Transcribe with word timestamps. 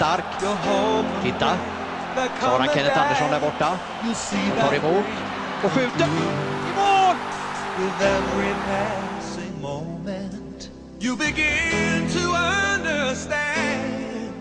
stark. 0.00 0.24
Titta. 1.22 1.50
Så 2.40 2.46
har 2.46 2.58
han 2.58 2.68
Kenneth 2.68 3.02
Andersson 3.02 3.30
där 3.30 3.40
borta. 3.40 3.78
See 4.14 4.50
Tar 4.60 4.74
emot 4.74 5.04
och 5.64 5.72
skjuter. 5.72 6.06
I 6.06 6.72
mål! 6.76 7.16
with 7.78 8.02
every 8.02 8.54
passing 8.68 9.60
moment. 9.60 10.70
You 11.00 11.16
begin 11.16 12.08
to 12.16 12.24
understand 12.66 14.32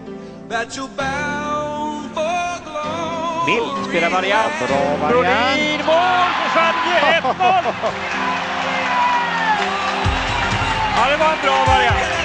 that 0.49 0.75
you're 0.75 0.93
bound 0.97 2.11
for 2.17 2.59
glory. 2.67 3.45
Vilt 3.45 3.89
spelar 3.89 4.09
variant. 4.09 4.53
Bra 4.67 4.97
variant. 4.97 5.13
Brodin, 5.13 5.79
mål 5.85 6.29
för 6.41 6.49
Sverige! 6.55 7.21
1-0! 7.21 7.73
Ja, 11.01 11.09
det 11.09 11.17
var 11.17 11.31
en 11.31 11.41
bra 11.43 11.65
variant. 11.67 12.18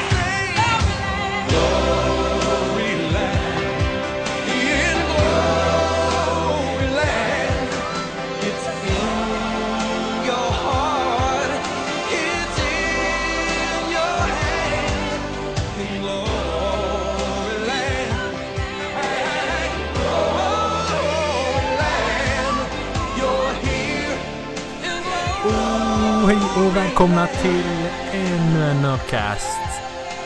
Hej 26.34 26.66
och 26.66 26.76
välkomna 26.76 27.26
till 27.26 27.64
ännu 28.12 28.62
en 28.64 28.82
Nerdcast. 28.82 29.58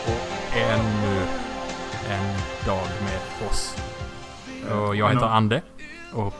Och 0.06 0.56
ännu 0.56 1.20
en 2.10 2.36
dag 2.66 2.86
med 3.04 3.48
oss. 3.50 3.76
Och 4.72 4.96
jag 4.96 5.08
heter 5.08 5.26
Ande. 5.26 5.62
Och 6.14 6.34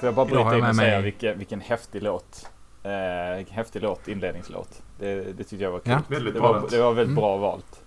Får 0.00 0.06
jag 0.06 0.14
bara 0.14 0.26
bryta 0.26 0.54
in 0.54 0.60
med 0.60 0.70
och 0.70 0.76
säga 0.76 0.90
mig- 0.96 1.02
vilken, 1.02 1.38
vilken 1.38 1.60
häftig 1.60 2.02
låt. 2.02 2.50
Eh, 2.82 3.46
häftig 3.54 3.82
låt, 3.82 4.08
inledningslåt. 4.08 4.82
Det, 4.98 5.14
det 5.14 5.44
tyckte 5.44 5.56
jag 5.56 5.70
var 5.70 5.78
kul. 5.78 5.92
Ja. 5.92 6.00
Väldigt 6.08 6.34
Det 6.34 6.40
bra 6.40 6.52
var, 6.52 6.68
det 6.70 6.78
var 6.82 6.92
väldigt 6.92 7.04
Mm. 7.06 7.14
bra 7.14 7.36
valt. 7.36 7.80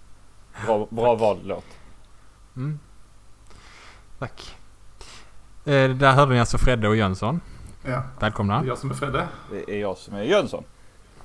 Bra, 0.66 0.88
bra 0.89 1.16
vald 1.16 1.39
låt. 1.44 1.66
Mm. 2.55 2.79
Tack. 4.19 4.55
Eh, 5.66 5.89
där 5.89 6.11
hörde 6.11 6.33
ni 6.33 6.39
alltså 6.39 6.57
Fredde 6.57 6.88
och 6.88 6.95
Jönsson. 6.95 7.41
Ja. 7.83 7.89
Det 7.91 8.02
Välkomna. 8.19 8.59
är 8.59 8.63
jag 8.66 8.77
som 8.77 8.89
är 8.91 8.94
Fredde. 8.94 9.27
Det 9.52 9.75
är 9.75 9.79
jag 9.81 9.97
som 9.97 10.16
är 10.16 10.23
Jönsson. 10.23 10.63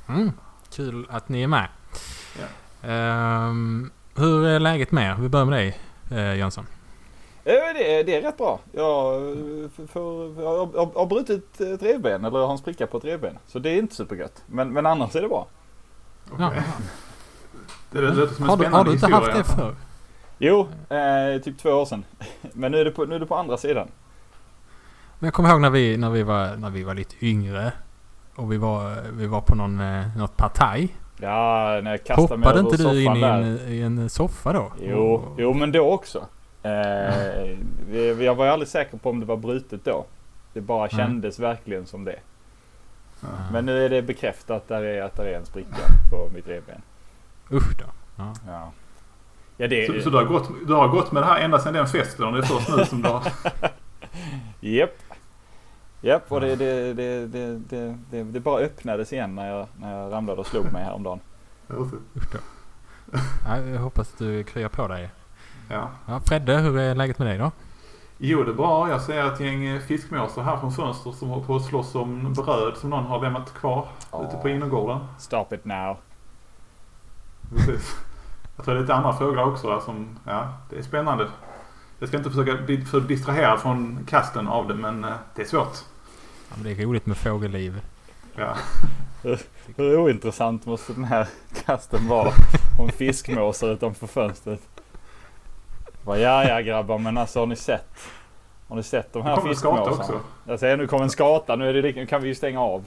Mm. 0.08 0.32
Kul 0.70 1.06
att 1.10 1.28
ni 1.28 1.42
är 1.42 1.46
med. 1.46 1.68
Ja. 2.40 2.88
Ehm, 2.88 3.90
hur 4.16 4.46
är 4.46 4.60
läget 4.60 4.92
med 4.92 5.10
er? 5.10 5.14
Vi 5.20 5.28
börjar 5.28 5.46
med 5.46 5.58
dig 5.58 5.78
eh, 6.10 6.34
Jönsson. 6.38 6.66
Eh, 7.44 7.52
Det 7.74 7.98
är, 7.98 8.04
det 8.04 8.14
är 8.16 8.22
rätt 8.22 8.36
bra. 8.36 8.60
Jag, 8.72 9.14
eh, 9.14 9.68
för, 9.76 9.86
för, 9.86 10.40
jag 10.42 10.48
har- 10.58 10.78
har, 10.78 10.92
har 10.98 11.06
brutit 11.06 11.60
ett 11.60 11.82
revben, 11.82 12.24
eller 12.24 12.38
har 12.38 12.52
en 12.52 12.58
spricka 12.58 12.86
på 12.86 12.96
ett 12.98 13.04
revben. 13.04 13.38
Så 13.46 13.58
det 13.58 13.70
är 13.70 13.78
inte 13.78 13.94
supergött. 13.94 14.42
Men, 14.46 14.72
men 14.72 14.86
annars 14.86 15.16
är 15.16 15.22
det 15.22 15.28
bra. 15.28 15.46
Ja. 16.38 16.52
Det 17.90 18.00
låter 18.00 18.34
som 18.34 18.44
en 18.44 18.48
Har, 18.50 18.56
du, 18.56 18.62
spännande 18.62 18.76
har 18.78 18.84
du 18.84 18.92
inte 18.92 19.06
historia. 19.06 19.34
haft 19.36 19.48
det 19.48 19.54
förr? 19.54 19.74
Jo, 20.38 20.68
eh, 20.96 21.42
typ 21.42 21.58
två 21.58 21.70
år 21.70 21.84
sedan. 21.84 22.04
Men 22.52 22.72
nu 22.72 22.78
är, 22.78 22.84
det 22.84 22.90
på, 22.90 23.04
nu 23.04 23.14
är 23.14 23.18
det 23.20 23.26
på 23.26 23.36
andra 23.36 23.56
sidan. 23.56 23.88
Men 25.18 25.26
jag 25.26 25.34
kommer 25.34 25.50
ihåg 25.50 25.60
när 25.60 25.70
vi, 25.70 25.96
när 25.96 26.10
vi, 26.10 26.22
var, 26.22 26.56
när 26.56 26.70
vi 26.70 26.82
var 26.82 26.94
lite 26.94 27.26
yngre. 27.26 27.72
Och 28.36 28.52
vi 28.52 28.56
var, 28.56 28.96
vi 29.12 29.26
var 29.26 29.40
på 29.40 29.54
någon, 29.54 29.80
eh, 29.80 30.16
något 30.16 30.36
partaj. 30.36 30.96
Ja, 31.20 31.80
när 31.82 31.90
jag 31.90 32.04
kastade 32.04 32.36
mig 32.36 32.48
Hoppade 32.48 32.58
över 32.60 32.70
inte 32.70 32.82
du 32.82 33.02
in 33.02 33.16
i 33.16 33.22
en, 33.22 33.58
i 33.68 33.80
en 33.80 34.08
soffa 34.10 34.52
då? 34.52 34.72
Jo, 34.80 34.98
Och- 34.98 35.40
jo 35.40 35.54
men 35.54 35.72
då 35.72 35.92
också. 35.92 36.26
Eh, 36.62 37.56
jag 38.24 38.34
var 38.34 38.44
ju 38.44 38.50
aldrig 38.50 38.68
säker 38.68 38.96
på 38.98 39.10
om 39.10 39.20
det 39.20 39.26
var 39.26 39.36
brutet 39.36 39.84
då. 39.84 40.04
Det 40.52 40.60
bara 40.60 40.88
kändes 40.88 41.38
verkligen 41.38 41.86
som 41.86 42.04
det. 42.04 42.18
Ja. 43.20 43.28
Men 43.52 43.66
nu 43.66 43.84
är 43.84 43.88
det 43.88 44.02
bekräftat 44.02 44.68
där 44.68 44.82
är, 44.82 45.02
att 45.02 45.16
det 45.16 45.30
är 45.30 45.38
en 45.38 45.46
spricka 45.46 45.76
på 46.10 46.28
mitt 46.34 46.48
revben. 46.48 46.82
Usch 47.52 47.78
då. 47.78 47.84
Ja. 48.16 48.32
Ja, 48.46 48.72
ja 49.56 49.68
det 49.68 49.86
Så, 49.86 50.00
så 50.00 50.10
du, 50.10 50.16
har 50.16 50.24
gått, 50.24 50.50
du 50.66 50.72
har 50.72 50.88
gått 50.88 51.12
med 51.12 51.22
det 51.22 51.26
här 51.26 51.40
ända 51.40 51.58
sedan 51.58 51.72
den 51.74 51.86
festen 51.86 52.32
det 52.32 52.38
är 52.38 52.42
först 52.42 52.76
nu 52.76 52.84
som 52.84 53.02
du 53.02 53.08
har... 53.08 53.22
Japp. 54.60 54.90
Japp, 56.00 56.32
och 56.32 56.40
det, 56.40 56.56
det, 56.56 56.94
det, 56.94 57.26
det, 57.26 57.58
det, 57.58 57.98
det, 58.10 58.22
det 58.22 58.40
bara 58.40 58.60
öppnades 58.60 59.12
igen 59.12 59.34
när 59.34 59.48
jag, 59.48 59.66
när 59.76 59.98
jag 59.98 60.12
ramlade 60.12 60.40
och 60.40 60.46
slog 60.46 60.72
mig 60.72 60.84
häromdagen. 60.84 61.20
Usch 61.70 62.32
då. 62.32 62.38
Ja, 63.46 63.58
jag 63.58 63.80
hoppas 63.80 64.12
att 64.12 64.18
du 64.18 64.44
kryar 64.44 64.68
på 64.68 64.88
dig. 64.88 65.10
Ja. 65.70 65.88
Ja, 66.08 66.20
Fredde, 66.20 66.58
hur 66.58 66.78
är 66.78 66.94
läget 66.94 67.18
med 67.18 67.28
dig 67.28 67.38
då? 67.38 67.50
Jo, 68.18 68.42
det 68.42 68.50
är 68.50 68.54
bra. 68.54 68.88
Jag 68.88 69.02
ser 69.02 69.32
ett 69.32 69.40
gäng 69.40 69.80
fiskmåsar 69.80 70.42
här 70.42 70.56
från 70.56 70.72
fönstret 70.72 71.16
som 71.16 71.28
håller 71.28 71.44
på 71.44 71.56
att 71.56 71.64
slåss 71.64 71.94
om 71.94 72.32
bröd 72.32 72.76
som 72.76 72.90
någon 72.90 73.04
har 73.04 73.20
lämnat 73.20 73.54
kvar 73.54 73.88
ute 74.24 74.36
på 74.42 74.48
innergården. 74.48 74.98
Stop 75.18 75.46
it 75.50 75.64
now. 75.64 75.96
Precis. 77.50 77.96
Jag 78.56 78.64
tror 78.64 78.74
det 78.74 78.80
är 78.80 78.82
lite 78.82 78.94
andra 78.94 79.12
fåglar 79.12 79.44
också 79.44 79.70
där 79.70 79.80
som... 79.80 80.18
Ja, 80.24 80.52
det 80.70 80.78
är 80.78 80.82
spännande. 80.82 81.28
Jag 81.98 82.08
ska 82.08 82.18
inte 82.18 82.30
försöka 82.30 82.62
bli 82.62 82.84
för 82.84 83.00
distraherad 83.00 83.60
från 83.60 83.98
kasten 84.08 84.48
av 84.48 84.68
det, 84.68 84.74
men 84.74 85.04
eh, 85.04 85.12
det 85.34 85.42
är 85.42 85.46
svårt. 85.46 85.76
Ja, 86.48 86.54
men 86.54 86.62
det 86.64 86.70
är 86.70 86.86
roligt 86.86 87.06
med 87.06 87.16
fågelliv. 87.16 87.80
Ja. 88.34 88.56
Hur 89.76 89.96
ointressant 89.98 90.66
måste 90.66 90.92
den 90.92 91.04
här 91.04 91.28
kasten 91.66 92.08
vara 92.08 92.32
om 92.78 92.88
fiskmåsar 92.88 93.68
utanför 93.72 94.06
fönstret? 94.06 94.60
Bara, 96.04 96.18
ja, 96.18 96.44
ja 96.48 96.60
grabbar, 96.60 96.98
men 96.98 97.18
alltså 97.18 97.38
har 97.38 97.46
ni 97.46 97.56
sett? 97.56 97.98
Har 98.68 98.76
ni 98.76 98.82
sett 98.82 99.12
de 99.12 99.22
här 99.22 99.36
kommer 99.36 99.48
en 99.50 99.56
skata 99.56 99.90
fiskmåsarna? 99.90 100.18
också. 100.18 100.28
Jag 100.50 100.60
säger 100.60 100.76
nu 100.76 100.86
kommer 100.86 101.04
en 101.04 101.10
skata, 101.10 101.56
nu, 101.56 101.68
är 101.68 101.72
det, 101.74 101.82
lika- 101.82 102.00
nu 102.00 102.06
kan 102.06 102.22
vi 102.22 102.28
ju 102.28 102.34
stänga 102.34 102.60
av. 102.60 102.84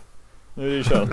Nu 0.54 0.66
är 0.66 0.70
det 0.70 0.76
ju 0.76 0.84
kört. 0.84 1.10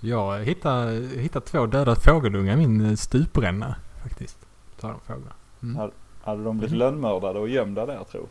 Jag 0.00 0.44
hittade, 0.44 0.92
hittade 1.16 1.46
två 1.46 1.66
döda 1.66 1.94
fågelungar 1.96 2.52
i 2.54 2.56
min 2.56 2.96
stupränna 2.96 3.74
faktiskt. 4.02 4.36
Ta 4.80 4.88
de 4.88 5.00
fåglarna. 5.06 5.32
Mm. 5.64 5.90
Hade 6.24 6.44
de 6.44 6.58
blivit 6.58 6.76
lönnmördade 6.76 7.38
och 7.38 7.48
gömda 7.48 7.86
där 7.86 8.04
tror 8.04 8.26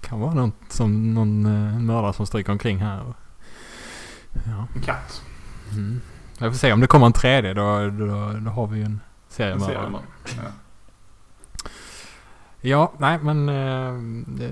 Kan 0.00 0.20
vara 0.20 0.34
något 0.34 0.54
som 0.68 1.14
någon 1.14 1.46
uh, 1.46 1.80
mördare 1.80 2.12
som 2.12 2.26
stryker 2.26 2.52
omkring 2.52 2.78
här. 2.78 3.00
Och, 3.00 3.14
ja. 4.46 4.66
En 4.74 4.82
katt. 4.82 5.22
Mm. 5.72 6.00
Jag 6.38 6.52
får 6.52 6.58
se 6.58 6.72
om 6.72 6.80
det 6.80 6.86
kommer 6.86 7.06
en 7.06 7.12
tredje 7.12 7.54
då, 7.54 7.90
då, 7.90 8.32
då 8.44 8.50
har 8.50 8.66
vi 8.66 8.78
ju 8.78 8.84
en 8.84 9.00
serie 9.28 9.52
En 9.52 9.60
serie 9.60 9.74
mördare. 9.74 9.90
med. 9.90 10.00
Ja. 10.36 10.50
Ja, 12.60 12.92
nej 12.98 13.18
men... 13.22 13.48
eh, 13.48 14.24
det, 14.26 14.46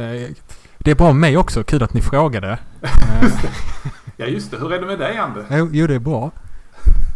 eh, 0.00 0.30
det 0.78 0.90
är 0.90 0.94
bra 0.94 1.06
med 1.06 1.20
mig 1.20 1.36
också. 1.36 1.64
Kul 1.64 1.82
att 1.82 1.94
ni 1.94 2.00
frågade. 2.00 2.58
Eh, 2.82 3.32
ja, 4.16 4.26
just 4.26 4.50
det. 4.50 4.56
Hur 4.56 4.72
är 4.72 4.80
det 4.80 4.86
med 4.86 4.98
dig, 4.98 5.16
Ande? 5.18 5.46
jo, 5.50 5.68
jo, 5.72 5.86
det 5.86 5.94
är 5.94 5.98
bra. 5.98 6.30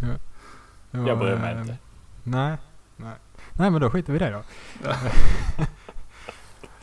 Ja. 0.01 0.07
Ja, 0.91 1.07
Jag 1.07 1.19
bryr 1.19 1.35
mig 1.35 1.53
eh, 1.53 1.61
inte. 1.61 1.77
Nej, 2.23 2.57
nej. 2.97 3.13
Nej, 3.59 3.71
men 3.71 3.81
då 3.81 3.89
skiter 3.89 4.13
vi 4.13 4.17
i 4.17 4.19
det 4.19 4.29
då. 4.29 4.41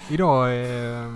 Idag 0.09 0.61
eh, 0.63 1.13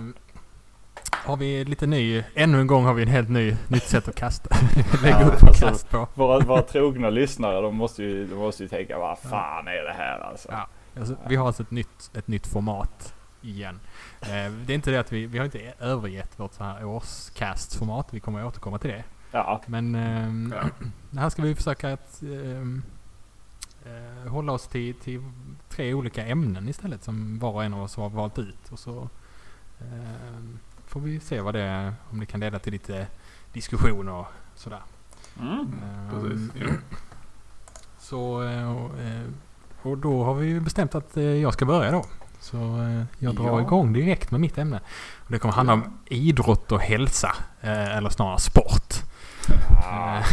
har 1.11 1.37
vi 1.37 1.65
lite 1.65 1.87
ny... 1.87 2.23
Ännu 2.35 2.59
en 2.61 2.67
gång 2.67 2.85
har 2.85 2.93
vi 2.93 3.01
en 3.01 3.07
helt 3.07 3.29
ny, 3.29 3.55
nytt 3.67 3.83
sätt 3.83 4.07
att 4.07 4.15
kasta. 4.15 4.55
Lägga 5.03 5.21
Ja, 5.21 5.27
upp 5.27 5.43
alltså, 5.43 5.65
kast 5.67 5.89
på. 5.89 6.07
Våra, 6.13 6.39
våra 6.39 6.61
trogna 6.71 7.09
lyssnare 7.09 7.61
de 7.61 7.75
måste, 7.75 8.03
ju, 8.03 8.27
de 8.27 8.35
måste 8.35 8.63
ju 8.63 8.69
tänka 8.69 8.97
vad 8.99 9.19
fan 9.19 9.67
är 9.67 9.83
det 9.83 9.93
här 9.97 10.19
alltså? 10.19 10.47
Ja. 10.51 10.67
Alltså, 10.99 11.15
vi 11.27 11.35
har 11.35 11.47
alltså 11.47 11.63
ett 11.63 11.71
nytt, 11.71 12.11
ett 12.13 12.27
nytt 12.27 12.47
format 12.47 13.13
igen. 13.41 13.79
Eh, 14.21 14.51
det 14.65 14.73
är 14.73 14.75
inte 14.75 14.91
det 14.91 14.99
att 14.99 15.11
vi, 15.11 15.25
vi 15.25 15.37
har 15.37 15.45
inte 15.45 15.73
övergett 15.79 16.39
vårt 16.39 16.53
så 16.53 16.63
här 16.63 16.85
årscast-format. 16.85 18.07
Vi 18.11 18.19
kommer 18.19 18.39
att 18.39 18.45
återkomma 18.45 18.77
till 18.77 18.89
det. 18.89 19.03
Ja, 19.31 19.61
Men 19.65 19.95
ehm, 19.95 20.53
Ja. 20.57 20.69
här 21.19 21.29
ska 21.29 21.41
vi 21.41 21.55
försöka 21.55 21.93
att 21.93 22.21
ehm, 22.21 22.83
eh, 23.85 24.31
hålla 24.31 24.51
oss 24.51 24.67
till, 24.67 24.95
till 24.95 25.23
tre 25.69 25.93
olika 25.93 26.25
ämnen 26.25 26.69
istället 26.69 27.03
som 27.03 27.39
var 27.39 27.51
och 27.51 27.63
en 27.63 27.73
av 27.73 27.81
oss 27.83 27.95
har 27.95 28.09
valt 28.09 28.39
ut. 28.39 28.69
Och 28.71 28.79
så 28.79 29.09
ehm, 29.79 30.59
får 30.87 30.99
vi 30.99 31.19
se 31.19 31.41
vad 31.41 31.53
det 31.55 31.61
är, 31.61 31.93
om 32.09 32.19
det 32.19 32.25
kan 32.25 32.39
leda 32.39 32.59
till 32.59 32.73
lite 32.73 33.07
diskussion 33.53 34.09
och 34.09 34.25
sådär. 34.55 34.81
mm. 35.39 35.73
Ehm, 35.83 36.09
Precis. 36.11 36.49
Jo. 36.55 36.67
så, 37.99 38.43
eh, 38.43 38.71
och, 38.77 38.99
eh, 38.99 39.21
och 39.81 39.97
då 39.97 40.23
har 40.23 40.33
vi 40.33 40.47
ju 40.47 40.59
bestämt 40.59 40.95
att 40.95 41.17
eh, 41.17 41.23
jag 41.23 41.53
ska 41.53 41.65
börja 41.65 41.91
då. 41.91 42.05
Så 42.39 42.57
eh, 42.57 43.03
jag 43.19 43.35
drar 43.35 43.45
Ja. 43.45 43.61
igång 43.61 43.93
direkt 43.93 44.31
med 44.31 44.39
mitt 44.41 44.57
ämne. 44.57 44.79
Och 45.25 45.31
det 45.31 45.39
kommer 45.39 45.53
handla 45.53 45.73
om 45.73 45.97
idrott 46.05 46.71
och 46.71 46.79
hälsa. 46.81 47.35
eh, 47.61 47.97
Eller 47.97 48.09
snarare 48.09 48.39
sport. 48.39 48.93
Ja. 49.69 50.17
Eh, 50.17 50.25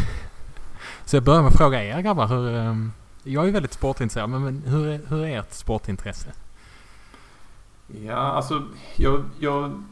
Så 1.04 1.16
jag 1.16 1.22
börjar 1.24 1.42
med 1.42 1.48
att 1.48 1.56
fråga 1.56 1.84
er 1.84 2.00
grabbar. 2.00 2.26
Hur, 2.26 2.54
ehm, 2.54 2.92
jag 3.26 3.48
är 3.48 3.52
väldigt 3.52 3.72
sportintresserad, 3.72 4.30
men, 4.30 4.44
men 4.44 4.62
hur, 4.66 4.88
är, 4.88 5.00
hur 5.08 5.24
är 5.24 5.38
ert 5.38 5.52
sportintresse? 5.52 6.32
Ja, 7.86 8.16
alltså 8.16 8.62
jag, 8.96 9.24
jag 9.38 9.82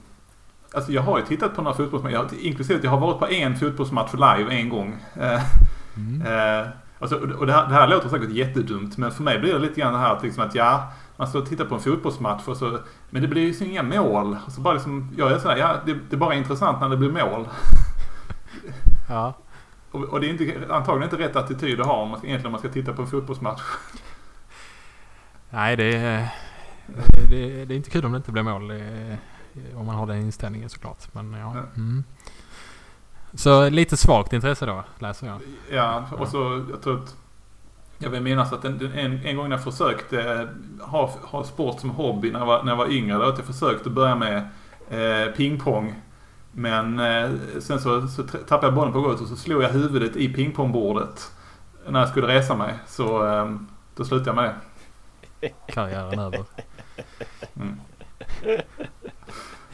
Alltså 0.74 0.92
jag 0.92 1.02
har 1.02 1.18
ju 1.18 1.24
tittat 1.24 1.56
på 1.56 1.62
några 1.62 1.76
fotbollsmatcher, 1.76 2.26
inklusive 2.40 2.78
att 2.78 2.84
jag 2.84 2.90
har 2.90 3.00
varit 3.00 3.18
på 3.18 3.28
en 3.28 3.56
fotbollsmatch 3.56 4.12
live 4.12 4.54
en 4.54 4.68
gång. 4.68 4.96
Eh, 5.20 5.40
Mm. 5.96 6.22
Eh, 6.22 6.66
alltså, 6.98 7.16
och 7.16 7.46
det, 7.46 7.52
här, 7.52 7.68
det 7.68 7.74
här 7.74 7.88
låter 7.88 8.08
säkert 8.08 8.30
jättedumt 8.30 8.98
men 8.98 9.10
för 9.10 9.22
mig 9.22 9.38
blir 9.38 9.52
det 9.52 9.58
lite 9.58 9.80
grann 9.80 9.92
det 9.92 9.98
här 9.98 10.14
att, 10.16 10.22
liksom 10.22 10.44
att 10.44 10.54
ja, 10.54 10.92
man 11.16 11.26
står 11.28 11.40
och 11.40 11.48
tittar 11.48 11.64
på 11.64 11.74
en 11.74 11.80
fotbollsmatch 11.80 12.48
och 12.48 12.56
så, 12.56 12.78
men 13.10 13.22
det 13.22 13.28
blir 13.28 13.42
ju 13.42 13.66
inga 13.66 13.82
mål. 13.82 14.36
Så 14.48 14.60
bara 14.60 14.74
liksom, 14.74 15.14
jag 15.16 15.32
är 15.32 15.38
sådär, 15.38 15.56
ja 15.56 15.76
det, 15.86 15.94
det 16.10 16.16
är 16.16 16.18
bara 16.18 16.34
intressant 16.34 16.80
när 16.80 16.88
det 16.88 16.96
blir 16.96 17.10
mål. 17.10 17.48
Ja. 19.08 19.34
Och, 19.94 20.02
och 20.04 20.20
det 20.20 20.26
är 20.26 20.30
inte, 20.30 20.74
antagligen 20.74 21.02
inte 21.02 21.28
rätt 21.28 21.36
attityd 21.36 21.80
att 21.80 21.86
ha 21.86 21.94
om 21.94 22.08
man 22.08 22.18
ska, 22.18 22.26
egentligen 22.26 22.46
om 22.46 22.52
man 22.52 22.58
ska 22.58 22.68
titta 22.68 22.92
på 22.92 23.02
en 23.02 23.08
fotbollsmatch. 23.08 23.62
Nej, 25.50 25.76
det 25.76 25.96
är, 25.96 26.28
det, 27.30 27.64
det 27.64 27.74
är 27.74 27.76
inte 27.76 27.90
kul 27.90 28.04
om 28.04 28.12
det 28.12 28.16
inte 28.16 28.32
blir 28.32 28.42
mål. 28.42 28.70
Är, 28.70 29.18
om 29.74 29.86
man 29.86 29.94
har 29.94 30.06
den 30.06 30.20
inställningen 30.20 30.68
såklart. 30.68 31.14
Men 31.14 31.32
ja. 31.32 31.56
Mm. 31.76 32.04
Så 33.34 33.68
lite 33.68 33.96
svagt 33.96 34.32
intresse 34.32 34.66
då, 34.66 34.84
läser 34.98 35.26
jag. 35.26 35.40
Ja, 35.70 36.04
och 36.18 36.28
så 36.28 36.64
jag 36.70 36.82
tror 36.82 37.02
att 37.02 37.16
jag 37.98 38.10
vill 38.10 38.22
minnas 38.22 38.52
att 38.52 38.64
en, 38.64 38.92
en, 38.94 39.26
en 39.26 39.36
gång 39.36 39.48
när 39.48 39.56
jag 39.56 39.64
försökte 39.64 40.48
ha, 40.80 41.10
ha 41.22 41.44
sport 41.44 41.80
som 41.80 41.90
hobby 41.90 42.30
när 42.30 42.38
jag 42.38 42.46
var, 42.46 42.62
när 42.62 42.72
jag 42.72 42.76
var 42.76 42.92
yngre. 42.92 43.28
Att 43.28 43.38
jag 43.38 43.46
försökte 43.46 43.90
börja 43.90 44.14
med 44.14 44.48
eh, 44.90 45.32
pingpong. 45.32 45.94
Men 46.54 46.98
eh, 46.98 47.30
sen 47.60 47.80
så, 47.80 48.08
så 48.08 48.22
tappade 48.22 48.66
jag 48.66 48.74
bollen 48.74 48.92
på 48.92 49.00
golvet 49.00 49.20
och 49.20 49.28
så 49.28 49.36
slog 49.36 49.62
jag 49.62 49.68
huvudet 49.68 50.16
i 50.16 50.28
pingpongbordet. 50.32 51.30
När 51.88 52.00
jag 52.00 52.08
skulle 52.08 52.26
resa 52.26 52.54
mig. 52.56 52.74
Så 52.86 53.26
eh, 53.26 53.54
då 53.96 54.04
slutade 54.04 54.28
jag 54.28 54.36
med 54.36 54.54
det. 55.40 55.50
Karriären 55.72 56.18
över. 56.18 56.40
Mm. 57.56 57.76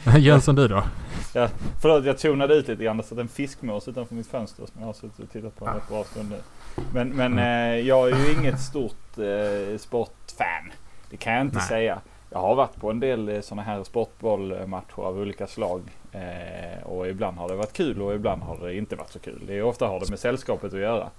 Jönsson 0.19 0.55
du 0.55 0.67
då? 0.67 0.83
Förlåt, 1.81 2.05
jag 2.05 2.17
tonade 2.17 2.53
ut 2.55 2.67
lite 2.67 2.83
grann. 2.83 2.97
Det 2.97 3.03
satt 3.03 3.17
en 3.17 3.27
fiskmås 3.27 3.87
utanför 3.87 4.15
mitt 4.15 4.27
fönster 4.27 4.65
som 4.65 4.75
jag 4.79 4.85
har 4.85 4.93
suttit 4.93 5.19
och 5.19 5.29
tittat 5.31 5.55
på 5.59 5.67
en 5.67 5.73
rätt 5.73 5.89
bra 5.89 6.03
stund 6.03 6.29
nu. 6.29 6.37
Men, 6.93 7.09
men 7.09 7.31
Mm. 7.33 7.73
eh, 7.79 7.87
jag 7.87 8.09
är 8.11 8.15
ju 8.25 8.31
inget 8.33 8.59
stort 8.61 9.17
eh, 9.17 9.77
sportfan. 9.77 10.71
Det 11.09 11.17
kan 11.17 11.33
jag 11.33 11.41
inte 11.41 11.57
Nej. 11.57 11.67
säga. 11.67 12.01
Jag 12.29 12.39
har 12.39 12.55
varit 12.55 12.75
på 12.75 12.91
en 12.91 12.99
del 12.99 13.29
eh, 13.29 13.41
sådana 13.41 13.61
här 13.61 13.83
sportbollmatcher 13.83 14.99
av 15.01 15.17
olika 15.17 15.47
slag. 15.47 15.81
Eh, 16.11 16.83
och 16.83 17.07
ibland 17.07 17.37
har 17.37 17.47
det 17.49 17.55
varit 17.55 17.73
kul 17.73 18.01
och 18.01 18.13
ibland 18.13 18.43
har 18.43 18.57
det 18.57 18.73
inte 18.75 18.95
varit 18.95 19.11
så 19.11 19.19
kul. 19.19 19.43
Det 19.47 19.57
är 19.57 19.63
ofta 19.63 19.87
har 19.87 19.99
det 19.99 20.09
med 20.09 20.19
sällskapet 20.19 20.73
att 20.73 20.79
göra. 20.79 21.09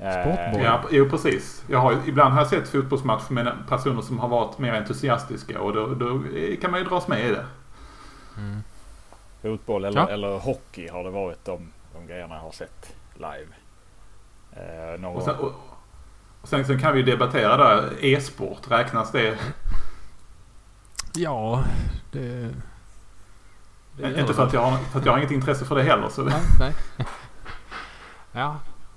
Eh, 0.00 0.10
Sportboll? 0.22 0.62
Ja, 0.64 0.82
jo 0.90 1.08
precis. 1.10 1.64
Jag 1.68 1.78
har, 1.78 1.96
ibland 2.06 2.34
har 2.34 2.40
jag 2.40 2.48
sett 2.48 2.68
fotbollsmatcher 2.68 3.32
med 3.32 3.52
personer 3.68 4.02
som 4.02 4.18
har 4.18 4.28
varit 4.28 4.58
mer 4.58 4.72
entusiastiska 4.74 5.60
och 5.60 5.72
då, 5.72 5.86
då 5.86 6.22
kan 6.60 6.70
man 6.70 6.80
ju 6.80 6.86
dras 6.86 7.08
med 7.08 7.20
i 7.26 7.28
det. 7.30 7.46
Mm. 8.36 8.62
Fotboll 9.42 9.84
eller, 9.84 10.00
Ja. 10.00 10.08
eller 10.08 10.38
hockey 10.38 10.88
har 10.88 11.04
det 11.04 11.10
varit 11.10 11.44
de, 11.44 11.72
de 11.94 12.06
grejerna 12.06 12.34
jag 12.34 12.42
har 12.42 12.52
sett 12.52 12.94
live. 13.14 13.52
Eh, 14.52 15.00
någon 15.00 15.16
Och 15.16 15.22
sen, 15.22 15.36
och, 15.36 15.52
och 16.42 16.48
sen, 16.48 16.64
sen 16.64 16.80
kan 16.80 16.94
vi 16.94 17.02
debattera 17.02 17.56
där. 17.56 18.04
E-sport, 18.04 18.70
räknas 18.70 19.12
det? 19.12 19.38
Ja, 21.14 21.64
det... 22.12 22.48
Inte 24.04 24.34
för 24.34 24.46
att, 24.46 24.52
jag 24.52 24.60
har, 24.70 24.78
för 24.78 24.98
att 24.98 25.04
jag 25.04 25.12
har 25.12 25.18
inget 25.18 25.30
intresse 25.30 25.64
för 25.64 25.74
det 25.76 25.82
heller. 25.82 26.08
Så. 26.08 26.22
Nej, 26.22 26.40
nej. 26.60 26.74
Ja, 28.32 28.56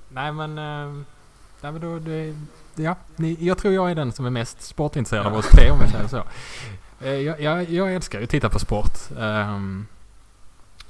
nej 0.09 0.31
men... 0.31 0.57
eh, 0.57 0.94
nej 1.62 1.71
men 1.71 1.81
då, 1.81 2.00
det, 2.00 2.36
ja, 2.75 2.95
ni, 3.15 3.38
jag 3.39 3.57
tror 3.57 3.74
jag 3.74 3.92
är 3.92 3.95
den 3.95 4.12
som 4.12 4.25
är 4.25 4.30
mest 4.30 4.62
sportintresserad 4.62 5.25
av 5.25 5.33
oss 5.38 5.48
tre 5.48 5.71
om 5.71 5.80
vi 5.80 5.92
säger 5.92 6.07
så. 6.07 6.24
Eh, 7.01 7.12
Jag, 7.12 7.42
jag, 7.42 7.69
jag 7.69 7.94
älskar 7.94 8.19
ju 8.19 8.24
att 8.24 8.30
titta 8.30 8.50
på 8.50 8.59
sport. 8.59 8.98
ehm, 9.19 9.86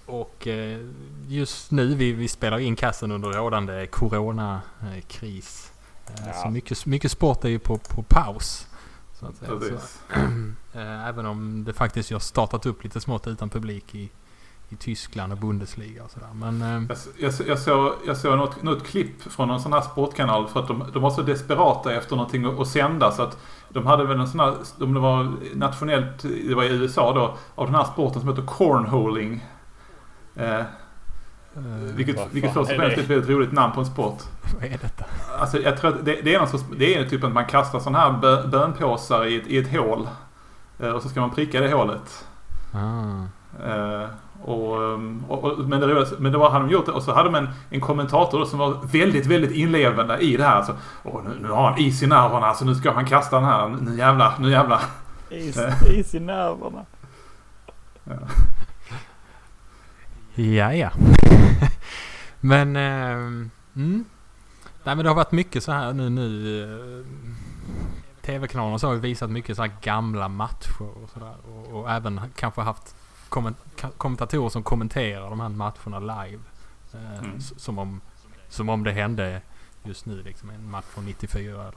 och 0.06 0.48
eh, 0.48 0.80
just 1.28 1.72
nu, 1.72 1.96
vi, 1.96 2.12
vi 2.14 2.28
spelar 2.28 2.60
in 2.60 2.76
kassen 2.76 3.12
under 3.12 3.30
rådande 3.30 3.88
coronakris. 3.88 5.72
Eh, 6.08 6.14
Ja. 6.28 6.34
Så 6.34 6.50
mycket, 6.50 6.86
mycket 6.86 7.12
sport 7.12 7.44
är 7.46 7.50
ju 7.50 7.60
på, 7.60 7.78
på 7.78 8.04
paus. 8.04 8.68
Så 9.20 9.26
att 9.26 9.36
säga. 9.36 9.50
Så, 9.52 9.60
Precis. 9.60 10.00
Eh, 10.16 10.28
Även 10.80 11.26
om 11.26 11.64
det 11.64 11.74
faktiskt 11.74 12.12
har 12.12 12.20
startat 12.20 12.66
upp 12.66 12.84
lite 12.84 13.02
smått 13.02 13.28
utan 13.28 13.50
publik 13.50 13.96
i, 13.96 14.12
i 14.70 14.76
Tyskland 14.76 15.34
och 15.34 15.40
Bundesliga 15.40 16.04
och 16.04 16.12
sådär. 16.12 16.28
Men 16.34 16.62
eh, 16.62 16.98
Jag, 17.18 17.34
jag, 17.40 17.48
jag 17.48 17.60
såg, 17.60 17.94
jag 18.08 18.18
såg 18.18 18.38
något, 18.38 18.64
något 18.64 18.88
klipp 18.88 19.22
från 19.22 19.48
någon 19.48 19.62
sån 19.62 19.74
här 19.74 19.82
sportkanal 19.82 20.48
för 20.48 20.60
att 20.60 20.68
de, 20.68 20.84
de 20.94 21.04
var 21.04 21.10
så 21.10 21.22
desperata 21.22 21.94
efter 21.94 22.16
någonting 22.16 22.46
att, 22.46 22.60
att 22.60 22.68
sända 22.68 23.12
så 23.12 23.22
att 23.22 23.38
de 23.70 23.86
hade 23.86 24.06
väl 24.06 24.20
en 24.20 24.28
sån 24.28 24.40
här, 24.40 24.56
om 24.80 24.94
det 24.94 25.00
var 25.00 25.32
nationellt, 25.54 26.22
det 26.48 26.56
var 26.56 26.64
i 26.64 26.68
USA 26.68 27.14
då, 27.14 27.38
av 27.56 27.66
den 27.66 27.76
här 27.76 27.84
sporten 27.84 28.22
som 28.22 28.30
heter 28.30 28.46
cornholing. 28.46 29.46
Eh, 30.36 30.60
eh, 30.60 30.66
vilket 31.96 32.34
vilket 32.34 32.54
först 32.54 32.70
och 32.70 32.76
är 32.76 32.80
främst 32.80 32.94
är 32.94 32.96
det? 32.96 33.04
ett 33.04 33.10
väldigt 33.10 33.30
roligt 33.30 33.52
namn 33.52 33.74
på 33.74 33.80
en 33.80 33.86
sport. 33.86 34.24
vad 34.56 34.64
är 34.64 34.78
detta? 34.78 35.06
Alltså 35.40 35.60
jag 35.62 35.78
tror 35.78 35.94
att 35.94 36.06
det, 36.06 36.22
det 36.22 36.36
är 36.36 36.40
någon 36.40 36.48
sorts, 36.48 36.64
det 36.78 36.96
är 36.96 37.10
typ 37.10 37.24
att 37.24 37.32
man 37.32 37.46
kastar 37.46 37.80
sådana 37.80 38.00
här 38.00 38.12
bö, 38.12 38.48
bönpåsar 38.48 39.26
i 39.26 39.36
ett, 39.36 39.48
i 39.48 39.58
ett 39.58 39.72
hål. 39.72 40.08
Eh, 40.82 40.90
och 40.90 41.02
så 41.02 41.10
ska 41.10 41.20
man 41.22 41.32
pricka 41.32 41.62
det 41.62 41.74
hålet. 41.74 42.26
Ah. 42.74 43.24
Eh, 43.70 44.06
och, 44.44 44.82
um, 44.82 45.26
och, 45.28 45.44
och, 45.44 45.60
men, 45.60 45.80
det, 45.80 45.88
roliga- 45.88 46.16
men 46.20 46.32
då 46.32 46.50
hade 46.50 46.66
de 46.66 46.72
gjort 46.72 46.86
det 46.86 46.92
och 46.92 47.04
så 47.04 47.14
hade 47.14 47.30
de 47.30 47.36
en, 47.36 47.50
en 47.70 47.82
kommentator 47.82 48.46
som 48.46 48.60
var 48.60 48.80
väldigt, 48.92 49.26
väldigt 49.26 49.52
inlevande 49.52 50.18
i 50.18 50.38
det 50.38 50.44
här. 50.44 50.56
Alltså, 50.56 50.76
Åh, 51.04 51.22
nu, 51.24 51.30
nu 51.42 51.48
har 51.50 51.70
han 51.70 51.80
is 51.80 52.04
i 52.04 52.08
nerverna 52.08 52.54
så 52.54 52.66
nu 52.66 52.76
ska 52.76 52.92
han 52.92 53.06
kasta 53.06 53.36
den 53.36 53.46
här. 53.46 53.68
Nu 53.82 53.98
jävlar, 53.98 54.34
nu 54.40 54.50
jävlar. 54.52 54.82
Is, 55.30 55.58
Eh. 55.58 56.00
is 56.00 56.16
i 56.16 56.20
nerverna. 56.20 56.86
Ja, 60.36 60.74
ja. 60.74 60.90
men... 62.40 62.76
ehm, 62.76 63.50
mm. 63.76 64.06
Nej 64.84 64.96
men 64.96 65.04
det 65.04 65.10
har 65.10 65.16
varit 65.16 65.32
mycket 65.32 65.64
så 65.64 65.72
här 65.72 65.94
nu 65.94 66.10
nu. 66.10 67.06
Eh, 68.22 68.26
TV-kanalerna 68.26 68.80
så 68.80 68.88
har 68.88 68.94
ju 68.94 69.00
visat 69.00 69.30
mycket 69.30 69.56
så 69.56 69.62
här 69.62 69.72
gamla 69.82 70.28
matcher 70.28 70.82
och 71.04 71.10
sådär. 71.14 71.36
Och, 71.54 71.80
och 71.80 71.92
även 71.92 72.22
kanske 72.36 72.62
haft 72.62 72.96
komment 73.30 73.58
kommentatorer 73.98 74.50
som 74.50 74.64
kommenterar 74.64 75.30
de 75.30 75.40
här 75.40 75.50
matcherna 75.50 76.00
live. 76.00 76.40
Eh, 76.94 77.20
Mm. 77.20 77.42
som, 77.42 77.80
om, 77.80 78.02
som 78.50 78.70
om 78.70 78.84
det 78.84 78.92
hände 78.92 79.42
just 79.84 80.06
nu 80.06 80.24
liksom. 80.24 80.50
En 80.50 80.70
match 80.72 80.86
från 80.86 81.06
94 81.06 81.52
eller, 81.62 81.72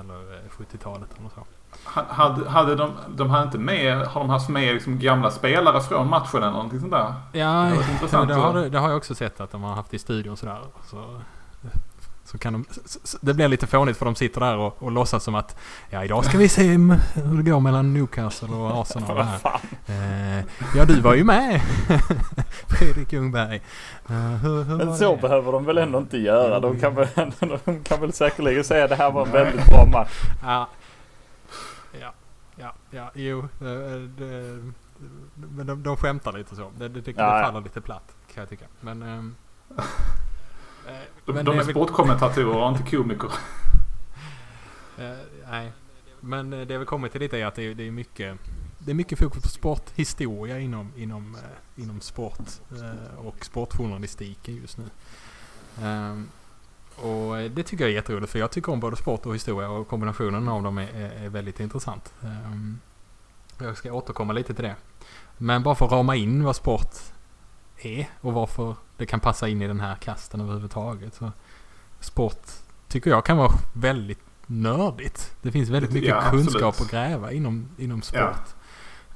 eller 0.00 0.34
eh, 0.34 0.40
70-talet 0.50 1.08
eller 1.18 1.28
så. 1.28 1.44
Ha- 1.84 2.06
Hade, 2.08 2.50
hade 2.50 2.74
de, 2.74 2.90
de 3.16 3.30
hade 3.30 3.44
inte 3.44 3.58
med, 3.58 4.06
har 4.06 4.20
de 4.20 4.30
haft 4.30 4.48
med 4.48 4.74
liksom 4.74 4.98
gamla 4.98 5.30
spelare 5.30 5.80
från 5.80 6.08
matchen 6.10 6.42
eller 6.42 6.50
någonting 6.52 6.80
sånt 6.80 6.92
där? 6.92 7.14
Ja, 7.32 7.64
Det 8.10 8.26
det, 8.26 8.34
har, 8.34 8.68
det 8.70 8.78
har 8.78 8.88
jag 8.88 8.96
också 8.96 9.14
sett 9.14 9.40
att 9.40 9.50
de 9.50 9.62
har 9.62 9.74
haft 9.74 9.94
i 9.94 9.98
studion 9.98 10.36
sådär. 10.36 10.60
Så, 10.84 11.20
så 12.30 12.38
kan 12.38 12.52
de, 12.52 12.64
det 13.20 13.34
blir 13.34 13.48
lite 13.48 13.66
fånigt 13.66 13.98
för 13.98 14.04
de 14.06 14.14
sitter 14.14 14.40
där 14.40 14.56
och, 14.56 14.82
och 14.82 14.90
låtsas 14.92 15.24
som 15.24 15.34
att 15.34 15.56
ja, 15.90 16.04
idag 16.04 16.24
ska 16.24 16.38
vi 16.38 16.48
se 16.48 16.62
hur 17.14 17.42
det 17.42 17.50
går 17.50 17.60
mellan 17.60 17.94
Newcastle 17.94 18.48
och 18.54 18.80
Arsenal 18.82 19.22
här. 19.22 19.40
Eh, 19.86 20.44
ja, 20.76 20.84
du 20.84 21.00
var 21.00 21.14
ju 21.14 21.24
med 21.24 21.60
Fredrik 22.68 23.12
Ljungberg. 23.12 23.62
Eh, 24.08 24.16
hur, 24.16 24.62
hur 24.64 24.76
Men 24.76 24.96
så 24.96 25.16
det? 25.16 25.22
behöver 25.22 25.52
de 25.52 25.64
väl 25.64 25.78
ändå 25.78 25.98
inte 25.98 26.18
göra. 26.18 26.60
De 26.60 26.80
kan 26.80 26.94
väl, 26.94 27.08
de 27.64 27.82
kan 27.84 28.00
väl 28.00 28.12
säkerligen 28.12 28.64
säga 28.64 28.84
att 28.84 28.90
det 28.90 28.96
här 28.96 29.10
var 29.10 29.26
en 29.26 29.32
väldigt 29.32 29.66
bra 29.66 29.86
match. 29.92 30.20
Ja, 30.42 30.68
ja, 32.00 32.12
ja, 32.56 32.72
ja 32.90 33.10
jo. 33.14 33.38
eh, 33.38 34.00
det, 34.18 34.58
men 35.34 35.66
de, 35.66 35.82
de 35.82 35.96
skämtar 35.96 36.32
lite 36.32 36.56
så. 36.56 36.70
Det, 36.78 36.88
det, 36.88 37.00
det, 37.00 37.10
Ja, 37.16 37.32
det 37.32 37.38
ja. 37.40 37.44
faller 37.46 37.60
lite 37.60 37.80
platt 37.80 38.12
kan 38.34 38.40
jag 38.40 38.48
tycka. 38.48 38.64
Men... 38.80 39.02
eh, 39.02 39.08
De, 39.76 39.82
men 41.24 41.44
de 41.44 41.58
är 41.58 41.62
sportkommentatorer 41.62 42.56
och 42.56 42.68
inte 42.68 42.96
komiker. 42.96 43.32
Eh, 44.98 45.16
nej. 45.50 45.72
Men 46.20 46.52
eh, 46.52 46.66
det 46.66 46.78
vi 46.78 46.84
kommer 46.84 47.08
till 47.08 47.20
lite 47.20 47.38
är 47.38 47.46
att 47.46 47.54
det 47.54 47.62
är, 47.62 47.74
det 47.74 47.86
är 47.86 47.90
mycket 47.90 48.38
det 48.84 48.90
är 48.90 48.94
mycket 48.94 49.18
fokus 49.18 49.42
på 49.42 49.48
sporthistoria 49.48 50.58
inom, 50.58 50.92
inom, 50.96 51.34
eh, 51.34 51.82
inom 51.82 52.00
sport 52.00 52.48
eh, 52.70 53.26
och 53.26 53.44
sportjournalistiken 53.44 54.56
just 54.56 54.78
nu. 54.78 54.84
Ehm, 55.82 56.28
och 56.96 57.38
eh, 57.38 57.50
det 57.50 57.62
tycker 57.62 57.84
jag 57.84 57.90
är 57.90 57.94
jätteroligt 57.94 58.32
för 58.32 58.38
jag 58.38 58.50
tycker 58.50 58.72
om 58.72 58.80
både 58.80 58.96
sport 58.96 59.26
och 59.26 59.34
historia 59.34 59.68
och 59.68 59.88
kombinationen 59.88 60.48
av 60.48 60.62
dem 60.62 60.78
är, 60.78 60.88
är, 60.94 61.24
är 61.24 61.28
väldigt 61.28 61.60
intressant. 61.60 62.14
Ehm, 62.22 62.78
jag 63.58 63.76
ska 63.76 63.92
återkomma 63.92 64.32
lite 64.32 64.54
till 64.54 64.64
det. 64.64 64.76
Men 65.38 65.62
bara 65.62 65.74
för 65.74 65.86
att 65.86 65.92
rama 65.92 66.16
in 66.16 66.44
vad 66.44 66.56
sport 66.56 66.94
är 67.86 68.08
och 68.20 68.32
varför 68.32 68.76
det 68.96 69.06
kan 69.06 69.20
passa 69.20 69.48
in 69.48 69.62
i 69.62 69.66
den 69.66 69.80
här 69.80 69.94
kasten 69.94 70.40
överhuvudtaget. 70.40 71.14
Så 71.14 71.32
sport 72.00 72.46
tycker 72.88 73.10
jag 73.10 73.24
kan 73.24 73.36
vara 73.36 73.52
väldigt 73.72 74.20
nördigt. 74.46 75.36
Det 75.42 75.52
finns 75.52 75.68
väldigt 75.68 75.92
mycket 75.92 76.08
Ja, 76.08 76.30
kunskap 76.30 76.80
att 76.80 76.90
gräva 76.90 77.32
inom, 77.32 77.68
inom 77.78 78.02
sport. 78.02 78.20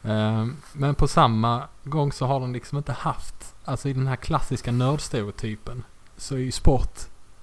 Ja. 0.02 0.10
Ehm, 0.10 0.56
men 0.72 0.94
på 0.94 1.08
samma 1.08 1.68
gång 1.84 2.12
så 2.12 2.26
har 2.26 2.40
de 2.40 2.52
liksom 2.52 2.78
inte 2.78 2.92
haft, 2.92 3.54
alltså 3.64 3.88
i 3.88 3.92
den 3.92 4.06
här 4.06 4.16
klassiska 4.16 4.72
nördstereotypen 4.72 5.84
så 6.16 6.34
är 6.34 6.38
ju 6.38 6.52
sport 6.52 6.98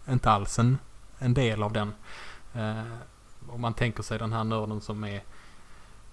inte 0.10 0.32
alls 0.32 0.60
en, 0.60 0.78
en 1.20 1.34
del 1.34 1.64
av 1.64 1.74
den. 1.74 1.94
Uh, 2.56 2.94
om 3.50 3.62
man 3.62 3.74
tänker 3.74 4.04
sig 4.04 4.20
den 4.20 4.34
här 4.34 4.44
nörden 4.44 4.82
som 4.82 5.04
är 5.04 5.24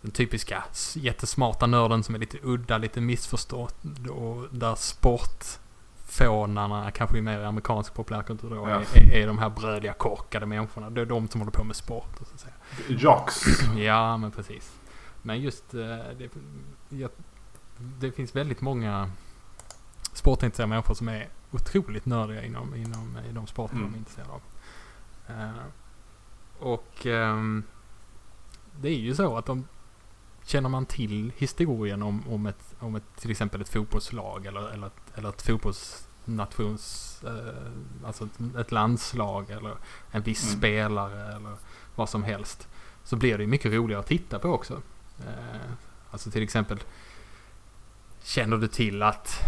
den 0.01 0.11
typiska 0.11 0.65
jättesmarta 0.95 1.67
nörden 1.67 2.03
som 2.03 2.15
är 2.15 2.19
lite 2.19 2.39
udda, 2.43 2.79
lite 2.79 3.01
missförstådd 3.01 4.09
och 4.11 4.45
där 4.51 4.75
sportfånarna, 4.75 6.91
kanske 6.91 7.19
i 7.19 7.23
mer 7.23 7.41
amerikansk 7.41 7.95
populärkultur 7.95 8.51
då, 8.51 8.57
Ja. 8.57 8.83
är, 8.95 9.13
är, 9.13 9.27
de 9.27 9.39
här 9.39 9.51
brödiga 9.51 9.93
korkade 9.93 10.47
människorna. 10.47 10.91
Det 10.91 11.01
är 11.01 11.07
de 11.07 11.29
som 11.29 11.41
håller 11.41 11.53
på 11.53 11.65
med 11.65 11.77
sport. 11.77 12.11
Så 12.19 12.25
att 12.35 12.41
säga. 12.41 12.55
Jocks. 12.89 13.45
Ja, 13.77 14.17
men 14.17 14.31
precis. 14.31 14.73
Men 15.23 15.41
just 15.41 15.75
eh, 15.75 15.81
det, 16.19 16.31
jag, 16.89 17.11
det 17.79 18.13
finns 18.13 18.37
väldigt 18.37 18.61
många 18.61 19.11
sportintresserade 20.13 20.69
människor 20.69 20.95
som 20.95 21.09
är 21.09 21.29
otroligt 21.51 22.07
nördiga 22.07 22.45
inom, 22.45 22.75
inom 22.75 23.19
i 23.31 23.33
de 23.33 23.47
sporter 23.47 23.77
Mm. 23.77 23.89
de 23.91 23.95
är 23.95 23.99
intresserade 23.99 24.33
av. 24.33 24.41
Eh, 25.29 25.51
och 26.59 27.07
ehm, 27.07 27.63
det 28.81 28.89
är 28.89 28.95
ju 28.99 29.15
så 29.15 29.37
att 29.37 29.47
de 29.47 29.65
känner 30.49 30.69
man 30.69 30.87
till 30.87 31.33
historien 31.37 32.03
om, 32.03 32.29
om, 32.29 32.47
ett, 32.47 32.75
om 32.79 32.95
ett, 32.97 33.17
till 33.17 33.31
exempel 33.31 33.61
ett 33.61 33.69
fotbollslag 33.69 34.47
eller, 34.47 34.69
eller, 34.69 34.87
ett, 34.87 35.03
eller 35.15 35.29
ett 35.29 35.43
fotbollsnations, 35.43 37.23
eh, 37.25 38.07
alltså 38.07 38.29
ett, 38.59 38.73
landslag 38.73 39.51
eller 39.51 39.77
en 40.11 40.23
viss 40.23 40.45
Mm. 40.45 40.59
spelare 40.59 41.35
eller 41.35 41.57
vad 41.95 42.09
som 42.09 42.23
helst. 42.23 42.69
Så 43.05 43.17
blir 43.17 43.39
det 43.39 43.47
mycket 43.47 43.73
roligare 43.73 44.01
att 44.01 44.07
titta 44.07 44.39
på 44.39 44.49
också. 44.49 44.83
Eh, 45.19 45.71
alltså 46.11 46.31
till 46.31 46.43
exempel 46.43 46.79
Känner 48.23 48.57
du 48.57 48.69
till 48.69 49.03
att 49.03 49.41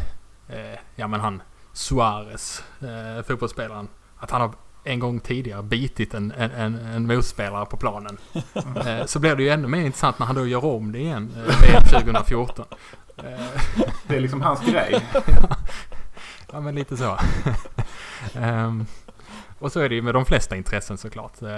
eh, 0.49 0.79
ja 0.97 1.07
men 1.09 1.21
han 1.21 1.43
Suarez, 1.73 2.65
eh, 2.81 3.23
fotbollsspelaren, 3.23 3.89
att 4.17 4.31
han 4.31 4.41
har 4.41 4.55
en 4.85 4.99
gång 4.99 5.21
tidigare 5.21 5.63
bitit 5.63 6.15
en, 6.15 6.33
en, 6.33 6.51
en, 6.51 6.75
en 6.77 7.07
motspelare 7.07 7.67
på 7.67 7.77
planen. 7.77 8.19
Eh, 8.87 9.07
så 9.07 9.19
blir 9.19 9.37
det 9.37 9.43
ju 9.43 9.49
ännu 9.49 9.69
mer 9.69 9.81
intressant 9.81 10.19
när 10.19 10.27
han 10.27 10.37
då 10.37 10.47
gör 10.47 10.65
om 10.65 10.93
det 10.93 10.99
igen, 10.99 11.31
eh, 11.37 11.61
VM 11.63 11.83
2014. 11.83 12.65
Eh, 13.17 13.41
Det 14.07 14.17
är 14.17 14.21
liksom 14.21 14.41
hans 14.41 14.61
grej. 14.67 15.01
Ja, 16.53 16.61
men 16.61 16.75
lite 16.75 16.97
så. 16.97 17.19
Ehm, 18.35 18.87
och 19.59 19.73
så 19.73 19.81
är 19.81 19.89
det 19.89 19.95
ju 19.95 20.03
med 20.03 20.15
de 20.15 20.25
flesta 20.25 20.57
intressen 20.57 20.99
såklart. 20.99 21.43
Eh, 21.43 21.49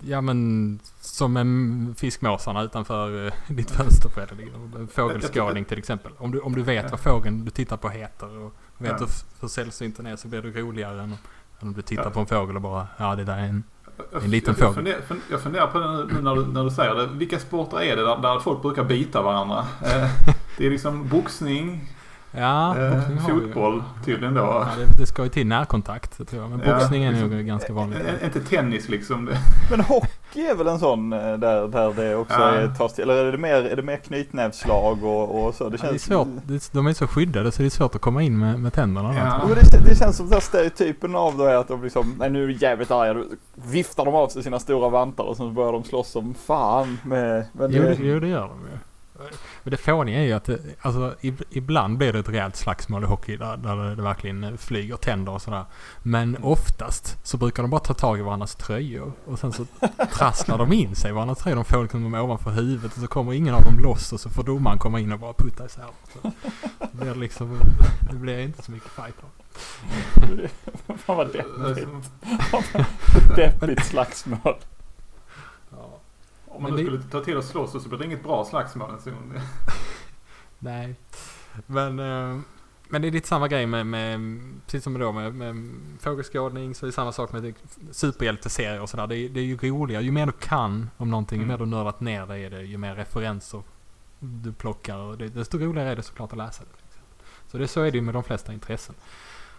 ja, 0.00 0.20
men 0.20 0.78
som 1.00 1.36
en 1.36 1.94
fiskmåsarna 1.98 2.62
utanför 2.62 3.32
ditt 3.46 3.70
fönster 3.70 4.08
en 4.78 4.88
Fågelskådning 4.88 5.64
till 5.64 5.78
exempel. 5.78 6.12
Om 6.18 6.30
du, 6.30 6.40
om 6.40 6.54
du 6.54 6.62
vet 6.62 6.90
vad 6.90 7.00
fågeln 7.00 7.44
du 7.44 7.50
tittar 7.50 7.76
på 7.76 7.88
heter 7.88 8.38
och 8.38 8.54
vet 8.78 9.00
Ja. 9.00 9.06
hur, 9.40 9.48
sällsynt 9.48 9.96
den 9.96 10.06
är 10.06 10.16
så 10.16 10.28
blir 10.28 10.42
det 10.42 10.60
roligare 10.60 11.02
än 11.02 11.14
om 11.62 11.72
du 11.72 11.82
tittar 11.82 12.04
Ja. 12.04 12.10
på 12.10 12.20
en 12.20 12.26
fågel 12.26 12.56
och 12.56 12.62
bara 12.62 12.86
ja 12.96 13.14
det 13.16 13.24
där 13.24 13.36
är 13.38 13.38
en... 13.44 13.62
Jag- 14.12 14.22
En 14.24 14.30
liten 14.30 14.54
jag, 14.58 14.58
fågel. 14.58 14.74
funderar, 14.74 15.00
fun- 15.08 15.20
jag 15.30 15.40
funderar 15.40 15.66
på 15.66 15.78
det 15.78 16.14
nu 16.14 16.22
när 16.22 16.34
du, 16.34 16.46
när 16.46 16.64
du 16.64 16.70
säger 16.70 16.94
det. 16.94 17.06
Vilka 17.06 17.38
sporter 17.38 17.80
är 17.82 17.96
det 17.96 18.02
där, 18.02 18.16
där 18.22 18.38
folk 18.40 18.62
brukar 18.62 18.84
bita 18.84 19.22
varandra? 19.22 19.58
Eh, 19.82 20.10
det 20.58 20.66
är 20.66 20.70
liksom 20.70 21.08
boxning, 21.08 21.88
Ja, 22.36 22.78
eh, 22.78 23.18
fotboll 23.28 23.82
tydligen 24.04 24.34
då. 24.34 24.40
Ja, 24.40 24.68
det, 24.78 24.98
det 24.98 25.06
ska 25.06 25.22
ju 25.22 25.28
till 25.28 25.46
närkontakt 25.46 26.28
tror 26.28 26.42
jag. 26.42 26.50
Men 26.50 26.62
Ja, 26.66 26.74
boxning 26.78 27.04
är 27.04 27.12
nog 27.12 27.20
liksom. 27.30 27.46
ganska 27.46 27.72
vanligt. 27.72 27.98
Inte 28.24 28.40
tennis 28.40 28.88
liksom. 28.88 29.30
Men 29.70 29.80
hockey 29.80 30.08
är 30.36 30.54
väl 30.54 30.66
en 30.66 30.78
sån 30.78 31.12
eh, 31.12 31.18
där, 31.18 31.68
där 31.68 31.92
det 31.96 32.16
också 32.16 32.36
Ja. 32.40 32.50
är, 32.50 32.68
tas 32.68 32.94
till, 32.94 33.02
eller 33.10 33.24
är 33.24 33.32
det 33.32 33.38
mer, 33.38 33.54
är 33.54 33.76
det 33.76 33.82
mer 33.82 33.96
knytnävsslag 33.96 35.04
och, 35.04 35.44
och 35.46 35.54
så? 35.54 35.68
Det 35.68 35.76
Ja, 35.82 35.82
det 35.82 35.86
är 35.86 35.90
känns, 35.98 36.02
svårt. 36.02 36.72
De 36.72 36.86
är 36.86 36.92
så 36.92 37.06
skyddade 37.06 37.52
så 37.52 37.62
det 37.62 37.68
är 37.68 37.70
svårt 37.70 37.94
att 37.94 38.00
komma 38.00 38.22
in 38.22 38.38
med, 38.38 38.60
med 38.60 38.72
tänderna. 38.72 39.14
Ja. 39.16 39.40
Men 39.46 39.54
det, 39.54 39.90
det 39.90 39.96
känns 39.98 40.16
som 40.16 40.26
den 40.26 40.32
här 40.32 40.40
stereotypen 40.40 41.14
av 41.16 41.36
då 41.36 41.44
är 41.44 41.54
att 41.56 41.68
de 41.68 41.82
liksom, 41.84 42.14
nej 42.18 42.30
nu 42.30 42.44
är 42.44 42.48
de 42.48 42.52
jävligt 42.54 42.90
arga, 42.90 43.14
då 43.14 43.24
viftar 43.54 44.04
de 44.04 44.14
av 44.14 44.28
sig 44.28 44.42
sina 44.42 44.58
stora 44.58 44.88
vantar 44.88 45.24
och 45.24 45.36
sen 45.36 45.54
börjar 45.54 45.72
de 45.72 45.84
slåss 45.84 46.08
som 46.10 46.34
fan 46.34 46.98
med, 47.04 47.44
men 47.52 47.70
Jo, 47.72 47.82
det, 47.82 47.88
det, 47.88 47.96
jo, 48.00 48.20
det 48.20 48.28
gör 48.28 48.40
de 48.48 48.58
ju. 48.72 48.78
Men 49.62 49.70
det 49.70 49.76
fåniga 49.76 50.18
är 50.20 50.24
ju 50.24 50.32
att 50.32 50.48
alltså, 50.82 51.14
ib- 51.20 51.42
ibland 51.50 51.98
blir 51.98 52.12
det 52.12 52.18
ett 52.18 52.28
rejält 52.28 52.56
slagsmål 52.56 53.02
i 53.04 53.06
hockey 53.06 53.36
där, 53.36 53.56
där 53.56 53.96
det 53.96 54.02
verkligen 54.02 54.58
flyger 54.58 54.96
tänder 54.96 55.32
och 55.32 55.42
sådär. 55.42 55.64
Men 56.02 56.36
oftast 56.42 57.18
så 57.22 57.36
brukar 57.36 57.62
de 57.62 57.70
bara 57.70 57.80
ta 57.80 57.94
tag 57.94 58.18
i 58.18 58.22
varandras 58.22 58.54
tröjor 58.54 59.12
och 59.26 59.38
sen 59.38 59.52
så 59.52 59.66
trasslar 60.12 60.58
de 60.58 60.72
in 60.72 60.94
sig 60.94 61.10
i 61.10 61.12
varandras 61.12 61.38
tröjor. 61.38 61.56
De 61.56 61.64
får 61.64 61.82
liksom 61.82 62.02
dem 62.02 62.14
ovanför 62.14 62.50
huvudet 62.50 62.92
och 62.96 63.00
så 63.00 63.06
kommer 63.06 63.32
ingen 63.32 63.54
av 63.54 63.62
dem 63.64 63.78
loss 63.78 64.12
och 64.12 64.20
så 64.20 64.30
får 64.30 64.42
domaren 64.44 64.78
komma 64.78 65.00
in 65.00 65.12
och 65.12 65.18
bara 65.18 65.32
putta 65.32 65.66
isär. 65.66 65.84
Så 66.12 66.32
det 66.92 66.96
blir 67.04 67.14
liksom, 67.14 67.58
det 68.10 68.16
blir 68.16 68.38
inte 68.38 68.62
så 68.62 68.72
mycket 68.72 68.90
fight 68.90 69.14
då. 69.20 69.26
fan 70.96 71.16
vad 71.16 71.32
deppigt, 71.32 71.88
deppigt 73.36 73.84
slagsmål. 73.86 74.54
Om 76.56 76.62
man 76.62 76.70
nu 76.70 76.76
det- 76.76 76.82
skulle 76.84 77.02
ta 77.02 77.20
till 77.24 77.36
och 77.36 77.44
slåss 77.44 77.72
så 77.82 77.88
blir 77.88 77.98
det 77.98 78.04
inget 78.04 78.22
bra 78.22 78.44
slagsmål. 78.44 78.98
Nej. 80.58 80.94
Men, 81.66 81.98
eh, 81.98 82.38
men 82.88 83.02
det 83.02 83.08
är 83.08 83.12
lite 83.12 83.28
samma 83.28 83.48
grej 83.48 83.66
med, 83.66 83.86
med 83.86 84.40
precis 84.66 84.84
som 84.84 84.98
då 84.98 85.12
med, 85.12 85.34
med 85.34 85.70
fågelskådning 86.00 86.74
så 86.74 86.84
är 86.84 86.86
det 86.86 86.92
samma 86.92 87.12
sak 87.12 87.32
med 87.32 87.54
superhjälteserier 87.90 88.80
och 88.80 88.88
sådär. 88.90 89.06
Det, 89.06 89.16
är- 89.16 89.28
det 89.28 89.40
är 89.40 89.44
ju 89.44 89.56
roligare. 89.56 90.04
Ju 90.04 90.10
mer 90.12 90.26
du 90.26 90.32
kan 90.32 90.90
om 90.96 91.10
någonting, 91.10 91.38
ju 91.38 91.44
Mm. 91.44 91.54
mer 91.54 91.64
du 91.66 91.70
nördat 91.70 92.00
ner 92.00 92.26
dig 92.26 92.44
i 92.44 92.48
det, 92.48 92.62
ju 92.62 92.78
mer 92.78 92.94
referenser 92.94 93.62
du 94.18 94.52
plockar. 94.52 94.96
Och 94.96 95.18
det, 95.18 95.28
desto 95.28 95.58
roligare 95.58 95.90
är 95.90 95.96
det 95.96 96.02
såklart 96.02 96.32
att 96.32 96.38
läsa 96.38 96.62
det. 96.64 96.70
exempel. 96.88 97.26
Så 97.50 97.58
det, 97.58 97.68
så 97.68 97.80
är 97.82 97.90
det 97.90 97.96
ju 97.98 98.02
med 98.02 98.14
de 98.14 98.24
flesta 98.24 98.52
intressen. 98.52 98.94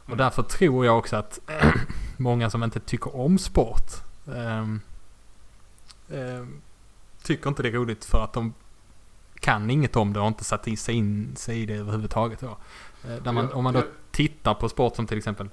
Och 0.01 0.07
Mm. 0.09 0.17
därför 0.17 0.43
tror 0.43 0.85
jag 0.85 0.97
också 0.97 1.15
att 1.15 1.39
många 2.17 2.49
som 2.49 2.63
inte 2.63 2.79
tycker 2.79 3.15
om 3.15 3.37
sport 3.37 3.91
ehm, 4.35 4.81
ehm, 6.11 6.61
tycker 7.23 7.49
inte 7.49 7.63
det 7.63 7.69
är 7.69 7.73
roligt 7.73 8.05
för 8.05 8.23
att 8.23 8.33
de 8.33 8.53
kan 9.39 9.69
inget 9.69 9.95
om 9.95 10.13
det 10.13 10.19
och 10.19 10.27
inte 10.27 10.43
satt 10.43 10.67
i 10.67 10.77
sig 10.77 10.95
in 10.95 11.35
sig 11.35 11.61
i 11.61 11.65
det 11.65 11.73
överhuvudtaget. 11.73 12.39
Då. 12.39 12.57
Eh, 13.09 13.23
Där 13.23 13.31
man, 13.31 13.53
om 13.53 13.63
man 13.63 13.73
då 13.73 13.83
tittar 14.11 14.53
på 14.53 14.69
sport 14.69 14.95
som 14.95 15.07
till 15.07 15.17
exempel, 15.17 15.49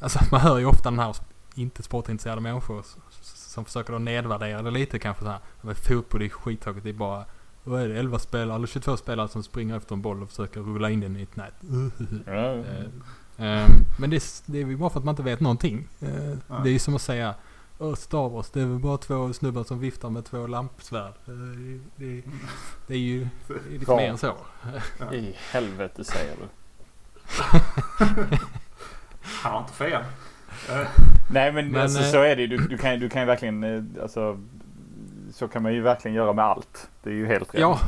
alltså 0.00 0.18
man 0.30 0.40
hör 0.40 0.58
ju 0.58 0.66
ofta 0.66 0.90
den 0.90 0.98
här 0.98 1.16
inte 1.54 1.82
sportintresserade 1.82 2.40
människor 2.40 2.84
som 3.22 3.64
försöker 3.64 3.92
då 3.92 3.98
nedvärdera 3.98 4.62
det 4.62 4.70
lite 4.70 4.98
kanske 4.98 5.24
så 5.24 5.30
här. 5.30 5.40
Men 5.60 5.74
fotboll 5.74 6.22
är 6.22 6.28
skittråkigt, 6.28 6.84
det 6.84 6.90
är 6.90 6.94
bara 6.94 7.24
vad 7.64 7.82
är 7.82 7.88
det, 7.88 7.98
11 7.98 8.18
spelare 8.18 8.56
eller 8.56 8.66
22 8.66 8.96
spelare 8.96 9.28
som 9.28 9.42
springer 9.42 9.76
efter 9.76 9.94
en 9.94 10.02
boll 10.02 10.22
och 10.22 10.28
försöker 10.28 10.60
rulla 10.60 10.90
in 10.90 11.00
den 11.00 11.16
i 11.16 11.22
ett 11.22 11.36
nät. 11.36 11.54
Ehm, 13.38 13.70
men 13.98 14.10
det, 14.10 14.16
är 14.48 14.66
ju 14.66 14.76
bara 14.76 14.90
för 14.90 14.98
att 14.98 15.04
man 15.04 15.12
inte 15.12 15.22
vet 15.22 15.40
någonting. 15.40 15.88
Eh. 16.00 16.08
Det 16.62 16.68
är 16.68 16.72
ju 16.72 16.78
som 16.78 16.94
att 16.94 17.02
säga 17.02 17.34
Star 17.96 18.28
Wars, 18.28 18.50
det 18.50 18.60
är 18.60 18.66
väl 18.66 18.78
bara 18.78 18.98
två 18.98 19.32
snubbar 19.32 19.64
som 19.64 19.80
viftar 19.80 20.10
med 20.10 20.24
två 20.24 20.46
lampsvärd. 20.46 21.12
Eh, 21.26 21.32
det, 21.34 21.80
det, 21.96 22.22
det 22.86 22.94
är 22.94 22.98
ju 22.98 23.28
det 23.48 23.54
är 23.54 23.78
lite 23.78 23.96
mer 23.96 24.10
än 24.10 24.18
så. 24.18 24.34
I 25.12 25.34
helvete 25.50 26.04
säger 26.04 26.36
du. 26.36 26.48
Han 29.20 29.52
har 29.52 29.60
inte 29.60 29.72
fel. 29.72 30.02
Eh, 30.70 30.88
Nej 31.32 31.52
men, 31.52 31.68
Men, 31.68 31.82
alltså, 31.82 32.00
eh, 32.00 32.06
så 32.06 32.22
är 32.22 32.36
det 32.36 32.42
ju. 32.42 32.48
Du, 32.48 32.56
du, 32.56 32.78
kan, 32.78 33.00
du 33.00 33.08
kan 33.08 33.22
ju 33.22 33.26
verkligen, 33.26 33.96
alltså, 34.02 34.38
så 35.32 35.48
kan 35.48 35.62
man 35.62 35.74
ju 35.74 35.80
verkligen 35.80 36.14
göra 36.14 36.32
med 36.32 36.44
allt. 36.44 36.90
Det 37.02 37.10
är 37.10 37.14
ju 37.14 37.26
helt 37.26 37.54
rätt. 37.54 37.60
Ja, 37.60 37.80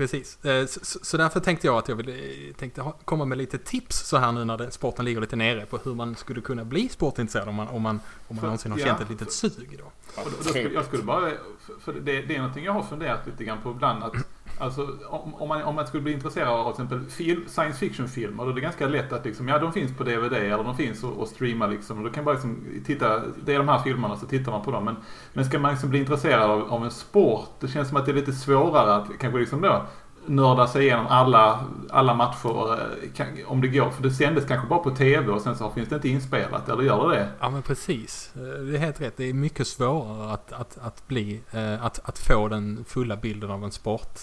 precis. 0.00 0.44
Eh, 0.44 0.66
Så, 0.82 1.16
därför 1.16 1.40
tänkte 1.40 1.66
jag 1.66 1.76
att 1.78 1.88
jag 1.88 1.96
ville, 1.96 2.12
eh, 2.48 2.54
tänkte 2.54 2.92
komma 3.04 3.24
med 3.24 3.38
lite 3.38 3.58
tips 3.58 3.96
så 4.08 4.16
här 4.16 4.32
nu 4.32 4.44
när 4.44 4.70
sporten 4.70 5.04
ligger 5.04 5.20
lite 5.20 5.36
nere 5.36 5.66
på 5.66 5.78
hur 5.78 5.94
man 5.94 6.16
skulle 6.16 6.40
kunna 6.40 6.64
bli 6.64 6.88
sportintresserad 6.88 7.48
om 7.48 7.54
man, 7.54 7.68
om 7.68 7.82
man, 7.82 8.00
om 8.28 8.36
man 8.36 8.44
någonsin 8.44 8.72
har 8.72 8.78
ja, 8.78 8.86
känt 8.86 9.00
ett 9.00 9.10
litet 9.10 9.32
sug 9.32 9.76
då. 9.78 9.84
Då, 10.24 10.30
då 10.38 10.44
skulle, 10.44 10.68
jag 10.70 10.84
skulle 10.84 11.02
bara, 11.02 11.30
för- 11.66 11.80
för 11.84 11.92
det, 11.92 12.22
det 12.22 12.34
är 12.34 12.38
någonting 12.38 12.64
jag 12.64 12.72
har 12.72 12.82
funderat 12.82 13.26
lite 13.26 13.44
grann 13.44 13.58
på 13.62 13.70
ibland. 13.70 14.02
Att, 14.04 14.14
alltså, 14.60 14.88
om, 15.06 15.34
om, 15.34 15.48
man, 15.48 15.62
om 15.62 15.74
man 15.74 15.86
skulle 15.86 16.02
bli 16.02 16.12
intresserad 16.12 16.48
av 16.48 16.62
till 16.62 16.84
exempel 16.84 17.10
film, 17.10 17.44
science 17.46 17.78
fiction-filmer, 17.78 18.44
då 18.44 18.50
är 18.50 18.54
det 18.54 18.60
ganska 18.60 18.86
lätt 18.86 19.12
att 19.12 19.24
liksom, 19.24 19.48
ja 19.48 19.58
de 19.58 19.72
finns 19.72 19.96
på 19.96 20.04
DVD 20.04 20.32
eller 20.32 20.64
de 20.64 20.76
finns 20.76 21.04
och, 21.04 21.12
och 21.12 21.28
streama 21.28 21.66
liksom. 21.66 21.98
Och 21.98 22.04
då 22.04 22.10
kan 22.10 22.24
man 22.24 22.34
bara 22.34 22.34
liksom 22.34 22.82
titta, 22.86 23.22
det 23.44 23.54
är 23.54 23.58
de 23.58 23.68
här 23.68 23.78
filmerna 23.78 24.16
så 24.16 24.26
tittar 24.26 24.52
man 24.52 24.62
på 24.62 24.70
dem. 24.70 24.84
Men, 24.84 24.96
men 25.32 25.44
ska 25.44 25.58
man 25.58 25.70
liksom 25.70 25.90
bli 25.90 25.98
intresserad 25.98 26.50
av, 26.50 26.72
av 26.72 26.84
en 26.84 26.90
sport, 26.90 27.48
det 27.60 27.68
känns 27.68 27.88
som 27.88 27.96
att 27.96 28.06
det 28.06 28.12
är 28.12 28.16
lite 28.16 28.32
svårare 28.32 28.94
att 28.94 29.18
kanske 29.18 29.38
liksom 29.38 29.60
då 29.60 29.82
nörda 30.26 30.66
sig 30.66 30.82
igenom 30.82 31.06
alla, 31.06 31.64
alla 31.90 32.14
matcher 32.14 32.78
eh, 33.18 33.50
om 33.50 33.60
det 33.60 33.68
går. 33.68 33.90
För 33.90 34.02
det 34.02 34.10
sändes 34.10 34.44
kanske 34.44 34.68
bara 34.68 34.78
på 34.78 34.90
TV 34.90 35.32
och 35.32 35.40
sen 35.40 35.56
så 35.56 35.70
finns 35.70 35.88
det 35.88 35.94
inte 35.94 36.08
inspelat, 36.08 36.68
eller 36.68 36.82
gör 36.82 37.08
det 37.08 37.14
det? 37.14 37.28
Ja 37.40 37.50
men 37.50 37.62
precis. 37.62 38.32
Eh, 38.36 38.42
det 38.42 38.76
är 38.76 38.78
helt 38.78 39.00
rätt. 39.00 39.16
Det 39.16 39.28
är 39.28 39.34
mycket 39.34 39.66
svårare 39.66 40.32
att, 40.32 40.52
att, 40.52 40.78
att 40.82 41.08
bli, 41.08 41.40
eh, 41.50 41.84
att, 41.84 42.08
att 42.08 42.18
få 42.18 42.48
den 42.48 42.84
fulla 42.88 43.16
bilden 43.16 43.50
av 43.50 43.64
en 43.64 43.72
sport 43.72 44.18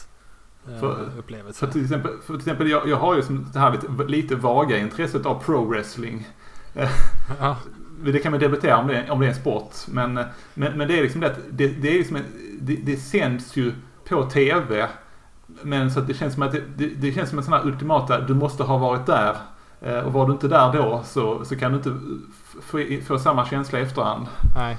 eh, 0.74 0.80
För- 0.80 1.10
upplevelse. 1.18 1.66
För 1.66 1.74
till 1.74 1.84
exempel, 1.84 2.12
för 2.26 2.26
till 2.34 2.36
exempel 2.36 2.70
jag, 2.70 2.88
jag 2.90 2.98
har 2.98 3.16
ju 3.16 3.22
som 3.22 3.48
det 3.54 3.60
här 3.60 3.72
lite, 3.72 3.88
lite 4.08 4.36
vaga 4.36 4.78
intresset 4.78 5.26
av 5.26 5.44
pro-wrestling. 5.44 6.24
Ja, 7.40 7.58
Det 8.06 8.20
kan 8.20 8.32
man 8.32 8.40
debattera 8.42 8.78
om 8.78 8.88
det, 8.88 9.10
om 9.10 9.20
det 9.20 9.26
är 9.26 9.30
en 9.30 9.36
sport. 9.36 9.74
Men, 9.88 10.14
men, 10.54 10.78
men 10.78 10.88
det 10.88 10.98
är 11.00 11.02
liksom 11.02 11.22
det 11.22 11.28
att 11.28 11.40
det, 11.52 11.68
det, 11.68 11.90
är 11.90 11.94
liksom 11.94 12.16
en, 12.16 12.24
det, 12.62 12.76
det 12.76 12.98
sänds 12.98 13.56
ju 13.56 13.74
på 14.10 14.24
TV. 14.24 14.88
Men 15.62 15.92
så 15.92 16.00
det 16.02 16.14
känns 16.14 16.34
som 16.34 16.44
att 16.44 16.52
det, 16.52 16.64
det, 16.78 16.88
det 16.88 17.12
känns 17.14 17.30
som 17.30 17.38
en 17.38 17.44
sån 17.44 17.54
här 17.54 17.66
ultimata, 17.66 18.20
du 18.22 18.34
måste 18.34 18.64
ha 18.64 18.78
varit 18.78 19.06
där. 19.06 19.36
Eh, 19.82 20.00
Och 20.00 20.14
var 20.14 20.26
du 20.26 20.32
inte 20.34 20.48
där 20.48 20.74
då 20.74 21.02
så, 21.06 21.46
så 21.46 21.56
kan 21.56 21.72
du 21.72 21.78
inte 21.78 21.98
få, 22.62 22.86
få 23.06 23.20
samma 23.20 23.46
känsla 23.46 23.80
i 23.80 23.82
efterhand. 23.82 24.26
nej. 24.56 24.78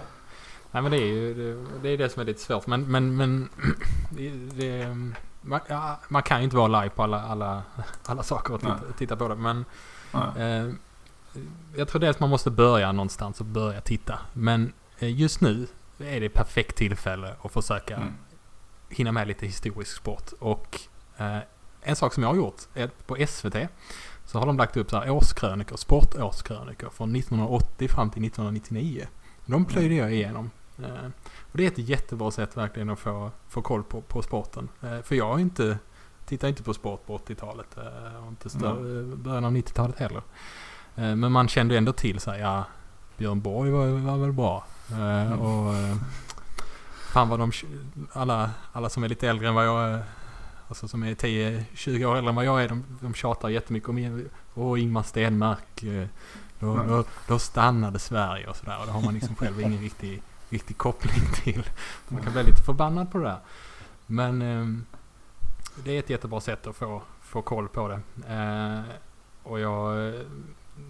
Nej 0.71 0.83
men 0.83 0.93
det 0.93 0.99
är 0.99 1.07
ju 1.07 1.35
det, 1.35 1.65
det, 1.83 1.89
är 1.89 1.99
det 1.99 2.09
som 2.09 2.23
är 2.23 2.27
lite 2.27 2.41
svårt. 2.41 2.67
Men, 2.67 2.91
men, 2.91 3.17
men 3.17 3.49
det, 4.17 4.31
det, 4.31 4.97
man, 5.41 5.61
ja, 5.69 6.01
man 6.09 6.23
kan 6.23 6.39
ju 6.39 6.45
inte 6.45 6.57
vara 6.57 6.83
live 6.83 6.95
på 6.95 7.03
alla, 7.03 7.23
alla, 7.23 7.63
alla 8.05 8.23
saker 8.23 8.55
och 8.55 8.61
titta, 8.61 8.81
titta 8.99 9.17
på 9.17 9.29
det. 9.29 9.35
Men 9.35 9.65
eh, 10.37 10.75
jag 11.77 11.89
tror 11.89 12.01
dels 12.01 12.17
att 12.17 12.21
man 12.21 12.31
måste 12.31 12.51
börja 12.51 12.93
någonstans 12.93 13.41
och 13.41 13.47
börja 13.47 13.81
titta. 13.81 14.19
Men 14.33 14.73
eh, 14.99 15.21
just 15.21 15.41
nu 15.41 15.67
är 15.99 16.21
det 16.21 16.29
perfekt 16.29 16.77
tillfälle 16.77 17.35
att 17.43 17.53
försöka 17.53 17.97
mm. 17.97 18.15
hinna 18.89 19.13
med 19.13 19.29
lite 19.29 19.47
historisk 19.47 19.97
sport. 19.97 20.33
Och 20.39 20.81
eh, 21.17 21.39
en 21.83 21.97
sak 21.97 22.15
som 22.15 22.23
jag 22.23 22.31
har 22.31 22.37
gjort 22.37 22.61
är 22.75 22.91
på 23.07 23.27
SVT 23.27 23.57
så 24.25 24.39
har 24.39 24.47
de 24.47 24.57
lagt 24.57 24.77
upp 24.77 24.91
så 24.91 24.99
här 24.99 25.11
årskrönikor, 25.11 25.77
sportårskrönikor 25.77 26.91
från 26.91 27.17
1980 27.17 27.89
fram 27.89 28.11
till 28.11 28.25
1999. 28.25 29.07
De 29.47 29.65
plöjde 29.65 29.95
jag 29.95 30.13
igenom. 30.13 30.51
Eh, 30.83 31.11
och 31.41 31.59
det 31.59 31.65
är 31.65 31.69
ett 31.69 31.79
jättebra 31.79 32.31
sätt 32.31 32.57
verkligen 32.57 32.91
att 32.91 32.99
få, 32.99 33.31
få 33.49 33.63
koll 33.63 33.83
på, 33.85 34.01
på 34.01 34.23
sporten. 34.23 34.69
Eh, 34.83 35.01
för 35.03 35.15
jag 35.15 35.29
har 35.29 35.39
inte, 35.39 35.79
tittar 36.27 36.49
inte 36.49 36.63
på 36.63 36.75
sport 36.75 37.07
på 37.07 37.19
80-talet 37.19 37.77
eh, 37.77 38.25
och 38.25 38.29
inte 38.29 38.51
större, 38.51 39.17
början 39.17 39.45
av 39.45 39.53
90-talet 39.53 39.99
heller. 39.99 40.23
Men 40.95 41.33
man 41.33 41.49
kände 41.49 41.79
ändå 41.79 41.93
till 41.93 42.21
så 42.21 42.31
här, 42.31 42.39
ja, 42.39 42.65
Björn 43.17 43.41
Borg 43.41 43.71
var, 43.71 43.87
var 43.87 44.17
väl 44.17 44.33
bra. 44.33 44.65
Mm. 44.93 45.41
Och 45.41 45.75
fan 47.13 47.29
vad 47.29 47.39
de, 47.39 47.53
alla, 48.13 48.51
alla 48.73 48.89
som 48.89 49.05
är 49.05 49.09
lite 49.09 49.29
äldre 49.29 49.49
än 49.49 49.55
vad 49.55 49.67
jag 49.67 49.89
är, 49.89 50.03
alltså 50.69 50.89
som 50.89 51.03
är 51.03 51.15
10-20 51.15 52.05
år 52.05 52.17
äldre 52.17 52.29
än 52.29 52.37
vad 52.37 52.45
jag 52.45 52.65
är, 52.65 52.69
de, 52.69 52.85
de 53.01 53.15
tjatar 53.15 53.49
jättemycket 53.49 53.89
om 53.89 54.29
och 54.55 54.79
Ingmar 54.79 55.03
Stenmark. 55.03 55.85
Då, 56.61 56.77
då, 56.89 57.05
då 57.29 57.39
stannade 57.39 57.99
Sverige 57.99 58.47
och 58.47 58.57
sådär. 58.57 58.77
Och 58.81 58.87
det 58.87 58.93
har 58.93 59.03
man 59.03 59.15
liksom 59.15 59.37
själv 59.37 59.61
ingen 59.61 59.81
riktig, 59.81 60.23
riktig 60.49 60.79
koppling 60.79 61.25
till. 61.35 61.65
Man 62.09 62.23
kan 62.23 62.33
bli 62.33 62.43
lite 62.43 62.63
förbannad 62.63 63.13
på 63.13 63.19
det 63.19 63.25
där. 63.25 63.41
Men 64.07 64.43
eh, 64.43 64.67
det 65.85 65.93
är 65.93 65.99
ett 65.99 66.11
jättebra 66.11 66.41
sätt 66.41 66.67
att 66.67 66.77
få, 66.77 67.03
få 67.21 67.43
koll 67.43 67.69
på 67.69 67.89
det. 67.89 68.01
Eh, 68.35 68.83
och 69.43 69.61
jag, 69.61 70.09
eh, 70.09 70.21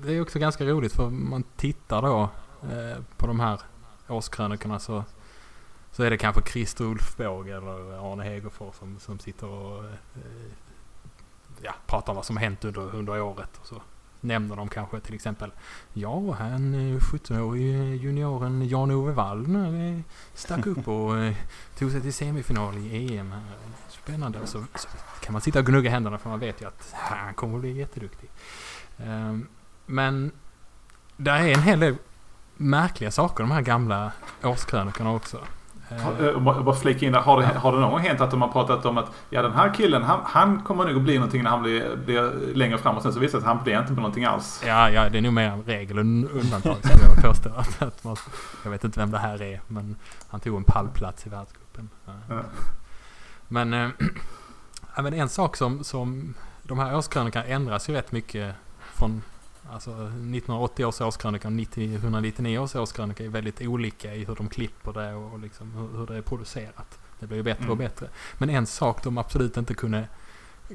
det 0.03 0.13
är 0.13 0.23
också 0.23 0.39
ganska 0.39 0.65
roligt 0.65 0.93
för 0.93 1.11
man 1.11 1.45
tittar 1.57 2.03
då 2.03 2.31
eh, 2.63 3.03
på 3.17 3.27
de 3.27 3.41
här 3.41 3.61
årskrönikorna 4.09 4.79
så, 4.79 5.05
så 5.91 6.03
är 6.03 6.11
det 6.11 6.19
kanske 6.19 6.43
Christer 6.43 6.85
Ulfbåge 6.85 7.57
eller 7.57 8.13
Arne 8.13 8.25
Hegerfors 8.25 8.75
som, 8.75 8.99
som 8.99 9.19
sitter 9.19 9.47
och 9.47 9.85
eh, 9.85 9.93
ja, 11.63 11.75
pratar 11.87 12.13
om 12.13 12.17
vad 12.17 12.25
som 12.25 12.37
har 12.37 12.45
hänt 12.45 12.65
under, 12.65 12.95
under 12.95 13.21
året. 13.21 13.59
Och 13.61 13.67
så 13.67 13.83
nämner 14.29 14.57
de 14.57 14.69
kanske 14.69 15.01
till 15.01 15.15
exempel 15.15 15.53
Ja, 15.93 16.37
han 16.39 16.75
eh, 16.75 16.99
17-årige 16.99 17.97
junioren 17.97 18.69
Jan-Ove 18.69 19.13
Wallner 19.13 19.97
eh, 19.97 20.01
stack 20.35 20.67
upp 20.67 20.89
och 20.89 21.19
eh, 21.19 21.35
tog 21.79 21.91
sig 21.91 22.01
till 22.01 22.13
semifinal 22.13 22.79
i 22.79 23.17
EM. 23.17 23.35
Spännande. 23.89 24.47
Så, 24.47 24.65
så 24.75 24.89
kan 25.21 25.33
man 25.33 25.43
sitta 25.43 25.59
och 25.59 25.67
gnugga 25.67 25.91
händerna 25.91 26.19
för 26.19 26.31
man 26.31 26.41
vet 26.41 26.63
ju 26.63 26.67
att 26.67 26.95
han 26.95 27.35
kommer 27.35 27.55
att 27.55 27.61
bli 27.61 27.73
jätteduktig. 27.73 28.31
Ehm, 28.99 29.49
men 29.87 30.33
det 31.17 31.31
är 31.31 31.49
en 31.49 31.63
hel 31.63 31.81
del 31.81 31.97
märkliga 32.57 33.11
saker 33.11 33.45
de 33.45 33.51
här 33.51 33.63
gamla 33.63 34.13
årskrönikorna 34.43 35.13
också. 35.13 35.41
Jag 36.21 36.43
bara 36.43 36.75
flika 36.75 37.07
in 37.07 37.13
där. 37.13 37.21
Har 37.21 37.41
det, 37.41 37.47
har 37.47 37.73
det 37.73 37.79
någon 37.79 37.91
gång 37.91 38.01
hänt 38.01 38.21
att 38.21 38.31
de 38.31 38.43
har 38.43 38.49
pratat 38.49 38.85
om 38.85 38.99
att 38.99 39.11
ja 39.31 39.43
den 39.43 39.53
här 39.53 39.75
killen 39.75 40.03
han, 40.03 40.21
han 40.25 40.63
kommer 40.63 40.85
nog 40.85 40.97
att 40.97 41.03
bli 41.03 41.15
någonting 41.15 41.43
när 41.43 41.51
han 41.51 41.63
blir, 41.63 41.97
blir 41.97 42.55
längre 42.55 42.79
fram 42.79 42.97
och 42.97 43.03
sen 43.03 43.13
så 43.13 43.21
visar 43.21 43.39
det 43.39 43.43
sig 43.43 43.51
att 43.51 43.57
han 43.57 43.65
blir 43.65 43.81
inte 43.81 43.95
på 43.95 44.01
någonting 44.01 44.25
alls. 44.25 44.63
Ja, 44.67 44.91
ja 44.91 45.09
det 45.09 45.19
är 45.19 45.23
nog 45.23 45.33
mer 45.33 45.63
regel 45.67 45.99
än 45.99 46.29
undantag 46.29 46.77
skulle 46.77 47.05
jag 47.15 47.23
påstå. 47.23 47.51
Att, 47.57 47.83
att 47.83 48.05
man, 48.05 48.17
jag 48.65 48.71
vet 48.71 48.85
inte 48.85 49.01
vem 49.01 49.11
det 49.11 49.19
här 49.19 49.43
är 49.43 49.61
men 49.67 49.97
han 50.29 50.41
tog 50.41 50.57
en 50.57 50.65
pallplats 50.65 51.27
i 51.27 51.31
världscupen. 51.31 51.89
Ja. 52.29 52.43
Men, 53.49 53.73
äh, 54.97 55.03
men 55.03 55.15
en 55.15 55.29
sak 55.29 55.57
som, 55.57 55.85
som 55.85 56.35
de 56.63 56.79
här 56.79 56.97
årskrönikorna 56.97 57.45
ändras 57.45 57.89
ju 57.89 57.95
rätt 57.95 58.13
mycket 58.13 58.55
från 58.95 59.23
Alltså 59.73 59.91
1980 59.91 60.85
års 60.85 61.01
årskrönika 61.01 61.49
och 61.49 61.55
1999 61.61 62.59
års 62.59 62.77
årskrönika 62.77 63.25
är 63.25 63.29
väldigt 63.29 63.61
olika 63.61 64.15
i 64.15 64.25
hur 64.25 64.35
de 64.35 64.49
klipper 64.49 64.93
det 64.93 65.15
och 65.15 65.39
liksom 65.39 65.73
hur, 65.73 65.99
hur 65.99 66.07
det 66.07 66.17
är 66.17 66.23
producerat. 66.23 66.99
Det 67.21 67.27
blir 67.27 67.37
ju 67.37 67.43
bättre 67.43 67.63
mm. 67.63 67.71
och 67.71 67.77
bättre. 67.77 68.09
Men 68.39 68.51
en 68.51 68.67
sak 68.67 69.05
de 69.05 69.19
absolut 69.19 69.57
inte 69.57 69.75
kunde, 69.75 70.09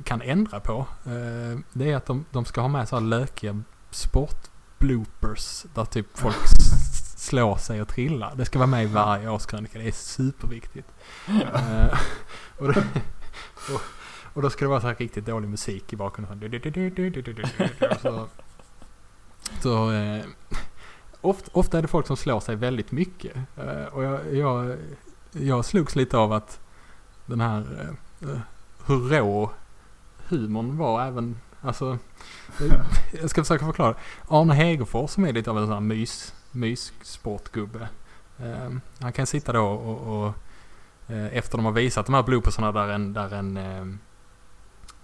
kan 0.04 0.22
ändra 0.22 0.60
på. 0.60 0.86
Eh, 1.06 1.60
det 1.74 1.92
är 1.92 1.96
att 1.96 2.06
de, 2.06 2.26
de 2.32 2.46
ska 2.46 2.62
ha 2.62 2.68
med 2.68 2.90
så 2.90 2.96
här 2.96 3.04
lökiga 3.04 3.62
sportbloopers. 3.92 5.66
Där 5.74 5.86
typ 5.86 6.08
folk 6.18 6.36
slår 7.18 7.56
sig 7.56 7.82
och 7.82 7.88
trillar. 7.88 8.36
Det 8.36 8.46
ska 8.46 8.60
vara 8.60 8.68
med 8.68 8.84
i 8.84 8.88
varje 8.88 9.30
årskrönika. 9.30 9.80
Det 9.80 9.88
är 9.88 9.92
superviktigt. 9.92 10.88
eh, 11.28 12.00
och, 12.58 12.74
då, 12.74 12.82
och, 13.74 13.82
och, 14.34 14.42
då 14.42 14.50
ska 14.50 14.66
det 14.66 14.70
vara 14.70 14.82
så 14.82 14.88
här 14.88 14.96
riktigt 14.96 15.26
dålig 15.26 15.50
musik 15.50 15.94
i 15.94 15.96
bakgrunden. 15.96 16.62
Så, 18.02 18.28
så, 19.62 19.92
eh, 19.92 20.26
ofta, 21.22 21.50
ofta 21.54 21.78
är 21.78 21.82
det 21.82 21.88
folk 21.88 22.08
som 22.08 22.18
slår 22.18 22.40
sig 22.40 22.56
väldigt 22.56 22.92
mycket. 22.92 23.36
Eh, 23.36 23.86
och 23.92 24.04
jag, 24.04 24.36
jag, 24.36 24.78
jag 25.32 25.66
slogs 25.66 25.96
lite 25.96 26.18
av 26.18 26.34
att 26.34 26.60
den 27.26 27.42
här 27.42 27.60
eh, 28.22 28.30
eh 28.30 28.40
hur 28.86 29.10
rå 29.10 29.52
humorn 30.28 30.78
var 30.78 31.06
även, 31.06 31.40
alltså, 31.62 31.98
eh, 32.60 32.82
jag 33.22 33.30
ska 33.30 33.42
försöka 33.42 33.66
förklara. 33.66 33.96
Arne 34.28 34.54
Hegerfors 34.54 35.12
som 35.12 35.26
är 35.26 35.34
lite 35.34 35.52
av 35.52 35.58
en 35.58 35.68
sån 35.68 35.74
här 35.74 36.08
mys-sportgubbe, 36.52 37.88
Eh, 38.38 38.70
han 39.00 39.14
kan 39.14 39.28
sitta 39.28 39.54
då 39.54 39.66
och, 39.66 40.26
och 40.26 40.34
eh, 41.14 41.38
efter 41.38 41.58
de 41.58 41.66
har 41.66 41.72
visat 41.72 42.06
de 42.06 42.16
här 42.16 42.24
bloopersarna 42.24 42.72
där 42.72 42.88
en, 42.88 43.14
där 43.14 43.34
en 43.34 43.58
Eh, 43.58 43.86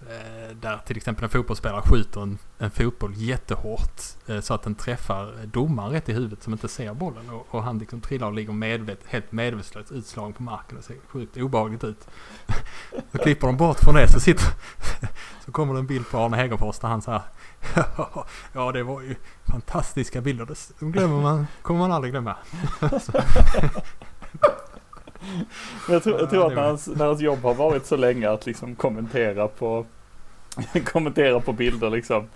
Eh, 0.08 0.56
där 0.56 0.78
till 0.78 0.96
exempel 0.96 1.24
en 1.24 1.30
fotbollsspelare 1.30 1.82
skjuter 1.82 2.20
en, 2.20 2.38
en 2.58 2.70
fotboll 2.70 3.12
jättehårt 3.16 4.00
eh, 4.26 4.40
så 4.40 4.54
att 4.54 4.62
den 4.62 4.74
träffar 4.74 5.46
domaren 5.46 5.92
rätt 5.92 6.08
i 6.08 6.12
huvudet 6.12 6.42
som 6.42 6.52
inte 6.52 6.68
ser 6.68 6.94
bollen 6.94 7.30
och, 7.30 7.46
och 7.50 7.62
han 7.62 7.78
liksom 7.78 8.00
trillar 8.00 8.26
och 8.26 8.32
ligger 8.32 8.52
medvet, 8.52 8.98
helt 9.06 9.32
medvetslös 9.32 9.92
utslagen 9.92 10.32
på 10.32 10.42
marken 10.42 10.78
och 10.78 10.84
ser 10.84 10.96
sjukt 11.08 11.36
obehagligt 11.36 11.84
ut. 11.84 12.08
så 13.12 13.18
klipper 13.18 13.46
de 13.46 13.56
bort 13.56 13.78
från 13.80 13.94
det 13.94 14.08
så 14.08 14.20
sitter 14.20 14.46
så 15.44 15.52
kommer 15.52 15.74
det 15.74 15.80
en 15.80 15.86
bild 15.86 16.10
på 16.10 16.18
Arne 16.18 16.36
Hegerfors 16.36 16.78
där 16.78 16.88
han 16.88 17.02
säger 17.02 17.22
Ja 18.52 18.72
det 18.72 18.82
var 18.82 19.00
ju 19.00 19.16
fantastiska 19.44 20.20
bilder. 20.20 20.48
De 20.78 20.92
glömmer 20.92 21.22
man, 21.22 21.46
kommer 21.62 21.80
man 21.80 21.92
aldrig 21.92 22.12
glömma. 22.12 22.36
Så 23.00 23.12
jag 25.88 26.02
tror, 26.02 26.20
jag 26.20 26.30
tror 26.30 26.46
att 26.46 26.54
när 26.54 26.62
hans, 26.62 26.86
när 26.86 27.06
hans 27.06 27.20
jobb 27.20 27.42
har 27.42 27.54
varit 27.54 27.86
så 27.86 27.96
länge 27.96 28.30
att 28.30 28.46
liksom 28.46 28.74
kommentera 28.74 29.48
på 29.48 29.86
kommentera 30.84 31.40
på 31.40 31.52
bilder 31.52 31.90
liksom. 31.90 32.28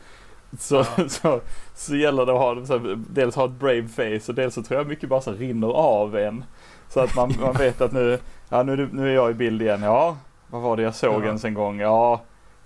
Så, 0.59 0.75
ja. 0.75 1.09
så, 1.09 1.41
så 1.75 1.97
gäller 1.97 2.27
det 2.27 2.33
att 2.33 2.39
ha, 2.39 2.67
så 2.67 2.97
dels 2.97 3.37
ha 3.37 3.45
ett 3.45 3.51
brave 3.51 3.89
face 3.89 4.33
och 4.33 4.35
dels 4.35 4.55
så 4.55 4.63
tror 4.63 4.81
jag 4.81 4.87
mycket 4.87 5.09
bara 5.09 5.21
så 5.21 5.33
rinner 5.33 5.69
av 5.69 6.17
en. 6.17 6.45
Så 6.89 7.01
att 7.01 7.17
man, 7.17 7.35
man 7.41 7.53
vet 7.53 7.81
att 7.81 7.93
nu, 7.93 8.19
ja 8.49 8.63
nu, 8.63 8.89
nu 8.93 9.11
är 9.11 9.15
jag 9.15 9.31
i 9.31 9.35
bild 9.35 9.63
igen. 9.63 9.83
Ja, 9.83 10.17
vad 10.47 10.63
var 10.63 10.77
det 10.77 10.83
jag 10.83 10.95
såg 10.95 11.23
ja. 11.23 11.27
ens 11.27 11.45
en 11.45 11.55
gång? 11.55 11.81
Ja, 11.81 12.21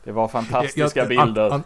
det 0.04 0.12
var 0.12 0.28
fantastiska 0.28 1.00
jag, 1.00 1.12
jag, 1.12 1.26
bilder. 1.26 1.46
An, 1.46 1.52
an, 1.52 1.62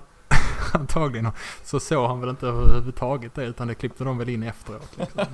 antagligen 0.74 1.30
så 1.64 1.80
såg 1.80 2.08
han 2.08 2.20
väl 2.20 2.30
inte 2.30 2.46
överhuvudtaget 2.46 3.34
det 3.34 3.44
utan 3.44 3.68
det 3.68 3.74
klippte 3.74 4.04
de 4.04 4.18
väl 4.18 4.28
in 4.28 4.42
efteråt. 4.42 4.98
Liksom. 4.98 5.24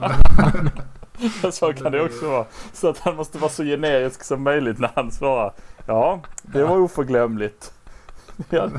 så 1.52 1.72
kan 1.72 1.92
det 1.92 2.02
också 2.02 2.28
vara. 2.28 2.46
Så 2.72 2.88
att 2.88 2.98
han 2.98 3.16
måste 3.16 3.38
vara 3.38 3.50
så 3.50 3.64
generisk 3.64 4.24
som 4.24 4.42
möjligt 4.42 4.78
när 4.78 4.90
han 4.94 5.10
svarar. 5.10 5.52
Ja, 5.86 6.20
det 6.42 6.64
var 6.64 6.78
oförglömligt. 6.78 7.72
ja. 8.50 8.70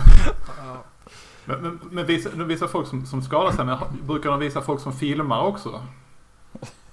Men, 1.45 1.62
men, 1.62 1.79
men 1.91 2.05
visa, 2.05 2.29
visar 2.29 2.67
folk 2.67 2.88
som, 2.88 3.05
som 3.05 3.21
skadar 3.21 3.51
sig, 3.51 3.65
men 3.65 3.77
brukar 4.07 4.29
de 4.29 4.39
visa 4.39 4.62
folk 4.62 4.81
som 4.81 4.93
filmar 4.93 5.41
också? 5.41 5.81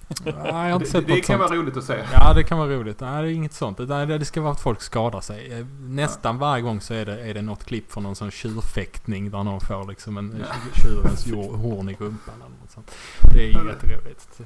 Nej, 0.07 0.33
jag 0.43 0.53
har 0.53 0.73
inte 0.73 0.85
sett 0.85 1.07
det, 1.07 1.13
det 1.13 1.21
kan 1.21 1.39
sånt. 1.39 1.49
vara 1.49 1.59
roligt 1.59 1.77
att 1.77 1.83
se. 1.83 2.03
Ja, 2.13 2.33
det 2.33 2.43
kan 2.43 2.57
vara 2.57 2.69
roligt. 2.69 2.99
Nej, 2.99 3.23
det 3.23 3.31
är 3.31 3.33
inget 3.33 3.53
sånt. 3.53 3.77
Det, 3.77 4.05
det 4.05 4.25
ska 4.25 4.41
vara 4.41 4.51
att 4.51 4.61
folk 4.61 4.81
skadar 4.81 5.21
sig. 5.21 5.53
Eh, 5.53 5.65
nästan 5.79 6.35
ja. 6.35 6.39
varje 6.39 6.63
gång 6.63 6.81
så 6.81 6.93
är 6.93 7.05
det, 7.05 7.29
är 7.29 7.33
det 7.33 7.41
något 7.41 7.63
klipp 7.65 7.91
från 7.91 8.03
någon 8.03 8.15
sån 8.15 8.31
tjurfäktning 8.31 9.31
där 9.31 9.43
någon 9.43 9.61
får 9.61 9.87
liksom 9.87 10.17
en 10.17 10.35
ja. 10.39 10.45
tjurens 10.81 11.31
horn 11.31 11.89
i 11.89 11.93
rumpan 11.93 12.35
eller 12.35 12.59
något 12.61 12.71
sånt. 12.71 12.91
Det 13.33 13.39
är 13.39 13.61
ju 13.61 13.67
jätteroligt. 13.67 14.41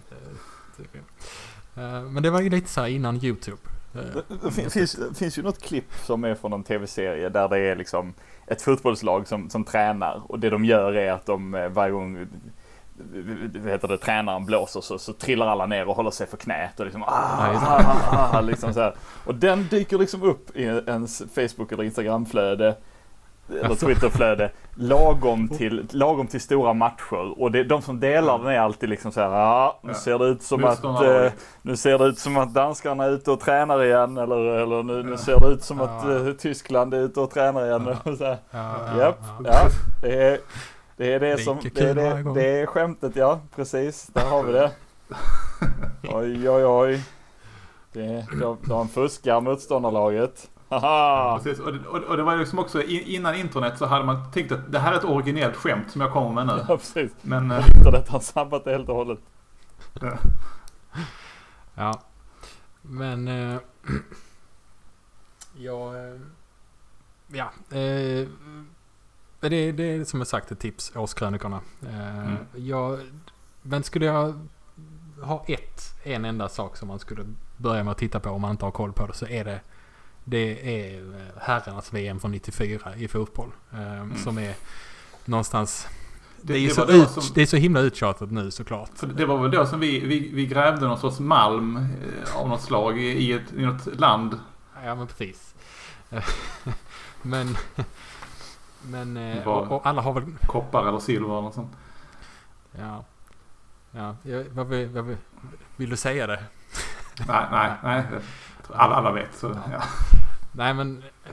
Eh, 1.76 2.02
men 2.02 2.24
det 2.24 2.30
var 2.30 2.42
ju 2.42 2.50
lite 2.50 2.70
så 2.70 2.88
innan 2.88 3.24
YouTube. 3.24 3.62
Eh, 3.96 4.38
det 4.44 4.52
finns, 4.52 4.74
finns, 4.74 5.00
finns 5.16 5.38
ju 5.38 5.42
något 5.42 5.62
klipp 5.62 5.94
som 6.06 6.24
är 6.24 6.36
från 6.36 6.54
en 6.54 6.64
tv-serie 6.64 7.30
där 7.30 7.50
det 7.50 7.60
är 7.60 7.76
liksom 7.76 8.14
ett 8.48 8.62
fotbollslag 8.62 9.28
som, 9.28 9.50
som 9.50 9.64
tränar 9.64 10.22
och 10.28 10.40
det 10.40 10.50
de 10.50 10.66
gör 10.66 10.94
är 10.94 11.12
att 11.12 11.26
de 11.26 11.56
eh, 11.56 11.70
varje 11.70 11.92
gång 11.92 12.28
heter 13.66 13.88
det, 13.88 13.98
tränaren 13.98 14.46
blåser 14.46 14.82
så, 14.82 14.98
så 14.98 15.14
trillar 15.14 15.48
alla 15.48 15.66
ner 15.66 15.88
och 15.88 15.96
håller 15.96 16.12
sig 16.12 16.28
för 16.28 16.38
knät 16.38 16.80
och 16.80 16.86
liksom, 16.86 17.04
ah, 17.04 17.08
ah, 17.08 17.84
ah, 18.12 18.38
ah 18.38 18.42
liksom 18.42 18.74
så 18.74 18.80
här. 18.80 18.94
Och 19.26 19.36
den 19.36 19.68
dyker 19.68 19.98
liksom 19.98 20.24
upp 20.24 20.56
i 20.56 20.64
ens 20.64 21.24
Facebook 21.36 21.72
eller 21.72 21.84
Instagramflöde 21.84 22.76
eller 23.52 23.70
Alltså. 23.70 23.86
Twitterflöde 23.86 24.52
lagom 24.76 25.48
till, 25.48 25.88
lagom 25.92 26.28
till 26.28 26.42
stora 26.42 26.74
matcher. 26.74 27.42
Och 27.42 27.52
det, 27.52 27.64
de 27.64 27.82
som 27.82 28.00
delar 28.00 28.40
den 28.40 28.48
är 28.48 28.60
alltid 28.60 28.90
liksom 28.90 29.12
så 29.12 29.22
här, 29.22 29.30
ja, 29.30 29.80
nu 29.84 29.94
ser 29.94 30.20
det 30.20 30.26
ut 30.26 30.44
som 30.44 30.64
att 30.64 30.84
eh, 30.84 31.32
nu 31.62 31.78
ser 31.78 32.00
det 32.00 32.06
ut 32.06 32.20
som 32.20 32.38
att 32.38 32.54
danskarna 32.54 33.04
är 33.04 33.10
ute 33.10 33.32
och 33.32 33.40
tränar 33.40 33.84
igen 33.84 34.18
eller, 34.18 34.38
eller 34.38 34.84
nu, 34.84 35.04
nu 35.04 35.18
ser 35.18 35.40
det 35.40 35.48
ut 35.48 35.64
som 35.64 35.82
att 35.82 36.06
eh, 36.06 36.32
Tyskland 36.32 36.94
är 36.94 37.00
ute 37.00 37.20
och 37.20 37.32
tränar 37.32 37.66
igen. 37.66 37.84
Ja. 37.88 38.12
Och 38.12 38.18
så 38.18 38.26
här. 38.26 38.38
Ja, 38.52 38.98
Japp, 39.00 39.20
ja. 39.44 39.52
ja, 39.52 39.70
det 40.02 40.24
är 40.24 40.40
det, 41.02 41.14
är 41.14 41.20
det, 41.20 41.38
som, 41.38 41.60
det, 41.74 41.82
är 41.82 41.96
det, 41.96 42.34
det 42.34 42.62
är 42.62 42.66
skämtet 42.66 43.16
ja, 43.16 43.42
precis. 43.56 44.08
Där 44.08 44.26
har 44.26 44.44
vi 44.44 44.54
det. 44.54 44.72
Oj, 46.14 46.50
oj, 46.50 46.66
oj. 46.66 47.04
Det, 47.92 48.26
de, 48.40 48.58
de 48.68 48.90
fuskar 48.90 49.42
motståndarlaget. 49.42 50.50
Haha! 50.70 51.38
Precis, 51.38 51.60
och, 51.60 51.74
det, 51.74 51.88
och, 51.88 52.04
och 52.04 52.18
det 52.18 52.24
var 52.24 52.34
ju 52.34 52.40
liksom 52.40 52.60
också 52.60 52.84
innan 52.84 53.36
internet 53.36 53.78
så 53.78 53.86
hade 53.86 54.06
man 54.06 54.32
tänkt 54.32 54.52
att 54.52 54.72
det 54.72 54.80
här 54.80 54.94
är 54.94 54.98
ett 54.98 55.04
originellt 55.04 55.56
skämt 55.56 55.92
som 55.92 56.02
jag 56.02 56.12
kommer 56.12 56.32
med 56.32 56.48
nu. 56.48 56.64
Ja, 56.68 56.78
precis. 56.78 57.12
Men 57.22 57.52
eh, 57.52 57.68
Internet 57.78 58.10
har 58.10 58.20
sabbat 58.20 58.64
det 58.64 58.72
helt 58.72 58.90
och 58.90 58.96
hållet. 58.96 59.20
Ja. 61.76 62.02
Men... 62.82 63.28
Eh, 63.28 63.60
ja... 65.58 65.98
Eh, 65.98 66.20
ja. 67.28 67.78
Eh, 67.78 68.28
det, 69.50 69.72
det 69.72 69.84
är 69.84 70.04
som 70.06 70.20
jag 70.20 70.28
sagt 70.28 70.52
ett 70.52 70.60
tips, 70.60 70.92
årskrönikorna. 70.96 71.60
Eh, 71.82 72.18
Mm. 72.20 72.38
jag, 72.56 73.00
men 73.62 73.84
skulle 73.84 74.06
jag 74.06 74.48
ha 75.22 75.46
ett, 75.48 75.82
en 76.04 76.26
enda 76.26 76.50
sak 76.50 76.78
som 76.78 76.88
man 76.88 77.00
skulle 77.00 77.26
börja 77.58 77.84
med 77.84 77.92
att 77.92 77.98
titta 77.98 78.20
på 78.20 78.30
om 78.30 78.42
man 78.42 78.52
inte 78.52 78.66
har 78.66 78.72
koll 78.72 78.94
på 78.94 79.08
det 79.08 79.14
så 79.14 79.28
är 79.28 79.46
det 79.46 79.60
det 80.24 80.76
är 80.86 81.00
eh, 81.16 81.42
herrarnas 81.42 81.94
VM 81.94 82.20
från 82.20 82.32
94 82.32 82.96
i 82.96 83.08
fotboll. 83.08 83.52
Eh, 83.74 84.16
Som 84.24 84.38
är 84.38 84.54
någonstans... 85.26 85.88
Det, 86.42 86.54
är 86.54 86.58
ju 86.58 86.68
det 86.68 86.74
så 86.74 86.86
ut, 86.92 87.10
som- 87.10 87.24
det 87.36 87.42
är 87.42 87.46
så 87.46 87.58
himla 87.58 87.80
uttjatat 87.80 88.32
nu 88.32 88.52
såklart. 88.52 88.90
För 88.96 89.08
det 89.08 89.26
var 89.26 89.38
väl 89.42 89.52
då 89.52 89.66
som 89.66 89.80
vi, 89.80 90.00
vi, 90.00 90.32
vi 90.34 90.46
grävde 90.46 90.88
någon 90.88 91.00
sorts 91.00 91.20
malm 91.20 91.88
av 92.36 92.50
något 92.50 92.62
slag 92.62 93.00
i, 93.00 93.06
i, 93.06 93.32
ett, 93.34 93.54
i 93.58 93.62
något 93.66 94.00
land. 94.00 94.40
Ja 94.86 94.96
men 94.96 95.08
precis. 95.08 95.54
men... 97.22 97.58
Men... 98.82 99.18
eh, 99.18 99.48
Och, 99.48 99.72
och 99.72 99.86
alla 99.88 100.02
har 100.02 100.14
väl... 100.14 100.24
Koppar 100.46 100.88
eller 100.88 101.00
silver 101.00 101.30
eller 101.30 101.42
något 101.42 101.54
sånt. 101.54 101.72
Ja. 102.72 103.04
Ja, 103.92 104.16
vad, 104.52 104.68
vill, 104.68 104.90
vad 104.90 105.06
vill, 105.06 105.18
vill 105.76 105.90
du 105.90 105.98
säga 105.98 106.28
det? 106.28 106.44
Nej, 107.28 107.46
nej, 107.52 107.72
nej. 107.84 108.04
Alla, 108.74 108.96
alla 108.96 109.12
vet. 109.12 109.36
Så, 109.36 109.48
ja. 109.72 109.84
Nej 110.52 110.74
men... 110.74 111.04
Eh, 111.26 111.32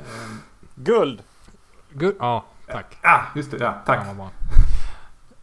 Guld! 0.75 1.23
good, 1.93 2.15
ja, 2.21 2.45
tack. 2.67 2.99
Ah, 3.03 3.21
just 3.35 3.51
det. 3.51 3.57
Ja, 3.59 3.75
tack. 3.87 4.07
Ja. 4.19 4.31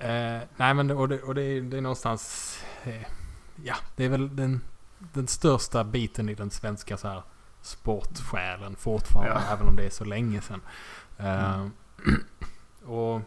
Eh, 0.08 0.42
nej 0.58 0.74
men 0.74 0.92
och 0.92 1.10
det, 1.10 1.22
och 1.22 1.36
det, 1.36 1.42
är, 1.44 1.62
det 1.62 1.78
är 1.78 1.82
någonstans... 1.82 2.58
Eh, 2.84 3.02
ja, 3.64 3.76
det 3.96 4.06
är 4.06 4.10
väl 4.10 4.36
den, 4.36 4.62
den 4.98 5.28
största 5.28 5.84
biten 5.84 6.30
i 6.30 6.36
den 6.36 6.50
svenska 6.52 6.98
så 6.98 7.08
här 7.08 7.24
sportsjälen 7.62 8.76
fortfarande. 8.76 9.42
Ja. 9.48 9.54
Även 9.54 9.68
om 9.68 9.76
det 9.76 9.84
är 9.86 9.90
så 9.90 10.06
länge 10.06 10.42
sedan. 10.42 10.62
Eh, 11.18 11.54
Mm. 11.56 11.72
Och 12.86 13.22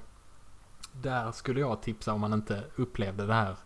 där 0.93 1.33
skulle 1.33 1.61
jag 1.61 1.83
tipsa 1.83 2.13
om 2.13 2.21
man 2.21 2.33
inte 2.33 2.65
upplevde 2.77 3.27
det 3.27 3.35
här. 3.35 3.57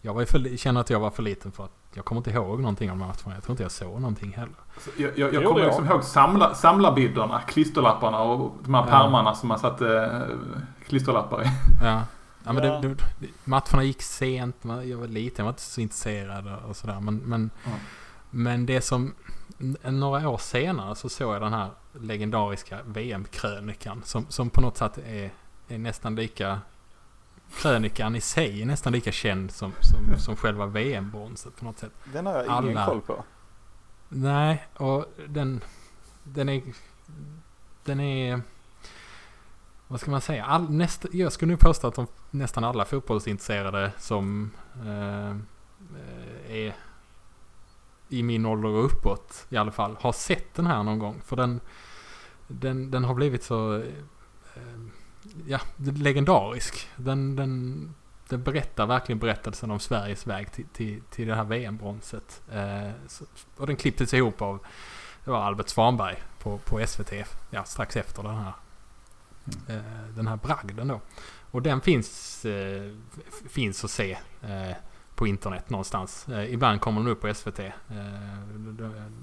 Jag 0.00 0.14
var 0.14 0.20
ju 0.20 0.26
för, 0.26 0.56
känner 0.56 0.80
att 0.80 0.90
jag 0.90 1.00
var 1.00 1.10
för 1.10 1.22
liten 1.22 1.52
för 1.52 1.64
att 1.64 1.70
jag 1.94 2.04
kommer 2.04 2.18
inte 2.18 2.30
ihåg 2.30 2.60
någonting 2.60 2.90
om 2.90 2.98
matcherna. 2.98 3.14
Jag 3.34 3.42
tror 3.42 3.50
inte 3.52 3.62
jag 3.62 3.72
såg 3.72 4.00
någonting 4.00 4.32
heller. 4.32 4.54
Så 4.80 4.90
Jag, 4.96 5.18
jag, 5.18 5.34
jag 5.34 5.44
kommer 5.44 5.64
liksom 5.64 5.86
ihåg 5.86 6.04
samla, 6.04 6.54
samlarbilderna, 6.54 7.40
klisterlapparna 7.40 8.18
och 8.18 8.52
de 8.64 8.74
här 8.74 8.82
Ja. 8.82 8.86
pärmarna 8.90 9.34
som 9.34 9.48
man 9.48 9.58
satte 9.58 9.98
eh, 10.04 10.36
klisterlappar 10.86 11.42
i. 11.42 11.46
Ja. 11.82 12.02
Ja, 12.44 12.52
men 12.52 12.64
Ja. 12.64 12.80
Det, 12.80 12.88
det, 13.20 13.28
matcherna 13.44 13.82
gick 13.84 14.02
sent. 14.02 14.56
Jag 14.62 14.96
var 14.98 15.06
liten, 15.06 15.34
jag 15.36 15.44
var 15.44 15.50
inte 15.52 15.62
så 15.62 15.80
intresserad 15.80 16.54
och 16.68 16.76
sådär. 16.76 17.00
Men, 17.00 17.16
men, 17.16 17.50
Mm. 17.64 17.78
men 18.30 18.66
det 18.66 18.80
som... 18.80 19.14
Några 19.82 20.28
år 20.28 20.38
senare 20.38 20.94
så 20.94 21.08
såg 21.08 21.34
jag 21.34 21.42
den 21.42 21.52
här 21.52 21.70
legendariska 21.92 22.78
VM-krönikan. 22.84 24.02
Som, 24.04 24.26
som 24.28 24.50
på 24.50 24.60
något 24.60 24.76
sätt 24.76 24.98
är, 24.98 25.30
är 25.68 25.78
nästan 25.78 26.14
lika... 26.14 26.60
Krönikan 27.62 28.16
i 28.16 28.20
sig 28.20 28.62
är 28.62 28.66
nästan 28.66 28.92
lika 28.92 29.12
känd 29.12 29.50
som, 29.50 29.72
som, 29.80 30.18
som 30.18 30.36
själva 30.36 30.66
VM-bronset 30.66 31.56
på 31.56 31.64
något 31.64 31.78
sätt. 31.78 31.92
Den 32.12 32.26
har 32.26 32.34
jag 32.34 32.44
ingen 32.44 32.78
Alla. 32.78 32.86
koll 32.86 33.00
på. 33.00 33.24
Nej, 34.08 34.66
och 34.76 35.06
den... 35.28 35.60
Den 36.24 36.48
är... 36.48 36.62
Den 37.84 38.00
är... 38.00 38.40
Vad 39.88 40.00
ska 40.00 40.10
man 40.10 40.20
säga? 40.20 40.44
All, 40.44 40.70
nästa, 40.70 41.08
jag 41.12 41.32
skulle 41.32 41.52
nu 41.52 41.56
påstå 41.56 41.86
att 41.86 41.94
de, 41.94 42.06
nästan 42.30 42.64
alla 42.64 42.84
fotbollsintresserade 42.84 43.92
som 43.98 44.50
eh, 44.86 45.30
eh, 45.30 45.36
är 46.50 46.74
i 48.18 48.22
min 48.22 48.46
ålder 48.46 48.68
och 48.68 48.84
uppåt 48.84 49.46
i 49.48 49.56
alla 49.56 49.72
fall 49.72 49.96
har 50.00 50.12
sett 50.12 50.54
den 50.54 50.66
här 50.66 50.82
någon 50.82 50.98
gång. 50.98 51.22
För 51.24 51.36
den, 51.36 51.60
den, 52.48 52.90
den 52.90 53.04
har 53.04 53.14
blivit 53.14 53.42
så 53.42 53.76
eh, 53.76 54.62
ja, 55.46 55.60
legendarisk. 55.76 56.88
Den, 56.96 57.36
den, 57.36 57.94
den 58.28 58.42
berättar 58.42 58.86
verkligen 58.86 59.18
berättelsen 59.18 59.70
om 59.70 59.80
Sveriges 59.80 60.26
väg 60.26 60.52
till, 60.52 60.66
till, 60.72 61.00
till 61.10 61.28
det 61.28 61.34
här 61.34 61.44
VM-bronset. 61.44 62.42
Eh, 62.52 62.90
och 63.56 63.66
den 63.66 63.76
klipptes 63.76 64.14
ihop 64.14 64.42
av 64.42 64.58
det 65.24 65.30
var 65.30 65.38
Albert 65.38 65.68
Svanberg 65.68 66.22
på, 66.38 66.58
på 66.58 66.86
SVT 66.86 67.12
ja, 67.50 67.64
strax 67.64 67.96
efter 67.96 68.22
den 68.22 68.36
här, 68.36 68.52
eh, 69.68 70.08
den 70.16 70.26
här 70.26 70.36
bragden 70.36 70.88
då. 70.88 71.00
Och 71.50 71.62
den 71.62 71.80
finns, 71.80 72.46
finns 73.48 73.84
att 73.84 73.90
se 73.90 74.18
på 75.14 75.26
internet 75.26 75.70
någonstans. 75.70 76.28
Eh, 76.28 76.54
ibland 76.54 76.80
kommer 76.80 77.00
den 77.00 77.10
upp 77.10 77.20
på 77.20 77.34
SVT 77.34 77.58
eh, 77.58 77.70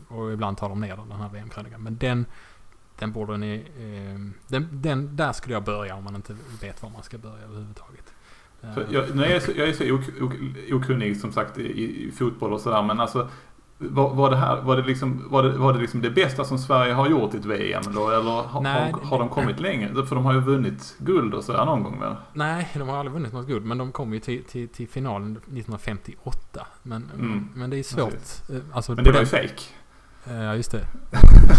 och 0.08 0.34
ibland 0.34 0.58
tar 0.58 0.70
de 0.70 0.82
ner 0.82 0.96
den 0.96 1.12
här 1.12 1.30
VM-krönikan. 1.30 1.84
Men 1.84 1.98
den, 1.98 2.26
den 3.00 3.12
borde 3.12 3.38
ni... 3.38 3.54
Eh, 3.56 4.34
den, 4.48 4.68
den, 4.72 5.16
där 5.16 5.32
skulle 5.32 5.56
jag 5.56 5.64
börja 5.64 5.96
om 5.96 6.04
man 6.04 6.16
inte 6.16 6.36
vet 6.62 6.84
var 6.84 6.90
man 6.90 7.04
ska 7.04 7.18
börja 7.18 7.44
överhuvudtaget. 7.44 8.14
Eh, 8.62 8.78
jag, 8.90 9.16
nu 9.16 9.24
är 9.24 9.34
jag, 9.34 9.42
så, 9.42 9.52
jag 9.56 9.70
är 9.70 9.74
så 9.74 9.92
ok, 9.92 10.04
ok, 10.22 10.34
okunnig 10.72 11.18
som 11.18 11.32
sagt 11.32 11.58
i, 11.58 12.08
i 12.08 12.12
fotboll 12.12 12.54
och 12.54 12.62
sådär 12.62 12.84
men 12.84 13.00
alltså 13.00 13.30
var, 13.90 14.14
var, 14.14 14.30
det 14.30 14.36
här, 14.38 14.62
var, 14.62 14.78
det 14.78 14.84
liksom, 14.84 15.28
var, 15.30 15.44
det, 15.44 15.58
var 15.58 15.74
det 15.74 15.80
liksom 15.80 16.02
det 16.02 16.10
bästa 16.10 16.44
som 16.46 16.58
Sverige 16.58 16.94
har 16.94 17.10
gjort 17.10 17.34
i 17.34 17.38
ett 17.38 17.46
VM 17.46 17.84
då? 17.94 18.10
Eller 18.10 18.32
har, 18.44 18.62
Nej, 18.62 18.94
har, 19.04 19.20
de 19.20 19.30
kommit 19.30 19.60
längre? 19.60 20.06
För 20.06 20.16
de 20.16 20.26
har 20.26 20.34
ju 20.34 20.40
vunnit 20.40 20.96
guld 20.98 21.34
och 21.34 21.44
sådär 21.44 21.66
någon 21.66 21.84
gång 21.84 22.00
väl? 22.00 22.16
Nej, 22.34 22.68
de 22.74 22.90
har 22.90 22.98
aldrig 22.98 23.14
vunnit 23.14 23.34
något 23.34 23.48
guld. 23.48 23.66
Men 23.66 23.78
de 23.78 23.92
kom 23.92 24.14
ju 24.14 24.20
till, 24.20 24.44
till, 24.44 24.68
till 24.70 24.88
finalen 24.88 25.32
1958. 25.32 26.68
Men, 26.84 27.12
Mm, 27.16 27.50
men 27.56 27.70
det 27.70 27.78
är 27.78 27.84
svårt. 27.84 28.50
eh, 28.50 28.56
Alltså, 28.74 28.92
Men 28.96 29.04
det 29.04 29.12
var 29.12 29.20
ju 29.20 29.26
fake. 29.26 29.62
Eh, 30.28 30.44
Ja, 30.44 30.56
just 30.56 30.72
det. 30.72 30.86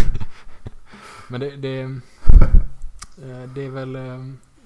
men 1.27 1.39
det, 1.39 1.55
det, 1.55 1.81
eh, 1.81 3.49
det 3.55 3.65
är 3.65 3.69
väl... 3.69 3.93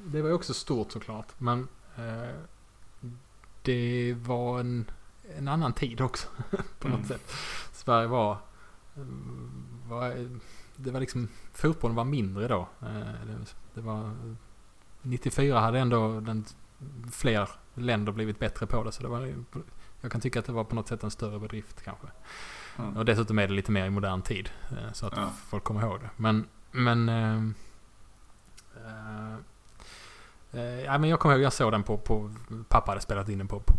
Det 0.05 0.21
var 0.21 0.29
ju 0.29 0.35
också 0.35 0.53
stort 0.53 0.91
såklart. 0.91 1.27
Men 1.37 1.67
det 3.61 4.15
var 4.25 4.59
en, 4.59 4.85
en 5.37 5.47
annan 5.47 5.73
tid 5.73 6.01
också. 6.01 6.27
På 6.79 6.87
något 6.87 6.97
Mm. 6.97 7.07
sätt. 7.07 7.33
Sverige 7.71 8.07
var, 8.07 8.37
var... 9.87 10.27
Det 10.75 10.91
var 10.91 10.99
liksom... 10.99 11.27
Fotbollen 11.53 11.95
var 11.95 12.03
mindre 12.03 12.47
då. 12.47 12.69
Eh, 12.81 13.35
Det, 13.73 13.81
var... 13.81 14.11
94 15.01 15.59
hade 15.59 15.79
ändå 15.79 16.19
den, 16.19 16.45
fler 17.11 17.49
länder 17.73 18.11
blivit 18.11 18.39
bättre 18.39 18.67
på 18.67 18.83
det. 18.83 18.91
Så 18.91 19.03
det 19.03 19.09
var, 19.09 19.33
jag 20.01 20.11
kan 20.11 20.21
tycka 20.21 20.39
att 20.39 20.45
det 20.45 20.51
var 20.51 20.63
på 20.63 20.75
något 20.75 20.87
sätt 20.87 21.03
en 21.03 21.11
större 21.11 21.39
bedrift 21.39 21.81
kanske. 21.83 22.07
Mm. 22.77 22.97
Och 22.97 23.05
dessutom 23.05 23.39
är 23.39 23.47
det 23.47 23.53
lite 23.53 23.71
mer 23.71 23.85
i 23.85 23.89
modern 23.89 24.21
tid. 24.21 24.49
eh, 24.71 24.91
Så 24.93 25.07
att 25.07 25.13
Ja. 25.15 25.29
folk 25.49 25.63
kommer 25.63 25.81
ihåg 25.81 25.99
det. 25.99 26.09
Men, 26.15 26.47
men... 26.71 27.09
Eh, 27.09 27.43
eh, 30.51 30.81
ja, 30.85 30.97
men 30.97 31.09
jag 31.09 31.19
kommer 31.19 31.35
ihåg, 31.35 31.43
jag 31.43 31.53
såg 31.53 31.71
den 31.71 31.83
på, 31.83 31.97
på 31.97 32.31
pappa 32.69 32.91
hade 32.91 33.01
spelat 33.01 33.29
in 33.29 33.37
den 33.37 33.47
på, 33.47 33.59
på, 33.59 33.73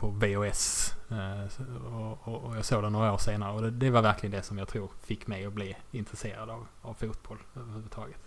på 0.00 0.08
VHS. 0.08 0.94
Eh, 1.10 1.62
och, 1.94 2.28
och, 2.28 2.42
och 2.44 2.56
jag 2.56 2.64
såg 2.64 2.82
den 2.82 2.92
några 2.92 3.12
år 3.12 3.18
senare. 3.18 3.52
Och 3.52 3.62
det, 3.62 3.70
det 3.70 3.90
var 3.90 4.02
verkligen 4.02 4.36
det 4.36 4.42
som 4.42 4.58
jag 4.58 4.68
tror 4.68 4.88
fick 5.02 5.26
mig 5.26 5.46
att 5.46 5.52
bli 5.52 5.76
intresserad 5.90 6.50
av, 6.50 6.66
av 6.82 6.94
fotboll 6.94 7.38
överhuvudtaget. 7.56 8.20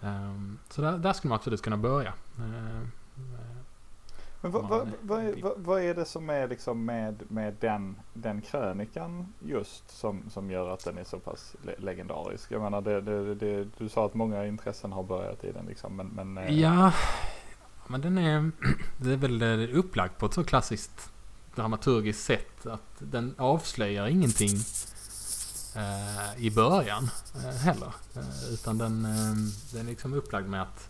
Um, 0.00 0.58
så 0.70 0.82
där, 0.82 0.98
där 0.98 1.12
skulle 1.12 1.28
man 1.28 1.36
absolut 1.36 1.62
kunna 1.62 1.76
börja. 1.76 2.12
Eh, 2.38 2.86
Men 4.40 4.52
vad, 4.52 4.68
vad, 4.68 4.92
vad, 5.00 5.24
är, 5.24 5.34
vad, 5.56 5.82
är 5.82 5.94
det 5.94 6.04
som 6.04 6.30
är 6.30 6.48
liksom 6.48 6.84
med, 6.84 7.22
med 7.28 7.54
den, 7.60 7.96
den 8.14 8.40
krönikan 8.42 9.32
just 9.40 9.90
som, 9.90 10.30
som 10.30 10.50
gör 10.50 10.70
att 10.70 10.84
den 10.84 10.98
är 10.98 11.04
så 11.04 11.18
pass 11.18 11.56
le- 11.62 11.74
legendarisk? 11.78 12.52
Jag 12.52 12.62
menar, 12.62 12.80
det, 12.80 13.00
det, 13.00 13.34
det, 13.34 13.68
du 13.78 13.88
sa 13.88 14.06
att 14.06 14.14
många 14.14 14.46
intressen 14.46 14.92
har 14.92 15.02
börjat 15.02 15.44
i 15.44 15.52
den 15.52 15.66
liksom, 15.66 15.96
men, 15.96 16.06
men 16.06 16.38
eh, 16.38 16.60
Ja, 16.60 16.92
men 17.88 18.00
den 18.00 18.18
är, 18.18 18.50
det 18.96 19.12
är 19.12 19.16
väl 19.16 19.70
upplagt 19.72 20.18
på 20.18 20.26
ett 20.26 20.34
så 20.34 20.44
klassiskt 20.44 21.10
dramaturgiskt 21.54 22.24
sätt 22.24 22.66
att 22.66 22.80
den 22.98 23.34
avslöjar 23.38 24.06
ingenting 24.06 24.56
eh, 25.76 26.44
i 26.44 26.50
början 26.50 27.10
eh, 27.34 27.50
heller. 27.56 27.92
Eh, 28.16 28.52
utan 28.52 28.78
den, 28.78 29.04
eh, 29.04 29.34
den 29.72 29.86
är 29.86 29.90
liksom 29.90 30.12
upplagd 30.14 30.48
med 30.48 30.62
att 30.62 30.88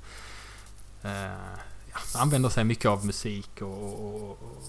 eh, 1.03 1.27
ja, 1.93 2.21
använder 2.21 2.49
sig 2.49 2.65
mycket 2.65 2.87
av 2.91 3.07
musik 3.07 3.63
och, 3.63 3.83
och, 4.07 4.31
och, 4.31 4.63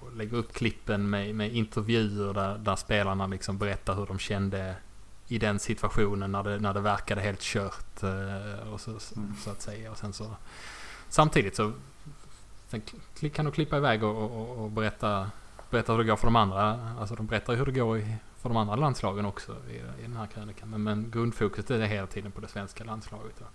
och 0.00 0.16
lägger 0.16 0.36
upp 0.36 0.52
klippen 0.52 1.10
med, 1.10 1.34
med 1.34 1.52
intervjuer 1.52 2.34
där, 2.34 2.58
där 2.58 2.76
spelarna 2.76 3.26
liksom 3.26 3.58
berättar 3.58 3.94
hur 3.94 4.06
de 4.06 4.18
kände 4.18 4.76
i 5.28 5.38
den 5.38 5.58
situationen 5.58 6.32
när 6.32 6.42
det, 6.42 6.58
när 6.58 6.74
det 6.74 6.80
verkade 6.80 7.20
helt 7.20 7.40
kört. 7.40 8.02
eh, 8.02 8.68
och 8.72 8.80
så, 8.80 8.90
Mm. 9.16 9.34
så 9.44 9.50
att 9.50 9.62
säga. 9.62 9.90
Och 9.90 9.98
sen 9.98 10.12
så, 10.12 10.36
samtidigt 11.12 11.56
så 11.56 11.72
sen 12.68 12.82
kan 13.30 13.44
de 13.44 13.52
klippa 13.52 13.76
iväg 13.76 14.04
och, 14.04 14.16
och, 14.22 14.64
och 14.64 14.70
berätta, 14.70 15.30
berätta 15.70 15.92
hur 15.92 15.98
det 15.98 16.04
går 16.04 16.16
för 16.16 16.26
de 16.26 16.36
andra. 16.36 16.94
Alltså 17.00 17.14
de 17.14 17.26
berättar 17.26 17.54
hur 17.54 17.66
det 17.66 17.72
går 17.72 17.98
i, 17.98 18.16
för 18.40 18.48
de 18.48 18.56
andra 18.56 18.76
landslagen 18.76 19.26
också 19.26 19.56
i, 19.70 19.74
i 19.74 20.02
den 20.02 20.16
här 20.16 20.26
krönikan. 20.26 20.70
Men, 20.70 20.82
men 20.82 21.10
grundfokuset 21.10 21.70
är 21.70 21.80
hela 21.80 22.06
tiden 22.06 22.32
på 22.32 22.40
det 22.40 22.48
svenska 22.48 22.84
landslaget. 22.84 23.40
Va? 23.40 23.46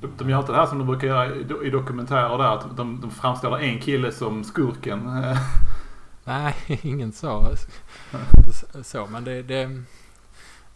De, 0.00 0.10
de 0.18 0.30
gör 0.30 0.38
inte 0.38 0.52
det 0.52 0.58
här 0.58 0.66
som 0.66 0.78
de 0.78 0.86
brukar 0.86 1.08
göra 1.08 1.26
i, 1.26 1.66
i 1.66 1.70
dokumentärer 1.70 2.38
där. 2.38 2.56
Att 2.56 2.76
de, 2.76 3.00
de 3.00 3.10
framställer 3.10 3.58
en 3.58 3.80
kille 3.80 4.12
som 4.12 4.44
skurken. 4.44 5.10
Nej, 6.24 6.54
ingen 6.82 7.12
så. 7.12 7.54
så 8.82 9.06
men 9.06 9.24
det, 9.24 9.42
det... 9.42 9.82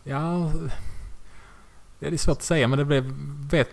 Ja... 0.04 0.52
Det 1.98 2.06
är 2.06 2.16
svårt 2.16 2.36
att 2.36 2.42
säga 2.42 2.68
men 2.68 2.78
det 2.78 2.84
blev... 2.84 3.14
Vet, 3.50 3.68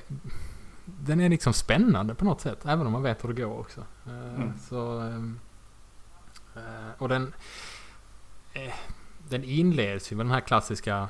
den 1.05 1.19
är 1.21 1.29
liksom 1.29 1.53
spännande 1.53 2.15
på 2.15 2.25
något 2.25 2.41
sätt. 2.41 2.65
Även 2.65 2.85
om 2.87 2.93
man 2.93 3.03
vet 3.03 3.23
hur 3.23 3.33
det 3.33 3.41
går 3.41 3.59
också. 3.59 3.81
Eh, 4.07 4.33
Mm. 4.35 4.53
Så... 4.69 4.99
ehm, 4.99 5.39
eh, 6.55 6.61
och 6.97 7.09
den... 7.09 7.33
eh, 8.53 8.73
Den 9.29 9.43
inleds 9.43 10.11
ju 10.11 10.15
med 10.15 10.25
den 10.25 10.33
här 10.33 10.41
klassiska 10.41 11.09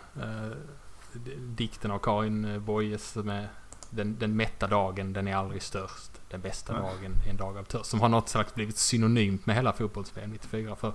dikten 1.40 1.92
av 1.92 2.00
Karin 2.00 2.64
Boyes 2.66 3.16
med 3.16 3.48
den, 3.90 4.18
den 4.20 4.36
mätta 4.36 4.68
dagen, 4.68 5.14
den 5.14 5.28
är 5.28 5.36
aldrig 5.36 5.62
störst. 5.62 6.12
Den 6.30 6.42
bästa 6.42 6.74
Ja. 6.74 6.80
dagen 6.80 7.14
är 7.26 7.30
en 7.30 7.38
dag 7.38 7.58
av 7.58 7.64
törst. 7.64 7.86
Som 7.86 8.02
har 8.02 8.10
något 8.10 8.30
slags 8.30 8.54
blivit 8.54 8.78
synonymt 8.78 9.46
med 9.46 9.56
hela 9.56 9.74
fotbolls-VM 9.74 10.30
94. 10.32 10.76
För 10.76 10.94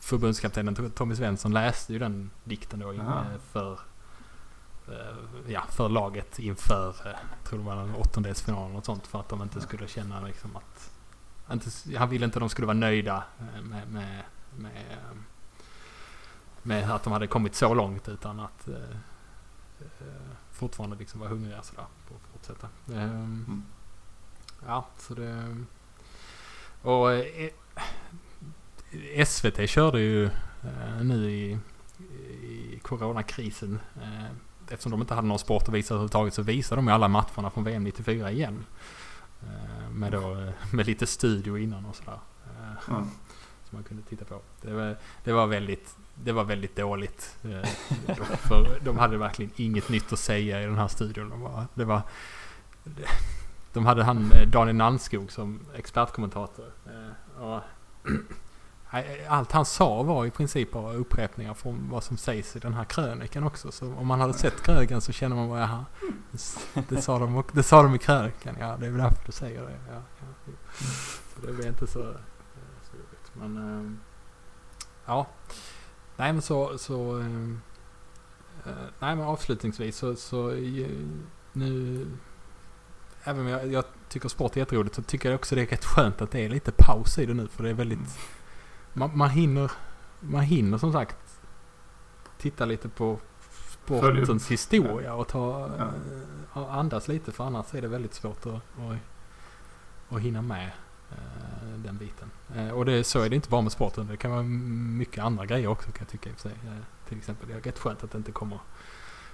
förbundskaptenen 0.00 0.76
To- 0.76 0.90
Tommy 0.90 1.16
Svensson 1.16 1.52
läste 1.52 1.92
ju 1.92 1.98
den 1.98 2.30
dikten 2.44 2.78
då 2.80 2.92
för, 3.52 3.72
eh, 3.72 3.78
ja, 5.46 5.62
för 5.70 5.88
laget 5.88 6.38
inför, 6.38 6.88
eh, 6.88 7.12
jag 7.12 7.48
tror 7.48 7.58
det 7.58 7.64
var 7.64 7.76
en 7.76 7.94
åttondelsfinal 7.94 8.76
och 8.76 8.84
sånt. 8.84 9.06
För 9.06 9.20
att 9.20 9.28
de 9.28 9.42
inte 9.42 9.60
skulle 9.60 9.88
känna 9.88 10.20
liksom 10.20 10.56
att... 10.56 10.92
Inte, 11.52 11.70
han 11.98 12.08
ville 12.08 12.24
inte 12.24 12.38
att 12.38 12.42
de 12.42 12.48
skulle 12.48 12.66
vara 12.66 12.76
nöjda 12.76 13.24
eh, 13.38 13.62
med, 13.62 13.88
med, 13.88 14.22
med, 14.56 14.76
eh, 14.90 15.16
med 16.62 16.90
att 16.90 17.02
de 17.02 17.12
hade 17.12 17.26
kommit 17.26 17.54
så 17.54 17.74
långt 17.74 18.08
utan 18.08 18.40
att 18.40 18.68
eh, 18.68 18.74
eh, 19.80 20.06
fortfarande 20.50 20.96
liksom 20.96 21.20
vara 21.20 21.30
hungriga 21.30 21.62
sådär 21.62 21.86
på 22.08 22.14
att 22.14 22.32
fortsätta. 22.32 22.68
Ehm, 22.94 23.62
Ja, 24.66 24.86
så 24.98 25.14
det... 25.14 25.56
Och 26.82 27.12
eh, 27.12 27.50
SVT 29.26 29.68
körde 29.70 30.00
ju 30.00 30.24
eh, 30.24 31.02
nu 31.02 31.30
i, 31.30 31.58
i 32.42 32.78
coronakrisen. 32.82 33.80
Eftersom 34.70 34.90
de 34.90 35.00
inte 35.00 35.14
hade 35.14 35.28
någon 35.28 35.38
sport 35.38 35.62
att 35.62 35.74
visa 35.74 35.94
överhuvudtaget 35.94 36.34
så 36.34 36.42
visade 36.42 36.78
de 36.78 36.86
ju 36.86 36.92
alla 36.92 37.08
matcherna 37.08 37.50
från 37.50 37.64
VM 37.64 37.84
94 37.84 38.30
igen. 38.30 38.64
Eh, 39.42 39.90
med, 39.90 40.12
då, 40.12 40.32
eh, 40.32 40.52
med 40.72 40.86
lite 40.86 41.06
studio 41.06 41.58
innan 41.58 41.84
och 41.86 41.96
sådär. 41.96 42.18
Ja. 42.88 43.06
som 43.68 43.76
man 43.76 43.82
kunde 43.82 44.02
titta 44.02 44.24
på. 44.24 44.40
Det 44.62 44.72
var, 44.72 44.96
det 45.24 45.32
var, 45.32 45.46
väldigt, 45.46 45.96
det 46.14 46.32
var 46.32 46.44
väldigt 46.44 46.76
dåligt. 46.76 47.36
För 48.38 48.80
de 48.84 48.98
hade 48.98 49.16
verkligen 49.16 49.52
inget 49.56 49.88
nytt 49.88 50.12
att 50.12 50.18
säga 50.18 50.62
i 50.62 50.64
den 50.64 50.78
här 50.78 50.88
studion. 50.88 51.30
De, 51.30 51.40
var, 51.40 51.64
det 51.74 51.84
var, 51.84 52.02
de 53.72 53.86
hade 53.86 54.04
han 54.04 54.32
Daniel 54.46 54.76
Nannskog 54.76 55.32
som 55.32 55.60
expertkommentator. 55.74 56.72
Och, 57.38 57.60
allt 59.28 59.52
han 59.52 59.64
sa 59.64 60.02
var 60.02 60.26
i 60.26 60.30
princip 60.30 60.72
bara 60.72 60.94
upprepningar 60.94 61.54
från 61.54 61.88
vad 61.90 62.04
som 62.04 62.16
sägs 62.16 62.56
i 62.56 62.58
den 62.58 62.74
här 62.74 62.84
krönikan 62.84 63.44
också. 63.44 63.72
Så 63.72 63.94
om 63.94 64.06
man 64.06 64.20
hade 64.20 64.34
sett 64.34 64.62
krönikan 64.62 65.00
så 65.00 65.12
känner 65.12 65.36
man 65.36 65.48
bara 65.48 65.60
jaha, 65.60 65.84
det, 66.30 66.88
det, 66.88 67.02
sa 67.02 67.18
de, 67.18 67.42
det 67.52 67.62
sa 67.62 67.82
de 67.82 67.94
i 67.94 67.98
krönikan. 67.98 68.56
Ja, 68.60 68.76
det 68.80 68.86
är 68.86 68.90
väl 68.90 69.00
därför 69.00 69.26
du 69.26 69.32
säger 69.32 69.62
det. 69.62 69.78
Ja, 69.88 70.02
ja. 70.18 70.52
Så 71.34 71.46
det 71.46 71.52
blir 71.52 71.66
inte 71.66 71.86
så, 71.86 72.00
eh, 72.00 72.16
så 72.82 72.96
roligt. 72.96 73.32
Men 73.32 73.56
ehm, 73.56 74.00
ja, 75.06 75.26
nej 76.16 76.32
men 76.32 76.42
så, 76.42 76.78
så 76.78 77.16
ehm, 77.16 77.60
eh, 78.66 78.72
nej 78.98 79.16
men 79.16 79.26
avslutningsvis 79.26 79.96
så, 79.96 80.16
så 80.16 80.50
eh, 80.50 80.90
nu 81.52 82.06
Även 83.28 83.40
om 83.40 83.48
jag, 83.48 83.72
jag 83.72 83.84
tycker 84.08 84.28
sport 84.28 84.56
är 84.56 84.60
jätteroligt 84.60 84.94
så 84.94 85.02
tycker 85.02 85.30
jag 85.30 85.38
också 85.38 85.54
det 85.54 85.62
är 85.62 85.66
rätt 85.66 85.84
skönt 85.84 86.22
att 86.22 86.30
det 86.30 86.40
är 86.40 86.48
lite 86.48 86.72
paus 86.72 87.18
i 87.18 87.26
det 87.26 87.34
nu 87.34 87.48
för 87.48 87.62
det 87.62 87.70
är 87.70 87.74
väldigt 87.74 87.98
mm 87.98 88.10
man, 88.96 89.10
man 89.18 89.30
hinner 89.30 89.70
man 90.20 90.42
hinner 90.42 90.78
som 90.78 90.92
sagt 90.92 91.16
titta 92.38 92.64
lite 92.64 92.88
på 92.88 93.18
sportens 93.70 94.50
historia 94.50 95.14
och 95.14 95.28
ta 95.28 95.70
Ja. 95.78 95.84
eh, 96.62 96.76
andas 96.78 97.08
lite 97.08 97.32
för 97.32 97.44
annars 97.44 97.74
är 97.74 97.82
det 97.82 97.88
väldigt 97.88 98.14
svårt 98.14 98.46
att, 98.46 98.54
att, 98.54 98.96
att 100.16 100.20
hinna 100.20 100.42
med 100.42 100.70
eh, 101.12 101.68
den 101.76 101.96
biten. 101.96 102.30
Eh, 102.56 102.68
och 102.70 102.84
det, 102.84 103.04
så 103.04 103.20
är 103.20 103.28
det 103.30 103.36
inte 103.36 103.48
bara 103.48 103.60
med 103.60 103.72
sporten. 103.72 104.06
Det 104.06 104.16
kan 104.16 104.30
vara 104.30 104.42
mycket 104.42 105.24
andra 105.24 105.46
grejer 105.46 105.66
också 105.68 105.90
kan 105.90 105.98
jag 106.00 106.08
tycka 106.08 106.30
i 106.30 106.32
och 106.32 106.36
för 106.36 106.48
sig. 106.48 106.58
Till 107.08 107.18
exempel, 107.18 107.48
det 107.48 107.54
är 107.54 107.60
rätt 107.60 107.78
skönt 107.78 108.04
att 108.04 108.10
det 108.10 108.18
inte 108.18 108.32
kommer 108.32 108.58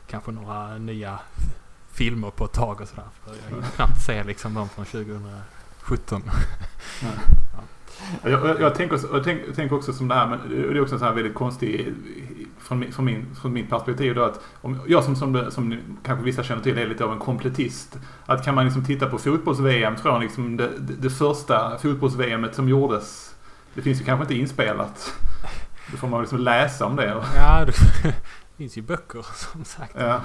kanske 0.07 0.31
några 0.33 0.79
nya 0.79 1.21
filmer 1.91 2.31
på 2.31 2.45
ett 2.45 2.53
tag 2.53 2.81
och 2.81 2.89
sådär. 2.89 3.09
För 3.25 3.35
jag 3.35 3.51
hinner 3.55 3.69
knappt 3.71 4.03
se 4.03 4.25
liksom 4.25 4.55
de 4.55 4.69
från 4.69 4.85
2017. 4.85 6.23
Jag, 8.23 8.33
jag, 8.33 8.61
jag, 8.61 8.75
tänker, 8.75 8.95
också- 8.95 9.09
jag, 9.13 9.25
tänk, 9.25 9.41
jag 9.47 9.57
tänker 9.57 9.77
också 9.77 9.93
som 9.93 10.09
det 10.09 10.15
här, 10.15 10.27
men 10.27 10.39
det 10.49 10.57
är 10.79 10.81
också 10.81 10.95
en 10.95 10.99
sån 10.99 11.09
här 11.09 11.15
väldigt 11.15 11.35
konstig 11.35 11.95
från, 12.59 12.93
från, 12.93 13.05
min, 13.05 13.35
från 13.35 13.53
mitt 13.53 13.71
perspektiv 13.71 14.15
då 14.15 14.25
att 14.25 14.41
om 14.61 14.81
jag 14.87 15.05
som, 15.05 15.17
som, 15.17 15.51
som 15.51 15.79
kanske 16.03 16.25
vissa 16.25 16.43
känner 16.43 16.63
till 16.63 16.79
är 16.79 16.87
lite 16.87 17.05
av 17.05 17.13
en 17.13 17.19
kompletist. 17.19 17.99
Att 18.27 18.45
kan 18.45 18.55
man 18.55 18.65
liksom 18.65 18.85
titta 18.85 19.07
på 19.07 19.19
fotbolls-VM 19.19 19.97
från 19.97 20.21
liksom 20.21 20.57
det, 20.57 20.69
det, 20.79 20.95
det 20.95 21.11
första 21.11 21.79
fotbolls-VMet 21.79 22.53
som 22.55 22.69
gjordes. 22.69 23.35
Det 23.75 23.83
finns 23.83 24.01
ju 24.01 24.05
kanske 24.05 24.25
inte 24.25 24.35
inspelat. 24.35 25.15
Då 25.91 25.97
får 25.97 26.09
man 26.09 26.21
liksom 26.21 26.39
läsa 26.39 26.87
om 26.87 26.97
det. 26.97 27.23
Ja, 27.37 27.65
det 27.65 27.73
finns 28.57 28.77
ju 28.79 28.83
böcker 28.83 29.27
som 29.35 29.65
sagt. 29.65 29.95
Ja, 29.99 30.21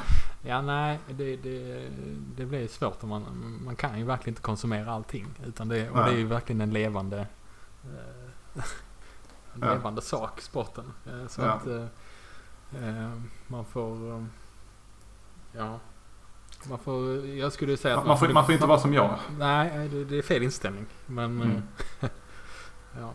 Ja, 0.46 0.62
nej, 0.62 1.00
det, 1.10 1.36
det, 1.36 1.90
det 2.38 2.46
blir 2.46 2.68
svårt 2.68 3.04
om 3.04 3.10
man, 3.10 3.24
man 3.66 3.76
kan 3.76 4.00
ju 4.00 4.06
verkligen 4.06 4.32
inte 4.32 4.42
konsumera 4.42 4.92
allting. 4.92 5.28
Utan 5.46 5.68
det, 5.68 5.90
och 5.90 5.98
det 5.98 6.12
är 6.12 6.18
ju 6.18 6.26
verkligen 6.26 6.62
en 6.62 6.72
levande, 6.72 7.28
en 7.84 8.62
Ja. 9.62 9.74
levande 9.74 10.02
sak, 10.02 10.42
sporten. 10.42 10.94
Eh, 11.06 11.28
Så 11.28 11.42
att 11.42 11.68
eh, 11.68 11.86
eh, 12.84 13.12
man 13.48 13.66
får, 13.66 14.12
eh, 14.16 14.24
ja, 15.52 15.80
man 16.70 16.80
får, 16.80 17.26
jag 17.28 17.54
skulle 17.54 17.78
säga 17.78 17.98
att 18.00 18.08
man, 18.08 18.18
får, 18.20 18.30
man 18.30 18.46
får 18.46 18.54
inte 18.54 18.66
vara 18.66 18.80
som 18.80 18.94
jag. 18.94 19.16
Nej, 19.40 19.90
det, 19.90 20.06
det 20.06 20.18
är 20.18 20.22
fel 20.22 20.44
inställning. 20.44 20.86
Men, 21.06 21.42
Mm. 21.42 21.62
eh, 22.02 22.10
ja. 23.00 23.14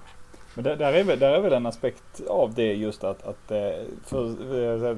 Men 0.55 0.65
där, 0.65 0.77
där, 0.77 0.93
är 0.93 1.05
väl, 1.05 1.19
där 1.19 1.33
är 1.35 1.41
väl 1.41 1.53
en 1.53 1.67
aspekt 1.67 2.21
av 2.29 2.55
det 2.55 2.73
just 2.75 3.05
att, 3.05 3.27
att 3.27 3.51
eh, 3.51 3.59
för, 4.07 4.25
eh, 4.91 4.97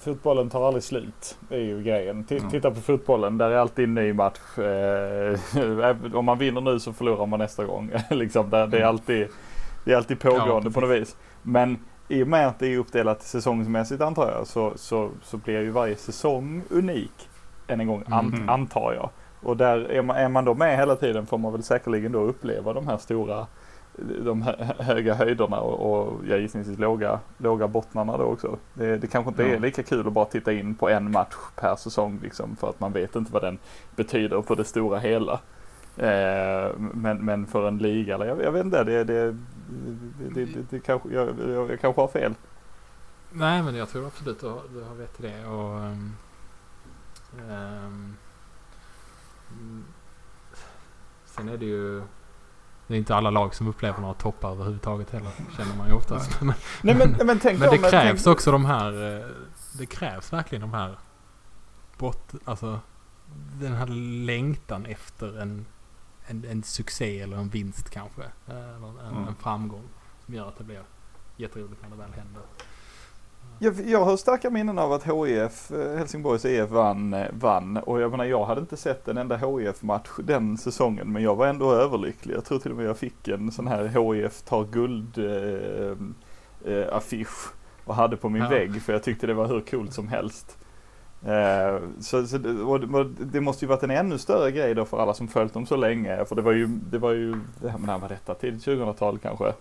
fotbollen 0.00 0.50
tar 0.50 0.66
aldrig 0.66 0.82
slut. 0.82 1.36
Det 1.48 1.54
är 1.56 1.60
ju 1.60 1.82
grejen. 1.82 2.24
T- 2.24 2.36
Mm. 2.38 2.50
Titta 2.50 2.70
på 2.70 2.80
fotbollen, 2.80 3.38
där 3.38 3.50
är 3.50 3.56
alltid 3.56 3.84
en 3.84 3.94
ny 3.94 4.12
match. 4.12 4.58
Eh, 4.58 5.38
om 6.14 6.24
man 6.24 6.38
vinner 6.38 6.60
nu 6.60 6.80
så 6.80 6.92
förlorar 6.92 7.26
man 7.26 7.38
nästa 7.38 7.64
gång. 7.64 7.90
liksom, 8.10 8.50
där, 8.50 8.66
det, 8.66 8.78
är 8.78 8.84
alltid, 8.84 9.28
det 9.84 9.92
är 9.92 9.96
alltid 9.96 10.20
pågående 10.20 10.70
på 10.70 10.80
något 10.80 10.90
vis. 11.00 11.16
Men 11.42 11.78
i 12.08 12.22
och 12.22 12.28
med 12.28 12.46
att 12.46 12.58
det 12.58 12.66
är 12.74 12.78
uppdelat 12.78 13.22
säsongsmässigt 13.22 14.00
antar 14.02 14.30
jag 14.30 14.46
så, 14.46 14.72
så, 14.76 15.10
så 15.22 15.36
blir 15.36 15.60
ju 15.60 15.70
varje 15.70 15.96
säsong 15.96 16.62
unik. 16.70 17.28
Än 17.66 17.80
en 17.80 17.86
gång 17.86 18.04
an, 18.06 18.32
Mm. 18.34 18.48
antar 18.48 18.92
jag. 18.92 19.10
Och 19.42 19.56
där 19.56 19.78
är 19.90 20.02
man, 20.02 20.16
är 20.16 20.28
man 20.28 20.44
då 20.44 20.54
med 20.54 20.76
hela 20.78 20.96
tiden 20.96 21.26
får 21.26 21.38
man 21.38 21.52
väl 21.52 21.62
säkerligen 21.62 22.12
då 22.12 22.18
uppleva 22.20 22.72
de 22.72 22.88
här 22.88 22.96
stora 22.96 23.46
de 24.24 24.42
hö- 24.42 24.74
höga 24.78 25.14
höjderna 25.14 25.60
och, 25.60 26.06
och 26.06 26.26
ja, 26.26 26.36
gissningsvis 26.36 26.78
låga, 26.78 27.20
låga 27.38 27.68
bottnarna 27.68 28.16
då 28.16 28.24
också. 28.24 28.58
Det, 28.74 28.96
det 28.96 29.06
kanske 29.06 29.28
inte 29.28 29.42
Ja. 29.42 29.48
är 29.54 29.58
lika 29.60 29.82
kul 29.82 30.06
att 30.06 30.12
bara 30.12 30.24
titta 30.24 30.52
in 30.52 30.74
på 30.74 30.88
en 30.88 31.10
match 31.10 31.34
per 31.56 31.76
säsong 31.76 32.18
liksom 32.22 32.56
för 32.56 32.70
att 32.70 32.80
man 32.80 32.92
vet 32.92 33.16
inte 33.16 33.32
vad 33.32 33.42
den 33.42 33.58
betyder 33.96 34.42
på 34.42 34.54
det 34.54 34.64
stora 34.64 34.98
hela. 34.98 35.32
Eh, 35.96 36.72
men, 36.78 37.24
men 37.24 37.46
för 37.46 37.68
en 37.68 37.78
liga, 37.78 38.14
eller 38.14 38.26
jag, 38.26 38.42
jag 38.42 38.52
vet 38.52 38.64
inte, 38.64 38.84
det, 38.84 39.04
det, 39.04 39.36
det, 40.34 40.44
det, 40.70 40.80
kanske, 40.80 41.08
jag, 41.08 41.28
jag, 41.48 41.70
jag 41.70 41.80
kanske 41.80 42.00
har 42.00 42.08
fel. 42.08 42.34
Nej, 43.32 43.62
men 43.62 43.74
jag 43.74 43.88
tror 43.88 44.06
absolut 44.06 44.40
du 44.40 44.46
har, 44.46 44.60
du 44.74 44.82
har 44.82 44.94
rätt 44.94 45.20
i 45.20 45.22
det. 45.22 45.46
Och, 45.46 45.78
mm, 45.80 46.12
sen 51.24 51.48
är 51.48 51.56
det 51.56 51.66
ju... 51.66 52.02
Det 52.86 52.94
är 52.94 52.98
inte 52.98 53.14
alla 53.14 53.30
lag 53.30 53.54
som 53.54 53.66
upplever 53.68 54.00
några 54.00 54.14
toppar 54.14 54.50
överhuvudtaget 54.50 55.10
heller, 55.10 55.30
känner 55.56 55.76
man 55.76 55.88
ju 55.88 55.92
oftast. 55.94 56.40
Men, 56.40 56.54
Nej 56.82 56.94
men, 56.94 57.26
men 57.26 57.38
tänk 57.40 57.60
men 57.60 57.70
det 57.70 57.78
krävs 57.78 58.24
tänk, 58.24 58.26
också 58.36 58.52
de 58.52 58.64
här... 58.64 59.18
eh, 59.20 59.26
det 59.78 59.86
krävs 59.86 60.32
verkligen 60.32 60.62
de 60.62 60.72
här 60.74 60.98
bort, 61.98 62.32
alltså 62.44 62.80
den 63.60 63.72
här 63.72 63.86
längtan 64.26 64.86
efter 64.86 65.38
en, 65.40 65.66
en, 66.26 66.44
en 66.44 66.62
succé 66.62 67.20
eller 67.20 67.36
en 67.36 67.48
vinst 67.48 67.90
kanske. 67.90 68.22
eh, 68.22 68.54
Eller 68.76 69.00
en, 69.06 69.14
Mm. 69.14 69.28
en 69.28 69.34
framgång 69.34 69.84
som 70.24 70.34
gör 70.34 70.48
att 70.48 70.58
det 70.58 70.64
blir 70.64 70.82
jätteroligt 71.36 71.82
när 71.82 71.90
det 71.90 71.96
väl 71.96 72.12
händer. 72.12 72.42
Jag, 73.58 73.74
jag 73.86 74.04
har 74.04 74.16
starka 74.16 74.50
minnen 74.50 74.78
av 74.78 74.92
att 74.92 75.04
HIF, 75.04 75.70
eh, 75.70 75.96
Helsingborgs 75.98 76.44
IF 76.44 76.70
vann, 76.70 77.14
eh, 77.14 77.26
vann 77.32 77.76
och 77.76 78.00
jag 78.00 78.10
menar 78.10 78.24
jag 78.24 78.44
hade 78.44 78.60
inte 78.60 78.76
sett 78.76 79.08
en 79.08 79.18
enda 79.18 79.36
HIF-match 79.36 80.08
den 80.24 80.58
säsongen 80.58 81.12
men 81.12 81.22
jag 81.22 81.34
var 81.36 81.46
ändå 81.46 81.72
överlycklig. 81.72 82.34
Jag 82.36 82.44
tror 82.44 82.58
till 82.58 82.70
och 82.70 82.76
med 82.76 82.86
jag 82.86 82.96
fick 82.98 83.28
en 83.28 83.52
sån 83.52 83.66
här 83.68 83.84
HIF 83.86 84.42
tar 84.42 84.64
guld 84.64 85.18
eh, 85.18 86.72
eh, 86.74 86.96
affisch 86.96 87.52
och 87.84 87.94
hade 87.94 88.16
på 88.16 88.28
min 88.28 88.42
Ja. 88.42 88.48
vägg 88.48 88.82
för 88.82 88.92
jag 88.92 89.02
tyckte 89.02 89.26
det 89.26 89.34
var 89.34 89.46
hur 89.46 89.60
coolt 89.60 89.92
som 89.92 90.08
helst. 90.08 90.58
Eh, 91.26 91.78
så, 92.00 92.26
så 92.26 92.38
det, 92.38 93.04
det- 93.24 93.40
måste 93.40 93.64
ju 93.64 93.68
varit 93.68 93.82
en 93.82 93.90
ännu 93.90 94.18
större 94.18 94.50
grej 94.50 94.74
då 94.74 94.84
för 94.84 94.98
alla 94.98 95.14
som 95.14 95.28
följt 95.28 95.54
dem 95.54 95.66
så 95.66 95.76
länge 95.76 96.24
för 96.24 96.36
det 96.36 96.42
var 96.42 96.52
ju, 96.52 96.66
det 96.66 96.98
var 96.98 97.12
ju, 97.12 97.34
det 97.60 97.68
här, 97.70 97.78
men 97.78 97.86
när 97.86 97.98
var 97.98 98.08
detta? 98.08 98.34
Tidigt 98.34 98.66
2000-tal 98.66 99.18
kanske? 99.18 99.52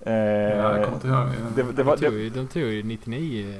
Eh, 0.00 0.12
Ja, 0.14 0.76
jag 0.76 0.84
kommer 0.84 0.94
inte 0.94 1.08
ihåg. 1.08 1.26
det, 1.56 1.62
det 1.76 1.82
var, 1.82 1.96
de, 1.96 2.04
tog 2.06 2.14
ju, 2.14 2.30
de 2.30 2.46
tog 2.46 2.62
ju 2.62 2.82
99 2.82 3.54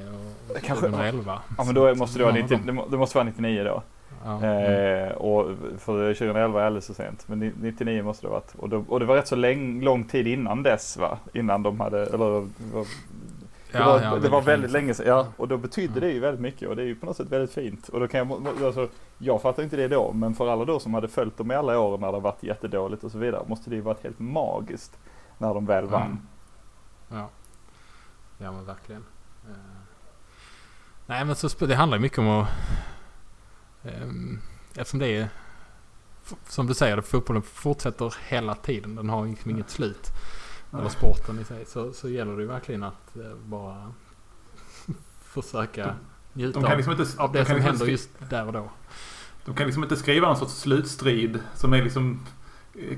och 0.49 0.55
Kanske- 0.61 0.85
2011. 0.87 1.39
Ja 1.57 1.63
men 1.63 1.75
då 1.75 1.95
måste 1.95 2.17
det 2.19 2.23
vara, 2.23 2.33
Någon 2.33 2.43
av 2.43 2.49
90, 2.49 2.57
dem. 2.57 2.65
det 2.65 2.71
må- 2.73 2.87
det 2.87 2.97
måste 2.97 3.17
vara 3.17 3.25
99 3.25 3.63
då. 3.63 3.83
Ja. 4.25 4.45
Eh, 4.45 5.11
och 5.11 5.45
för 5.79 6.13
2011 6.13 6.61
är 6.61 6.65
alldeles 6.65 6.85
så 6.85 6.93
sent. 6.93 7.23
Men 7.27 7.39
ni- 7.39 7.51
99 7.61 8.03
måste 8.03 8.25
det 8.25 8.29
ha 8.29 8.33
varit. 8.35 8.53
Och, 8.57 8.69
då, 8.69 8.83
och 8.89 8.99
det 8.99 9.05
var 9.05 9.15
rätt 9.15 9.27
så 9.27 9.35
läng, 9.35 9.81
lång 9.81 10.03
tid 10.03 10.27
innan 10.27 10.63
dess 10.63 10.97
va? 10.97 11.17
Innan 11.33 11.63
de 11.63 11.79
hade, 11.79 11.97
eller 12.05 12.11
det 12.11 12.17
var, 12.17 12.41
det 12.71 12.73
var, 12.75 12.85
Ja, 13.71 14.15
det 14.21 14.29
var 14.29 14.41
väldigt 14.41 14.71
länge 14.71 14.93
sedan. 14.93 15.07
Ja, 15.07 15.27
och 15.37 15.47
då 15.47 15.57
betydde 15.57 15.93
Ja. 15.95 15.99
det 15.99 16.11
ju 16.11 16.19
väldigt 16.19 16.41
mycket 16.41 16.69
och 16.69 16.75
det 16.75 16.81
är 16.81 16.85
ju 16.85 16.95
på 16.95 17.05
något 17.05 17.17
sätt 17.17 17.29
väldigt 17.29 17.51
fint. 17.53 17.87
Och 17.89 17.99
då 17.99 18.07
kan 18.07 18.29
jag, 18.29 18.65
alltså, 18.65 18.87
jag 19.17 19.41
fattar 19.41 19.63
inte 19.63 19.75
det 19.75 19.87
då, 19.87 20.11
men 20.13 20.33
för 20.35 20.47
alla 20.47 20.65
då 20.65 20.79
som 20.79 20.93
hade 20.93 21.07
följt 21.07 21.37
dem 21.37 21.51
i 21.51 21.55
alla 21.55 21.79
år 21.79 21.97
när 21.97 22.11
det 22.11 22.19
varit 22.19 22.43
jättedåligt 22.43 23.03
och 23.03 23.11
så 23.11 23.17
vidare 23.17 23.43
måste 23.47 23.69
det 23.69 23.75
ju 23.75 23.81
varit 23.81 24.03
helt 24.03 24.19
magiskt 24.19 24.97
när 25.39 25.53
de 25.53 25.65
väl 25.65 25.85
vann. 25.85 26.05
Mm. 26.05 26.19
Ja. 27.07 27.29
ja 28.37 28.51
men 28.51 28.65
verkligen. 28.65 29.05
Eh, 29.49 29.55
nej 31.05 31.25
men 31.25 31.35
så 31.35 31.65
det 31.65 31.75
handlar 31.75 31.97
ju 31.97 32.01
mycket 32.01 32.19
om 32.19 32.27
att... 32.29 32.47
Um, 33.83 34.41
eftersom 34.75 34.99
det 34.99 35.07
är... 35.07 35.29
Som 36.47 36.67
du 36.67 36.73
säger, 36.73 37.01
fotbollen 37.01 37.41
fortsätter 37.41 38.15
hela 38.27 38.55
tiden. 38.55 38.95
Den 38.95 39.09
har 39.09 39.27
liksom 39.27 39.51
inget 39.51 39.69
slut. 39.69 40.07
Eller 40.73 40.89
sporten 40.89 41.39
i 41.39 41.43
sig. 41.43 41.65
Så, 41.65 41.93
så 41.93 42.09
gäller 42.09 42.35
det 42.35 42.41
ju 42.41 42.47
verkligen 42.47 42.83
att 42.83 43.15
eh, 43.15 43.35
bara 43.35 43.93
försöka 45.21 45.95
njuta 46.33 46.59
De 46.59 46.67
kan 46.67 46.77
liksom 46.77 46.91
inte, 46.91 47.23
av 47.23 47.31
de 47.31 47.39
det 47.39 47.45
kan 47.45 47.45
som 47.45 47.55
liksom 47.55 47.71
händer 47.71 47.85
just 47.85 48.09
där 48.29 48.47
och 48.47 48.53
då. 48.53 48.69
De 49.45 49.55
kan 49.55 49.65
liksom 49.65 49.83
inte 49.83 49.95
skriva 49.95 50.27
någon 50.27 50.37
sorts 50.37 50.53
slutstrid 50.53 51.39
som 51.53 51.73
är 51.73 51.83
liksom 51.83 52.25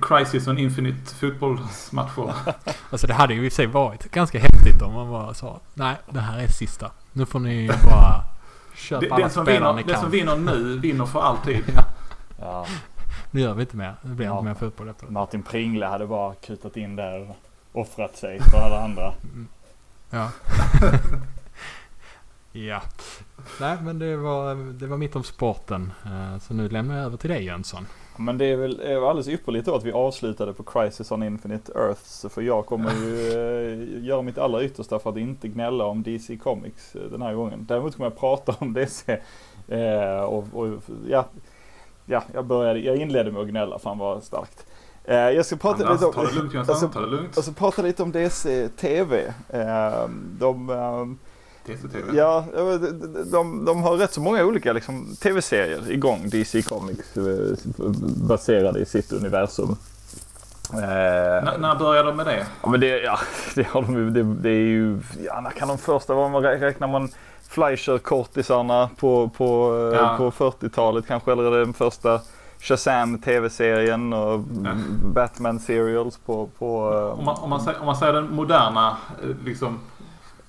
Crisis 0.01 0.47
on 0.47 0.57
Infinite 0.57 1.15
fotbollsmatcher. 1.15 2.33
Alltså 2.89 3.07
det 3.07 3.13
hade 3.13 3.33
ju 3.33 3.45
i 3.45 3.47
och 3.47 3.51
för 3.51 3.55
sig 3.55 3.65
varit 3.67 4.11
ganska 4.11 4.39
häftigt 4.39 4.81
om 4.81 4.93
man 4.93 5.09
bara 5.09 5.33
sa 5.33 5.59
Nej, 5.73 5.95
det 6.09 6.19
här 6.19 6.39
är 6.39 6.47
sista. 6.47 6.91
Nu 7.13 7.25
får 7.25 7.39
ni 7.39 7.67
bara 7.85 8.23
köpa 8.75 9.01
Den, 9.01 9.11
alla 9.11 9.21
den, 9.21 9.29
som 9.31 9.45
spelare 9.45 9.73
vinner, 9.73 9.73
ni 9.73 9.83
den 9.83 9.93
kan. 9.93 10.01
som 10.01 10.11
vinner 10.11 10.35
nu 10.35 10.77
vinner 10.79 11.05
för 11.05 11.21
alltid. 11.21 11.63
Ja, 11.75 11.85
Ja. 12.39 12.65
nu 13.31 13.41
gör 13.41 13.53
vi 13.53 13.61
inte 13.61 13.77
mer. 13.77 13.95
Det 14.01 14.07
blir 14.09 14.25
Ja. 14.27 14.33
inte 14.33 14.45
mer 14.45 14.53
fotboll 14.53 14.89
efter 14.89 15.05
det. 15.05 15.11
Martin 15.11 15.43
Pringle 15.43 15.85
hade 15.85 16.07
bara 16.07 16.33
kutat 16.35 16.77
in 16.77 16.95
där 16.95 17.29
och 17.29 17.81
offrat 17.81 18.17
sig 18.17 18.39
för 18.41 18.57
alla 18.57 18.83
andra. 18.83 19.13
Mm. 19.23 19.47
Ja. 20.09 20.29
ja. 22.51 22.81
Nej, 23.59 23.77
men 23.81 23.99
det 23.99 24.17
var, 24.17 24.55
det 24.73 24.87
var 24.87 24.97
mitt 24.97 25.15
om 25.15 25.23
sporten. 25.23 25.91
Eh, 26.05 26.39
Så 26.39 26.53
nu 26.53 26.69
lämnar 26.69 26.95
jag 26.97 27.05
över 27.05 27.17
till 27.17 27.29
dig 27.29 27.43
Jönsson. 27.45 27.87
Men 28.17 28.37
det 28.37 28.45
är 28.45 28.55
väl 28.55 28.81
alldeles 29.03 29.27
ypperligt 29.27 29.65
då 29.65 29.75
att 29.75 29.83
vi 29.83 29.91
avslutade 29.91 30.53
på 30.53 30.63
Crisis 30.63 31.11
on 31.11 31.23
Infinite 31.23 31.71
Earths. 31.75 32.25
För 32.29 32.41
jag 32.41 32.65
kommer 32.65 32.91
ju 32.91 33.31
eh, 33.31 34.03
göra 34.05 34.21
mitt 34.21 34.37
allra 34.37 34.63
yttersta 34.63 34.99
för 34.99 35.09
att 35.09 35.17
inte 35.17 35.47
gnälla 35.47 35.85
om 35.85 36.03
DC 36.03 36.37
Comics 36.37 36.95
eh, 36.95 37.01
den 37.01 37.21
här 37.21 37.33
gången. 37.33 37.65
Däremot 37.67 37.95
kommer 37.95 38.09
jag 38.09 38.19
prata 38.19 38.55
om 38.59 38.73
DC. 38.73 39.19
Eh, 39.67 40.21
och, 40.21 40.45
och, 40.53 40.67
ja, 41.07 41.25
ja, 42.05 42.23
jag 42.33 42.45
började, 42.45 42.79
jag 42.79 42.97
inledde 42.97 43.31
med 43.31 43.41
att 43.41 43.47
gnälla, 43.47 43.79
fan 43.79 43.97
vad 43.97 44.23
starkt. 44.23 44.65
Eh, 45.03 45.15
jag 45.15 45.45
ska 45.45 45.55
prata 45.55 45.77
lite 45.77 45.89
Alltså, 45.89 46.19
om... 46.19 46.35
lugnt 46.35 46.69
alltså. 46.69 46.91
Alltså 47.35 47.53
prata 47.53 47.81
lite 47.81 48.03
om 48.03 48.11
DC 48.11 48.69
TV. 48.69 49.33
Eh, 49.49 50.07
de... 50.39 51.17
TCTV. 51.65 52.17
Ja, 52.17 52.45
de, 53.31 53.65
de, 53.65 53.83
har 53.83 53.97
rätt 53.97 54.13
så 54.13 54.21
många 54.21 54.45
olika 54.45 54.73
liksom, 54.73 55.15
tv-serier 55.21 55.91
igång, 55.91 56.29
DC 56.29 56.61
Comics, 56.61 57.17
eh, 57.17 57.57
baserade 58.27 58.79
i 58.79 58.85
sitt 58.85 59.11
universum. 59.11 59.75
Eh, 60.73 60.79
när 61.59 61.75
började 61.79 62.09
de 62.09 62.17
med 62.17 62.25
det? 62.25 62.45
ja, 62.63 62.69
men 62.69 62.79
det, 62.79 62.87
ja, 63.01 63.19
det, 63.55 63.67
har 63.67 63.81
de, 63.81 64.13
det, 64.13 64.23
det 64.23 64.49
är 64.49 64.53
ju, 64.67 64.99
ja, 65.25 65.41
när 65.41 65.49
kan 65.49 65.67
de 65.67 65.77
första, 65.77 66.13
vad 66.13 66.31
man 66.31 66.43
rä- 66.43 66.59
räknar 66.59 66.87
man 66.87 67.09
Fleischer-kortisarna 67.49 68.89
på, 68.97 69.29
på, 69.37 69.75
eh, 69.93 69.97
Ja. 69.99 70.15
på 70.17 70.31
40-talet 70.31 71.07
kanske, 71.07 71.31
eller 71.31 71.43
är 71.43 71.51
det 71.51 71.59
den 71.65 71.73
första 71.73 72.21
Shazam 72.59 73.19
tv-serien 73.21 74.13
och 74.13 74.39
Ja. 74.63 74.71
Batman 75.13 75.59
serials 75.59 76.17
på, 76.17 76.49
på 76.59 76.93
eh, 76.93 77.19
Om 77.19 77.25
man, 77.25 77.35
om 77.41 77.49
man, 77.49 77.61
säger, 77.61 77.79
om 77.79 77.85
man 77.85 77.95
säger 77.95 78.13
den 78.13 78.31
moderna, 78.35 78.97
liksom, 79.45 79.79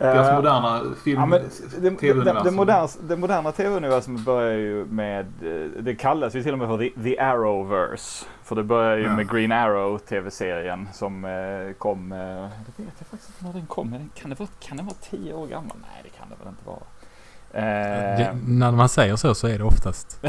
deras 0.02 0.28
eh, 0.28 0.36
moderna 0.36 0.80
film, 1.04 1.32
Ja, 1.32 1.38
det, 1.80 1.90
tv-universum. 1.96 2.44
det, 2.44 2.50
moderna, 2.50 2.88
det 3.08 3.16
moderna 3.16 3.52
tv-universumet 3.52 4.24
börjar 4.24 4.52
ju 4.52 4.84
med, 4.84 5.26
eh, 5.26 5.82
det 5.82 5.94
kallas 5.94 6.34
ju 6.34 6.42
till 6.42 6.52
och 6.52 6.58
med 6.58 6.68
för 6.68 6.78
The, 6.78 6.90
the 7.02 7.18
Arrowverse. 7.18 8.26
För 8.44 8.56
det 8.56 8.62
börjar 8.64 8.96
ju 8.96 9.02
Ja. 9.04 9.16
med 9.16 9.30
Green 9.30 9.52
Arrow 9.52 9.98
tv-serien 9.98 10.88
som 10.92 11.24
eh, 11.24 11.72
kom, 11.78 12.08
det 12.08 12.82
vet 12.82 12.92
jag 12.98 13.06
faktiskt 13.06 13.30
inte 13.30 13.44
när 13.44 13.52
den 13.52 13.66
kom. 13.66 14.10
Kan 14.14 14.30
det, 14.30 14.38
vara, 14.38 14.48
kan 14.60 14.76
det 14.76 14.82
vara 14.82 14.94
tio 15.10 15.32
år 15.34 15.46
gammal? 15.46 15.76
Nej 15.80 16.00
det 16.02 16.08
kan 16.18 16.26
det 16.28 16.34
väl 16.44 16.48
inte 16.48 16.66
vara. 16.66 16.78
Eh, 17.54 18.18
Det, 18.18 18.38
när 18.46 18.70
man 18.72 18.88
säger 18.88 19.16
så 19.16 19.34
så 19.34 19.46
är 19.48 19.58
det 19.58 19.64
oftast 19.64 20.24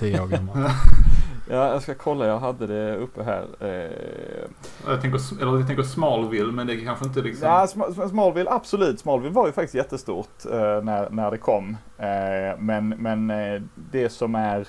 10 0.00 0.20
år 0.20 0.26
gammalt. 0.26 0.72
ja, 1.48 1.72
jag 1.72 1.82
ska 1.82 1.94
kolla, 1.94 2.26
jag 2.26 2.38
hade 2.38 2.66
det 2.66 2.96
uppe 2.96 3.22
här. 3.22 3.46
Eh, 3.60 4.48
jag, 4.86 5.00
tänker, 5.00 5.42
eller 5.42 5.56
jag 5.58 5.66
tänker 5.66 5.82
Smallville, 5.82 6.52
men 6.52 6.66
det 6.66 6.74
är 6.74 6.84
kanske 6.84 7.04
inte 7.04 7.20
liksom... 7.20 7.48
Ja, 7.48 7.66
Sm- 7.66 7.88
Sm- 7.90 8.08
Smallville, 8.08 8.50
absolut. 8.50 9.00
Smallville 9.00 9.34
var 9.34 9.46
ju 9.46 9.52
faktiskt 9.52 9.74
jättestort 9.74 10.44
eh, 10.52 10.82
när, 10.82 11.10
när 11.10 11.30
det 11.30 11.38
kom. 11.38 11.76
Eh, 11.98 12.58
men 12.58 12.88
men 12.88 13.32
det 13.74 14.08
som 14.08 14.34
är 14.34 14.66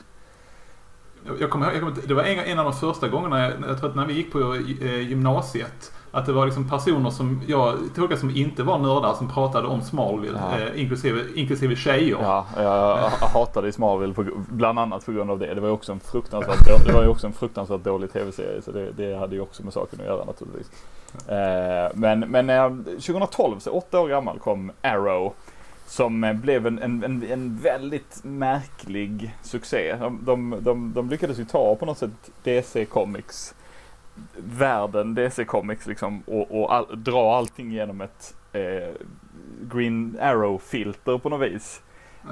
Jag, 1.39 1.49
kommer, 1.49 1.71
jag 1.71 1.79
kommer, 1.79 1.93
det 2.07 2.13
var 2.13 2.23
en, 2.23 2.39
en 2.39 2.59
av 2.59 2.65
de 2.65 2.73
första 2.73 3.07
gångerna, 3.07 3.39
jag, 3.41 3.51
jag 3.69 3.79
tror 3.79 3.89
att 3.89 3.95
när 3.95 4.05
vi 4.05 4.13
gick 4.13 4.31
på 4.31 4.39
eh, 4.81 4.99
gymnasiet, 5.09 5.91
att 6.11 6.25
det 6.25 6.33
var 6.33 6.45
liksom 6.45 6.69
personer 6.69 7.09
som 7.09 7.41
jag 7.47 7.75
tolkade 7.95 8.19
som 8.19 8.29
inte 8.29 8.63
var 8.63 8.77
nördar 8.79 9.13
som 9.13 9.29
pratade 9.29 9.67
om 9.67 9.81
Smallville, 9.81 10.39
Ja. 10.51 10.59
eh, 10.59 10.81
inklusive, 10.81 11.21
inklusive 11.35 11.75
tjejer. 11.75 12.17
Ja, 12.21 12.45
jag, 12.57 12.97
hatade 13.33 13.71
Smallville 13.71 14.13
på, 14.13 14.25
bland 14.49 14.79
annat 14.79 15.05
på 15.05 15.11
grund 15.11 15.31
av 15.31 15.39
det. 15.39 15.53
Det 15.53 15.61
var 15.61 15.67
ju 15.67 15.73
också 15.73 15.91
en 15.91 15.99
fruktansvärt, 15.99 16.67
då- 16.67 16.85
det 16.87 16.93
var 16.93 17.03
ju 17.03 17.09
också 17.09 17.27
en 17.27 17.33
fruktansvärt 17.33 17.83
dålig 17.83 18.13
tv-serie 18.13 18.61
så 18.61 18.71
det, 18.71 18.91
det 18.91 19.15
hade 19.17 19.35
ju 19.35 19.41
också 19.41 19.63
med 19.63 19.73
saken 19.73 19.99
att 19.99 20.05
göra 20.05 20.25
naturligtvis. 20.25 20.71
Eh, 21.27 21.91
men 21.93 22.19
men 22.19 22.49
eh, 22.49 22.69
2012, 22.85 23.59
så 23.59 23.71
åtta 23.71 23.99
år 23.99 24.07
gammal, 24.07 24.39
kom 24.39 24.71
Arrow. 24.81 25.33
Som 25.85 26.23
eh, 26.23 26.33
blev 26.33 26.67
en, 26.67 26.79
en, 26.79 27.03
en, 27.03 27.23
en 27.23 27.57
väldigt 27.57 28.23
märklig 28.23 29.35
succé. 29.41 29.95
De, 29.95 30.25
de, 30.25 30.57
de, 30.61 30.93
de 30.93 31.09
lyckades 31.09 31.39
ju 31.39 31.45
ta 31.45 31.75
på 31.75 31.85
något 31.85 31.97
sätt 31.97 32.31
DC 32.43 32.85
Comics 32.85 33.55
världen 34.37 35.15
DC 35.15 35.45
Comics 35.45 35.87
liksom 35.87 36.21
och, 36.25 36.61
och 36.61 36.73
all, 36.73 37.03
dra 37.03 37.37
allting 37.37 37.71
genom 37.71 38.01
ett 38.01 38.35
eh, 38.53 38.89
Green 39.61 40.17
Arrow-filter 40.21 41.17
på 41.17 41.29
något 41.29 41.51
vis. 41.51 41.81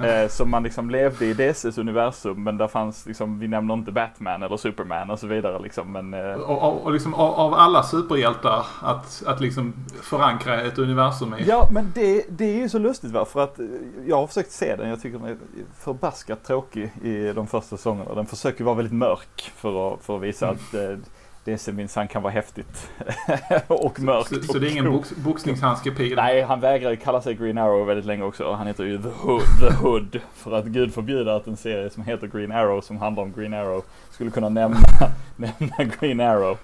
Eh, 0.02 0.28
som 0.28 0.50
man 0.50 0.64
liksom 0.64 0.90
levde 0.90 1.26
i 1.26 1.34
DCs 1.34 1.78
universum 1.78 2.44
men 2.44 2.58
där 2.58 2.68
fanns 2.68 3.06
liksom, 3.06 3.40
vi 3.40 3.48
nämner 3.48 3.74
inte 3.74 3.92
Batman 3.92 4.44
eller 4.44 4.58
Superman 4.58 5.10
och 5.10 5.20
så 5.20 5.28
vidare 5.28 5.60
liksom 5.60 5.92
men 5.92 6.14
eh, 6.14 6.34
Och, 6.34 6.64
och, 6.64 6.84
och 6.84 6.92
liksom 6.92 7.14
av, 7.14 7.34
av 7.34 7.54
alla 7.54 7.84
superhjältar 7.84 8.66
att, 8.82 9.24
att 9.26 9.42
liksom 9.42 9.74
förankra 10.02 10.62
ett 10.62 10.78
universum 10.78 11.34
i. 11.34 11.44
Ja 11.48 11.68
men 11.72 11.92
det, 11.96 12.26
det 12.30 12.46
är 12.46 12.56
ju 12.58 12.70
så 12.70 12.80
lustigt 12.80 13.12
va 13.12 13.26
för 13.26 13.44
att 13.44 13.60
eh, 13.60 13.66
jag 14.06 14.18
har 14.18 14.28
försökt 14.28 14.52
se 14.52 14.76
den, 14.76 14.90
jag 14.90 15.02
tycker 15.02 15.20
den 15.20 15.28
är 15.28 15.38
förbaskat 15.80 16.44
tråkig 16.44 16.92
i 17.04 17.34
de 17.34 17.48
första 17.48 17.78
säsongerna. 17.78 18.16
Den 18.16 18.26
försöker 18.26 18.64
vara 18.64 18.76
väldigt 18.76 18.94
mörk 18.94 19.52
för 19.56 19.94
att, 19.94 20.04
för 20.04 20.16
att 20.16 20.22
visa 20.22 20.46
Mm. 20.46 20.58
att 20.58 20.74
eh, 20.74 20.98
DC 21.46 21.72
minsann 21.72 22.08
kan 22.08 22.22
vara 22.22 22.34
häftigt 22.34 22.92
och 23.68 24.00
mörkt. 24.00 24.30
Så, 24.30 24.42
så 24.42 24.54
och 24.54 24.60
det 24.60 24.68
är 24.68 24.72
ingen 24.72 24.92
box, 24.92 25.16
boxningshandskepil? 25.16 26.16
Nej, 26.16 26.42
han 26.42 26.60
vägrar 26.60 26.92
ju 26.92 26.98
kalla 26.98 27.22
sig 27.22 27.34
Green 27.36 27.58
Arrow 27.58 27.88
väldigt 27.88 28.06
länge 28.06 28.24
också. 28.24 28.54
Han 28.54 28.68
heter 28.68 28.84
ju 28.84 29.02
The 29.02 29.10
Hood, 29.10 29.44
The 29.60 29.74
Hood. 29.74 30.20
För 30.34 30.52
att 30.52 30.66
gud 30.66 30.94
förbjuda 30.94 31.36
att 31.36 31.48
en 31.48 31.58
serie 31.58 31.90
som 31.90 32.04
heter 32.04 32.28
Green 32.28 32.52
Arrow, 32.52 32.82
som 32.82 32.98
handlar 32.98 33.24
om 33.24 33.34
Green 33.34 33.54
Arrow, 33.54 33.84
skulle 34.12 34.32
kunna 34.32 34.50
nämna, 34.50 34.78
nämna 35.36 35.84
Green 36.00 36.20
Arrow. 36.20 36.58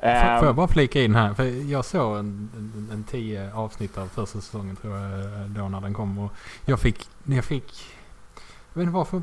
Ehm, 0.00 0.38
Får 0.38 0.46
jag 0.46 0.54
bara 0.54 0.68
flika 0.68 1.02
in 1.02 1.14
här? 1.14 1.34
För 1.34 1.70
jag 1.70 1.84
såg 1.84 2.18
en, 2.18 2.50
en, 2.56 2.88
en 2.92 3.04
tio 3.04 3.54
avsnitt 3.54 3.98
av 3.98 4.06
första 4.06 4.40
säsongen 4.40 4.76
tror 4.76 4.98
jag 4.98 5.50
då 5.50 5.68
när 5.68 5.80
den 5.80 5.94
kom. 5.94 6.18
Och 6.18 6.32
jag 6.64 6.80
fick, 6.80 7.08
jag 7.24 7.44
fick, 7.44 7.84
jag 8.72 8.80
vet 8.80 8.82
inte 8.82 8.94
varför, 8.94 9.22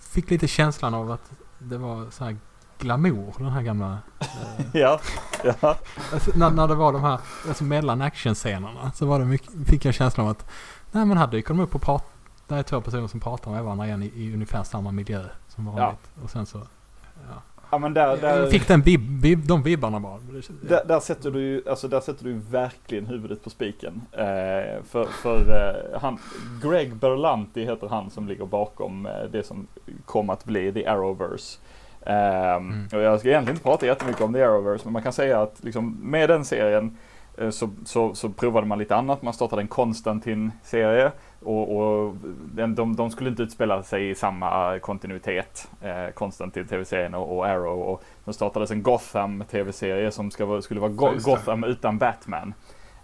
fick 0.00 0.30
lite 0.30 0.48
känslan 0.48 0.94
av 0.94 1.10
att 1.10 1.30
det 1.58 1.78
var 1.78 2.10
så 2.10 2.24
här 2.24 2.36
glamour 2.78 3.34
den 3.38 3.48
här 3.48 3.62
gamla. 3.62 3.98
Eh, 4.18 4.26
Ja, 4.72 5.00
ja. 5.44 5.76
alltså, 6.12 6.30
när, 6.34 6.50
när 6.50 6.68
det 6.68 6.74
var 6.74 6.92
de 6.92 7.02
här, 7.02 7.20
alltså 7.48 7.64
mellan 7.64 8.02
actionscenerna 8.02 8.92
så 8.94 9.06
var 9.06 9.18
det 9.18 9.24
mycket, 9.24 9.50
fick 9.66 9.84
jag 9.84 9.94
känslan 9.94 10.26
av 10.26 10.30
att 10.30 10.46
nej 10.92 11.04
men 11.04 11.18
här 11.18 11.26
dyker 11.26 11.48
de 11.48 11.60
upp 11.60 11.74
och 11.74 11.82
pratar. 11.82 12.16
Det 12.48 12.54
är 12.54 12.62
två 12.62 12.80
personer 12.80 13.06
som 13.06 13.20
pratar 13.20 13.50
med 13.50 13.64
varandra 13.64 13.86
igen 13.86 14.02
i, 14.02 14.06
i 14.06 14.34
ungefär 14.34 14.62
samma 14.62 14.92
miljö 14.92 15.24
som 15.48 15.66
vanligt. 15.66 16.10
Och 16.22 16.30
sen 16.30 16.46
så, 16.46 16.58
ja. 17.28 17.42
ja 17.70 17.78
men 17.78 17.94
där, 17.94 18.16
där, 18.16 18.38
Jag 18.38 18.50
fick 18.50 18.68
den 18.68 18.82
vib, 18.82 19.22
vib, 19.22 19.46
de 19.46 19.62
vibbarna 19.62 20.00
bara. 20.00 20.18
Där, 20.62 20.84
där, 20.84 21.00
sätter 21.00 21.30
du 21.30 21.40
ju, 21.40 21.62
alltså 21.68 21.88
där 21.88 22.00
sätter 22.00 22.24
du 22.24 22.32
verkligen 22.32 23.06
huvudet 23.06 23.44
på 23.44 23.50
spiken. 23.50 24.02
Eh, 24.12 24.82
för 24.84 25.04
för 25.04 25.40
eh, 25.40 26.00
han, 26.00 26.18
Greg 26.62 26.96
Berlanti 26.96 27.64
heter 27.64 27.88
han 27.88 28.10
som 28.10 28.28
ligger 28.28 28.46
bakom 28.46 29.06
eh, 29.06 29.12
det 29.32 29.46
som 29.46 29.66
kom 30.04 30.30
att 30.30 30.44
bli 30.44 30.72
The 30.72 30.86
Arrowverse. 30.86 31.58
Ehm, 32.06 32.66
Mm. 32.70 32.88
Och 32.92 33.00
jag 33.00 33.20
ska 33.20 33.28
egentligen 33.28 33.56
inte 33.56 33.64
prata 33.68 33.86
jättemycket 33.86 34.22
om 34.22 34.32
The 34.32 34.42
Arrowverse 34.42 34.84
men 34.84 34.92
man 34.92 35.02
kan 35.02 35.12
säga 35.12 35.42
att 35.42 35.64
liksom, 35.64 35.98
med 36.02 36.28
den 36.28 36.44
serien 36.44 36.96
eh, 37.38 37.50
så, 37.50 37.70
så, 37.84 38.14
så 38.14 38.28
provade 38.28 38.66
man 38.66 38.78
lite 38.78 38.96
annat. 38.96 39.22
Man 39.22 39.34
startade 39.34 39.62
en 39.62 39.68
Konstantin-serie 39.68 41.12
och, 41.44 41.76
och 41.76 42.14
den, 42.54 42.74
de, 42.74 42.96
de 42.96 43.10
skulle 43.10 43.30
inte 43.30 43.42
utspela 43.42 43.82
sig 43.82 44.10
i 44.10 44.14
samma 44.14 44.78
kontinuitet. 44.78 45.68
Eh, 45.82 46.12
Konstantin 46.14 46.66
tv-serien 46.66 47.14
och, 47.14 47.36
och 47.36 47.46
Arrow. 47.46 47.80
Och 47.80 48.02
de 48.24 48.34
startades 48.34 48.70
en 48.70 48.82
Gotham 48.82 49.44
tv-serie 49.50 50.10
som 50.10 50.30
ska, 50.30 50.62
skulle 50.62 50.80
vara 50.80 50.90
Go-. 50.90 51.12
Gotham 51.24 51.64
utan 51.64 51.98
Batman. 51.98 52.54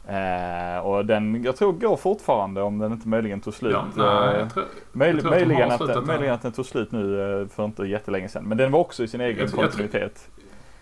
Eh, 0.09 0.79
och 0.87 1.07
den, 1.07 1.43
jag 1.45 1.57
tror 1.57 1.73
går 1.73 1.97
fortfarande 1.97 2.63
om 2.63 2.79
den 2.79 2.93
inte 2.93 3.09
möjligen 3.09 3.41
tog 3.41 3.55
slut. 3.55 3.73
Ja, 3.73 3.85
nej, 3.97 4.35
Eh, 4.35 4.41
jag 4.41 4.53
tror, 4.55 4.65
möj, 4.93 5.09
jag 5.11 5.21
tror 5.21 5.33
att 5.33 5.39
möjligen, 5.41 5.71
att, 5.73 5.87
den. 5.87 6.05
möjligen 6.07 6.35
att 6.35 6.43
den 6.43 6.53
tog 6.53 6.67
slut 6.67 6.93
nu 6.93 7.41
eh, 7.43 7.49
för 7.49 7.65
inte 7.65 7.83
jättelänge 7.85 8.29
sedan. 8.29 8.45
Men 8.45 8.59
den 8.59 8.71
var 8.73 8.79
också 8.81 9.05
i 9.05 9.09
sin 9.09 9.21
egen 9.21 9.39
Jag 9.39 9.51
kontinuitet. 9.53 10.29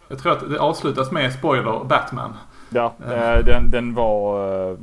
jag 0.09 0.19
tror 0.19 0.33
att 0.33 0.51
det 0.51 0.59
avslutas 0.61 1.11
med 1.13 1.33
spoiler 1.33 1.85
Batman. 1.85 2.33
Ja, 2.71 2.93
Ja. 3.09 3.15
eh, 3.15 3.45
den, 3.45 3.71
den 3.71 3.95
var... 3.95 4.71
eh, 4.71 4.77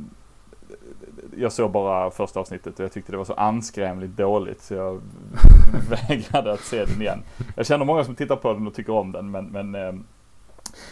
Jag 1.36 1.52
såg 1.52 1.70
bara 1.70 2.10
första 2.10 2.40
avsnittet 2.40 2.78
och 2.78 2.84
jag 2.84 2.92
tyckte 2.92 3.12
det 3.12 3.18
var 3.18 3.24
så 3.24 3.34
anskrämligt 3.34 4.16
dåligt 4.16 4.62
så 4.62 4.74
jag 4.74 5.00
vägrade 6.08 6.52
att 6.52 6.60
se 6.60 6.84
den 6.84 7.02
igen. 7.02 7.22
Jag 7.56 7.66
känner 7.66 7.84
många 7.84 8.04
som 8.04 8.14
tittar 8.14 8.36
på 8.36 8.52
den 8.52 8.66
och 8.66 8.74
tycker 8.74 8.92
om 8.92 9.12
den 9.12 9.30
men, 9.30 9.44
men 9.44 9.74
eh, 9.74 9.92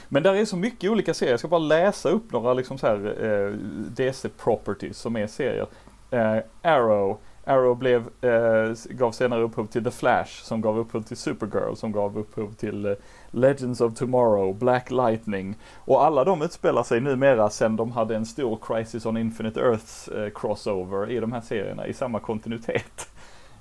men 0.09 0.22
där 0.22 0.34
är 0.34 0.45
så 0.45 0.57
mycket 0.57 0.91
olika 0.91 1.14
serier. 1.14 1.32
Jag 1.32 1.41
ska 1.41 1.49
bara 1.49 1.59
läsa 1.59 2.09
upp 2.09 2.32
några 2.32 2.55
liksom 2.55 2.78
så 2.78 2.87
här 2.87 3.24
eh, 3.24 3.53
DC 3.91 4.28
properties 4.28 4.99
som 4.99 5.16
är 5.16 5.26
serier. 5.26 5.66
Eh, 6.11 6.39
Arrow. 6.62 7.18
Arrow 7.49 7.76
blev, 7.76 8.09
eh, 8.20 8.74
gav 8.89 9.12
senare 9.12 9.43
upphov 9.43 9.66
till 9.66 9.84
The 9.84 9.91
Flash 9.91 10.43
som 10.43 10.61
gav 10.61 10.78
upphov 10.78 11.03
till 11.03 11.16
Supergirl 11.16 11.74
som 11.74 11.93
gav 11.93 12.18
upphov 12.18 12.55
till 12.55 12.87
eh, 12.87 12.93
Legends 13.30 13.80
of 13.80 13.95
Tomorrow, 13.95 14.55
Black 14.55 14.91
Lightning 14.91 15.57
och 15.74 16.05
alla 16.05 16.24
de 16.24 16.43
utspelar 16.43 16.82
sig 16.82 17.01
numera 17.01 17.51
sen 17.51 17.76
de 17.76 17.93
hade 17.93 18.16
en 18.16 18.26
stor 18.26 18.59
Crisis 18.62 19.07
on 19.07 19.16
Infinite 19.16 19.61
Earths 19.61 20.09
eh, 20.09 20.30
crossover 20.30 21.11
i 21.11 21.20
de 21.20 21.32
här 21.32 21.41
serierna 21.41 21.87
i 21.87 21.93
samma 21.93 22.20
kontinuitet. 22.20 23.09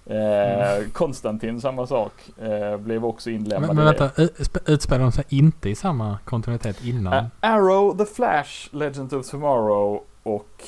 Eh, 0.06 0.88
Konstantin, 0.94 1.62
samma 1.62 1.88
sak, 1.88 2.12
eh, 2.42 2.78
blev 2.78 3.06
också 3.06 3.30
inlämnad 3.30 3.68
Men, 3.68 3.76
men 3.76 3.86
vänta, 3.86 4.22
ut- 4.22 4.58
utspelar 4.66 5.02
de 5.02 5.12
sig 5.12 5.24
inte 5.30 5.70
i 5.70 5.76
samma 5.76 6.18
kontinuitet 6.26 6.84
innan? 6.86 7.14
Ä- 7.14 7.30
Arrow, 7.40 7.98
The 7.98 8.06
Flash, 8.06 8.76
Legends 8.76 9.14
of 9.14 9.30
Tomorrow 9.30 10.02
och 10.24 10.64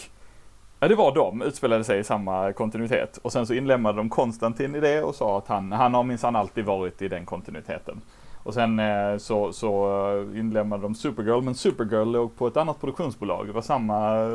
Ja 0.80 0.88
det 0.88 0.96
var 0.96 1.16
de, 1.16 1.42
utspelade 1.42 1.84
sig 1.84 2.00
i 2.00 2.04
samma 2.04 2.54
kontinuitet. 2.54 3.20
Och 3.22 3.32
sen 3.32 3.48
så 3.48 3.54
inlemmade 3.54 3.98
de 3.98 4.10
Konstantin 4.10 4.76
i 4.76 4.80
det 4.80 5.02
och 5.04 5.16
sa 5.16 5.38
att 5.38 5.48
han, 5.48 5.72
han 5.72 5.94
har 5.94 6.04
minsann 6.04 6.36
alltid 6.36 6.66
varit 6.66 7.02
i 7.02 7.08
den 7.08 7.26
kontinuiteten. 7.26 8.02
Och 8.44 8.54
sen 8.54 8.80
eh, 8.80 9.18
så, 9.18 9.54
så 9.54 9.90
inlemmade 10.36 10.84
de 10.84 10.96
Supergirl, 10.96 11.42
men 11.42 11.56
Supergirl 11.56 12.12
låg 12.12 12.36
på 12.38 12.48
ett 12.48 12.58
annat 12.58 12.80
produktionsbolag. 12.80 13.48
Det 13.48 13.54
var 13.54 13.62
samma, 13.62 14.30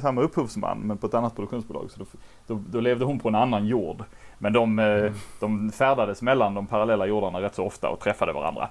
samma 0.00 0.20
upphovsman 0.20 0.78
men 0.78 0.96
på 0.98 1.06
ett 1.06 1.14
annat 1.14 1.34
produktionsbolag. 1.36 1.90
Så 1.90 1.98
då, 2.00 2.06
då, 2.46 2.62
då 2.70 2.80
levde 2.80 3.04
hon 3.04 3.18
på 3.18 3.28
en 3.28 3.34
annan 3.34 3.66
jord. 3.66 4.04
Men 4.38 4.52
de, 4.52 4.78
eh, 4.78 5.12
de 5.40 5.72
färdades 5.72 6.22
mellan 6.22 6.54
de 6.54 6.66
parallella 6.66 7.06
jordarna 7.06 7.40
rätt 7.40 7.54
så 7.54 7.64
ofta 7.64 7.88
och 7.88 8.00
träffade 8.00 8.32
varandra. 8.32 8.68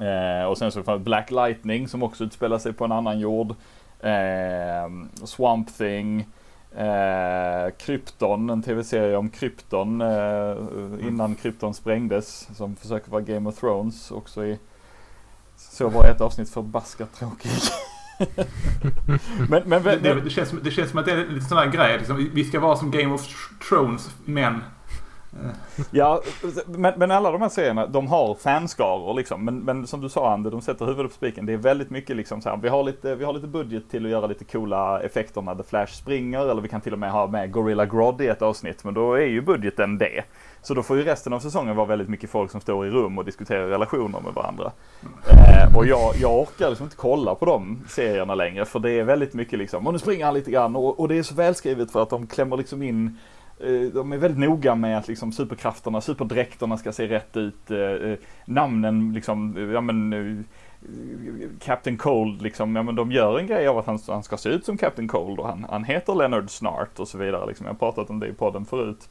Eh, 0.00 0.46
och 0.46 0.58
sen 0.58 0.72
så 0.72 0.82
fanns 0.82 1.02
Black 1.02 1.30
Lightning 1.30 1.88
som 1.88 2.02
också 2.02 2.24
utspelar 2.24 2.58
sig 2.58 2.72
på 2.72 2.84
en 2.84 2.92
annan 2.92 3.18
jord. 3.18 3.54
Eh, 4.00 4.88
Swamp 5.24 5.76
Thing. 5.76 6.26
Eh, 6.76 7.70
Krypton, 7.78 8.50
en 8.50 8.62
tv-serie 8.62 9.16
om 9.16 9.30
Krypton 9.30 10.00
eh, 10.00 10.56
innan 11.08 11.34
Krypton 11.34 11.74
sprängdes. 11.74 12.48
Som 12.56 12.76
försöker 12.76 13.10
vara 13.10 13.22
Game 13.22 13.48
of 13.48 13.60
Thrones 13.60 14.10
också 14.10 14.44
i 14.44 14.58
så 15.56 15.88
var 15.88 16.04
ett 16.04 16.20
avsnitt 16.20 16.50
förbaskat 16.50 17.14
tråkig. 17.14 17.50
men, 19.48 19.62
men, 19.66 19.82
Det, 19.82 19.96
det, 19.96 20.20
det, 20.20 20.30
känns, 20.30 20.54
det 20.62 20.70
känns 20.70 20.90
som 20.90 20.98
att 20.98 21.04
det 21.06 21.12
är 21.12 21.26
lite 21.28 21.46
sån 21.46 21.58
här 21.58 21.66
grej. 21.66 21.98
Liksom, 21.98 22.16
vi- 22.16 22.44
ska 22.44 22.60
vara 22.60 22.76
som 22.76 22.90
Game 22.90 23.14
of 23.14 23.26
Thrones 23.68 24.10
män 24.24 24.60
Ja, 25.90 26.22
men, 26.66 26.92
men 26.96 27.10
alla 27.10 27.30
de 27.30 27.42
här 27.42 27.48
serierna, 27.48 27.86
de 27.86 28.06
har 28.06 28.34
fanskaror 28.34 29.14
liksom. 29.14 29.44
Men, 29.44 29.58
men 29.58 29.86
som 29.86 30.00
du 30.00 30.08
sa 30.08 30.32
Ander, 30.32 30.50
de 30.50 30.60
sätter 30.60 30.86
huvudet 30.86 31.10
på 31.10 31.16
spiken. 31.16 31.46
Det 31.46 31.52
är 31.52 31.56
väldigt 31.56 31.90
mycket 31.90 32.16
liksom 32.16 32.40
så 32.40 32.48
här, 32.48 32.56
vi 32.56 32.68
har 32.68 32.82
lite, 32.82 33.14
vi 33.14 33.24
har 33.24 33.32
lite 33.32 33.46
budget 33.46 33.90
till 33.90 34.04
att 34.04 34.10
göra 34.10 34.26
lite 34.26 34.44
coola 34.44 35.00
effekter 35.00 35.42
när 35.42 35.54
The 35.54 35.62
Flash 35.62 35.92
springer. 35.92 36.50
Eller 36.50 36.62
vi 36.62 36.68
kan 36.68 36.80
till 36.80 36.92
och 36.92 36.98
med 36.98 37.10
ha 37.10 37.26
med 37.26 37.52
Gorilla 37.52 37.86
Grodd 37.86 38.20
i 38.20 38.26
ett 38.26 38.42
avsnitt. 38.42 38.84
Men 38.84 38.94
då 38.94 39.14
är 39.14 39.26
ju 39.26 39.40
budgeten 39.40 39.98
det. 39.98 40.24
Så 40.62 40.74
då 40.74 40.82
får 40.82 40.96
ju 40.96 41.04
resten 41.04 41.32
av 41.32 41.40
säsongen 41.40 41.76
vara 41.76 41.86
väldigt 41.86 42.08
mycket 42.08 42.30
folk 42.30 42.50
som 42.50 42.60
står 42.60 42.86
i 42.86 42.90
rum 42.90 43.18
och 43.18 43.24
diskuterar 43.24 43.66
relationer 43.66 44.20
med 44.20 44.34
varandra. 44.34 44.72
Eh, 45.30 45.76
och 45.76 45.86
jag, 45.86 46.14
jag 46.16 46.40
orkar 46.40 46.68
liksom 46.68 46.84
inte 46.84 46.96
kolla 46.96 47.34
på 47.34 47.44
de 47.44 47.84
serierna 47.88 48.34
längre. 48.34 48.64
För 48.64 48.78
det 48.78 48.90
är 48.90 49.04
väldigt 49.04 49.34
mycket 49.34 49.58
liksom, 49.58 49.86
och 49.86 49.92
nu 49.92 49.98
springer 49.98 50.24
han 50.24 50.34
lite 50.34 50.50
grann. 50.50 50.76
Och, 50.76 51.00
och 51.00 51.08
det 51.08 51.18
är 51.18 51.22
så 51.22 51.34
välskrivet 51.34 51.90
för 51.90 52.02
att 52.02 52.10
de 52.10 52.26
klämmer 52.26 52.56
liksom 52.56 52.82
in 52.82 53.18
Eh, 53.60 53.92
de 53.92 54.12
är 54.12 54.16
väldigt 54.16 54.48
noga 54.48 54.74
med 54.74 54.98
att 54.98 55.08
liksom 55.08 55.32
superkrafterna, 55.32 56.00
superdräkterna 56.00 56.76
ska 56.76 56.92
se 56.92 57.08
rätt 57.08 57.36
ut. 57.36 57.70
Eh, 57.70 57.78
eh, 57.78 58.18
namnen 58.44 59.12
liksom, 59.12 59.70
ja 59.72 59.80
men 59.80 60.44
Captain 61.60 61.96
Cold 61.96 62.42
liksom, 62.42 62.76
ja 62.76 62.82
men 62.82 62.94
de 62.94 63.12
gör 63.12 63.38
en 63.38 63.46
grej 63.46 63.68
av 63.68 63.78
att 63.78 63.86
han, 63.86 63.98
han 64.08 64.22
ska 64.22 64.36
se 64.36 64.48
ut 64.48 64.64
som 64.64 64.76
Captain 64.76 65.08
Cold 65.08 65.38
och 65.40 65.46
han, 65.46 65.66
han 65.70 65.84
heter 65.84 66.14
Leonard 66.14 66.50
Snart 66.50 66.98
och 66.98 67.08
så 67.08 67.18
vidare 67.18 67.46
liksom. 67.46 67.66
Jag 67.66 67.72
har 67.72 67.78
pratat 67.78 68.10
om 68.10 68.20
det 68.20 68.26
i 68.26 68.32
podden 68.32 68.64
förut. 68.64 69.08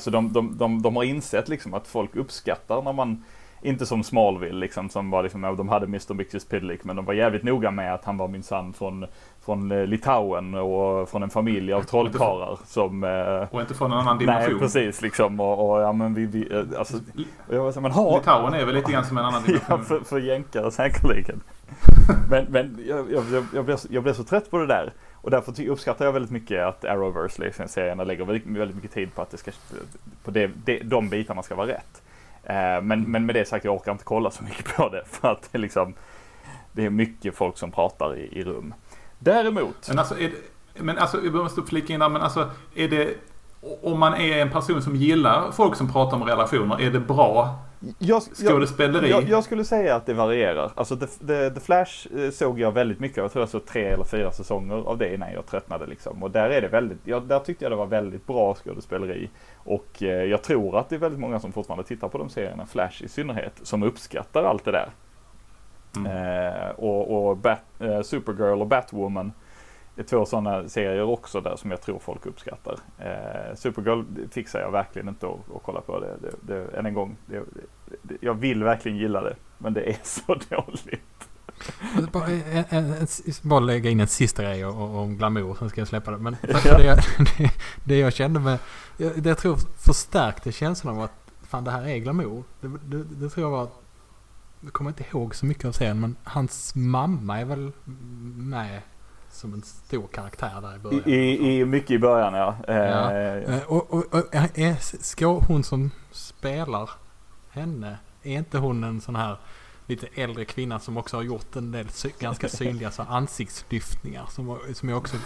Så 0.00 0.10
de, 0.10 0.32
de, 0.32 0.58
de, 0.58 0.82
de 0.82 0.96
har 0.96 1.04
insett 1.04 1.48
liksom 1.48 1.74
att 1.74 1.86
folk 1.86 2.16
uppskattar 2.16 2.82
när 2.82 2.92
man 2.92 3.24
inte 3.62 3.86
som 3.86 4.04
Smallville 4.04 4.58
liksom 4.58 4.88
som 4.88 5.10
var 5.10 5.22
liksom, 5.22 5.42
de 5.56 5.68
hade 5.68 5.86
Mr. 5.86 6.14
Mixes 6.14 6.44
Pidlick 6.44 6.84
men 6.84 6.96
de 6.96 7.04
var 7.04 7.14
jävligt 7.14 7.42
noga 7.42 7.70
med 7.70 7.94
att 7.94 8.04
han 8.04 8.16
var 8.16 8.28
minsann 8.28 8.72
från, 8.72 9.06
från 9.48 9.72
eh, 9.72 9.86
Litauen 9.86 10.54
och 10.54 11.08
från 11.08 11.22
en 11.22 11.30
familj 11.30 11.72
av 11.72 11.82
trollkarlar 11.82 12.58
som 12.66 13.04
eh, 13.04 13.54
Och 13.54 13.60
inte 13.60 13.74
från 13.74 13.92
en 13.92 13.98
annan 13.98 14.16
Nej 14.16 14.26
dimension. 14.26 14.58
precis 14.58 15.02
liksom 15.02 15.40
och, 15.40 15.70
och 15.70 15.82
ja 15.82 15.92
men 15.92 16.14
vi, 16.14 16.26
vi 16.26 16.54
eh, 16.54 16.78
alltså, 16.78 16.96
jag 17.50 17.74
så, 17.74 17.80
men 17.80 17.90
ha, 17.90 18.16
Litauen 18.18 18.54
är 18.54 18.64
väl 18.64 18.74
lite 18.74 18.92
grann 18.92 19.04
som 19.04 19.18
en 19.18 19.24
annan 19.24 19.42
ja, 19.46 19.52
dimension. 19.52 19.84
för, 19.84 20.00
för 20.00 20.18
jänkare 20.18 20.70
säkerligen. 20.70 21.40
men 22.30 22.44
men 22.48 22.78
jag, 22.88 23.12
jag, 23.12 23.24
jag, 23.54 23.64
blev, 23.64 23.76
så- 23.76 23.88
jag 23.90 24.02
blev 24.02 24.12
så 24.12 24.24
trött 24.24 24.50
på 24.50 24.58
det 24.58 24.66
där. 24.66 24.92
Och 25.14 25.30
därför 25.30 25.68
uppskattar 25.68 26.04
jag 26.04 26.12
väldigt 26.12 26.30
mycket 26.32 26.64
att 26.64 26.84
Arrowverse, 26.84 27.42
liksom, 27.42 27.68
serierna 27.68 28.04
lägger 28.04 28.24
väldigt, 28.24 28.46
väldigt 28.46 28.76
mycket 28.76 28.92
tid 28.92 29.14
på 29.14 29.22
att 29.22 29.30
det 29.30 29.36
ska, 29.36 29.50
på 30.24 30.30
det, 30.30 30.50
det, 30.64 30.78
de 30.78 31.08
bitarna 31.08 31.42
ska 31.42 31.54
vara 31.54 31.66
rätt. 31.66 32.02
Men, 32.82 33.02
men 33.02 33.26
med 33.26 33.34
det 33.34 33.44
sagt, 33.48 33.64
jag 33.64 33.74
orkar 33.74 33.92
inte 33.92 34.04
kolla 34.04 34.30
så 34.30 34.44
mycket 34.44 34.76
på 34.76 34.88
det. 34.88 35.02
För 35.06 35.28
att 35.28 35.48
det, 35.52 35.58
är 35.58 35.60
liksom, 35.60 35.94
det 36.72 36.84
är 36.86 36.90
mycket 36.90 37.34
folk 37.34 37.58
som 37.58 37.70
pratar 37.70 38.16
i, 38.16 38.38
i 38.38 38.44
rum. 38.44 38.74
Däremot, 39.18 39.88
Men 39.88 39.98
alltså, 39.98 40.18
är 40.18 40.28
det, 40.28 40.82
men 40.82 40.98
alltså, 40.98 41.24
jag 41.24 41.34
måste 41.34 41.62
flika 41.62 41.92
in 41.92 42.00
där, 42.00 42.08
men 42.08 42.22
alltså, 42.22 42.50
är 42.74 42.88
det... 42.88 43.14
Om 43.82 43.98
man 44.00 44.14
är 44.14 44.38
en 44.38 44.50
person 44.50 44.82
som 44.82 44.96
gillar 44.96 45.52
folk 45.52 45.76
som 45.76 45.92
pratar 45.92 46.16
om 46.16 46.24
relationer, 46.24 46.80
är 46.80 46.90
det 46.90 47.00
bra 47.00 47.58
jag, 47.80 47.94
jag, 47.98 48.22
skådespeleri? 48.22 49.10
Jag, 49.10 49.28
jag 49.28 49.44
skulle 49.44 49.64
säga 49.64 49.96
att 49.96 50.06
det 50.06 50.14
varierar. 50.14 50.72
Alltså 50.74 50.96
The, 50.96 51.06
The, 51.06 51.50
The 51.50 51.60
Flash 51.60 52.06
eh, 52.18 52.30
såg 52.30 52.60
jag 52.60 52.72
väldigt 52.72 53.00
mycket. 53.00 53.16
Jag 53.16 53.32
tror 53.32 53.42
jag 53.42 53.48
såg 53.48 53.66
tre 53.66 53.84
eller 53.84 54.04
fyra 54.04 54.32
säsonger 54.32 54.74
av 54.74 54.98
det 54.98 55.14
innan 55.14 55.32
jag 55.32 55.46
tröttnade 55.46 55.86
liksom. 55.86 56.22
Och 56.22 56.30
där 56.30 56.50
är 56.50 56.60
det 56.60 56.68
väldigt, 56.68 56.98
ja, 57.04 57.20
där 57.20 57.38
tyckte 57.38 57.64
jag 57.64 57.72
det 57.72 57.76
var 57.76 57.86
väldigt 57.86 58.26
bra 58.26 58.54
skådespeleri. 58.54 59.30
Och 59.56 60.02
eh, 60.02 60.08
jag 60.08 60.42
tror 60.42 60.78
att 60.78 60.88
det 60.88 60.94
är 60.94 61.00
väldigt 61.00 61.20
många 61.20 61.40
som 61.40 61.52
fortfarande 61.52 61.84
tittar 61.84 62.08
på 62.08 62.18
de 62.18 62.28
serierna, 62.30 62.66
Flash 62.66 63.02
i 63.02 63.08
synnerhet, 63.08 63.52
som 63.62 63.82
uppskattar 63.82 64.44
allt 64.44 64.64
det 64.64 64.72
där. 64.72 64.88
Mm. 65.96 66.06
Eh, 66.06 66.70
och 66.70 67.28
och 67.28 67.36
Bat, 67.36 67.62
eh, 67.78 68.02
Supergirl 68.02 68.60
och 68.60 68.66
Batwoman 68.66 69.32
det 69.98 70.02
är 70.02 70.06
två 70.06 70.26
sådana 70.26 70.68
serier 70.68 71.02
också 71.02 71.40
där 71.40 71.56
som 71.56 71.70
jag 71.70 71.80
tror 71.80 71.98
folk 71.98 72.26
uppskattar. 72.26 72.78
Eh, 72.98 73.54
Supergirl 73.54 74.04
fixar 74.30 74.60
jag 74.60 74.70
verkligen 74.70 75.08
inte 75.08 75.26
att, 75.26 75.56
att 75.56 75.62
kolla 75.62 75.80
på. 75.80 76.00
Det, 76.00 76.16
det, 76.22 76.54
det, 76.54 76.78
än 76.78 76.86
en 76.86 76.94
gång, 76.94 77.16
det, 77.26 77.42
det, 78.02 78.16
jag 78.20 78.34
vill 78.34 78.64
verkligen 78.64 78.98
gilla 78.98 79.20
det, 79.20 79.36
men 79.58 79.74
det 79.74 79.90
är 79.90 79.96
så 80.02 80.34
dåligt. 80.34 81.28
Bara, 82.12 82.26
en, 82.26 82.64
en, 82.68 82.92
en, 82.92 83.06
bara 83.42 83.60
lägga 83.60 83.90
in 83.90 84.00
en 84.00 84.08
sista 84.08 84.42
grej 84.42 84.64
om 84.64 85.16
glamour, 85.16 85.54
sen 85.54 85.70
ska 85.70 85.80
jag 85.80 85.88
släppa 85.88 86.10
det. 86.10 86.18
Men 86.18 86.36
det, 86.42 86.84
jag, 86.84 86.96
det, 87.38 87.50
det 87.84 87.98
jag 87.98 88.12
kände 88.12 88.40
med, 88.40 88.58
det 88.96 89.28
jag 89.28 89.38
tror 89.38 89.56
förstärkte 89.86 90.52
känslan 90.52 90.96
av 90.96 91.02
att 91.02 91.32
fan 91.42 91.64
det 91.64 91.70
här 91.70 91.88
är 91.88 91.98
glamour. 91.98 92.44
Det, 92.60 92.68
det, 92.68 93.04
det 93.04 93.28
tror 93.28 93.46
jag 93.46 93.50
var, 93.50 93.68
jag 94.60 94.72
kommer 94.72 94.90
inte 94.90 95.04
ihåg 95.10 95.34
så 95.34 95.46
mycket 95.46 95.64
av 95.64 95.72
serien, 95.72 96.00
men 96.00 96.16
hans 96.24 96.74
mamma 96.74 97.40
är 97.40 97.44
väl 97.44 97.72
med 98.36 98.82
som 99.30 99.54
en 99.54 99.62
stor 99.62 100.06
karaktär 100.06 100.60
där 100.60 100.76
i 100.76 100.78
början. 100.78 101.02
I, 101.08 101.58
i, 101.58 101.64
mycket 101.64 101.90
i 101.90 101.98
början 101.98 102.34
ja. 102.34 102.56
ja. 102.66 103.12
Eh, 103.12 103.62
och, 103.62 103.94
och, 103.94 104.14
och 104.14 104.34
är, 104.34 105.02
ska 105.02 105.26
hon 105.26 105.64
som 105.64 105.90
spelar 106.10 106.90
henne, 107.50 107.98
är 108.22 108.38
inte 108.38 108.58
hon 108.58 108.84
en 108.84 109.00
sån 109.00 109.16
här 109.16 109.38
lite 109.86 110.06
äldre 110.14 110.44
kvinna 110.44 110.78
som 110.78 110.96
också 110.96 111.16
har 111.16 111.22
gjort 111.22 111.56
en 111.56 111.72
del 111.72 111.88
sy 111.88 112.10
ganska 112.18 112.48
synliga 112.58 112.90
så 112.90 113.02
ansiktslyftningar 113.02 114.26
som, 114.30 114.58
som 114.74 114.88
jag 114.88 114.98
också 114.98 115.16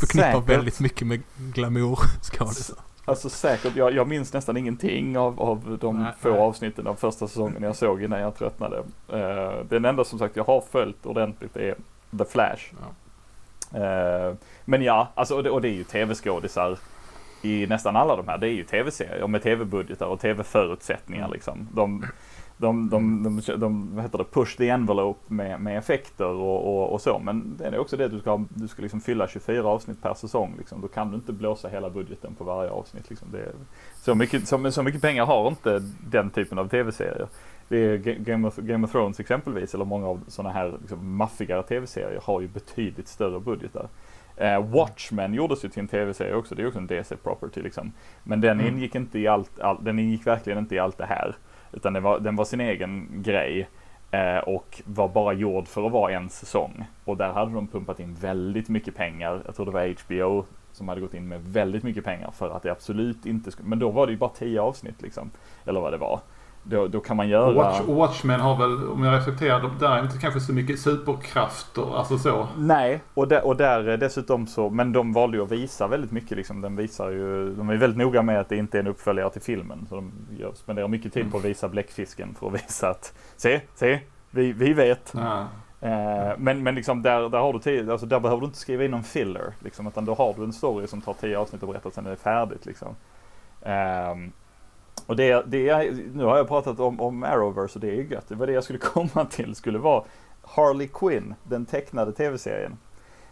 förknippar 0.00 0.32
Säkert. 0.32 0.48
väldigt 0.48 0.80
mycket 0.80 1.06
med 1.06 1.22
glamour-skådisar. 1.36 2.76
Alltså 3.08 3.28
säkert, 3.28 3.76
jag, 3.76 3.92
jag 3.92 4.08
minns 4.08 4.32
nästan 4.32 4.56
ingenting 4.56 5.18
av, 5.18 5.40
av 5.40 5.78
de 5.80 6.02
nej, 6.02 6.12
få 6.18 6.30
nej. 6.30 6.38
avsnitten 6.38 6.86
av 6.86 6.94
första 6.94 7.28
säsongen 7.28 7.62
jag 7.62 7.76
såg 7.76 8.02
innan 8.02 8.20
jag 8.20 8.34
tröttnade. 8.36 8.76
Uh, 9.12 9.64
den 9.68 9.84
enda 9.84 10.04
som 10.04 10.18
sagt 10.18 10.36
jag 10.36 10.44
har 10.44 10.60
följt 10.60 11.06
ordentligt 11.06 11.56
är 11.56 11.74
The 12.18 12.24
Flash. 12.24 12.72
Ja. 12.80 12.88
Uh, 13.80 14.34
men 14.64 14.82
ja, 14.82 15.08
alltså, 15.14 15.36
och 15.36 15.42
det, 15.42 15.50
och 15.50 15.60
det 15.60 15.68
är 15.68 15.74
ju 15.74 15.84
tv-skådisar 15.84 16.78
i 17.42 17.66
nästan 17.66 17.96
alla 17.96 18.16
de 18.16 18.28
här. 18.28 18.38
Det 18.38 18.48
är 18.48 18.52
ju 18.52 18.64
tv-serier 18.64 19.26
med 19.26 19.42
tv-budgetar 19.42 20.06
och 20.06 20.20
tv-förutsättningar 20.20 21.24
mm. 21.24 21.32
liksom. 21.32 21.68
De, 21.72 22.04
de, 22.58 22.90
de, 22.90 23.22
de, 23.22 23.58
de 23.58 23.94
vad 23.94 24.04
heter 24.04 24.18
det, 24.18 24.24
push 24.24 24.56
the 24.56 24.68
envelope 24.68 25.20
med, 25.26 25.60
med 25.60 25.78
effekter 25.78 26.26
och, 26.26 26.66
och, 26.66 26.92
och, 26.92 27.00
så. 27.00 27.18
Men 27.18 27.56
det 27.58 27.64
är 27.64 27.78
också 27.78 27.96
det 27.96 28.08
du 28.08 28.20
ska, 28.20 28.44
du 28.48 28.68
ska 28.68 28.82
liksom 28.82 29.00
fylla 29.00 29.28
24 29.28 29.68
avsnitt 29.68 30.02
per 30.02 30.14
säsong. 30.14 30.54
Liksom. 30.58 30.80
Då 30.80 30.88
kan 30.88 31.10
du 31.10 31.14
inte 31.14 31.32
blåsa 31.32 31.68
hela 31.68 31.90
budgeten 31.90 32.34
på 32.34 32.44
varje 32.44 32.70
avsnitt. 32.70 33.10
Liksom. 33.10 33.28
Det 33.32 33.38
är, 33.38 33.52
så, 34.00 34.14
mycket, 34.14 34.48
så, 34.48 34.70
så 34.70 34.82
mycket 34.82 35.02
pengar 35.02 35.26
har 35.26 35.48
inte 35.48 35.82
den 36.10 36.30
typen 36.30 36.58
av 36.58 36.68
tv-serier. 36.68 37.28
Det 37.68 37.78
är 37.78 37.96
Game 37.98 38.48
of, 38.48 38.56
Game 38.56 38.86
of 38.86 38.92
Thrones 38.92 39.20
exempelvis, 39.20 39.74
eller 39.74 39.84
många 39.84 40.06
av 40.06 40.20
sådana 40.28 40.54
här 40.54 40.74
liksom, 40.80 41.16
maffigare 41.16 41.62
tv-serier 41.62 42.20
har 42.24 42.40
ju 42.40 42.48
betydligt 42.48 43.08
större 43.08 43.40
budgetar. 43.40 43.88
Uh, 44.40 44.70
Watchmen 44.70 45.34
gjordes 45.34 45.64
ju 45.64 45.68
till 45.68 45.80
en 45.80 45.88
tv-serie 45.88 46.34
också, 46.34 46.54
det 46.54 46.62
är 46.62 46.66
också 46.66 46.78
en 46.78 46.86
DC 46.86 47.16
property 47.16 47.62
liksom. 47.62 47.92
Men 48.22 48.40
den 48.40 48.60
mm. 48.60 48.74
ingick 48.74 48.94
inte 48.94 49.18
i 49.18 49.26
allt, 49.26 49.60
all, 49.60 49.84
den 49.84 49.98
ingick 49.98 50.26
verkligen 50.26 50.58
inte 50.58 50.74
i 50.74 50.78
allt 50.78 50.98
det 50.98 51.06
här. 51.06 51.36
Utan 51.72 51.92
den 51.92 52.02
var, 52.02 52.20
den 52.20 52.36
var 52.36 52.44
sin 52.44 52.60
egen 52.60 53.22
grej. 53.22 53.68
Eh, 54.10 54.38
och 54.38 54.82
var 54.84 55.08
bara 55.08 55.32
gjord 55.32 55.68
för 55.68 55.86
att 55.86 55.92
vara 55.92 56.12
en 56.12 56.28
säsong. 56.28 56.84
Och 57.04 57.16
där 57.16 57.32
hade 57.32 57.54
de 57.54 57.66
pumpat 57.66 58.00
in 58.00 58.14
väldigt 58.14 58.68
mycket 58.68 58.94
pengar. 58.94 59.42
Jag 59.46 59.56
tror 59.56 59.66
det 59.66 59.72
var 59.72 60.04
HBO 60.04 60.44
som 60.72 60.88
hade 60.88 61.00
gått 61.00 61.14
in 61.14 61.28
med 61.28 61.40
väldigt 61.44 61.82
mycket 61.82 62.04
pengar 62.04 62.30
för 62.30 62.50
att 62.50 62.62
det 62.62 62.72
absolut 62.72 63.26
inte 63.26 63.50
skulle, 63.50 63.68
men 63.68 63.78
då 63.78 63.90
var 63.90 64.06
det 64.06 64.12
ju 64.12 64.18
bara 64.18 64.30
tio 64.30 64.60
avsnitt 64.60 65.02
liksom. 65.02 65.30
Eller 65.66 65.80
vad 65.80 65.92
det 65.92 65.96
var. 65.96 66.20
Då, 66.62 66.88
då 66.88 67.00
kan 67.00 67.16
man 67.16 67.28
göra... 67.28 67.52
Watch, 67.52 67.80
Watchmen 67.86 68.40
har 68.40 68.56
väl, 68.56 68.88
om 68.88 69.04
jag 69.04 69.14
reflekterar, 69.14 69.70
där 69.80 69.90
är 69.90 70.02
inte 70.02 70.18
kanske 70.18 70.40
så 70.40 70.52
mycket 70.52 70.80
superkrafter, 70.80 71.98
alltså 71.98 72.18
så. 72.18 72.48
Nej, 72.56 73.00
och 73.14 73.28
där, 73.28 73.46
och 73.46 73.56
där 73.56 73.96
dessutom 73.96 74.46
så, 74.46 74.70
men 74.70 74.92
de 74.92 75.12
valde 75.12 75.36
ju 75.36 75.42
att 75.42 75.52
visa 75.52 75.86
väldigt 75.86 76.12
mycket 76.12 76.36
liksom. 76.36 76.60
Den 76.60 76.76
visar 76.76 77.10
ju, 77.10 77.54
de 77.54 77.70
är 77.70 77.76
väldigt 77.76 77.98
noga 77.98 78.22
med 78.22 78.40
att 78.40 78.48
det 78.48 78.56
inte 78.56 78.78
är 78.78 78.80
en 78.80 78.86
uppföljare 78.86 79.30
till 79.30 79.42
filmen. 79.42 79.86
Så 79.88 79.94
de 79.94 80.12
gör, 80.38 80.52
spenderar 80.54 80.88
mycket 80.88 81.12
tid 81.12 81.30
på 81.30 81.38
att 81.38 81.44
visa 81.44 81.68
bläckfisken 81.68 82.34
för 82.38 82.46
att 82.46 82.54
visa 82.64 82.90
att, 82.90 83.14
se, 83.36 83.60
se, 83.74 84.00
vi, 84.30 84.52
vi 84.52 84.72
vet. 84.72 85.14
Ja. 85.16 85.46
Eh, 85.80 86.32
men, 86.38 86.62
men 86.62 86.74
liksom 86.74 87.02
där, 87.02 87.28
där 87.28 87.38
har 87.38 87.52
du 87.52 87.58
tid, 87.58 87.90
alltså 87.90 88.06
där 88.06 88.20
behöver 88.20 88.40
du 88.40 88.46
inte 88.46 88.58
skriva 88.58 88.84
in 88.84 88.90
någon 88.90 89.04
filler. 89.04 89.52
Liksom, 89.60 89.86
utan 89.86 90.04
då 90.04 90.14
har 90.14 90.34
du 90.34 90.44
en 90.44 90.52
story 90.52 90.86
som 90.86 91.00
tar 91.00 91.14
tio 91.14 91.38
avsnitt 91.38 91.62
och 91.62 91.68
berättar 91.68 91.90
sen 91.90 92.06
är 92.06 92.10
det 92.10 92.16
färdigt. 92.16 92.66
Liksom. 92.66 92.96
Eh, 93.62 94.14
och 95.08 95.16
det, 95.16 95.42
det 95.46 95.90
nu 96.14 96.24
har 96.24 96.36
jag 96.36 96.48
pratat 96.48 96.80
om, 96.80 97.00
om 97.00 97.22
Arrowverse 97.22 97.74
och 97.74 97.80
det 97.80 97.90
är 97.90 98.02
gött. 98.02 98.28
Det 98.28 98.34
var 98.34 98.46
det 98.46 98.52
jag 98.52 98.64
skulle 98.64 98.78
komma 98.94 99.24
till. 99.24 99.54
skulle 99.54 99.78
vara 99.78 100.04
Harley 100.42 100.88
Quinn, 100.88 101.34
den 101.44 101.66
tecknade 101.66 102.12
tv-serien. 102.12 102.78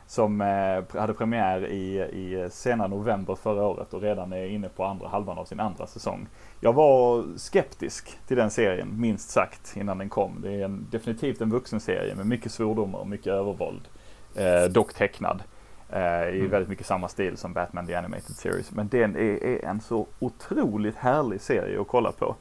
Som 0.06 0.40
eh, 0.40 1.00
hade 1.00 1.14
premiär 1.14 1.66
i, 1.66 1.98
i 1.98 2.48
sena 2.50 2.86
november 2.86 3.34
förra 3.34 3.66
året 3.66 3.94
och 3.94 4.02
redan 4.02 4.32
är 4.32 4.46
inne 4.46 4.68
på 4.68 4.84
andra 4.84 5.08
halvan 5.08 5.38
av 5.38 5.44
sin 5.44 5.60
andra 5.60 5.86
säsong. 5.86 6.26
Jag 6.60 6.72
var 6.72 7.24
skeptisk 7.36 8.18
till 8.26 8.36
den 8.36 8.50
serien, 8.50 9.00
minst 9.00 9.30
sagt, 9.30 9.76
innan 9.76 9.98
den 9.98 10.08
kom. 10.08 10.40
Det 10.42 10.52
är 10.52 10.64
en, 10.64 10.86
definitivt 10.90 11.40
en 11.40 11.50
vuxenserie 11.50 12.14
med 12.14 12.26
mycket 12.26 12.52
svordomar 12.52 12.98
och 12.98 13.08
mycket 13.08 13.26
övervåld. 13.26 13.88
Eh, 14.34 14.64
dock 14.70 14.94
tecknad. 14.94 15.42
Eh, 15.90 16.28
I 16.28 16.38
mm. 16.38 16.50
väldigt 16.50 16.68
mycket 16.68 16.86
samma 16.86 17.08
stil 17.08 17.36
som 17.36 17.52
Batman 17.52 17.86
The 17.86 17.94
Animated 17.94 18.36
Series. 18.36 18.72
Men 18.72 18.88
den 18.88 19.16
är, 19.16 19.44
är, 19.44 19.64
en 19.64 19.80
så 19.80 20.06
otroligt 20.18 20.96
härlig 20.96 21.40
serie 21.40 21.80
att 21.80 21.88
kolla 21.88 22.12
på. 22.12 22.36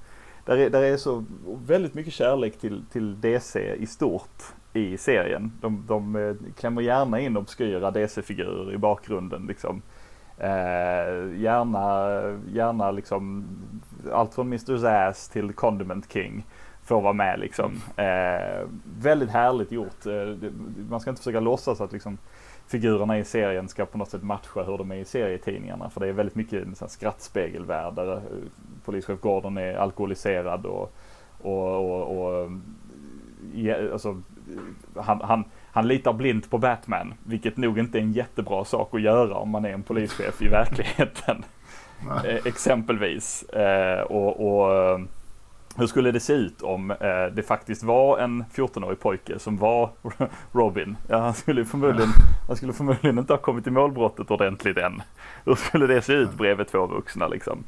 Där 0.46 0.58
är, 0.58 0.70
där 0.70 0.84
är 0.84 0.98
så 0.98 1.26
väldigt 1.66 1.94
mycket 1.94 2.14
kärlek 2.14 2.60
till, 2.60 2.86
till 2.92 3.22
DC 3.22 3.76
i 3.76 3.86
stort 3.86 4.44
i 4.74 4.98
serien. 4.98 5.52
De, 5.62 5.84
de 5.88 6.16
eh, 6.16 6.36
klämmer 6.58 6.82
gärna 6.82 7.20
in 7.20 7.38
obskyra 7.38 7.92
DC-figurer 7.92 8.74
i 8.74 8.78
bakgrunden 8.78 9.46
liksom. 9.48 9.82
Eh, 10.38 11.40
gärna, 11.42 12.10
gärna 12.54 12.92
liksom 12.92 13.46
allt 14.12 14.34
från 14.34 14.48
Mr. 14.48 14.78
Zaz 14.78 15.30
till 15.30 15.54
Condiment 15.54 16.14
King 16.14 16.46
får 16.84 17.02
vara 17.02 17.14
med 17.14 17.40
liksom. 17.40 17.82
Mm. 17.96 18.62
Eh, 18.62 18.68
väldigt 19.00 19.30
härligt 19.30 19.72
gjort. 19.72 20.06
Eh, 20.06 20.50
man 20.90 21.00
ska 21.00 21.10
inte 21.10 21.22
försöka 21.22 21.40
låtsas 21.40 21.82
att 21.82 21.92
liksom 21.92 22.18
figurerna 22.68 23.20
i 23.20 23.24
serien 23.24 23.68
ska 23.68 23.86
på 23.86 23.98
något 23.98 24.10
sätt 24.10 24.24
matcha 24.24 24.64
hur 24.64 24.78
de 24.78 24.92
är 24.92 24.96
i 24.96 25.06
serietidningarna. 25.06 25.90
För 25.90 26.00
det 26.00 26.08
är 26.08 26.12
väldigt 26.12 26.36
mycket 26.36 26.82
en 26.82 26.90
skrattspegelvärld 26.90 27.96
där 27.96 28.22
polischef 28.86 29.20
Gordon 29.22 29.58
är 29.58 29.76
alkoholiserad 29.76 30.66
och, 30.66 30.94
och, 31.42 31.92
och, 31.92 32.26
och 32.26 32.52
ja, 33.54 33.76
alltså, 33.92 34.22
han, 34.96 35.22
han, 35.22 35.44
han 35.72 35.88
litar 35.88 36.14
blint 36.14 36.50
på 36.50 36.58
Batman, 36.58 37.14
vilket 37.24 37.58
nog 37.58 37.80
inte 37.80 37.98
är 37.98 38.02
en 38.02 38.14
jättebra 38.14 38.66
sak 38.66 38.94
att 38.94 39.02
göra 39.02 39.36
om 39.36 39.50
man 39.50 39.66
är 39.66 39.70
en 39.70 39.84
polischef 39.84 40.42
i 40.42 40.48
verkligheten. 40.48 41.46
Eh, 42.26 42.46
exempelvis. 42.46 43.44
Eh, 43.44 44.02
och, 44.02 44.48
och 44.48 45.00
hur 45.76 45.88
skulle 45.88 46.12
det 46.12 46.20
se 46.20 46.34
ut 46.34 46.62
om 46.62 46.92
eh, 46.92 47.26
det 47.34 47.44
faktiskt 47.44 47.84
var 47.84 48.20
en 48.20 48.44
14-årig 48.54 49.00
pojke 49.00 49.40
som 49.40 49.58
var 49.58 49.90
Robin? 50.52 50.98
Ja, 51.08 51.18
han 51.18 51.34
skulle, 51.34 51.66
förmodligen, 51.66 52.10
han 52.48 52.56
skulle 52.56 52.74
förmodligen 52.74 53.20
inte 53.20 53.34
ha 53.34 53.38
kommit 53.38 53.68
i 53.68 53.72
målbrottet 53.72 54.32
ordentligt 54.32 54.78
än. 54.78 55.02
Hur 55.46 55.56
skulle 55.56 55.88
det 55.88 56.02
se 56.02 56.14
ut 56.14 56.34
bredvid 56.34 56.68
två 56.68 56.86
vuxna 56.86 57.28
liksom? 57.28 57.64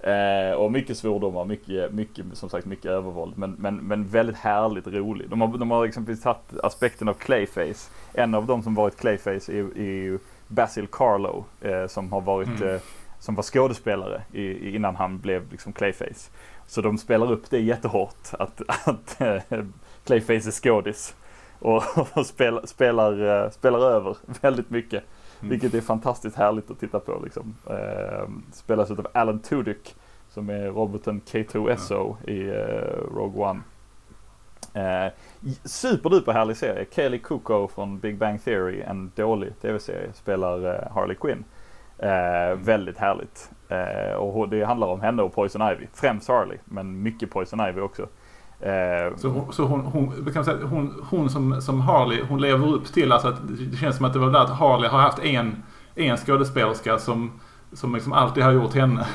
Eh, 0.00 0.56
och 0.56 0.72
mycket 0.72 0.98
svordomar, 0.98 1.44
mycket, 1.44 1.92
mycket, 1.92 2.24
som 2.32 2.48
sagt 2.48 2.66
mycket 2.66 2.86
övervåld. 2.86 3.38
Men, 3.38 3.56
men, 3.58 3.76
men 3.76 4.08
väldigt 4.08 4.36
härligt 4.36 4.86
rolig. 4.86 5.30
De 5.30 5.40
har, 5.40 5.58
de 5.58 5.70
har 5.70 5.84
exempelvis 5.84 6.22
tagit 6.22 6.60
aspekten 6.62 7.08
av 7.08 7.14
Clayface. 7.14 7.90
En 8.14 8.34
av 8.34 8.46
dem 8.46 8.62
som 8.62 8.74
varit 8.74 8.96
Clayface 8.96 9.52
är, 9.52 9.78
är 9.78 10.18
Basil 10.48 10.86
Carlo 10.86 11.44
eh, 11.60 11.86
som 11.86 12.12
har 12.12 12.20
varit 12.20 12.60
mm. 12.60 12.74
eh, 12.74 12.80
som 13.18 13.34
var 13.34 13.42
skådespelare 13.42 14.22
i, 14.32 14.76
innan 14.76 14.96
han 14.96 15.18
blev 15.18 15.50
liksom 15.50 15.72
Clayface. 15.72 16.30
Så 16.66 16.80
de 16.80 16.98
spelar 16.98 17.32
upp 17.32 17.50
det 17.50 17.60
jättehårt 17.60 18.28
att, 18.32 18.62
att 18.68 19.20
äh, 19.20 19.64
Clayface 20.04 20.48
är 20.48 20.52
skådis. 20.52 21.16
Och, 21.58 21.82
och 22.16 22.26
spelar, 22.26 22.66
spelar, 22.66 23.44
äh, 23.44 23.50
spelar 23.50 23.78
över 23.78 24.16
väldigt 24.40 24.70
mycket. 24.70 25.04
Mm. 25.40 25.50
Vilket 25.50 25.74
är 25.74 25.80
fantastiskt 25.80 26.36
härligt 26.36 26.70
att 26.70 26.80
titta 26.80 27.00
på. 27.00 27.20
Liksom. 27.24 27.54
Äh, 27.70 28.28
spelas 28.52 28.90
av 28.90 29.06
Alan 29.12 29.38
Tudyk 29.38 29.94
som 30.36 30.50
är 30.50 30.66
roboten 30.68 31.20
K2SO 31.20 32.16
ja. 32.24 32.32
i 32.32 32.50
uh, 32.50 33.16
Rogue 33.16 33.44
One. 33.44 33.60
Eh, 34.74 35.12
superduper 35.64 36.32
härlig 36.32 36.56
serie. 36.56 36.86
Kelly 36.90 37.18
Kuko 37.18 37.68
från 37.68 37.98
Big 37.98 38.18
Bang 38.18 38.44
Theory, 38.44 38.80
en 38.80 39.12
dålig 39.14 39.60
tv-serie, 39.60 40.12
spelar 40.12 40.66
uh, 40.66 40.92
Harley 40.94 41.16
Quinn. 41.16 41.44
Eh. 41.98 42.58
Väldigt 42.58 42.98
härligt. 42.98 43.50
Eh, 43.68 44.16
och 44.16 44.48
det 44.48 44.64
handlar 44.64 44.86
om 44.86 45.00
henne 45.00 45.22
och 45.22 45.34
Poison 45.34 45.72
Ivy. 45.72 45.86
Främst 45.94 46.28
Harley, 46.28 46.58
men 46.64 47.02
mycket 47.02 47.30
Poison 47.30 47.60
Ivy 47.60 47.80
också. 47.80 48.02
Eh, 48.60 49.16
så 49.16 49.28
hon, 49.28 49.52
så 49.52 49.64
hon, 49.64 49.80
hon, 49.80 50.32
kan 50.32 50.44
säga, 50.44 50.66
hon, 50.66 51.04
hon 51.10 51.30
som, 51.30 51.62
som 51.62 51.80
Harley, 51.80 52.22
hon 52.28 52.40
lever 52.40 52.66
upp 52.66 52.86
till 52.86 53.12
alltså 53.12 53.28
att 53.28 53.36
det 53.70 53.76
känns 53.76 53.96
som 53.96 54.06
att 54.06 54.12
det 54.12 54.18
var 54.18 54.30
där 54.30 54.40
att 54.40 54.58
Harley 54.58 54.90
har 54.90 54.98
haft 54.98 55.18
en, 55.18 55.62
en 55.94 56.16
skådespelerska 56.16 56.98
som, 56.98 57.40
som 57.72 57.94
liksom 57.94 58.12
alltid 58.12 58.42
har 58.42 58.52
gjort 58.52 58.74
henne. 58.74 59.06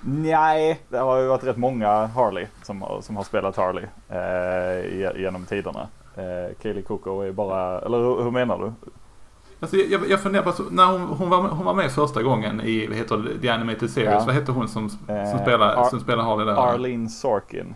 Nej, 0.00 0.80
det 0.88 0.98
har 0.98 1.18
ju 1.18 1.28
varit 1.28 1.44
rätt 1.44 1.56
många 1.56 2.06
Harley 2.06 2.46
som, 2.62 2.84
som 3.00 3.16
har 3.16 3.24
spelat 3.24 3.56
Harley 3.56 3.84
eh, 4.08 5.20
genom 5.20 5.44
tiderna. 5.44 5.88
Eh, 6.16 6.56
Kaylee 6.62 6.82
Coco 6.82 7.20
är 7.20 7.32
bara, 7.32 7.80
eller 7.80 7.98
hur, 7.98 8.24
hur 8.24 8.30
menar 8.30 8.58
du? 8.58 8.72
Alltså 9.60 9.76
jag, 9.76 10.10
jag 10.10 10.20
funderar 10.20 10.42
på, 10.44 10.52
så, 10.52 10.62
när 10.70 10.86
hon, 10.86 11.00
hon, 11.00 11.30
var, 11.30 11.48
hon 11.48 11.64
var 11.66 11.74
med 11.74 11.90
första 11.92 12.22
gången 12.22 12.60
i, 12.60 12.86
vad 12.86 12.96
heter 12.96 13.16
det, 13.16 13.38
The 13.40 13.48
Animated 13.48 13.90
Series. 13.90 14.10
Ja. 14.12 14.22
Vad 14.26 14.34
hette 14.34 14.52
hon 14.52 14.68
som, 14.68 14.88
som, 14.88 14.98
Eh, 15.14 15.42
spelar, 15.42 15.74
Ar- 15.76 15.84
som 15.84 16.00
spelar 16.00 16.24
Harley 16.24 16.46
där? 16.46 16.54
Arlene 16.74 17.08
Sorkin. 17.08 17.74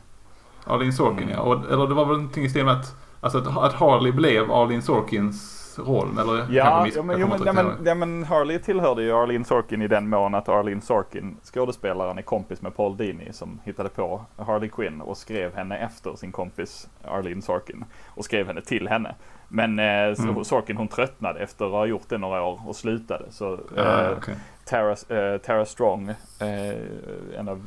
Arlene 0.67 0.93
Sorkin 0.93 1.19
Mm. 1.23 1.31
ja. 1.31 1.41
Och, 1.41 1.73
eller 1.73 1.87
det 1.87 1.95
var 1.95 2.05
väl 2.05 2.17
någonting 2.17 2.45
i 2.45 2.49
stil 2.51 2.65
med 2.65 2.75
att, 2.75 2.97
alltså 3.21 3.39
att, 3.39 3.59
att 3.59 3.73
Harley 3.73 4.13
blev 4.13 4.53
Arlene 4.53 4.83
Sorkins 4.83 5.57
roll. 5.87 6.19
Eller 6.19 6.47
Ja, 6.51 6.83
miss- 6.85 6.97
ja, 6.97 7.03
men, 7.03 7.21
jo, 7.21 7.27
men, 7.29 7.47
ihåg. 7.47 7.55
men, 7.55 7.87
ja, 7.87 7.95
men 7.95 8.25
Harley 8.25 8.59
tillhörde 8.59 9.03
ju 9.03 9.13
Arlene 9.13 9.45
Sorkin 9.45 9.83
i 9.83 9.89
den 9.89 10.09
mån 10.09 10.35
att 10.35 10.49
Arlene 10.49 10.81
Sorkin, 10.81 11.37
skådespelaren, 11.45 12.19
är 12.19 12.23
kompis 12.23 12.63
med 12.63 12.77
Paul 12.77 12.97
Dini 12.97 13.33
som 13.33 13.61
hittade 13.65 13.89
på 13.89 14.25
Harley 14.37 14.69
Quinn 14.69 15.01
och 15.01 15.17
skrev 15.17 15.55
henne 15.57 15.79
efter 15.79 16.15
sin 16.17 16.33
kompis 16.33 16.89
Arlene 17.05 17.43
Sorkin. 17.43 17.85
Och 18.09 18.25
skrev 18.25 18.47
henne 18.47 18.61
till 18.61 18.89
henne. 18.89 19.15
Men 19.53 19.79
eh, 19.79 19.85
Mm. 20.19 20.45
Sorkin 20.45 20.77
hon 20.77 20.89
tröttnade 20.89 21.41
efter 21.41 21.65
att 21.65 21.71
ha 21.71 21.87
gjort 21.87 22.09
det 22.09 22.19
några 22.19 22.43
år 22.43 22.61
och 22.67 22.77
slutade. 22.77 23.25
Så 23.31 23.59
Ja, 23.77 24.03
eh, 24.05 24.11
okej. 24.19 24.35
Tara, 24.65 24.91
eh, 24.91 25.39
Tara 25.39 25.65
Strong, 25.65 26.09
eh, 26.09 27.39
en 27.39 27.49
av 27.49 27.61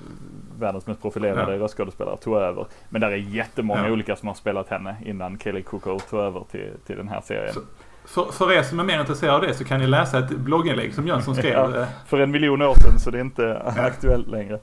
världens 0.59 0.87
mest 0.87 1.01
profilerade 1.01 1.53
Ja. 1.55 1.59
röstskådespelare, 1.63 2.17
tog 2.17 2.37
över. 2.37 2.65
Men 2.89 3.01
där 3.01 3.11
är 3.11 3.15
jättemånga 3.15 3.85
Ja. 3.87 3.91
olika 3.93 4.15
som 4.15 4.27
har 4.27 4.35
spelat 4.35 4.69
henne 4.69 4.95
innan 5.05 5.37
Kelly 5.39 5.61
Cuoco 5.63 5.99
tog 5.99 6.19
över 6.19 6.43
till, 6.51 6.71
till 6.85 6.97
den 6.97 7.07
här 7.07 7.21
serien. 7.21 7.53
Så- 7.53 7.61
För, 8.05 8.31
för 8.31 8.51
er 8.51 8.61
som 8.63 8.79
är 8.79 8.83
mer 8.83 8.99
intresserade 8.99 9.35
av 9.37 9.41
det 9.41 9.53
så 9.53 9.63
kan 9.65 9.79
ni 9.79 9.87
läsa 9.87 10.19
ett 10.19 10.29
blogginlägg 10.29 10.93
som 10.93 11.07
Jönsson 11.07 11.35
skrev. 11.39 11.53
Ja. 11.53 11.81
eh, 11.81 11.87
för 12.07 12.19
en 12.19 12.31
miljon 12.31 12.61
år 12.61 12.73
sedan 12.73 12.99
så 12.99 13.11
det 13.11 13.17
är 13.17 13.21
inte 13.21 13.57
aktuellt 13.77 14.27
längre. 14.27 14.59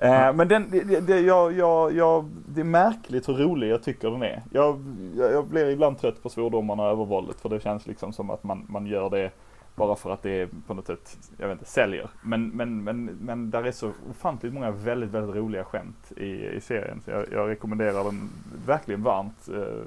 Eh, 0.00 0.32
men 0.32 0.48
den, 0.48 0.70
det, 0.70 1.00
det, 1.00 1.20
jag, 1.20 1.52
jag, 1.52 1.92
jag, 1.92 2.24
det 2.46 2.60
är 2.60 2.64
märkligt 2.64 3.28
hur 3.28 3.34
rolig 3.34 3.68
jag 3.68 3.82
tycker 3.82 4.10
den 4.10 4.22
är. 4.22 4.42
Jag, 4.52 4.82
jag, 5.16 5.32
jag 5.32 5.46
blir 5.46 5.66
ibland 5.66 5.98
trött 5.98 6.22
på 6.22 6.28
svordomarna 6.28 6.82
och 6.82 6.88
övervåldet 6.88 7.40
för 7.40 7.48
det 7.48 7.60
känns 7.60 7.86
liksom 7.86 8.12
som 8.12 8.30
att 8.30 8.44
man, 8.44 8.66
man 8.68 8.86
gör 8.86 9.10
det 9.10 9.30
bara 9.74 9.96
för 9.96 10.10
att 10.10 10.22
det 10.22 10.48
på 10.66 10.74
något 10.74 10.86
sätt, 10.86 11.18
jag 11.36 11.48
vet 11.48 11.58
inte, 11.58 11.70
säljer. 11.70 12.08
Men, 12.22 12.48
men, 12.48 12.84
men, 12.84 13.04
men 13.04 13.50
där 13.50 13.64
är 13.64 13.72
så 13.72 13.92
ofantligt 14.10 14.54
många 14.54 14.70
väldigt, 14.70 15.10
väldigt 15.10 15.36
roliga 15.36 15.64
skämt 15.64 16.12
i, 16.16 16.46
i 16.46 16.60
serien. 16.60 17.00
Så 17.04 17.10
jag, 17.10 17.26
jag 17.32 17.48
rekommenderar 17.48 18.04
den 18.04 18.30
verkligen 18.66 19.02
varmt. 19.02 19.48
Eh, 19.48 19.84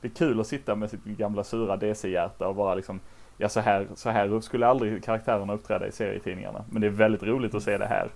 det 0.00 0.08
är 0.08 0.12
kul 0.12 0.40
att 0.40 0.46
sitta 0.46 0.74
med 0.74 0.90
sitt 0.90 1.04
gamla 1.04 1.44
sura 1.44 1.76
DC-hjärta 1.76 2.48
och 2.48 2.54
bara 2.54 2.74
liksom 2.74 3.00
Ja 3.40 3.48
så 3.48 3.60
här, 3.60 3.86
så 3.94 4.10
här 4.10 4.40
skulle 4.40 4.66
aldrig 4.66 5.04
karaktärerna 5.04 5.54
uppträda 5.54 5.86
i 5.86 5.92
serietidningarna. 5.92 6.64
Men 6.70 6.80
det 6.80 6.86
är 6.86 6.90
väldigt 6.90 7.22
roligt 7.22 7.54
att 7.54 7.62
se 7.62 7.78
det 7.78 7.86
här. 7.86 8.08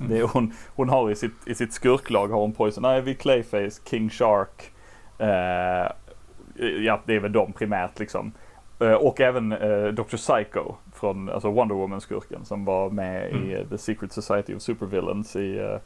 Mm. 0.00 0.10
Det 0.10 0.22
hon, 0.22 0.52
hon 0.66 0.88
har 0.88 1.10
i 1.10 1.16
sitt, 1.16 1.46
i 1.46 1.54
sitt 1.54 1.72
skurklag 1.72 2.28
har 2.28 2.40
hon 2.40 2.52
Poison 2.52 2.84
Ivy, 2.98 3.14
Clayface, 3.14 3.80
King 3.90 4.10
Shark. 4.10 4.72
Eh, 5.18 5.90
ja, 6.84 7.00
det 7.06 7.14
är 7.14 7.20
väl 7.20 7.32
de 7.32 7.52
primärt 7.52 7.98
liksom. 7.98 8.32
Eh, 8.80 8.92
och 8.92 9.20
även 9.20 9.52
eh, 9.52 9.86
Dr. 9.86 10.16
Psycho 10.16 10.74
från 10.94 11.28
alltså 11.30 11.50
Wonder 11.50 11.74
Woman-skurken 11.74 12.44
som 12.44 12.64
var 12.64 12.90
med 12.90 13.30
i 13.30 13.34
Mm. 13.34 13.50
eh, 13.56 13.68
The 13.68 13.78
Secret 13.78 14.12
Society 14.12 14.54
of 14.54 14.62
Supervillains 14.62 15.36
i 15.36 15.58
eh, 15.58 15.78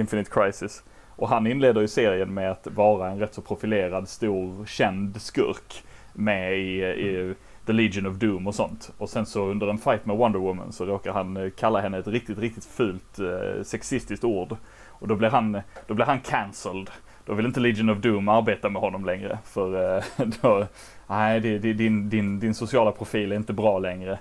Infinite 0.00 0.30
Crisis. 0.30 0.84
Och 1.16 1.28
han 1.28 1.46
inleder 1.46 1.80
ju 1.80 1.88
serien 1.88 2.34
med 2.34 2.50
att 2.50 2.66
vara 2.66 3.10
en 3.10 3.18
rätt 3.18 3.34
så 3.34 3.42
profilerad, 3.42 4.08
stor, 4.08 4.66
känd 4.66 5.22
skurk 5.22 5.84
med 6.12 6.58
i, 6.58 6.82
i 6.82 7.34
The 7.70 7.74
Legion 7.74 8.06
of 8.06 8.16
Doom 8.16 8.46
och 8.46 8.54
sånt. 8.54 8.92
Och 8.98 9.08
sen 9.08 9.26
så 9.26 9.44
under 9.44 9.66
en 9.66 9.78
fight 9.78 10.06
med 10.06 10.16
Wonder 10.16 10.38
Woman 10.38 10.72
så 10.72 10.84
råkar 10.84 11.12
han 11.12 11.36
eh, 11.36 11.50
kalla 11.50 11.80
henne 11.80 11.98
ett 11.98 12.06
riktigt, 12.06 12.38
riktigt 12.38 12.64
fult 12.64 13.18
eh, 13.18 13.62
sexistiskt 13.62 14.24
ord. 14.24 14.56
Och 14.88 15.08
då 15.08 15.16
blir 15.16 15.28
han, 15.28 15.54
eh, 15.54 15.62
då 15.86 15.94
blir 15.94 16.06
han 16.06 16.20
cancelled. 16.20 16.90
Då 17.26 17.34
vill 17.34 17.46
inte 17.46 17.60
Legion 17.60 17.90
of 17.90 17.98
Doom 17.98 18.28
arbeta 18.28 18.68
med 18.68 18.82
honom 18.82 19.04
längre. 19.04 19.38
För 19.44 19.96
eh, 19.96 20.04
då, 20.42 20.66
nej, 21.06 21.40
det, 21.40 21.58
det, 21.58 21.72
din, 21.72 22.08
din, 22.08 22.40
din 22.40 22.54
sociala 22.54 22.92
profil 22.92 23.32
är 23.32 23.36
inte 23.36 23.52
bra 23.52 23.78
längre. 23.78 24.18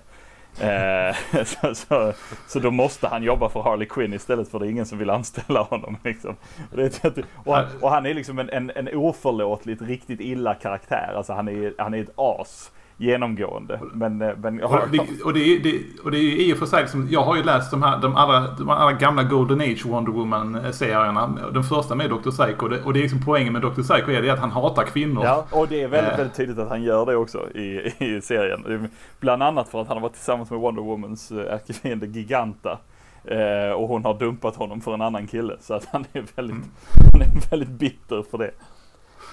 Eh, 0.61 1.43
så, 1.45 1.75
så, 1.75 2.13
så 2.47 2.59
då 2.59 2.71
måste 2.71 3.07
han 3.07 3.23
jobba 3.23 3.49
för 3.49 3.61
Harley 3.61 3.87
Quinn 3.87 4.13
istället 4.13 4.51
för 4.51 4.59
det 4.59 4.67
är 4.67 4.69
ingen 4.69 4.85
som 4.85 4.97
vill 4.97 5.09
anställa 5.09 5.61
honom. 5.61 5.97
Liksom. 6.03 6.35
Och, 6.71 6.77
det, 6.77 7.23
och, 7.45 7.55
han, 7.55 7.65
och 7.81 7.89
han 7.89 8.05
är 8.05 8.13
liksom 8.13 8.39
en, 8.39 8.49
en, 8.49 8.71
en 8.75 8.95
oförlåtligt 8.95 9.81
riktigt 9.81 10.19
illa 10.19 10.55
karaktär. 10.55 11.13
Alltså 11.15 11.33
han 11.33 11.47
är, 11.47 11.73
han 11.77 11.93
är 11.93 12.01
ett 12.01 12.13
as 12.15 12.71
genomgående. 12.99 13.79
Men, 13.93 14.21
eh, 14.21 14.31
men 14.41 14.63
Och 14.63 14.77
det, 14.91 14.99
och, 15.25 15.33
det, 15.33 15.39
är- 15.39 15.59
det, 15.59 15.81
och 16.03 16.11
det 16.11 16.17
är 16.17 16.21
i 16.49 16.53
och 16.53 16.57
för 16.57 16.65
sig 16.65 16.81
liksom, 16.81 17.07
jag 17.11 17.21
har 17.23 17.35
ju 17.35 17.43
läst 17.43 17.71
de 17.71 17.83
här, 17.83 17.99
de 18.01 18.15
allra, 18.15 18.39
de 18.57 18.69
allra 18.69 18.93
gamla 18.93 19.23
Golden 19.23 19.61
Age 19.61 19.85
Wonder 19.85 20.11
Woman-serierna. 20.11 21.37
Den 21.53 21.63
första 21.63 21.95
med 21.95 22.09
Dr. 22.09 22.29
Psycho. 22.31 22.63
Och 22.63 22.69
det, 22.69 22.81
och 22.81 22.93
det 22.93 22.99
är 22.99 23.01
liksom 23.01 23.21
poängen 23.25 23.53
med 23.53 23.61
Dr. 23.61 23.81
Psycho 23.81 24.11
är 24.11 24.21
det 24.21 24.29
att 24.29 24.39
han 24.39 24.51
hatar 24.51 24.83
kvinnor. 24.83 25.23
Ja, 25.25 25.45
och 25.51 25.67
det 25.67 25.81
är 25.83 25.87
väldigt, 25.87 26.11
Eh. 26.11 26.17
väldigt 26.17 26.35
tydligt 26.37 26.59
att 26.59 26.69
han 26.69 26.83
gör 26.83 27.05
det 27.05 27.15
också 27.15 27.49
i, 27.55 27.93
i 27.99 28.21
serien. 28.21 28.89
Bland 29.19 29.43
annat 29.43 29.69
för 29.69 29.81
att 29.81 29.87
han 29.87 29.97
har 29.97 30.01
varit 30.01 30.13
tillsammans 30.13 30.51
med 30.51 30.59
Wonder 30.59 30.81
Womans 30.81 31.31
eh, 31.31 31.53
ärkefiende 31.53 32.07
Giganta. 32.07 32.79
Eh, 33.25 33.71
och 33.73 33.87
hon 33.87 34.03
har 34.05 34.13
dumpat 34.19 34.55
honom 34.55 34.81
för 34.81 34.93
en 34.93 35.01
annan 35.01 35.27
kille. 35.27 35.55
Så 35.61 35.73
att 35.73 35.85
han 35.91 36.05
är 36.13 36.23
väldigt, 36.35 36.55
Mm. 36.55 36.69
han 37.13 37.21
är 37.21 37.49
väldigt 37.49 37.69
bitter 37.69 38.23
för 38.31 38.37
det. 38.37 38.51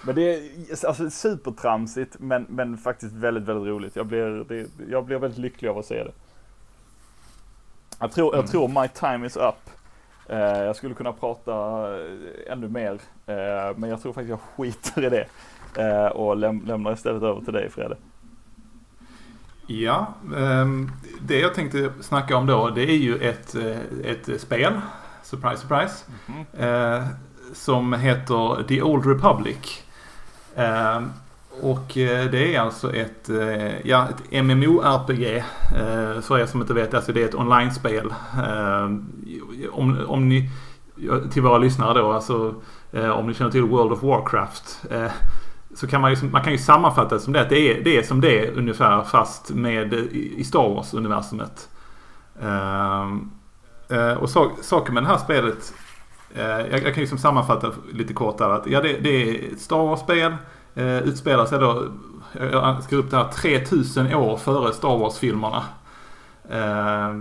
Men 0.04 0.14
det 0.14 0.34
är 0.34 0.86
alltså 0.86 1.10
supertramsigt 1.10 2.16
men, 2.18 2.46
men 2.48 2.78
faktiskt 2.78 3.14
väldigt, 3.14 3.44
väldigt 3.44 3.68
roligt. 3.68 3.96
Jag 3.96 4.06
blir, 4.06 4.44
det, 4.48 4.66
jag 4.90 5.04
blir 5.04 5.16
väldigt 5.18 5.38
lycklig 5.38 5.68
av 5.68 5.78
att 5.78 5.86
se 5.86 6.04
det. 6.04 6.12
Jag 8.00 8.12
tror, 8.12 8.34
jag 8.34 8.38
Mm. 8.38 8.50
tror 8.50 8.82
My 8.82 8.88
Time 8.88 9.26
Is 9.26 9.36
Up. 9.36 9.70
Eh, 10.28 10.38
jag 10.38 10.76
skulle 10.76 10.94
kunna 10.94 11.12
prata 11.12 11.52
eh, 11.96 12.52
ännu 12.52 12.68
mer. 12.68 12.92
Eh, 13.26 13.76
men 13.76 13.90
jag 13.90 14.02
tror 14.02 14.12
faktiskt 14.12 14.30
jag 14.30 14.40
skiter 14.56 15.04
i 15.04 15.08
det. 15.10 15.26
Eh, 15.82 16.06
och 16.06 16.36
läm 16.36 16.62
lämnar 16.66 16.92
istället 16.92 17.22
över 17.22 17.40
till 17.40 17.52
dig 17.52 17.70
Fredde. 17.70 17.96
Ja, 19.66 20.14
ehm, 20.36 20.90
det 21.20 21.38
jag 21.40 21.54
tänkte 21.54 21.92
snacka 22.00 22.36
om 22.36 22.46
då 22.46 22.70
det 22.70 22.82
är 22.82 22.96
ju 22.96 23.16
ett, 23.18 23.54
eh, 23.54 23.76
ett 24.04 24.40
spel. 24.40 24.80
Surprise, 25.22 25.56
surprise. 25.56 26.04
Eh, 26.58 27.06
som 27.54 27.92
heter 27.92 28.62
The 28.68 28.82
Old 28.82 29.06
Republic. 29.06 29.82
Ehm, 30.56 31.12
och 31.60 31.98
eh, 31.98 32.30
det 32.30 32.54
är 32.54 32.60
alltså 32.60 32.94
ett, 32.94 33.28
eh, 33.28 33.86
ja, 33.86 34.08
ett 34.08 34.44
MMORPG. 34.44 35.36
Eh, 35.36 36.20
för 36.20 36.38
er 36.38 36.46
som 36.46 36.60
inte 36.60 36.74
vet, 36.74 36.94
alltså 36.94 37.12
det 37.12 37.22
är 37.22 37.28
ett 37.28 37.34
online-spel. 37.34 38.14
Ehm, 38.46 39.12
om, 39.72 40.04
om 40.06 40.28
ni, 40.28 40.50
till 41.32 41.42
våra 41.42 41.58
lyssnare 41.58 41.98
då, 41.98 42.12
alltså 42.12 42.54
om 43.14 43.26
ni 43.26 43.34
känner 43.34 43.50
till 43.50 43.62
World 43.62 43.92
of 43.92 44.02
Warcraft. 44.02 44.84
Så 45.74 45.86
kan 45.86 46.00
man 46.00 46.14
ju, 46.14 46.30
man 46.30 46.42
kan 46.42 46.52
ju 46.52 46.58
sammanfatta 46.58 47.14
det 47.14 47.20
som 47.20 47.32
det 47.32 47.40
att 47.40 47.48
det 47.48 47.58
är, 47.58 47.84
det 47.84 47.98
är 47.98 48.02
som 48.02 48.20
det 48.20 48.46
är 48.46 48.58
ungefär 48.58 49.02
fast 49.02 49.50
med 49.50 49.92
i 49.92 50.44
Star 50.44 50.68
Wars-universumet. 50.68 51.68
Ehm, 52.42 53.30
och 54.18 54.30
saken 54.60 54.94
med 54.94 55.02
det 55.02 55.08
här 55.08 55.18
spelet 55.18 55.72
Eh, 56.36 56.42
jag, 56.42 56.72
jag 56.72 56.82
kan 56.82 56.94
ju 56.94 57.00
liksom 57.00 57.18
sammanfatta 57.18 57.72
lite 57.92 58.14
kort 58.14 58.38
där 58.38 58.50
att 58.50 58.66
ja, 58.66 58.80
det, 58.80 58.98
det 58.98 59.08
är 59.08 59.52
ett 59.52 59.60
Star 59.60 59.76
Wars-spel. 59.76 60.36
Eh, 60.74 60.98
utspelar 60.98 61.46
sig 61.46 61.58
då, 61.58 61.84
jag 62.32 62.52
jag 62.52 62.82
skrev 62.82 63.00
upp 63.00 63.10
det 63.10 63.16
här, 63.16 63.28
3000 63.28 64.14
år 64.14 64.36
före 64.36 64.72
Star 64.72 64.98
Wars-filmerna. 64.98 65.62
Eh, 66.50 67.16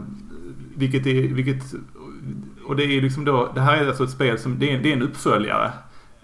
vilket 0.76 1.06
är, 1.06 1.34
vilket, 1.34 1.64
och 2.68 2.76
det 2.76 2.84
är 2.84 3.02
liksom 3.02 3.26
då, 3.26 3.52
det 3.56 3.62
här 3.62 3.78
är 3.78 3.88
alltså 3.88 4.04
ett 4.04 4.10
spel 4.10 4.40
som, 4.40 4.60
det 4.60 4.72
är, 4.72 4.80
det 4.80 4.90
är 4.90 4.94
en 4.94 5.02
uppföljare. 5.02 5.72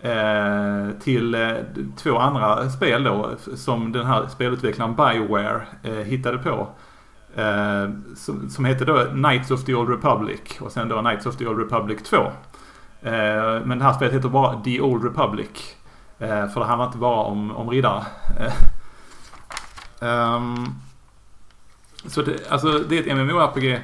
Eh, 0.03 0.99
till 1.03 1.35
eh, 1.35 1.51
två 1.97 2.17
andra 2.17 2.69
spel 2.69 3.03
då 3.03 3.29
som 3.55 3.91
den 3.91 4.05
här 4.05 4.27
spelutvecklaren 4.27 4.95
Bioware 4.95 5.61
eh, 5.83 5.93
hittade 5.93 6.37
på. 6.37 6.67
Eh, 7.35 7.89
som, 8.15 8.49
som 8.49 8.65
heter 8.65 8.85
då 8.85 9.05
Knights 9.05 9.51
of 9.51 9.65
the 9.65 9.75
Old 9.75 9.89
Republic 9.89 10.41
och 10.59 10.71
sen 10.71 10.89
då 10.89 10.99
Knights 10.99 11.25
of 11.25 11.37
the 11.37 11.47
Old 11.47 11.59
Republic 11.59 12.03
2. 12.03 12.17
Eh, 13.01 13.65
men 13.65 13.79
det 13.79 13.85
här 13.85 13.93
spelet 13.93 14.13
heter 14.13 14.29
bara 14.29 14.61
The 14.61 14.81
Old 14.81 15.03
Republic. 15.03 15.75
Eh, 16.19 16.47
för 16.47 16.59
det 16.59 16.65
handlar 16.65 16.85
inte 16.85 16.97
bara 16.97 17.21
om, 17.21 17.55
om 17.55 17.69
riddare. 17.69 18.03
Eh, 18.39 18.53
ehm, 20.09 20.65
så 22.05 22.21
det, 22.21 22.51
alltså 22.51 22.79
det 22.79 22.97
är 22.97 23.01
ett 23.01 23.17
MMORPG. 23.17 23.81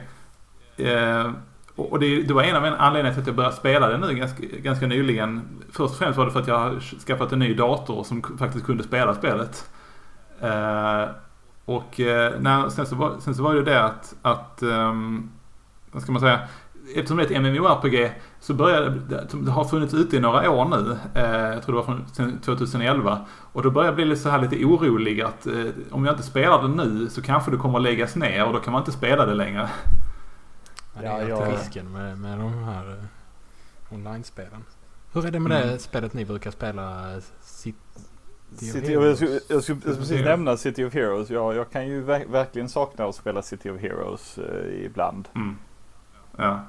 Eh, 0.78 1.32
och 1.76 1.91
och 1.91 1.99
det, 1.99 2.22
det 2.22 2.34
var 2.34 2.43
en 2.43 2.55
av 2.55 2.63
anledningarna 2.63 3.13
till 3.13 3.22
att 3.22 3.28
jag 3.28 3.36
började 3.36 3.55
spela 3.55 3.88
det 3.88 3.97
nu 3.97 4.13
ganska, 4.13 4.43
ganska 4.45 4.88
nyligen. 4.88 5.41
Först 5.72 5.91
och 5.93 5.97
främst 5.97 6.18
var 6.18 6.26
det 6.26 6.32
för 6.32 6.39
att 6.39 6.47
jag 6.47 6.82
skaffat 6.82 7.32
en 7.32 7.39
ny 7.39 7.53
dator 7.53 8.03
som 8.03 8.38
faktiskt 8.39 8.65
kunde 8.65 8.84
spela 8.84 9.15
spelet. 9.15 9.70
Eh, 10.41 11.05
och 11.65 11.99
eh, 11.99 12.39
när, 12.39 12.70
sen, 12.70 12.86
så 12.86 12.95
var, 12.95 13.20
sen 13.20 13.36
så 13.36 13.43
var 13.43 13.55
det 13.55 13.63
det 13.63 13.84
att, 13.84 14.15
att 14.22 14.59
um, 14.63 15.32
vad 15.91 16.03
ska 16.03 16.11
man 16.11 16.22
säga, 16.22 16.39
eftersom 16.95 17.17
det 17.17 17.23
är 17.23 17.31
ett 17.31 17.41
MMORPG 17.41 18.11
så 18.39 18.53
började 18.53 18.89
det, 18.89 19.27
det 19.33 19.51
har 19.51 19.65
funnits 19.65 19.93
ute 19.93 20.17
i 20.17 20.19
några 20.19 20.49
år 20.51 20.65
nu. 20.65 20.97
Eh, 21.15 21.31
jag 21.31 21.63
tror 21.63 21.75
det 21.75 21.77
var 21.81 21.83
från 21.85 22.05
sen 22.13 22.39
2011. 22.39 23.25
Och 23.53 23.63
då 23.63 23.71
börjar 23.71 23.88
jag 23.88 23.95
bli 23.95 24.05
lite 24.05 24.21
så 24.21 24.29
här 24.29 24.41
lite 24.41 24.65
orolig 24.65 25.21
att 25.21 25.47
eh, 25.47 25.65
om 25.91 26.05
jag 26.05 26.13
inte 26.13 26.23
spelar 26.23 26.61
det 26.61 26.67
nu 26.67 27.09
så 27.09 27.21
kanske 27.21 27.51
det 27.51 27.57
kommer 27.57 27.77
att 27.77 27.83
läggas 27.83 28.15
ner 28.15 28.45
och 28.47 28.53
då 28.53 28.59
kan 28.59 28.73
man 28.73 28.81
inte 28.81 28.91
spela 28.91 29.25
det 29.25 29.33
längre. 29.33 29.69
Ja, 30.93 31.01
det 31.01 31.07
är 31.23 31.27
jag- 31.29 31.51
risken 31.53 31.91
med, 31.91 32.17
med 32.17 32.39
de 32.39 32.53
här 32.63 32.89
uh, 32.89 33.93
online-spelen. 33.93 34.63
Hur 35.13 35.25
är 35.25 35.31
det 35.31 35.39
med 35.39 35.57
Mm. 35.57 35.67
det 35.73 35.79
spelet 35.79 36.13
ni 36.13 36.25
brukar 36.25 36.51
spela? 36.51 37.13
eh, 37.15 37.19
City 37.41 37.77
of 38.55 38.59
City 38.59 38.97
of, 38.97 39.03
jag, 39.03 39.15
skulle, 39.15 39.29
Heroes. 39.31 39.49
jag 39.49 39.63
skulle 39.63 39.79
precis 39.81 40.09
Heroes. 40.09 40.25
nämna 40.25 40.57
City 40.57 40.85
of 40.85 40.93
Heroes. 40.93 41.29
Ja, 41.29 41.53
jag 41.53 41.71
kan 41.71 41.88
ju 41.88 42.03
ver- 42.03 42.31
verkligen 42.31 42.69
sakna 42.69 43.05
att 43.05 43.15
spela 43.15 43.41
City 43.41 43.69
of 43.69 43.81
Heroes 43.81 44.38
eh, 44.38 44.85
ibland. 44.85 45.27
Mm. 45.35 45.55
Ja. 46.38 46.59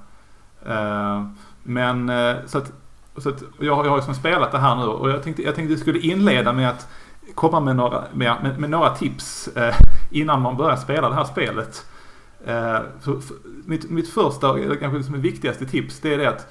Eh, 0.67 1.25
men 1.63 2.09
eh, 2.09 2.37
så 2.47 2.59
att, 2.59 2.73
så 3.17 3.29
att 3.29 3.43
jag, 3.61 3.77
har- 3.77 3.85
jag 3.85 3.91
har 3.91 3.99
ju 3.99 4.05
som 4.05 4.15
spelat 4.15 4.53
det 4.53 4.59
här 4.59 4.77
nu 4.77 4.83
och 4.83 5.11
jag 5.11 5.23
tänkte 5.23 5.43
jag 5.43 5.55
tänkte 5.55 5.73
jag 5.73 5.81
skulle 5.81 5.99
inleda 5.99 6.53
med 6.53 6.69
att 6.69 6.89
komma 7.35 7.61
med 7.61 7.77
några, 7.77 8.05
med, 8.13 8.37
med, 8.43 8.59
med 8.61 8.71
några 8.71 8.91
tips 8.95 9.49
eh, 9.49 9.75
innan 10.11 10.43
man 10.43 10.57
börjar 10.57 10.77
spela 10.77 11.09
det 11.09 11.15
här 11.15 11.25
spelet. 11.25 11.87
Eh, 12.47 12.79
för, 13.01 13.21
för, 13.21 13.37
mitt, 13.65 13.91
mitt 13.91 14.09
första, 14.09 14.59
eller 14.59 14.75
kanske 14.77 15.03
som 15.03 15.15
är 15.15 15.19
viktigaste 15.19 15.67
tips, 15.67 16.01
det 16.01 16.15
är 16.15 16.19
det 16.19 16.29
att 16.29 16.47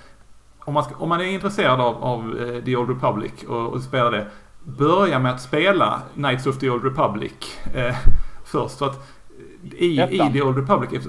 om 0.59 0.73
man, 0.73 0.83
ska, 0.83 0.95
om 0.95 1.09
man 1.09 1.21
är 1.21 1.25
intresserad 1.25 1.81
av, 1.81 2.03
av 2.03 2.37
eh, 2.39 2.63
The 2.63 2.75
Old 2.75 2.89
Republic 2.89 3.31
och, 3.47 3.67
och 3.73 3.81
spelar 3.81 4.11
det, 4.11 4.27
börja 4.63 5.19
med 5.19 5.31
att 5.31 5.41
spela 5.41 6.01
Knights 6.13 6.47
of 6.47 6.57
the 6.59 6.69
Old 6.69 6.83
Republic 6.83 7.31
först. 8.45 8.77
För 8.77 8.85
att 8.85 9.07
i, 9.77 10.01
i. 10.01 10.29
The 10.33 10.41
Old 10.41 10.57
Republic, 10.57 11.03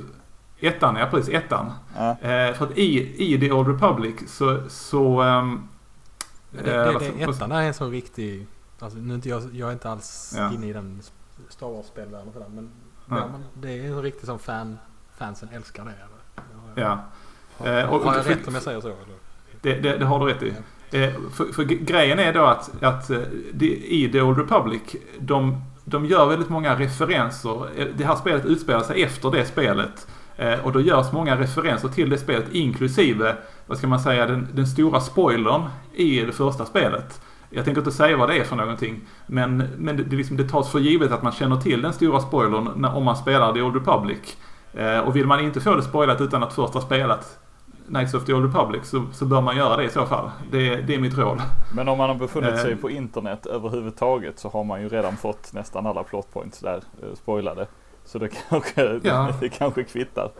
ettan, 0.60 0.96
ja 0.96 1.06
precis, 1.10 1.34
ettan. 1.34 1.72
Ja. 1.96 2.10
Eh, 2.10 2.54
för 2.54 2.64
att 2.64 2.78
i, 2.78 3.24
i 3.34 3.40
The 3.40 3.52
Old 3.52 3.68
Republic 3.68 4.14
så... 4.26 4.60
så 4.68 5.20
ehm, 5.20 5.68
Men 6.50 6.64
Det, 6.64 6.74
eh, 6.76 6.92
det, 6.92 7.12
det, 7.18 7.22
ettan 7.24 7.52
är 7.52 7.62
en 7.62 7.74
sån 7.74 7.90
riktig... 7.90 8.46
Alltså, 8.80 8.98
nu 8.98 9.10
är 9.12 9.14
inte 9.14 9.28
jag, 9.28 9.42
jag 9.54 9.68
är 9.68 9.72
inte 9.72 9.90
alls 9.90 10.34
Ja. 10.36 10.52
inne 10.52 10.66
i 10.66 10.72
den 10.72 11.02
Star 11.48 11.66
Wars-spelvärlden 11.66 12.28
och 12.28 12.32
sådär, 12.34 12.48
men 12.48 12.70
ja, 13.10 13.30
det 13.54 13.68
är 13.78 13.84
en 13.84 13.92
sån 13.94 14.02
riktig 14.02 14.26
som 14.26 14.38
fan, 14.38 14.78
fansen 15.16 15.48
älskar 15.52 15.84
det. 15.84 15.90
Eller? 15.90 16.84
Ja, 16.88 16.98
Har, 17.58 17.66
Eh, 17.66 17.90
och- 17.92 18.00
har 18.00 18.16
jag 18.16 18.30
rätt 18.30 18.48
om 18.48 18.54
jag 18.54 18.62
säger 18.62 18.80
så? 18.80 18.86
Eller? 18.88 18.98
det, 19.60 19.74
det, 19.74 19.96
det 19.96 20.04
har 20.04 20.18
du 20.26 20.26
rätt 20.32 20.42
i. 20.42 20.48
Eh, 20.90 21.14
för, 21.32 21.44
för 21.52 21.62
grejen 21.64 22.18
är 22.18 22.32
då 22.32 22.44
att, 22.44 22.82
att 22.82 23.10
eh, 23.10 23.18
det, 23.52 23.66
i 23.66 24.12
The 24.12 24.22
Old 24.22 24.38
Republic, 24.38 24.82
de, 25.18 25.62
de 25.84 26.04
gör 26.06 26.26
väldigt 26.26 26.48
många 26.48 26.74
referenser. 26.78 27.80
Eh, 27.80 27.86
Det 27.96 28.04
här 28.04 28.16
spelet 28.16 28.44
utspelar 28.44 28.80
sig 28.80 29.02
efter 29.02 29.30
det 29.30 29.44
spelet. 29.46 30.06
Eh, 30.38 30.64
och 30.64 30.72
då 30.72 30.80
görs 30.80 31.12
många 31.12 31.36
referenser 31.36 31.88
till 31.88 32.10
det 32.10 32.18
spelet, 32.18 32.44
inklusive, 32.52 33.36
vad 33.66 33.78
ska 33.78 33.86
man 33.86 34.00
säga, 34.00 34.26
den, 34.26 34.48
den 34.52 34.66
stora 34.66 35.00
spoilern 35.00 35.62
i 35.94 36.20
det 36.20 36.32
första 36.32 36.64
spelet. 36.64 37.20
Jag 37.50 37.64
tänker 37.64 37.80
inte 37.80 37.92
säga 37.92 38.16
vad 38.16 38.28
det 38.28 38.36
är 38.38 38.44
för 38.44 38.56
någonting. 38.56 39.00
Men, 39.26 39.56
men 39.76 39.96
det, 39.96 40.02
det, 40.02 40.16
liksom, 40.16 40.36
det 40.36 40.48
tas 40.48 40.70
för 40.70 40.78
givet 40.78 41.12
att 41.12 41.22
man 41.22 41.32
känner 41.32 41.56
till 41.56 41.82
den 41.82 41.92
stora 41.92 42.20
spoilern 42.20 42.70
när, 42.76 42.96
om 42.96 43.04
man 43.04 43.16
spelar 43.16 43.52
The 43.52 43.62
Old 43.62 43.74
Republic. 43.74 44.36
Eh, 44.74 44.98
och 44.98 45.16
vill 45.16 45.26
man 45.26 45.40
inte 45.40 45.60
få 45.60 45.74
det 45.74 45.82
spoilat 45.82 46.20
utan 46.20 46.42
att 46.42 46.52
först 46.52 46.74
ha 46.74 46.80
spelat 46.80 47.38
Knights 47.88 48.14
of 48.14 48.24
the 48.24 48.32
Old 48.32 48.44
Republic 48.44 48.86
så, 48.88 49.06
så 49.12 49.24
bör 49.24 49.40
man 49.40 49.56
göra 49.56 49.76
det 49.76 49.84
i 49.84 49.88
så 49.88 50.06
fall. 50.06 50.30
Det, 50.50 50.76
det 50.76 50.94
är 50.94 50.98
mitt 50.98 51.18
råd. 51.18 51.42
Men 51.74 51.88
om 51.88 51.98
man 51.98 52.08
har 52.08 52.16
befunnit 52.16 52.50
Eh. 52.50 52.56
sig 52.56 52.76
på 52.76 52.90
internet 52.90 53.46
överhuvudtaget 53.46 54.38
så 54.38 54.48
har 54.48 54.64
man 54.64 54.82
ju 54.82 54.88
redan 54.88 55.16
fått 55.16 55.52
nästan 55.52 55.86
alla 55.86 56.02
plot 56.02 56.32
points 56.32 56.60
där 56.60 56.82
eh, 57.02 57.14
spoilade. 57.14 57.66
Så 58.08 58.18
det 58.18 58.28
kanske, 58.48 59.00
Ja. 59.02 59.28
det 59.40 59.48
kanske 59.48 59.84
kvittar. 59.84 60.30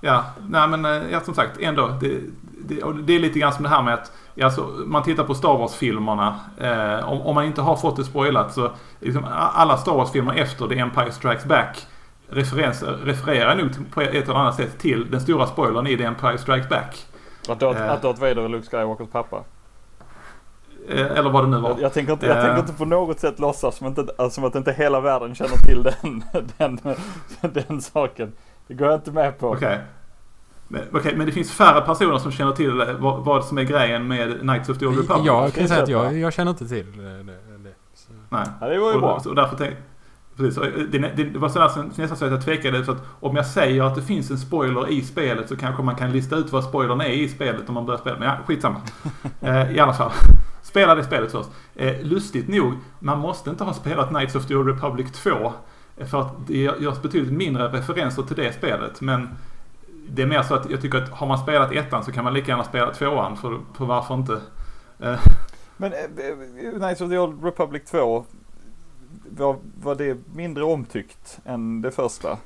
Ja, 0.00 0.24
nej 0.48 0.68
men 0.68 0.84
eh, 0.84 1.10
ja, 1.12 1.20
som 1.20 1.34
sagt 1.34 1.60
ändå. 1.60 1.88
Det, 2.00 2.20
det, 2.64 2.82
det 3.02 3.12
är 3.14 3.18
lite 3.20 3.38
grann 3.38 3.52
som 3.52 3.62
det 3.62 3.68
här 3.68 3.82
med 3.82 3.94
att 3.94 4.12
alltså, 4.42 4.60
man 4.86 5.02
tittar 5.02 5.24
på 5.24 5.34
Star 5.34 5.58
Wars-filmerna. 5.58 6.40
Eh, 6.58 7.08
om, 7.12 7.20
om 7.20 7.34
man 7.34 7.44
inte 7.44 7.62
har 7.62 7.76
fått 7.76 7.96
det 7.96 8.04
spoilat 8.04 8.52
så 8.54 8.70
liksom, 9.00 9.24
alla 9.30 9.76
Star 9.76 9.92
Wars-filmer 9.94 10.34
efter 10.34 10.68
The 10.68 10.78
Empire 10.78 11.12
Strikes 11.12 11.44
Back 11.44 11.86
refererar 12.28 13.56
nog 13.56 13.72
till- 13.74 13.84
på 13.84 14.00
ett 14.00 14.14
eller 14.28 14.34
annat 14.34 14.54
sätt 14.54 14.78
till 14.78 15.10
den 15.10 15.20
stora 15.20 15.46
spoilern 15.46 15.86
i 15.86 15.96
The 15.96 16.04
Empire 16.04 16.38
Strikes 16.38 16.68
Back. 16.68 17.06
Att 17.48 17.60
Darth, 17.60 17.80
Eh. 17.82 17.92
att 17.92 18.02
Darth 18.02 18.20
Vader 18.20 18.44
är 18.44 18.48
Luke 18.48 18.66
Skywalkers 18.70 19.08
pappa. 19.12 19.42
Eh, 20.88 21.18
eller 21.18 21.30
vad 21.30 21.44
det 21.44 21.48
nu 21.50 21.56
var. 21.58 21.70
Jag, 21.70 21.80
jag, 21.80 21.92
tänker 21.92 22.12
inte, 22.12 22.26
jag 22.26 22.36
Eh. 22.36 22.42
tänker 22.42 22.60
inte 22.60 22.72
på 22.72 22.84
något 22.84 23.20
sätt 23.20 23.38
låtsas 23.38 23.76
som, 23.76 23.86
inte, 23.86 24.00
alltså, 24.00 24.30
som 24.30 24.44
att 24.44 24.54
inte 24.54 24.72
hela 24.72 25.00
världen 25.00 25.34
känner 25.34 25.56
till 25.56 25.82
den, 25.82 26.24
den, 26.58 26.96
den 27.66 27.80
saken. 27.80 28.32
Det 28.66 28.74
går 28.74 28.86
jag 28.88 28.96
inte 28.96 29.12
med 29.12 29.38
på. 29.38 29.48
Okej. 29.48 29.80
Men, 30.68 30.82
okej, 30.92 31.14
men 31.16 31.26
det 31.26 31.32
finns 31.32 31.52
färre 31.52 31.80
personer 31.80 32.18
som 32.18 32.32
känner 32.32 32.52
till 32.52 32.80
eh, 32.80 32.86
vad, 32.98 33.24
vad 33.24 33.44
som 33.44 33.58
är 33.58 33.62
grejen 33.62 34.08
med 34.08 34.40
Knights 34.40 34.68
of 34.68 34.78
the 34.78 34.86
Old 34.86 34.98
Republic? 34.98 35.26
Jag 35.26 35.52
kan 35.54 35.68
säga 35.68 35.82
att 35.82 35.88
jag, 35.88 36.18
jag 36.18 36.32
känner 36.32 36.50
inte 36.50 36.68
till 36.68 36.86
eh, 36.98 37.04
det. 37.04 37.22
det. 37.64 37.74
Så. 37.94 38.12
Nej. 38.28 38.46
Ja, 38.60 38.68
det 38.68 38.78
var 38.78 38.92
ju 38.92 38.98
bra. 39.00 39.12
Och, 39.14 39.26
och 39.26 39.34
därför 39.34 39.56
tänkte 39.56 39.76
Precis, 40.36 40.58
och 40.58 40.64
det, 40.90 40.98
det, 40.98 41.24
det 41.24 41.38
var 41.38 41.48
sådär, 41.48 41.68
som- 41.68 41.92
nästan 41.96 42.16
så 42.18 42.24
att 42.24 42.30
jag 42.30 42.44
tvekade. 42.44 42.84
För 42.84 42.92
att 42.92 43.02
om 43.20 43.36
jag 43.36 43.46
säger 43.46 43.82
att 43.82 43.94
det 43.94 44.02
finns 44.02 44.30
en 44.30 44.38
spoiler 44.38 44.88
i 44.90 45.02
spelet 45.02 45.48
så 45.48 45.56
kanske 45.56 45.82
man 45.82 45.94
kan 45.94 46.12
lista 46.12 46.36
ut 46.36 46.52
vad 46.52 46.64
spoilern 46.64 47.00
är 47.00 47.08
i 47.08 47.28
spelet 47.28 47.68
om 47.68 47.74
man 47.74 47.86
börjar 47.86 47.98
spela. 48.00 48.18
Men 48.18 48.28
ja, 48.28 48.34
skitsamma. 48.46 48.80
eh, 49.40 49.72
I 49.76 49.80
alla 49.80 49.92
fall. 49.92 50.10
Spela 50.76 50.94
det 50.94 51.04
spelet 51.04 51.32
först. 51.32 51.50
Eh, 51.74 52.00
lustigt 52.02 52.48
nog, 52.48 52.72
man 52.98 53.18
måste 53.18 53.50
inte 53.50 53.64
ha 53.64 53.74
spelat 53.74 54.08
Knights 54.08 54.34
of 54.34 54.46
the 54.46 54.54
Old 54.56 54.68
Republic 54.68 55.12
2. 55.12 55.52
Eh, 55.96 56.06
för 56.06 56.20
att 56.20 56.46
det 56.46 56.56
görs 56.56 57.02
betydligt 57.02 57.32
mindre 57.32 57.68
referenser 57.68 58.22
till 58.22 58.36
det 58.36 58.52
spelet. 58.52 59.00
Men 59.00 59.28
det 60.08 60.22
är 60.22 60.26
mer 60.26 60.42
så 60.42 60.54
att 60.54 60.70
jag 60.70 60.80
tycker 60.80 60.98
att 60.98 61.08
har 61.08 61.26
man 61.26 61.38
spelat 61.38 61.72
ettan 61.72 62.04
så 62.04 62.12
kan 62.12 62.24
man 62.24 62.34
lika 62.34 62.50
gärna 62.50 62.64
spela 62.64 62.94
tvåan. 62.94 63.36
För, 63.36 63.60
för 63.76 63.84
varför 63.84 64.14
inte? 64.14 64.40
Eh, 64.98 65.20
Men 65.76 65.92
eh, 65.92 65.98
eh, 65.98 66.78
Knights 66.78 67.00
of 67.00 67.10
the 67.10 67.18
Old 67.18 67.44
Republic 67.44 67.82
2, 67.90 68.24
var, 69.30 69.56
var 69.82 69.94
det 69.94 70.18
mindre 70.34 70.64
omtyckt 70.64 71.38
än 71.44 71.82
det 71.82 71.90
första? 71.90 72.38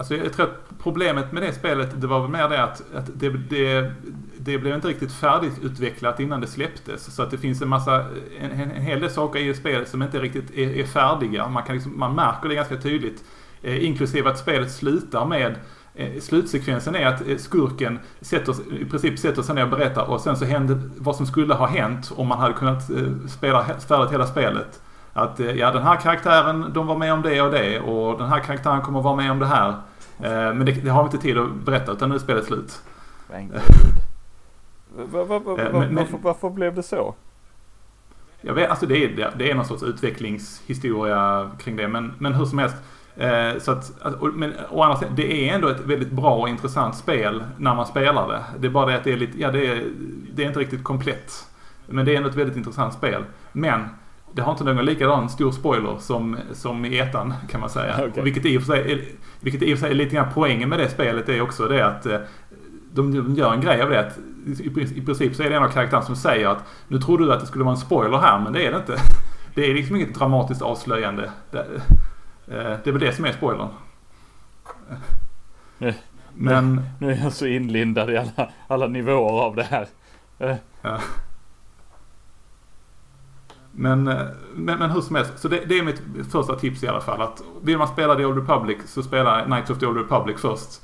Alltså 0.00 0.16
jag 0.16 0.32
tror 0.32 0.46
att 0.46 0.78
problemet 0.82 1.32
med 1.32 1.42
det 1.42 1.52
spelet 1.52 2.00
det 2.00 2.06
var 2.06 2.20
väl 2.20 2.30
mer 2.30 2.48
det 2.48 2.62
att, 2.62 2.82
att 2.94 3.10
det, 3.14 3.28
det, 3.28 3.92
det 4.38 4.58
blev 4.58 4.74
inte 4.74 4.88
riktigt 4.88 5.12
färdigutvecklat 5.12 6.20
innan 6.20 6.40
det 6.40 6.46
släpptes. 6.46 7.14
Så 7.14 7.22
att 7.22 7.30
det 7.30 7.38
finns 7.38 7.62
en 7.62 7.68
massa, 7.68 8.04
en, 8.40 8.50
en, 8.50 8.70
en 8.70 8.82
hel 8.82 9.00
del 9.00 9.10
saker 9.10 9.38
i 9.40 9.54
spelet 9.54 9.88
som 9.88 10.02
inte 10.02 10.18
riktigt 10.18 10.50
är, 10.50 10.76
är 10.76 10.84
färdiga. 10.84 11.48
Man, 11.48 11.62
kan 11.62 11.74
liksom, 11.74 11.98
man 11.98 12.14
märker 12.14 12.48
det 12.48 12.54
ganska 12.54 12.76
tydligt. 12.76 13.24
Eh, 13.62 13.84
inklusive 13.84 14.30
att 14.30 14.38
spelet 14.38 14.72
slutar 14.72 15.24
med 15.24 15.54
eh, 15.94 16.20
Slutsekvensen 16.20 16.94
är 16.94 17.06
att 17.06 17.28
eh, 17.28 17.36
skurken 17.36 17.98
sätter, 18.20 18.54
i 18.80 18.84
princip 18.84 19.18
sätter 19.18 19.42
sig 19.42 19.54
ner 19.54 19.64
och 19.64 19.70
berättar 19.70 20.10
och 20.10 20.20
sen 20.20 20.36
så 20.36 20.44
händer 20.44 20.80
vad 20.98 21.16
som 21.16 21.26
skulle 21.26 21.54
ha 21.54 21.66
hänt 21.66 22.12
om 22.16 22.26
man 22.26 22.38
hade 22.38 22.54
kunnat 22.54 22.90
eh, 22.90 23.28
spela 23.28 23.64
färdigt 23.64 24.12
hela 24.12 24.26
spelet. 24.26 24.80
Att 25.12 25.40
eh, 25.40 25.50
ja, 25.50 25.70
den 25.70 25.82
här 25.82 25.96
karaktären, 25.96 26.70
de 26.72 26.86
var 26.86 26.96
med 26.96 27.12
om 27.12 27.22
det 27.22 27.42
och 27.42 27.50
det 27.50 27.80
och 27.80 28.18
den 28.18 28.28
här 28.28 28.40
karaktären 28.40 28.82
kommer 28.82 29.02
vara 29.02 29.16
med 29.16 29.30
om 29.30 29.38
det 29.38 29.46
här. 29.46 29.74
Eh, 30.22 30.54
Men 30.54 30.66
det, 30.66 30.72
det 30.72 30.90
har 30.90 31.02
vi 31.02 31.06
inte 31.06 31.18
tid 31.18 31.38
att 31.38 31.54
berätta 31.54 31.92
utan 31.92 32.08
nu 32.08 32.14
är 32.14 32.18
spelet 32.18 32.44
slut. 32.44 32.82
Men 34.96 35.10
varför, 35.94 36.18
varför 36.22 36.50
blev 36.50 36.74
det 36.74 36.82
så? 36.82 37.14
Jag 38.40 38.54
vet, 38.54 38.70
alltså 38.70 38.86
det 38.86 39.04
är, 39.04 39.32
det- 39.36 39.50
är 39.50 39.54
någon 39.54 39.64
sorts 39.64 39.82
utvecklingshistoria 39.82 41.50
kring 41.58 41.76
det. 41.76 41.88
Men, 41.88 42.12
men 42.18 42.34
hur 42.34 42.44
som 42.44 42.58
helst. 42.58 42.76
Eh, 43.16 43.58
så 43.58 43.72
att, 43.72 43.92
men 44.34 44.52
å 44.70 44.82
andra 44.82 44.96
sidan, 44.98 45.14
det 45.16 45.48
är 45.48 45.54
ändå 45.54 45.68
ett 45.68 45.80
väldigt 45.80 46.10
bra 46.10 46.36
och 46.36 46.48
intressant 46.48 46.94
spel 46.96 47.44
när 47.56 47.74
man 47.74 47.86
spelar 47.86 48.28
det. 48.28 48.44
Det 48.58 48.66
är 48.66 48.70
bara 48.70 48.86
det 48.86 48.96
att 48.96 49.04
det 49.04 49.12
är 49.12 49.16
lite, 49.16 49.40
ja 49.40 49.50
det 49.50 49.66
är, 49.66 49.84
det 50.34 50.42
är 50.42 50.46
inte 50.46 50.60
riktigt 50.60 50.84
komplett. 50.84 51.46
Men 51.86 52.04
det 52.04 52.12
är 52.12 52.16
ändå 52.16 52.28
ett 52.28 52.34
väldigt 52.34 52.56
intressant 52.56 52.94
spel. 52.94 53.24
Men 53.52 53.88
det 54.32 54.42
har 54.42 54.52
inte 54.52 54.64
någon 54.64 54.84
likadan 54.84 55.28
stor 55.28 55.52
spoiler 55.52 55.96
som, 55.98 56.36
som 56.52 56.84
i 56.84 56.98
ettan 56.98 57.34
kan 57.48 57.60
man 57.60 57.70
säga. 57.70 58.04
Och 58.16 58.26
Vilket 58.26 58.46
i 58.46 58.58
och 58.58 58.62
för 58.62 58.72
sig 58.72 58.92
är, 58.92 59.00
vilket 59.40 59.62
i 59.62 59.74
och 59.74 59.78
för 59.78 59.86
sig 59.86 59.90
är 59.90 59.94
lite 59.94 60.14
grann 60.14 60.28
poängen 60.34 60.68
med 60.68 60.78
det 60.78 60.88
spelet 60.88 61.28
är 61.28 61.40
också 61.40 61.68
det 61.68 61.86
att 61.86 62.06
eh, 62.06 62.18
de, 62.92 63.14
de 63.14 63.34
gör 63.34 63.52
en 63.52 63.60
grej 63.60 63.82
av 63.82 63.90
det 63.90 64.00
att 64.00 64.18
i, 64.46 64.80
i 64.96 65.02
princip 65.02 65.34
så 65.34 65.42
är 65.42 65.50
det 65.50 65.56
en 65.56 65.62
av 65.62 65.68
karaktärerna 65.68 66.06
som 66.06 66.16
säger 66.16 66.48
att 66.48 66.64
nu 66.88 66.98
trodde 66.98 67.24
du 67.24 67.32
att 67.32 67.40
det 67.40 67.46
skulle 67.46 67.64
vara 67.64 67.74
en 67.74 67.80
spoiler 67.80 68.18
här 68.18 68.40
men 68.40 68.52
det 68.52 68.66
är 68.66 68.70
det 68.70 68.76
inte. 68.76 68.96
Det 69.54 69.70
är 69.70 69.74
liksom 69.74 69.96
inget 69.96 70.14
dramatiskt 70.14 70.62
avslöjande. 70.62 71.30
Det, 71.50 71.58
eh, 71.58 72.76
det 72.84 72.86
är 72.86 72.92
väl 72.92 73.00
det 73.00 73.12
som 73.12 73.24
är 73.24 73.32
spoilern. 73.32 73.68
Men 76.34 76.82
Nu 76.98 77.12
är 77.12 77.16
jag 77.22 77.32
så 77.32 77.46
inlindad 77.46 78.10
i 78.10 78.16
alla, 78.16 78.50
alla 78.66 78.86
nivåer 78.86 79.42
av 79.42 79.56
det 79.56 79.62
här. 79.62 79.86
Eh, 80.38 80.56
men, 83.72 84.08
eh, 84.08 84.26
men, 84.54 84.78
men 84.78 84.90
hur 84.90 85.00
som 85.00 85.16
helst, 85.16 85.38
så 85.38 85.48
det, 85.48 85.64
det 85.66 85.78
är 85.78 85.82
mitt 85.82 86.02
första 86.32 86.54
tips 86.54 86.82
i 86.82 86.88
alla 86.88 87.00
fall. 87.00 87.22
Att 87.22 87.42
vill 87.62 87.78
man 87.78 87.88
spela 87.88 88.14
The 88.14 88.24
Old 88.24 88.38
Republic 88.38 88.78
så 88.86 89.02
spela 89.02 89.44
Knights 89.44 89.70
of 89.70 89.78
the 89.78 89.86
Old 89.86 89.96
Republic 89.96 90.40
först. 90.40 90.80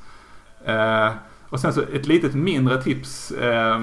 Eh, 0.64 1.09
och 1.49 1.61
sen 1.61 1.72
så 1.72 1.80
ett 1.80 2.07
litet 2.07 2.34
mindre 2.34 2.82
tips. 2.82 3.30
Eh, 3.30 3.80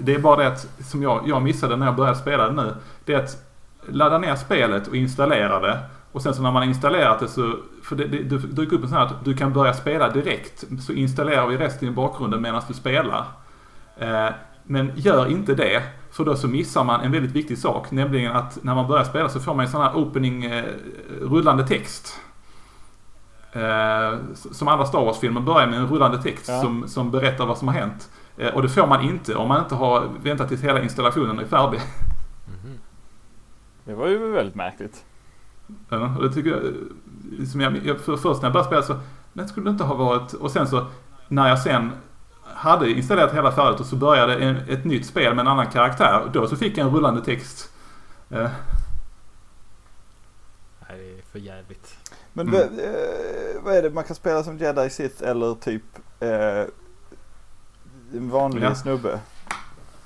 det 0.00 0.14
är 0.14 0.18
bara 0.18 0.36
det 0.36 0.46
att, 0.46 0.68
som 0.84 1.02
jag, 1.02 1.22
jag 1.26 1.42
missade 1.42 1.76
när 1.76 1.86
jag 1.86 1.96
började 1.96 2.18
spela 2.18 2.46
det 2.46 2.62
nu. 2.62 2.74
Det 3.04 3.14
är 3.14 3.18
att 3.18 3.36
ladda 3.88 4.18
ner 4.18 4.36
spelet 4.36 4.88
och 4.88 4.96
installera 4.96 5.60
det. 5.60 5.78
Och 6.12 6.22
sen 6.22 6.34
så 6.34 6.42
när 6.42 6.50
man 6.50 6.62
har 6.62 6.68
installerat 6.68 7.20
det 7.20 7.28
så, 7.28 7.54
för 7.82 7.96
det, 7.96 8.04
det, 8.04 8.18
det 8.22 8.38
dyker 8.38 8.76
upp 8.76 8.82
en 8.82 8.88
sån 8.88 8.98
här 8.98 9.06
att 9.06 9.24
du 9.24 9.36
kan 9.36 9.52
börja 9.52 9.72
spela 9.72 10.10
direkt. 10.10 10.64
Så 10.86 10.92
installerar 10.92 11.46
vi 11.46 11.56
resten 11.56 11.88
i 11.88 11.90
bakgrunden 11.90 12.42
medan 12.42 12.62
du 12.68 12.74
spelar. 12.74 13.24
Eh, 13.96 14.28
men 14.70 14.92
gör 14.96 15.26
inte 15.26 15.54
det. 15.54 15.82
För 16.10 16.24
då 16.24 16.36
så 16.36 16.48
missar 16.48 16.84
man 16.84 17.00
en 17.00 17.12
väldigt 17.12 17.32
viktig 17.32 17.58
sak. 17.58 17.90
Nämligen 17.90 18.32
att 18.36 18.58
när 18.64 18.74
man 18.74 18.88
börjar 18.88 19.04
spela 19.04 19.28
så 19.28 19.40
får 19.40 19.54
man 19.54 19.64
en 19.66 19.70
sån 19.72 19.82
här 19.82 19.96
opening 19.96 20.44
eh, 20.44 20.64
rullande 21.20 21.66
text. 21.66 22.20
Eh, 23.52 24.18
som 24.34 24.68
alla 24.68 24.86
Star 24.86 25.04
Wars-filmer 25.04 25.40
börjar 25.40 25.66
med 25.66 25.78
en 25.78 25.86
rullande 25.88 26.22
text 26.22 26.48
Ja. 26.48 26.60
som, 26.60 26.88
som 26.88 27.10
berättar 27.10 27.46
vad 27.46 27.58
som 27.58 27.68
har 27.68 27.74
hänt. 27.74 28.10
Eh, 28.36 28.54
och 28.54 28.62
det 28.62 28.68
får 28.68 28.86
man 28.86 29.02
inte 29.02 29.34
om 29.34 29.48
man 29.48 29.62
inte 29.62 29.74
har 29.74 30.08
väntat 30.22 30.48
tills 30.48 30.60
hela 30.62 30.82
installationen 30.82 31.38
är 31.38 31.44
färdig. 31.44 31.80
Mhm. 32.46 32.78
Det 33.84 33.94
var 33.94 34.06
ju 34.08 34.30
väldigt 34.32 34.54
märkligt. 34.54 35.04
Ja, 35.88 36.16
och 36.16 36.22
det 36.22 36.32
tycker 36.32 36.50
jag, 36.50 36.62
som 37.48 37.60
jag, 37.60 37.86
jag 37.86 38.00
för, 38.00 38.16
först 38.16 38.42
när 38.42 38.46
jag 38.48 38.52
började 38.52 38.66
spela 38.68 38.82
så, 38.82 38.94
det 39.32 39.48
skulle 39.48 39.70
inte 39.70 39.84
ha 39.84 39.94
varit, 39.94 40.32
och 40.32 40.50
sen 40.50 40.68
så 40.68 40.86
när 41.28 41.48
jag 41.48 41.58
sen 41.58 41.90
hade 42.54 42.90
installerat 42.90 43.34
hela 43.34 43.52
färdigt 43.52 43.80
och 43.80 43.86
så 43.86 43.96
började 43.96 44.34
en, 44.36 44.56
ett 44.56 44.84
nytt 44.84 45.06
spel 45.06 45.34
med 45.34 45.42
en 45.42 45.48
annan 45.48 45.66
karaktär, 45.66 46.30
då 46.32 46.46
så 46.46 46.56
fick 46.56 46.78
jag 46.78 46.86
en 46.86 46.94
rullande 46.94 47.24
text. 47.24 47.70
Eh, 48.30 48.48
Nej, 50.88 50.98
det 50.98 51.18
är 51.18 51.22
för 51.32 51.38
jävligt. 51.38 51.94
Men 52.32 52.48
Mm. 52.48 52.60
v- 52.76 52.82
eh, 52.84 53.62
vad 53.64 53.74
är 53.76 53.82
det 53.82 53.90
man 53.90 54.04
kan 54.04 54.16
spela 54.16 54.42
som 54.42 54.58
Jedi 54.58 54.90
Sith 54.90 55.22
eller 55.28 55.54
typ 55.54 55.82
eh, 56.20 56.64
en 58.18 58.30
vanlig 58.30 58.62
Ja. 58.62 58.74
snubbe? 58.74 59.20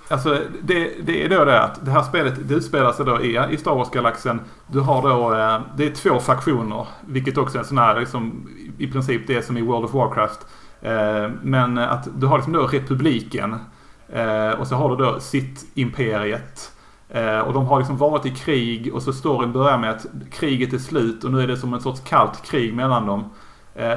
Alltså 0.09 0.40
det, 0.62 0.90
det 1.03 1.24
är 1.24 1.28
då 1.28 1.45
det 1.45 1.62
att 1.62 1.84
det 1.84 1.90
här 1.90 2.03
spelet 2.03 2.34
det 2.49 2.55
utspelar 2.55 2.93
sig 2.93 3.07
då 3.07 3.20
i, 3.22 3.38
i 3.51 3.57
Star 3.57 3.74
Wars-galaxen. 3.74 4.40
Du 4.66 4.80
har 4.80 5.03
då, 5.03 5.34
eh, 5.34 5.61
det 5.76 5.86
är 5.86 5.95
två 5.95 6.18
faktioner. 6.20 6.86
Vilket 7.07 7.38
också 7.38 7.59
är 7.59 7.62
en 7.62 7.68
sån 7.68 7.78
här 7.78 8.01
liksom, 8.01 8.49
i 8.78 8.86
princip 8.93 9.26
det 9.26 9.34
är 9.36 9.43
som 9.43 9.57
i 9.59 9.62
World 9.62 9.84
of 9.84 9.95
Warcraft. 9.95 10.47
Eh, 10.82 11.30
men 11.42 11.78
att 11.78 12.08
du 12.20 12.26
har 12.26 12.38
liksom 12.38 12.52
då 12.52 12.66
republiken. 12.66 13.56
Eh, 14.08 14.50
och 14.50 14.66
så 14.66 14.74
har 14.74 14.96
du 14.96 15.04
då 15.04 15.20
sitt-imperiet. 15.20 16.72
Eh, 17.08 17.38
och 17.38 17.52
de 17.52 17.66
har 17.66 17.78
liksom 17.78 17.96
varit 17.96 18.26
i 18.26 18.30
krig 18.30 18.94
och 18.94 19.02
så 19.02 19.12
storyn 19.12 19.52
börjar 19.52 19.78
med 19.78 19.90
att 19.90 20.06
kriget 20.30 20.72
är 20.72 20.78
slut 20.78 21.24
och 21.24 21.32
nu 21.32 21.42
är 21.42 21.46
det 21.46 21.56
som 21.56 21.74
en 21.74 21.80
sorts 21.80 22.00
kallt 22.00 22.42
krig 22.42 22.74
mellan 22.74 23.06
dem. 23.06 23.30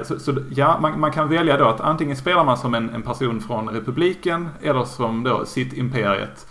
Så, 0.03 0.19
så 0.19 0.36
ja, 0.49 0.77
man, 0.81 0.99
man 0.99 1.11
kan 1.11 1.29
välja 1.29 1.57
då 1.57 1.65
att 1.65 1.81
antingen 1.81 2.15
spelar 2.17 2.43
man 2.43 2.57
som 2.57 2.73
en, 2.73 2.89
en 2.89 3.01
person 3.01 3.41
från 3.41 3.69
republiken 3.69 4.49
eller 4.61 4.83
som 4.83 5.23
då 5.23 5.45
sitt 5.45 5.73
imperiet. 5.73 6.47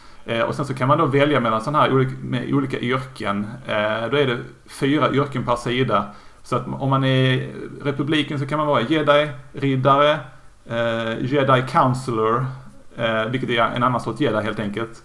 Och 0.49 0.55
sen 0.55 0.65
så 0.65 0.75
kan 0.75 0.89
man 0.89 0.99
då 0.99 1.07
välja 1.07 1.41
mellan 1.41 1.61
sådana 1.61 1.79
här 1.81 1.93
olika, 1.93 2.13
med 2.23 2.55
olika 2.55 2.79
yrken. 2.79 3.47
Då 4.11 4.17
är 4.17 4.27
det 4.27 4.39
fyra 4.67 5.13
yrken 5.13 5.45
per 5.45 5.57
sida. 5.57 6.07
Så 6.45 6.57
att 6.57 6.67
om 6.67 6.91
man 6.91 7.05
är 7.05 7.53
republiken 7.83 8.39
så 8.39 8.47
kan 8.47 8.59
man 8.59 8.67
vara 8.67 8.81
jedi, 8.81 9.31
riddare, 9.53 10.21
eh, 10.67 11.25
jedi 11.25 11.65
counselor, 11.69 12.47
eh, 12.97 13.25
vilket 13.25 13.51
är 13.51 13.63
en 13.63 13.83
annan 13.83 14.01
sorts 14.01 14.21
jedi 14.21 14.43
helt 14.43 14.61
enkelt. 14.61 15.03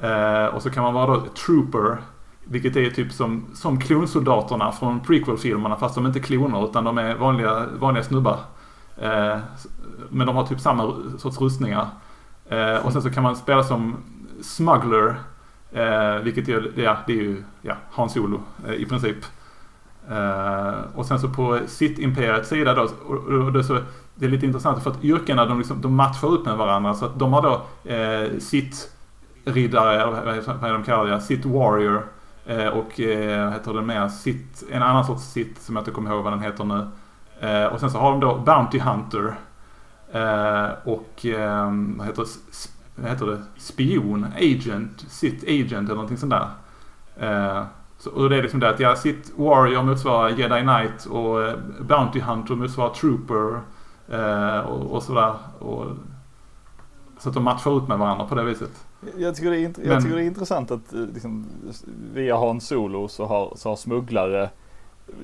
Eh, 0.00 0.44
och 0.44 0.62
så 0.62 0.70
kan 0.70 0.82
man 0.82 0.94
vara 0.94 1.06
då 1.06 1.20
trooper, 1.20 1.96
vilket 2.44 2.76
är 2.76 2.90
typ 2.90 3.12
som, 3.12 3.46
som 3.54 3.80
klonsoldaterna 3.80 4.72
från 4.72 5.00
prequel-filmerna 5.00 5.76
fast 5.76 5.94
de 5.94 6.04
är 6.04 6.08
inte 6.08 6.20
kloner 6.20 6.64
utan 6.64 6.84
de 6.84 6.98
är 6.98 7.14
vanliga, 7.14 7.66
vanliga 7.78 8.04
snubbar. 8.04 8.38
Eh, 8.96 9.36
men 10.08 10.26
de 10.26 10.36
har 10.36 10.46
typ 10.46 10.60
samma 10.60 10.94
sorts 11.18 11.40
rustningar. 11.40 11.86
Eh, 12.48 12.86
och 12.86 12.92
sen 12.92 13.02
så 13.02 13.10
kan 13.10 13.22
man 13.22 13.36
spela 13.36 13.64
som 13.64 13.96
smuggler. 14.42 15.16
Eh, 15.72 16.16
vilket 16.22 16.48
är, 16.48 16.72
ja, 16.76 16.96
det 17.06 17.12
är 17.12 17.22
ju 17.22 17.42
ja, 17.62 17.74
Hans 17.90 18.12
Solo 18.12 18.40
eh, 18.66 18.74
i 18.74 18.86
princip. 18.86 19.16
Eh, 20.10 20.74
och 20.94 21.06
sen 21.06 21.20
så 21.20 21.28
på 21.28 21.58
sitt 21.66 21.98
imperiets 21.98 22.48
sida 22.48 22.74
då, 22.74 22.82
och, 22.82 23.14
och 23.24 23.52
det, 23.52 23.58
är 23.58 23.62
så, 23.62 23.78
det 24.14 24.26
är 24.26 24.30
lite 24.30 24.46
intressant 24.46 24.82
för 24.82 24.90
att 24.90 25.04
yrkena 25.04 25.44
de, 25.46 25.58
liksom, 25.58 25.80
de 25.80 25.94
matchar 25.94 26.28
upp 26.28 26.46
med 26.46 26.56
varandra. 26.56 26.94
Så 26.94 27.04
att 27.04 27.18
de 27.18 27.32
har 27.32 27.42
då 27.42 27.90
eh, 27.92 28.38
sitt 28.38 28.90
riddare, 29.44 30.02
eller 30.02 30.10
vad 30.60 30.68
är- 30.68 30.72
de 30.72 30.82
kallar 30.82 31.04
det, 31.06 31.20
sitt 31.20 31.44
warrior. 31.44 32.02
Eh, 32.46 32.66
och 32.66 33.00
eh, 33.00 33.44
vad 33.44 33.52
heter 33.52 33.74
det 33.74 33.82
mer? 33.82 34.08
Sitt, 34.08 34.62
en 34.70 34.82
annan 34.82 35.04
sorts 35.04 35.22
sitt 35.24 35.58
som 35.62 35.76
jag 35.76 35.80
inte 35.82 35.90
kommer 35.90 36.10
ihåg 36.10 36.24
vad 36.24 36.32
den 36.32 36.42
heter 36.42 36.64
nu. 36.64 36.86
Eh, 37.48 37.64
och 37.66 37.80
sen 37.80 37.90
så 37.90 37.98
har 37.98 38.10
de 38.10 38.20
då 38.20 38.34
Bounty 38.38 38.78
Hunter. 38.78 39.34
Eh, 40.12 40.68
och 40.84 41.26
eh, 41.26 41.72
vad, 41.96 42.06
heter, 42.06 42.22
det? 42.22 42.28
Vad 43.02 43.10
heter 43.10 43.26
det? 43.26 43.42
Spion, 43.56 44.26
agent, 44.36 45.04
sitt 45.08 45.42
agent 45.44 45.72
eller 45.84 45.94
någonting 45.94 46.16
sånt 46.16 46.32
där. 46.32 46.46
Eh, 47.20 47.62
så, 47.98 48.10
och 48.10 48.30
det 48.30 48.36
är 48.36 48.42
liksom 48.42 48.60
det 48.60 48.68
att 48.70 48.80
ja, 48.80 48.96
sitt 48.96 49.32
warrior 49.36 49.82
motsvarar 49.82 50.28
jedi 50.28 50.60
knight 50.60 51.06
och 51.06 51.42
eh, 51.42 51.54
Bounty 51.80 52.20
Hunter 52.20 52.54
motsvarar 52.54 52.90
trooper. 52.94 53.60
Eh, 54.12 54.58
och, 54.60 54.92
och 54.96 55.02
sådär. 55.02 55.34
Och, 55.58 55.86
så 57.18 57.28
att 57.28 57.34
de 57.34 57.44
matchar 57.44 57.70
upp 57.70 57.88
med 57.88 57.98
varandra 57.98 58.26
på 58.26 58.34
det 58.34 58.42
viset. 58.44 58.70
Jag 59.16 59.36
tycker 59.36 59.50
det 59.50 59.56
är, 59.56 59.68
int- 59.68 59.78
jag 59.82 59.88
Men- 59.88 60.02
tycker 60.02 60.16
det 60.16 60.22
är 60.22 60.26
intressant 60.26 60.70
att 60.70 60.92
eh, 60.92 61.00
liksom, 61.14 61.46
via 62.14 62.36
Han 62.38 62.60
Solo 62.60 63.08
så 63.08 63.26
har, 63.26 63.52
så 63.56 63.68
har 63.68 63.76
smugglare 63.76 64.50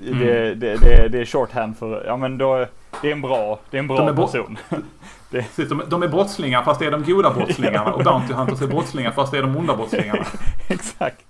Mm. 0.06 0.18
det, 0.18 0.54
det, 0.54 0.76
det, 0.76 1.08
det 1.08 1.20
är 1.20 1.24
shorthand 1.24 1.76
för, 1.78 2.04
ja 2.06 2.16
men 2.16 2.38
då, 2.38 2.66
det 3.02 3.08
är 3.08 3.12
en 3.12 3.20
bra, 3.20 3.58
det 3.70 3.76
är 3.76 3.78
en 3.78 3.86
bra 3.86 3.96
De 3.96 4.08
är 4.08 4.12
bo- 4.12 4.26
person. 4.26 4.56
Precis, 5.30 5.68
de, 5.68 5.82
de 5.88 6.02
är 6.02 6.08
brottslingar 6.08 6.62
fast 6.62 6.80
det 6.80 6.86
är 6.86 6.90
de 6.90 7.02
goda 7.04 7.34
brottslingarna. 7.34 7.92
Och 7.92 8.04
Bounty 8.04 8.32
Hunters 8.34 8.62
är 8.62 8.66
brottslingar 8.66 9.10
fast 9.10 9.32
det 9.32 9.38
är 9.38 9.42
de 9.42 9.56
onda 9.56 9.76
brottslingarna. 9.76 10.24
Exakt. 10.68 11.24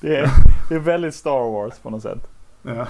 Det 0.00 0.16
är, 0.16 0.30
det 0.68 0.74
är 0.74 0.78
väldigt 0.78 1.14
Star 1.14 1.50
Wars 1.52 1.78
på 1.78 1.90
något 1.90 2.02
sätt. 2.02 2.28
Ja. 2.62 2.86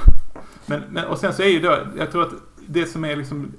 Men, 0.67 0.83
men, 0.91 1.05
och 1.05 1.19
sen 1.19 1.33
så 1.33 1.43
är 1.43 1.49
ju 1.49 1.61
då, 1.61 1.79
jag 1.99 2.11
tror 2.13 2.23
att 2.23 2.33
det 2.67 2.87
som 2.87 3.05
är 3.05 3.17
liksom 3.17 3.53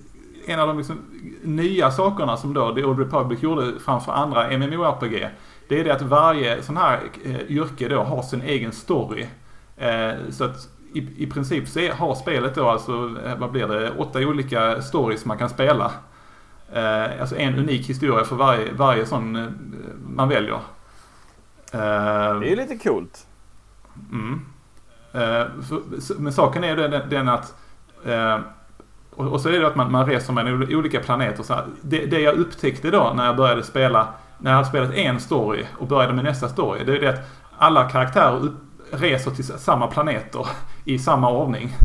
en 0.47 0.59
av 0.59 0.67
de 0.67 0.77
liksom 0.77 0.99
nya 1.41 1.91
sakerna 1.91 2.37
som 2.37 2.53
då 2.53 2.75
The 2.75 2.83
Old 2.83 2.99
Republic 2.99 3.43
gjorde 3.43 3.79
framför 3.85 4.11
andra 4.11 4.57
MMORPG. 4.57 5.29
Det 5.67 5.79
är 5.79 5.83
det 5.83 5.91
att 5.91 6.01
varje 6.01 6.63
sån 6.63 6.77
här 6.77 6.99
eh, 7.23 7.41
yrke 7.51 7.87
då 7.87 8.03
har 8.03 8.21
sin 8.21 8.41
egen 8.41 8.71
story. 8.71 9.25
Eh, 9.77 10.11
så 10.29 10.43
att 10.43 10.69
i, 10.93 11.23
i 11.23 11.27
princip 11.27 11.67
så 11.67 11.79
är, 11.79 11.91
har 11.91 12.15
spelet 12.15 12.55
då 12.55 12.69
alltså, 12.69 12.91
eh, 13.25 13.37
vad 13.37 13.51
blir 13.51 13.67
det, 13.67 13.91
åtta 13.91 14.19
olika 14.19 14.81
stories 14.81 15.25
man 15.25 15.37
kan 15.37 15.49
spela. 15.49 15.91
Eh, 16.73 17.21
alltså 17.21 17.35
en 17.35 17.59
unik 17.59 17.89
historia 17.89 18.23
för 18.25 18.35
varje, 18.35 18.73
varje 18.73 19.05
sån 19.05 19.35
eh, 19.35 19.47
man 20.07 20.29
väljer. 20.29 20.59
Eh, 21.73 22.39
Det 22.39 22.51
är 22.51 22.55
lite 22.55 22.77
coolt. 22.77 23.25
Mm. 24.11 24.41
Eh, 25.13 25.47
men 26.17 26.33
saken 26.33 26.63
är 26.63 26.67
ju 26.67 26.75
den, 26.75 27.09
den 27.09 27.29
att 27.29 27.55
eh, 28.05 28.39
och, 29.19 29.41
så 29.41 29.49
är 29.49 29.59
det 29.59 29.67
att 29.67 29.75
man, 29.75 29.91
man 29.91 30.05
reser 30.05 30.33
mellan 30.33 30.75
olika 30.75 30.99
planeter. 30.99 31.43
Så 31.43 31.53
här, 31.53 31.65
det, 31.81 32.05
det 32.05 32.19
jag 32.19 32.35
upptäckte 32.35 32.91
då 32.91 33.13
när 33.15 33.25
jag 33.25 33.35
började 33.35 33.63
spela, 33.63 34.07
när 34.37 34.51
jag 34.51 34.55
hade 34.55 34.69
spelat 34.69 34.93
en 34.93 35.19
story 35.19 35.65
och 35.77 35.87
började 35.87 36.13
med 36.13 36.23
nästa 36.23 36.49
story. 36.49 36.83
Det 36.85 36.97
är 36.97 37.01
det 37.01 37.09
att 37.09 37.29
alla 37.57 37.89
karaktärer 37.89 38.51
reser 38.91 39.31
till 39.31 39.45
samma 39.45 39.87
planeter 39.87 40.47
i 40.85 40.99
samma 40.99 41.31
ordning. 41.31 41.75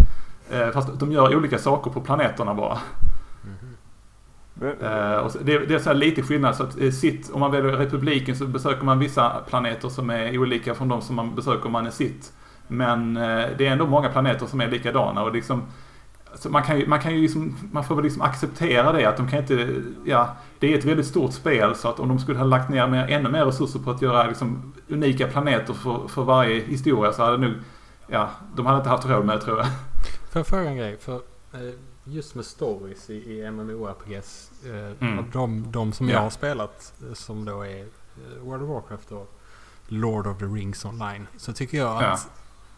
Eh, 0.50 0.68
fast 0.70 1.00
de 1.00 1.12
gör 1.12 1.36
olika 1.36 1.58
saker 1.58 1.90
på 1.90 2.00
planeterna 2.00 2.54
bara. 2.54 2.78
Uh, 4.62 5.16
och 5.16 5.30
så, 5.30 5.38
det, 5.38 5.58
det 5.58 5.74
är 5.74 5.78
så 5.78 5.88
här 5.88 5.96
lite 5.96 6.22
skillnad. 6.22 6.56
Så 6.56 6.62
att, 6.62 6.80
eh, 6.80 6.90
sitt, 6.90 7.30
om 7.30 7.40
man 7.40 7.50
väljer 7.50 7.72
republiken 7.72 8.36
så 8.36 8.46
besöker 8.46 8.84
man 8.84 8.98
vissa 8.98 9.30
planeter 9.48 9.88
som 9.88 10.10
är 10.10 10.38
olika 10.38 10.74
från 10.74 10.88
de 10.88 11.02
som 11.02 11.16
man 11.16 11.34
besöker 11.34 11.66
om 11.66 11.72
man 11.72 11.86
är 11.86 11.90
sitt. 11.90 12.32
Men 12.68 13.16
eh, 13.16 13.44
det 13.58 13.66
är 13.66 13.72
ändå 13.72 13.86
många 13.86 14.08
planeter 14.08 14.46
som 14.46 14.60
är 14.60 14.68
likadana. 14.70 15.22
Och 15.22 15.32
liksom, 15.32 15.62
så 16.34 16.50
man, 16.50 16.62
kan 16.62 16.78
ju, 16.78 16.86
man, 16.86 17.00
kan 17.00 17.14
ju 17.14 17.22
liksom, 17.22 17.56
man 17.72 17.84
får 17.84 17.94
väl 17.94 18.04
liksom 18.04 18.22
acceptera 18.22 18.92
det. 18.92 19.04
Att 19.04 19.16
de 19.16 19.28
kan 19.28 19.38
inte, 19.38 19.82
ja, 20.04 20.36
det 20.58 20.74
är 20.74 20.78
ett 20.78 20.84
väldigt 20.84 21.06
stort 21.06 21.32
spel. 21.32 21.74
Så 21.74 21.88
att 21.88 22.00
om 22.00 22.08
de 22.08 22.18
skulle 22.18 22.38
ha 22.38 22.46
lagt 22.46 22.70
ner 22.70 22.86
mer, 22.86 23.08
ännu 23.08 23.28
mer 23.28 23.44
resurser 23.44 23.78
på 23.78 23.90
att 23.90 24.02
göra 24.02 24.26
liksom, 24.26 24.72
unika 24.88 25.26
planeter 25.26 25.74
för, 25.74 26.08
för 26.08 26.22
varje 26.22 26.60
historia 26.60 27.12
så 27.12 27.22
hade 27.22 27.36
nog, 27.36 27.52
ja, 28.06 28.30
de 28.56 28.66
hade 28.66 28.78
inte 28.78 28.88
haft 28.88 29.08
råd 29.08 29.24
med 29.24 29.36
det 29.36 29.42
tror 29.42 29.58
jag. 29.58 29.66
Får 30.32 30.38
jag 30.38 30.46
fråga 30.46 30.70
en 30.70 30.76
grej? 30.76 30.96
För 31.00 31.14
eh, 31.14 31.74
just 32.04 32.34
med 32.34 32.44
stories 32.44 33.10
i, 33.10 33.14
i 33.14 33.50
MMORPGs. 33.50 34.50
Eh, 34.66 35.08
Mm. 35.08 35.30
de, 35.32 35.70
de 35.72 35.92
som 35.92 36.08
Ja. 36.08 36.14
jag 36.14 36.20
har 36.22 36.30
spelat 36.30 36.92
eh, 37.08 37.14
som 37.14 37.44
då 37.44 37.62
är 37.62 37.80
eh, 37.80 37.86
World 38.42 38.62
of 38.62 38.68
Warcraft 38.68 39.12
och 39.12 39.40
Lord 39.88 40.26
of 40.26 40.38
the 40.38 40.44
Rings 40.44 40.84
online. 40.84 41.26
Så 41.36 41.52
tycker 41.52 41.78
jag 41.78 42.02
Ja. 42.02 42.06
att, 42.12 42.30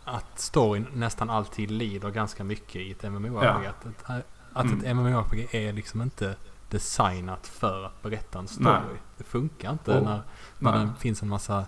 att 0.05 0.39
storyn 0.41 0.87
nästan 0.95 1.31
alltid 1.31 1.71
lider 1.71 2.11
ganska 2.11 2.45
mycket 2.45 2.77
i 2.77 2.91
ett 2.91 3.03
MMORPG. 3.03 3.45
Ja. 3.45 3.71
Att, 3.71 3.87
att, 4.11 4.25
att 4.53 4.65
Mm. 4.65 4.79
ett 4.79 4.97
MMORPG 4.97 5.49
är 5.51 5.73
liksom 5.73 6.03
inte 6.03 6.37
designat 6.71 7.47
för 7.47 7.85
att 7.85 8.03
berätta 8.03 8.39
en 8.39 8.49
story. 8.49 8.65
Nej. 8.71 9.01
Det 9.19 9.25
funkar 9.25 9.73
inte 9.73 9.99
Och- 9.99 10.05
när, 10.05 10.23
när 10.59 10.79
det 10.85 10.91
finns 10.99 11.23
en 11.23 11.29
massa 11.29 11.67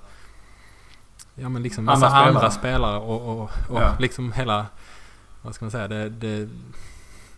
Ja 1.34 1.48
men 1.48 1.62
liksom 1.62 1.88
Andra 1.88 2.00
massa 2.06 2.16
andra 2.16 2.50
spelare. 2.50 2.50
spelare 2.50 2.98
och, 2.98 3.28
och, 3.40 3.42
och 3.68 3.80
Ja. 3.80 3.96
liksom 3.98 4.32
hela 4.32 4.66
Vad 5.42 5.54
ska 5.54 5.64
man 5.64 5.70
säga? 5.72 5.88
Det, 5.88 6.08
det, 6.08 6.48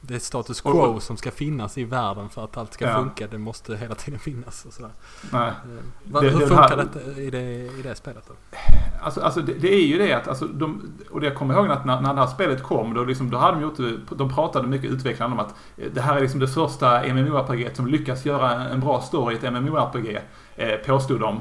det 0.01 0.15
är 0.15 0.19
status 0.19 0.61
quo 0.61 0.71
och- 0.71 1.03
som 1.03 1.17
ska 1.17 1.31
finnas 1.31 1.79
i 1.79 1.85
världen 1.85 2.29
för 2.29 2.45
att 2.45 2.57
allt 2.57 2.73
ska 2.75 2.85
Ja. 2.89 2.95
funka. 2.95 3.27
Det 3.27 3.39
måste 3.39 3.77
hela 3.77 3.95
tiden 3.95 4.21
finnas 4.21 4.65
och 4.65 4.73
sådär. 4.73 4.91
Nej. 5.33 5.49
Eh, 5.49 5.53
Det- 6.21 6.21
hur 6.31 6.41
det 6.41 6.47
funkar 6.47 6.69
här- 6.69 6.77
detta 6.77 7.21
i 7.21 7.31
det, 7.31 7.41
i 7.79 7.81
det 7.83 7.95
spelet 7.95 8.25
då? 8.29 8.35
Alltså, 9.03 9.21
alltså 9.21 9.41
det, 9.41 9.53
det 9.53 9.75
är 9.75 9.87
ju 9.87 9.99
det 9.99 10.13
att, 10.13 10.29
alltså, 10.29 10.45
de, 10.47 10.93
och 11.11 11.21
det 11.21 11.27
jag 11.27 11.37
kommer 11.37 11.55
ihåg 11.55 11.71
att 11.71 11.85
när, 11.85 12.01
när 12.01 12.15
det 12.15 12.21
här 12.21 12.27
spelet 12.27 12.63
kom, 12.63 12.95
då, 12.95 13.05
liksom, 13.05 13.31
då 13.31 13.39
hade 13.39 13.57
de 13.57 13.63
gjort 13.63 13.77
det, 13.77 14.17
de 14.17 14.35
pratade 14.35 14.69
mycket 14.69 14.91
utvecklarna 14.91 15.33
om 15.35 15.41
att 15.41 15.55
eh, 15.77 15.91
det 15.95 16.01
här 16.01 16.17
är 16.17 16.21
liksom 16.21 16.41
det 16.41 16.49
första 16.49 17.03
MMORPG 17.15 17.71
som 17.77 17.87
lyckas 17.87 18.25
göra 18.27 18.51
en 18.69 18.81
bra 18.81 19.01
story 19.01 19.35
i 19.35 19.39
ett 19.39 19.53
MMORPG. 19.53 20.19
Eh, 20.57 20.77
påstod 20.87 21.21
de. 21.21 21.37
Eh, 21.37 21.41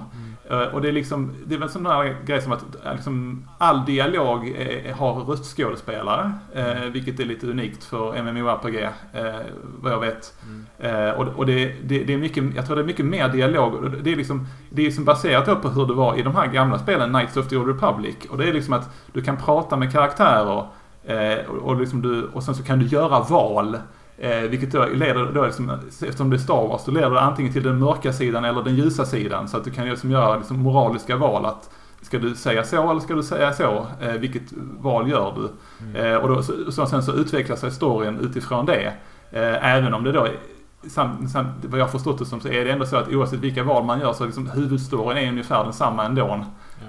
och 0.49 0.81
det 0.81 0.87
är 0.87 0.91
liksom, 0.91 1.35
det 1.45 1.55
är 1.55 1.59
väl 1.59 1.69
sån 1.69 1.83
där 1.83 2.17
grej 2.25 2.41
som 2.41 2.51
att 2.51 2.85
eh, 2.85 2.93
liksom, 2.93 3.47
all 3.57 3.85
dialog 3.85 4.55
eh, 4.57 4.95
har 4.95 5.13
röstskådespelare. 5.13 6.31
Eh, 6.53 6.83
vilket 6.91 7.19
är 7.19 7.25
lite 7.25 7.47
unikt 7.47 7.83
för 7.83 8.21
MMORPG, 8.21 8.83
eh, 9.13 9.35
vad 9.79 9.91
jag 9.91 9.99
vet. 9.99 10.33
Eh, 10.79 11.09
och 11.09 11.27
och 11.27 11.45
det, 11.45 11.75
det, 11.83 12.03
det 12.03 12.13
är 12.13 12.17
mycket, 12.17 12.43
jag 12.55 12.65
tror 12.65 12.75
det 12.75 12.81
är 12.81 12.85
mycket 12.85 13.05
mer 13.05 13.29
dialog. 13.29 13.73
Och 13.73 13.91
Det 13.91 14.11
är 14.11 14.15
liksom, 14.15 14.47
det 14.69 14.81
är 14.81 14.85
liksom 14.85 15.05
baserat 15.05 15.61
på 15.61 15.69
hur 15.69 15.85
det 15.85 15.93
var 15.93 16.19
i 16.19 16.21
de 16.21 16.35
här 16.35 16.47
gamla 16.47 16.79
spelen, 16.79 17.09
Knights 17.09 17.37
of 17.37 17.47
the 17.47 17.57
Old 17.57 17.67
Republic. 17.67 18.15
Och 18.29 18.37
det 18.37 18.49
är 18.49 18.53
liksom 18.53 18.73
att 18.73 18.89
du 19.13 19.21
kan 19.21 19.37
prata 19.37 19.77
med 19.77 19.91
karaktärer 19.91 20.65
eh, 21.03 21.45
och, 21.49 21.57
och, 21.57 21.79
liksom 21.79 22.01
du, 22.01 22.23
och 22.23 22.43
sen 22.43 22.55
så 22.55 22.63
kan 22.63 22.79
du 22.79 22.85
göra 22.85 23.19
val. 23.19 23.77
Eh, 24.21 24.41
vilket 24.41 24.71
då 24.71 24.85
leder 24.85 25.31
då 25.33 25.45
liksom, 25.45 25.69
eftersom 25.69 26.29
det 26.29 26.35
är 26.35 26.37
Star 26.37 26.67
Wars, 26.67 26.85
då 26.85 26.91
leder 26.91 27.09
det 27.09 27.21
antingen 27.21 27.53
till 27.53 27.63
den 27.63 27.79
mörka 27.79 28.13
sidan 28.13 28.45
eller 28.45 28.63
den 28.63 28.75
ljusa 28.75 29.05
sidan. 29.05 29.47
Så 29.47 29.57
att 29.57 29.63
du 29.63 29.71
kan 29.71 29.89
liksom 29.89 30.11
göra 30.11 30.37
liksom 30.37 30.59
moraliska 30.59 31.17
val. 31.17 31.45
att 31.45 31.69
Ska 32.01 32.19
du 32.19 32.35
säga 32.35 32.63
så 32.63 32.91
eller 32.91 32.99
ska 32.99 33.13
du 33.13 33.23
säga 33.23 33.53
så? 33.53 33.87
Eh, 34.01 34.13
vilket 34.13 34.43
val 34.79 35.09
gör 35.09 35.33
du? 35.35 35.49
Eh, 35.99 36.15
och 36.15 36.29
då, 36.29 36.43
så, 36.43 36.71
så 36.71 36.85
sen 36.85 37.03
så 37.03 37.13
utvecklar 37.13 37.55
sig 37.55 37.71
storyn 37.71 38.19
utifrån 38.19 38.65
det. 38.65 38.93
Eh, 39.31 39.75
även 39.75 39.93
om 39.93 40.03
det 40.03 40.11
då 40.11 40.25
är, 40.25 40.35
sam, 40.87 41.27
sam, 41.27 41.47
vad 41.63 41.79
jag 41.79 41.91
förstått 41.91 42.19
det 42.19 42.25
som 42.25 42.41
så 42.41 42.47
är 42.47 42.65
det 42.65 42.71
ändå 42.71 42.85
så 42.85 42.97
att 42.97 43.07
oavsett 43.07 43.39
vilka 43.39 43.63
val 43.63 43.83
man 43.83 43.99
gör 43.99 44.13
så 44.13 44.25
liksom 44.25 44.49
huvudstoryn 44.49 45.17
är 45.17 45.29
ungefär 45.29 45.63
densamma 45.63 46.05
ändå. 46.05 46.45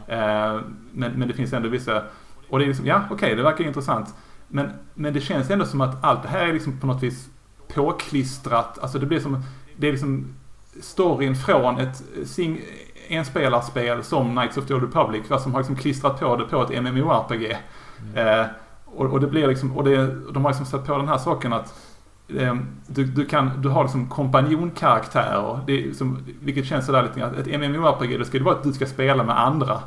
Eh, 0.06 0.60
men, 0.92 1.12
men 1.12 1.28
det 1.28 1.34
finns 1.34 1.52
ändå 1.52 1.68
vissa, 1.68 2.02
och 2.48 2.58
det 2.58 2.64
är 2.64 2.66
liksom, 2.66 2.86
ja 2.86 3.02
okej 3.10 3.34
det 3.34 3.42
verkar 3.42 3.64
intressant. 3.64 4.14
Men, 4.50 4.70
men 4.94 5.12
det 5.12 5.20
känns 5.20 5.50
ändå 5.50 5.64
som 5.64 5.80
att 5.80 6.04
allt 6.04 6.22
det 6.22 6.28
här 6.28 6.46
är 6.46 6.52
liksom 6.52 6.80
på 6.80 6.86
något 6.86 7.02
vis 7.02 7.28
påklistrat. 7.74 8.78
Alltså 8.78 8.98
det 8.98 9.06
blir 9.06 9.20
som, 9.20 9.42
det 9.76 9.88
är 9.88 9.92
liksom 9.92 10.34
storyn 10.80 11.36
från 11.36 11.78
ett 11.78 12.02
sing, 12.24 12.60
enspelarspel 13.08 14.04
som 14.04 14.30
Knights 14.30 14.56
of 14.56 14.66
the 14.66 14.74
Old 14.74 14.82
Republic. 14.82 15.22
Vad 15.28 15.42
som 15.42 15.52
har 15.52 15.60
liksom 15.60 15.76
klistrat 15.76 16.20
på 16.20 16.36
det 16.36 16.44
på 16.44 16.62
ett 16.62 16.82
MMORPG. 16.82 17.56
Eh, 18.14 18.46
och, 18.84 19.06
och 19.06 19.20
det 19.20 19.26
blir 19.26 19.48
liksom, 19.48 19.76
och 19.76 19.84
det, 19.84 20.06
de 20.32 20.44
har 20.44 20.50
liksom 20.50 20.66
satt 20.66 20.86
på 20.86 20.96
den 20.96 21.08
här 21.08 21.18
saken 21.18 21.52
att 21.52 21.74
eh, 22.28 22.54
du, 22.86 23.04
du, 23.04 23.24
kan, 23.24 23.62
du 23.62 23.68
har 23.68 23.82
liksom 23.82 24.08
kompanjonkaraktärer. 24.08 25.60
Det 25.66 25.88
är 25.88 25.92
som, 25.92 26.24
vilket 26.42 26.66
känns 26.66 26.86
sådär 26.86 27.02
lite 27.02 27.20
grann. 27.20 27.34
Ett 27.34 27.60
MMORPG, 27.60 28.18
det 28.18 28.24
ska 28.24 28.36
ju 28.38 28.44
vara 28.44 28.54
att 28.54 28.62
du 28.62 28.72
ska 28.72 28.86
spela 28.86 29.24
med 29.24 29.40
andra. 29.40 29.80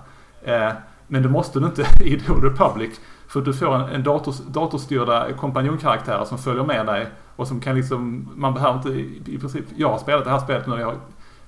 Eh, 0.43 0.70
men 1.07 1.24
det 1.24 1.30
måste 1.30 1.59
du 1.59 1.66
inte 1.66 1.86
i 2.03 2.20
The 2.20 2.32
Old 2.32 2.43
Republic. 2.43 2.99
För 3.34 3.41
du 3.41 3.53
får 3.53 3.75
en, 3.75 3.81
en 3.81 4.03
dators, 4.03 4.38
datorstyrda 4.38 5.34
kompanjonkaraktärer 5.34 6.25
som 6.25 6.38
följer 6.38 6.63
med 6.63 6.86
dig. 6.86 7.07
Och 7.36 7.47
som 7.47 7.59
kan 7.61 7.75
liksom, 7.75 8.29
man 8.36 8.53
behöver 8.53 8.75
inte 8.75 8.89
i, 9.31 9.38
princip, 9.39 9.65
jag 9.75 9.89
har 9.89 9.97
spelat 9.97 10.23
det 10.23 10.29
här 10.31 10.39
spelet 10.39 10.67
nu. 10.67 10.79
Jag, 10.79 10.93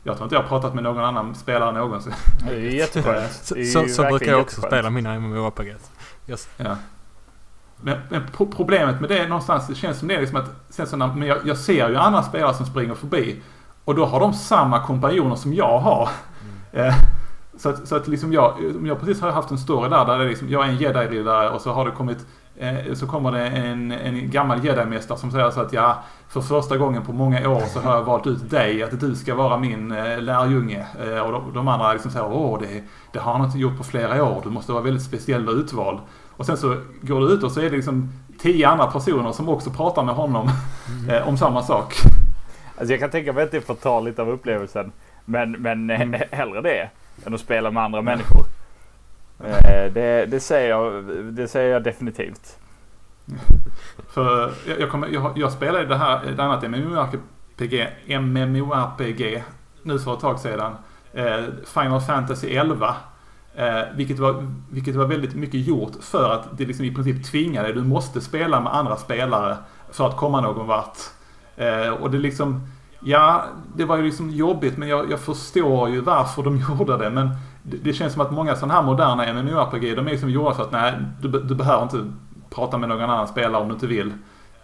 jag 0.03 0.15
tror 0.15 0.25
inte 0.25 0.36
jag 0.36 0.41
har 0.41 0.49
pratat 0.49 0.73
med 0.73 0.83
någon 0.83 1.03
annan 1.03 1.36
spelare 1.36 1.71
någonsin. 1.71 2.13
Det 2.47 2.55
är 2.55 2.59
jätteskönt. 2.59 3.31
Så, 3.31 3.55
så, 3.73 3.88
så 3.88 4.03
brukar 4.03 4.31
jag 4.31 4.41
också 4.41 4.61
spela 4.61 4.89
mina 4.89 5.19
MMORPG. 5.19 5.75
Yes. 6.27 6.49
Ja. 6.57 6.75
Men, 7.81 7.97
men 8.09 8.27
pro- 8.38 8.51
problemet 8.55 9.01
med 9.01 9.09
det 9.09 9.19
är 9.19 9.27
någonstans, 9.27 9.67
det 9.67 9.75
känns 9.75 9.99
som 9.99 10.07
det 10.07 10.15
är 10.15 10.19
liksom 10.19 10.38
att, 10.38 10.51
sen 10.69 10.88
så 10.88 10.97
när, 10.97 11.07
men 11.07 11.27
jag, 11.27 11.38
jag 11.45 11.57
ser 11.57 11.89
ju 11.89 11.95
andra 11.95 12.23
spelare 12.23 12.53
som 12.53 12.65
springer 12.65 12.95
förbi. 12.95 13.41
Och 13.86 13.95
då 13.95 14.05
har 14.05 14.19
de 14.19 14.33
samma 14.33 14.86
kompanjoner 14.86 15.36
som 15.36 15.53
jag 15.53 15.79
har. 15.79 16.09
Eh, 16.71 16.93
så 17.57 17.69
att, 17.69 17.87
så 17.87 17.95
att 17.95 18.07
liksom 18.07 18.33
jag, 18.33 18.53
jag 18.85 18.99
precis 18.99 19.21
har 19.21 19.31
haft 19.31 19.51
en 19.51 19.57
story 19.57 19.89
där, 19.89 20.05
där 20.05 20.17
det 20.17 20.23
är 20.25 20.29
liksom, 20.29 20.49
jag 20.49 20.65
är 20.65 20.69
en 20.69 20.77
jedi-riddare 20.77 21.49
och 21.49 21.61
så 21.61 21.71
har 21.71 21.85
det 21.85 21.91
kommit 21.91 22.25
eh, 22.57 22.93
så 22.93 23.07
kommer 23.07 23.31
det 23.31 23.47
en, 23.47 23.91
en 23.91 24.31
gammal 24.31 24.65
jedi-mästare 24.65 25.17
som 25.17 25.31
säger 25.31 25.51
så 25.51 25.61
att 25.61 25.73
ja, 25.73 26.03
för 26.27 26.41
första 26.41 26.77
gången 26.77 27.05
på 27.05 27.13
många 27.13 27.49
år 27.49 27.61
så 27.61 27.79
har 27.79 27.95
jag 27.95 28.03
valt 28.03 28.27
ut 28.27 28.49
dig, 28.49 28.83
att 28.83 28.99
du 28.99 29.15
ska 29.15 29.35
vara 29.35 29.57
min 29.57 29.91
eh, 29.91 30.21
lärjunge. 30.21 30.85
Eh, 31.05 31.19
och 31.19 31.31
de, 31.31 31.53
de 31.53 31.67
andra 31.67 31.93
liksom 31.93 32.11
säger 32.11 32.25
åh, 32.33 32.59
det, 32.59 32.83
det 33.11 33.19
har 33.19 33.33
han 33.33 33.45
inte 33.45 33.57
gjort 33.57 33.77
på 33.77 33.83
flera 33.83 34.23
år, 34.23 34.41
du 34.43 34.49
måste 34.49 34.71
vara 34.71 34.83
väldigt 34.83 35.03
speciell 35.03 35.49
och 35.49 35.55
utvald. 35.55 35.99
Och 36.37 36.45
sen 36.45 36.57
så 36.57 36.75
går 37.01 37.19
du 37.19 37.27
ut 37.33 37.43
och 37.43 37.51
så 37.51 37.59
är 37.59 37.69
det 37.69 37.75
liksom 37.75 38.09
tio 38.39 38.67
andra 38.67 38.87
personer 38.87 39.31
som 39.31 39.49
också 39.49 39.69
pratar 39.69 40.03
med 40.03 40.15
honom 40.15 40.49
eh, 41.09 41.27
om 41.27 41.37
samma 41.37 41.63
sak. 41.63 41.93
Alltså 42.77 42.93
jag 42.93 42.99
kan 42.99 43.09
tänka 43.09 43.33
mig 43.33 43.43
att 43.43 43.51
det 43.51 43.61
får 43.61 43.73
ta 43.75 43.99
lite 43.99 44.21
av 44.21 44.29
upplevelsen. 44.29 44.91
Men, 45.25 45.51
men 45.51 45.89
Mm. 45.89 46.21
hellre 46.31 46.61
det 46.61 46.89
än 47.26 47.34
att 47.34 47.39
spela 47.39 47.72
med 47.72 47.84
andra 47.84 48.01
människor. 48.01 48.45
Eh, 49.43 49.91
det, 49.93 50.26
det, 50.26 50.39
säger 50.39 50.70
jag, 50.70 51.03
det 51.34 51.47
säger 51.47 51.74
jag 51.74 51.84
definitivt. 51.84 52.59
För 54.09 54.53
jag, 54.68 54.80
jag, 54.80 54.91
kommer, 54.91 55.07
jag, 55.07 55.38
jag 55.38 55.51
spelade 55.51 55.86
det 55.86 55.97
här, 55.97 56.26
ett 56.34 56.39
annat 56.39 56.63
MMORPG, 56.63 57.88
MMORPG 58.20 59.43
nu 59.84 59.99
för 59.99 60.13
ett 60.13 60.20
tag 60.20 60.39
sedan. 60.39 60.76
Eh, 61.13 61.43
Final 61.66 62.01
Fantasy 62.01 62.55
11. 62.55 62.95
Eh, 63.55 63.82
vilket, 63.95 64.20
var, 64.20 64.51
vilket 64.70 64.95
var 64.95 65.05
väldigt 65.05 65.36
mycket 65.36 65.68
gjort 65.68 65.91
för 66.01 66.34
att 66.34 66.57
det 66.57 66.66
liksom 66.66 66.86
i 66.86 66.95
princip 66.95 67.26
tvingar 67.26 67.63
dig. 67.63 67.74
Du 67.74 67.84
måste 67.84 68.22
spela 68.22 68.59
med 68.59 68.76
andra 68.76 68.95
spelare 68.97 69.57
för 69.91 70.07
att 70.07 70.18
komma 70.18 70.41
någon 70.41 70.68
vart. 70.68 70.97
Eh, 71.55 71.89
och 71.89 72.11
det 72.11 72.18
liksom, 72.18 72.68
ja, 73.05 73.43
det 73.75 73.85
var 73.85 73.97
ju 73.97 74.03
liksom 74.03 74.29
jobbigt 74.29 74.77
men 74.77 74.87
jag, 74.89 75.11
jag 75.11 75.19
förstår 75.19 75.89
ju 75.89 76.01
varför 76.01 76.43
de 76.43 76.57
gjorde 76.69 76.97
det. 76.97 77.09
Men 77.09 77.29
det, 77.63 77.77
det 77.77 77.93
känns 77.93 78.13
som 78.13 78.21
att 78.21 78.31
många 78.31 78.55
sådana 78.55 78.73
här 78.73 78.81
moderna 78.83 79.33
MMORPG, 79.33 79.95
de 79.95 80.07
är 80.07 80.11
liksom 80.11 80.29
gjorda 80.29 80.53
för 80.53 80.63
att 80.63 80.71
nej, 80.71 80.93
du, 81.21 81.27
du 81.29 81.55
behöver 81.55 81.83
inte 81.83 82.11
prata 82.49 82.77
med 82.77 82.89
någon 82.89 83.01
annan 83.01 83.27
spelare 83.27 83.61
om 83.61 83.67
du 83.67 83.73
inte 83.73 83.87
vill. 83.87 84.13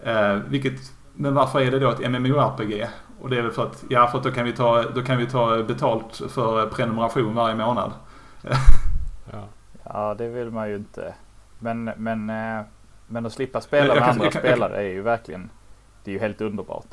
Eh, 0.04 0.34
vilket, 0.34 0.74
men 1.14 1.34
varför 1.34 1.62
är 1.62 1.72
det 1.72 1.80
då 1.80 1.90
ett 1.90 2.12
MMORPG? 2.12 2.88
Och 3.22 3.30
det 3.30 3.38
är 3.38 3.42
väl 3.42 3.52
för 3.52 3.64
att, 3.64 3.84
ja 3.90 4.08
för 4.08 4.18
att 4.18 4.24
då 4.24 4.32
kan 4.32 4.46
vi 4.46 4.52
ta, 4.54 4.84
då 4.84 5.02
kan 5.02 5.18
vi 5.18 5.26
ta 5.26 5.64
betalt 5.64 6.22
för 6.30 6.66
prenumeration 6.68 7.36
varje 7.36 7.56
månad. 7.56 7.92
Ja. 9.32 9.44
Ja, 9.84 10.14
det 10.18 10.28
vill 10.28 10.52
man 10.52 10.70
ju 10.70 10.76
inte. 10.76 11.14
Men, 11.60 11.84
men, 11.98 12.30
eh, 12.30 12.62
men 13.08 13.26
att 13.26 13.34
slippa 13.34 13.62
spela 13.62 13.88
Jag 13.88 13.96
med 13.96 14.00
kan- 14.04 14.10
andra 14.10 14.24
jag 14.26 14.34
kan- 14.34 14.42
spelare 14.42 14.76
är 14.78 14.90
ju 14.90 15.02
verkligen, 15.02 15.50
det 16.04 16.12
är 16.12 16.14
ju 16.14 16.20
helt 16.20 16.42
underbart. 16.42 16.86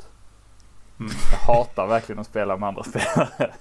Mm. 0.99 1.11
Jag 1.31 1.53
hatar 1.53 1.87
verkligen 1.87 2.19
att 2.19 2.27
spela 2.27 2.57
med 2.57 2.69
andra 2.69 2.83
spelare. 2.83 3.27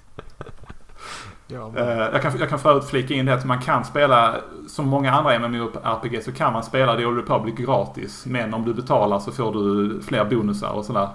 Ja, 1.51 1.73
Eh, 1.77 1.99
jag, 2.13 2.23
kan, 2.23 2.39
jag 2.39 2.49
kan 2.49 2.59
förut 2.59 2.85
flika 2.85 3.15
in 3.15 3.27
det 3.27 3.35
att 3.35 3.45
man 3.45 3.61
kan 3.61 3.85
spela, 3.85 4.37
som 4.67 4.89
många 4.89 5.13
andra 5.13 5.39
MMORPG 5.39 6.25
så 6.25 6.33
kan 6.33 6.53
man 6.53 6.63
spela 6.63 6.97
The 6.97 7.07
Old 7.07 7.17
Republic 7.17 7.55
gratis. 7.55 8.27
Men 8.27 8.55
om 8.55 8.65
du 8.65 8.75
betalar 8.75 9.19
så 9.19 9.33
får 9.33 9.53
du 9.53 10.01
fler 10.03 10.25
bonusar 10.25 10.71
och 10.71 10.85
sådär. 10.85 11.09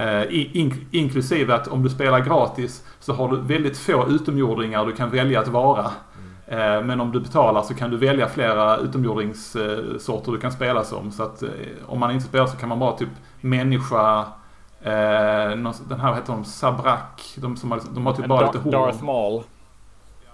Eh, 0.00 0.22
in, 0.22 0.50
in, 0.52 0.86
inklusive 0.90 1.54
att 1.54 1.68
om 1.68 1.82
du 1.82 1.90
spelar 1.90 2.20
gratis 2.20 2.84
så 3.00 3.12
har 3.12 3.28
du 3.28 3.40
väldigt 3.40 3.78
få 3.78 4.06
utomjordingar 4.08 4.86
du 4.86 4.92
kan 4.92 5.10
välja 5.10 5.40
att 5.40 5.48
vara. 5.48 5.84
Eh, 6.46 6.82
men 6.82 7.00
om 7.00 7.12
du 7.12 7.20
betalar 7.20 7.62
så 7.62 7.74
kan 7.74 7.90
du 7.90 7.96
välja 7.96 8.28
flera 8.28 8.76
utomjordingssorter 8.76 10.32
du 10.32 10.38
kan 10.38 10.52
spela 10.52 10.84
som. 10.84 11.10
Så 11.10 11.22
att 11.22 11.42
om 11.86 12.00
man 12.00 12.10
inte 12.10 12.26
spelar 12.26 12.46
så 12.46 12.56
kan 12.56 12.68
man 12.68 12.78
bara 12.78 12.96
typ 12.96 13.08
människa, 13.40 14.26
den 14.84 16.00
här 16.00 16.14
heter 16.14 16.32
de, 16.32 16.44
Sabrak. 16.44 17.34
De, 17.36 17.56
som 17.56 17.70
har, 17.70 17.80
de 17.94 18.06
har 18.06 18.12
typ 18.12 18.22
En 18.22 18.28
bara 18.28 18.40
Dar- 18.46 18.52
lite 18.52 18.58
hår. 18.58 18.70
Darth 18.72 19.04
Maul. 19.04 19.42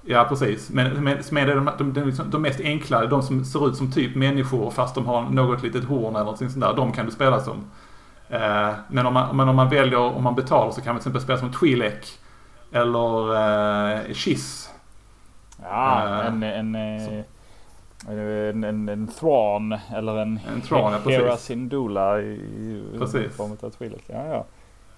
Ja, 0.09 0.24
precis. 0.24 0.70
Men, 0.70 1.05
men, 1.05 1.18
men 1.30 1.47
de, 1.49 1.70
de, 1.78 1.92
de, 1.92 2.01
liksom, 2.05 2.30
de 2.30 2.42
mest 2.42 2.61
enkla, 2.61 3.07
de 3.07 3.22
som 3.22 3.44
ser 3.44 3.68
ut 3.68 3.76
som 3.76 3.92
typ 3.92 4.16
människor 4.16 4.70
fast 4.70 4.94
de 4.94 5.07
har 5.07 5.22
något 5.22 5.62
litet 5.62 5.84
horn 5.84 6.14
eller 6.16 6.24
något 6.24 6.38
sånt 6.38 6.61
där. 6.61 6.74
De 6.74 6.92
kan 6.92 7.07
du 7.07 7.12
spela 7.12 7.40
som. 7.40 7.64
Eh, 8.28 8.70
men, 8.88 9.07
om 9.07 9.14
man, 9.14 9.36
men 9.36 9.49
om 9.49 9.57
man 9.57 9.68
väljer, 9.68 9.99
om 9.99 10.22
man 10.24 10.34
betalar 10.34 10.70
så 10.72 10.80
kan 10.80 10.94
man 10.94 11.03
till 11.03 11.16
exempel 11.16 11.22
spela 11.22 11.38
som 11.38 11.51
Twi'lek. 11.53 12.07
Eller 12.72 13.34
eh, 14.09 14.12
Chiss. 14.14 14.70
Ja, 15.62 16.03
Eh, 16.20 16.26
en, 16.26 16.42
en, 16.42 16.74
eh, 16.74 17.24
en, 18.09 18.64
en, 18.64 18.88
en 18.88 19.07
Thrawn 19.07 19.78
eller 19.94 20.16
en, 20.18 20.40
En 20.54 20.61
Thrawn, 20.61 20.92
ja. 20.92 21.11
Hera 21.11 21.36
Syndulla 21.36 22.20
i, 22.20 22.32
i 22.94 22.98
Precis. 22.98 23.36
form 23.36 23.50
av 23.50 23.70
Twi'lek. 23.70 24.02
Ja, 24.07 24.26
ja. 24.26 24.46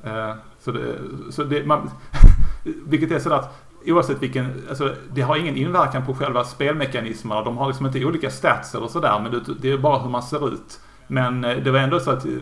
Eh, 0.04 0.34
så 0.60 0.72
det, 0.72 0.94
så 1.30 1.44
det, 1.44 1.66
man, 1.66 1.90
vilket 2.86 3.10
är 3.10 3.18
sådär 3.18 3.36
att 3.36 3.64
oavsett 3.86 4.22
vilken, 4.22 4.66
alltså 4.68 4.94
det 5.12 5.22
har 5.22 5.36
ingen 5.36 5.56
inverkan 5.56 6.06
på 6.06 6.14
själva 6.14 6.44
spelmekanismerna. 6.44 7.42
De 7.42 7.58
har 7.58 7.66
liksom 7.66 7.86
inte 7.86 8.04
olika 8.04 8.30
stats 8.30 8.74
eller 8.74 8.86
sådär 8.86 9.20
men 9.22 9.32
det, 9.32 9.54
det 9.60 9.72
är 9.72 9.78
bara 9.78 9.98
hur 9.98 10.10
man 10.10 10.22
ser 10.22 10.48
ut. 10.48 10.80
Men 11.06 11.44
eh, 11.44 11.56
det 11.56 11.70
var 11.70 11.78
ändå 11.78 12.00
så 12.00 12.10
att 12.10 12.24
eh, 12.24 12.32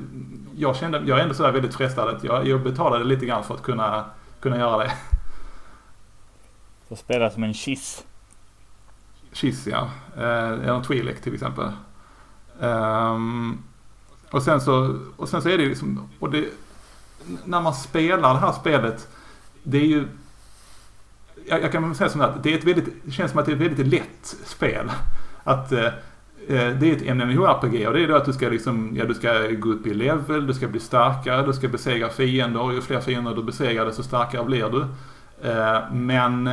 jag 0.56 0.76
kände, 0.76 1.02
jag 1.06 1.18
är 1.18 1.22
ändå 1.22 1.34
sådär 1.34 1.52
väldigt 1.52 1.74
frestad 1.74 2.08
att 2.08 2.24
jag, 2.24 2.46
jag 2.46 2.62
betalade 2.62 3.04
lite 3.04 3.26
grann 3.26 3.44
för 3.44 3.54
att 3.54 3.62
kunna, 3.62 4.04
kunna 4.40 4.58
göra 4.58 4.78
det. 4.78 4.92
Så 6.88 6.96
spela 6.96 7.30
som 7.30 7.42
en 7.42 7.54
kiss. 7.54 8.04
Chiss 9.36 9.66
ja. 9.66 9.90
Eh, 10.16 10.52
eller 10.52 10.80
Twi'lek 10.80 11.22
till 11.22 11.34
exempel. 11.34 11.68
Ehm, 12.60 13.58
och 14.30 14.42
sen 14.42 14.60
så, 14.60 14.98
och 15.16 15.28
sen 15.28 15.42
så 15.42 15.48
är 15.48 15.58
det 15.58 15.66
liksom, 15.66 16.08
och 16.18 16.30
det, 16.30 16.44
när 17.44 17.60
man 17.60 17.74
spelar 17.74 18.34
det 18.34 18.40
här 18.40 18.52
spelet, 18.52 19.08
det 19.62 19.78
är 19.78 19.86
ju, 19.86 20.08
jag, 21.48 21.62
jag 21.62 21.72
kan 21.72 21.94
säga 21.94 22.10
som 22.10 22.20
att 22.20 22.42
det 22.42 22.52
är 22.52 22.58
ett 22.58 22.64
väldigt, 22.64 23.04
det 23.04 23.10
känns 23.10 23.30
som 23.30 23.40
att 23.40 23.46
det 23.46 23.52
är 23.52 23.56
ett 23.56 23.62
väldigt 23.62 23.86
lätt 23.86 24.36
spel. 24.44 24.90
Att 25.44 25.72
eh, 25.72 25.84
eh 25.84 25.92
det 26.48 26.90
är 26.90 26.96
ett 26.96 27.16
MMORPG 27.16 27.86
och 27.86 27.94
det 27.94 28.02
är 28.02 28.08
då 28.08 28.16
att 28.16 28.24
du 28.24 28.32
ska 28.32 28.48
liksom, 28.48 28.96
ja 28.96 29.04
du 29.04 29.14
ska 29.14 29.48
gå 29.48 29.68
upp 29.68 29.86
i 29.86 29.94
level, 29.94 30.46
du 30.46 30.54
ska 30.54 30.68
bli 30.68 30.80
starkare, 30.80 31.46
du 31.46 31.52
ska 31.52 31.68
besegra 31.68 32.08
fiender 32.08 32.60
och 32.60 32.74
ju 32.74 32.80
fler 32.80 33.00
fiender 33.00 33.34
du 33.34 33.42
besegrar 33.42 33.86
desto 33.86 34.02
starkare 34.02 34.44
blir 34.44 34.70
du. 34.70 34.86
Eh, 35.48 35.92
men 35.92 36.50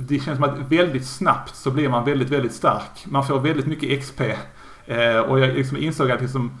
det 0.00 0.18
känns 0.18 0.38
som 0.38 0.44
att 0.44 0.58
väldigt 0.72 1.06
snabbt 1.06 1.54
så 1.54 1.70
blir 1.70 1.88
man 1.88 2.04
väldigt, 2.04 2.30
väldigt 2.30 2.52
stark. 2.52 3.06
Man 3.06 3.26
får 3.26 3.40
väldigt 3.40 3.66
mycket 3.66 4.00
XP. 4.00 4.20
Eh, 4.86 5.18
och 5.18 5.40
jag 5.40 5.54
liksom 5.54 5.76
insåg 5.76 6.10
att 6.10 6.20
liksom, 6.20 6.58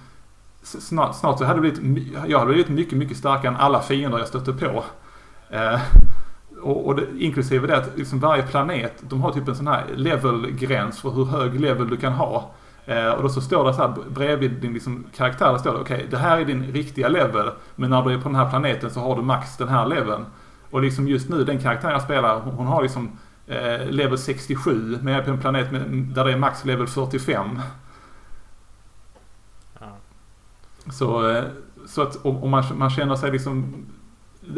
snart, 0.62 1.16
snart 1.16 1.38
så 1.38 1.44
hade 1.44 1.60
det 1.60 1.80
blivit, 1.80 2.08
jag 2.26 2.38
hade 2.38 2.52
blivit 2.52 2.68
mycket, 2.68 2.98
mycket 2.98 3.16
starkare 3.16 3.48
än 3.48 3.56
alla 3.56 3.80
fiender 3.80 4.18
jag 4.18 4.28
stötte 4.28 4.52
på. 4.52 4.84
Eh, 5.50 5.80
och, 6.62 6.86
och 6.86 6.96
det, 6.96 7.06
inklusive 7.18 7.66
det 7.66 7.76
att 7.76 7.98
liksom 7.98 8.20
varje 8.20 8.42
planet, 8.42 8.92
de 9.00 9.22
har 9.22 9.32
typ 9.32 9.48
en 9.48 9.56
sån 9.56 9.66
här 9.66 9.84
levelgräns 9.94 11.00
för 11.00 11.10
hur 11.10 11.24
hög 11.24 11.60
level 11.60 11.88
du 11.88 11.96
kan 11.96 12.12
ha. 12.12 12.50
Eh, 12.86 13.08
och 13.08 13.22
då 13.22 13.28
så 13.28 13.40
står 13.40 13.66
det 13.66 13.74
så 13.74 13.82
här 13.82 13.94
bredvid 14.08 14.52
din 14.52 14.74
liksom, 14.74 15.04
karaktär, 15.16 15.52
där 15.52 15.58
står 15.58 15.72
det 15.72 15.80
okej, 15.80 15.96
okay, 15.96 16.08
det 16.10 16.18
här 16.18 16.38
är 16.38 16.44
din 16.44 16.62
riktiga 16.72 17.08
level. 17.08 17.50
Men 17.76 17.90
när 17.90 18.02
du 18.02 18.12
är 18.12 18.18
på 18.18 18.28
den 18.28 18.36
här 18.36 18.50
planeten 18.50 18.90
så 18.90 19.00
har 19.00 19.16
du 19.16 19.22
max 19.22 19.56
den 19.56 19.68
här 19.68 19.86
leveln. 19.86 20.26
Och 20.70 20.82
liksom 20.82 21.08
just 21.08 21.28
nu, 21.28 21.44
den 21.44 21.58
karaktären 21.58 21.92
jag 21.92 22.02
spelar, 22.02 22.40
hon, 22.40 22.54
hon 22.54 22.66
har 22.66 22.82
liksom 22.82 23.18
eh, 23.48 23.90
level 23.90 24.18
67, 24.18 24.98
men 25.02 25.12
jag 25.12 25.22
är 25.22 25.24
på 25.24 25.30
en 25.30 25.40
planet 25.40 25.72
med, 25.72 25.82
där 25.90 26.24
det 26.24 26.32
är 26.32 26.36
max 26.36 26.64
level 26.64 26.86
45. 26.86 27.60
Ja. 29.80 29.86
Så, 30.92 31.30
eh, 31.30 31.44
så 31.86 32.02
att 32.02 32.24
om 32.24 32.50
man, 32.50 32.64
man 32.74 32.90
känner 32.90 33.16
sig 33.16 33.32
liksom 33.32 33.86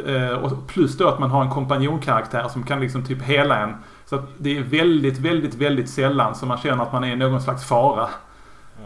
eh, 0.07 0.31
och 0.31 0.69
plus 0.69 0.97
då 0.99 1.09
att 1.09 1.19
man 1.19 1.31
har 1.31 1.45
en 1.45 1.51
kompanjonkaraktär 1.51 2.49
som 2.49 2.63
kan 2.63 2.81
liksom 2.81 3.05
typ 3.05 3.23
hela 3.23 3.59
en. 3.59 3.75
Så 4.07 4.17
att 4.17 4.25
det 4.39 4.59
är 4.59 4.63
väldigt, 4.63 5.19
väldigt, 5.19 5.55
väldigt 5.55 5.91
sällan 5.91 6.35
som 6.35 6.49
man 6.49 6.59
känner 6.59 6.83
att 6.83 6.93
man 6.93 7.05
är 7.05 7.17
någon 7.17 7.43
slags 7.43 7.65
fara. 7.65 8.09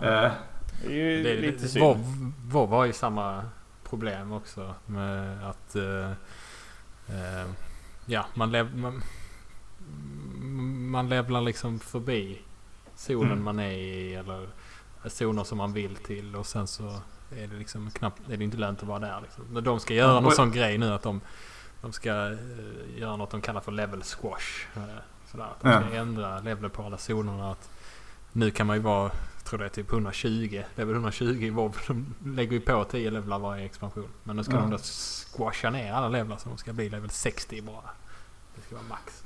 Ja. 0.01 0.25
Eh. 0.25 0.31
Det 0.87 0.93
är 0.93 0.97
ju 0.97 1.23
det, 1.23 1.35
lite 1.35 1.69
synd. 1.69 1.97
WoW 2.45 2.71
har 2.71 2.85
ju 2.85 2.93
samma 2.93 3.43
problem 3.89 4.33
också 4.33 4.75
med 4.87 5.45
att 5.49 5.77
uh, 5.77 6.11
uh, 7.11 7.51
ja, 8.07 8.27
man, 8.35 8.53
lev, 8.53 8.77
man, 8.77 9.03
man 10.91 11.09
levlar 11.09 11.41
liksom 11.41 11.79
förbi 11.79 12.39
zonen 12.97 13.33
mm. 13.33 13.45
man 13.45 13.61
är 13.61 13.73
i 13.73 14.15
eller 14.15 14.49
zoner 15.07 15.45
som 15.45 15.59
man 15.59 15.73
vill 15.73 15.97
till 15.97 16.37
och 16.37 16.47
sen 16.47 16.67
så 16.67 17.01
är 17.37 17.47
det 17.47 17.57
liksom 17.57 17.91
knappt, 17.91 18.21
är 18.31 18.37
det 18.37 18.45
inte 18.45 18.57
lönt 18.57 18.83
att 18.83 18.89
vara 18.89 18.99
där. 18.99 19.21
Liksom. 19.23 19.45
Men 19.51 19.65
de 19.65 19.81
ska 19.81 19.95
göra 19.95 20.11
mm. 20.11 20.23
någon 20.23 20.33
sån 20.33 20.53
grej 20.53 20.79
nu 20.79 20.93
att 20.93 21.03
de, 21.03 21.21
de 21.81 21.93
ska 21.93 22.11
uh, 22.13 22.39
göra 22.97 23.17
något 23.17 23.31
de 23.31 23.41
kallar 23.41 23.61
för 23.61 23.73
level 23.73 24.03
squash. 24.03 24.67
Uh, 24.77 24.83
sådär, 25.31 25.45
att 25.45 25.61
de 25.61 25.73
ska 25.73 25.97
ändra 25.97 26.41
level 26.41 26.71
på 26.71 26.83
alla 26.83 26.99
zonerna. 27.09 27.51
Att 27.51 27.71
nu 28.33 28.51
kan 28.51 28.67
man 28.67 28.77
ju 28.77 28.83
vara, 28.83 29.11
tror 29.45 29.59
det 29.59 29.65
är 29.65 29.69
typ 29.69 29.93
120, 29.93 30.63
level 30.75 30.95
120 30.95 31.25
i 31.25 31.51
WoW. 31.51 31.77
De 31.87 32.15
lägger 32.25 32.53
ju 32.53 32.61
på 32.61 32.85
10 32.85 33.11
levlar 33.11 33.39
varje 33.39 33.65
expansion. 33.65 34.09
Men 34.23 34.37
nu 34.37 34.45
ska 34.45 34.55
ja. 34.55 34.61
de 34.61 34.71
då 34.71 34.79
squasha 34.79 35.71
ner 35.71 35.93
alla 35.93 36.09
levlar 36.09 36.37
så 36.37 36.49
de 36.49 36.59
ska 36.59 36.73
bli 36.73 36.89
level 36.89 37.11
60 37.11 37.63
bara. 37.63 37.91
Ska 38.75 38.89
vara 38.89 38.89
max. 38.89 39.25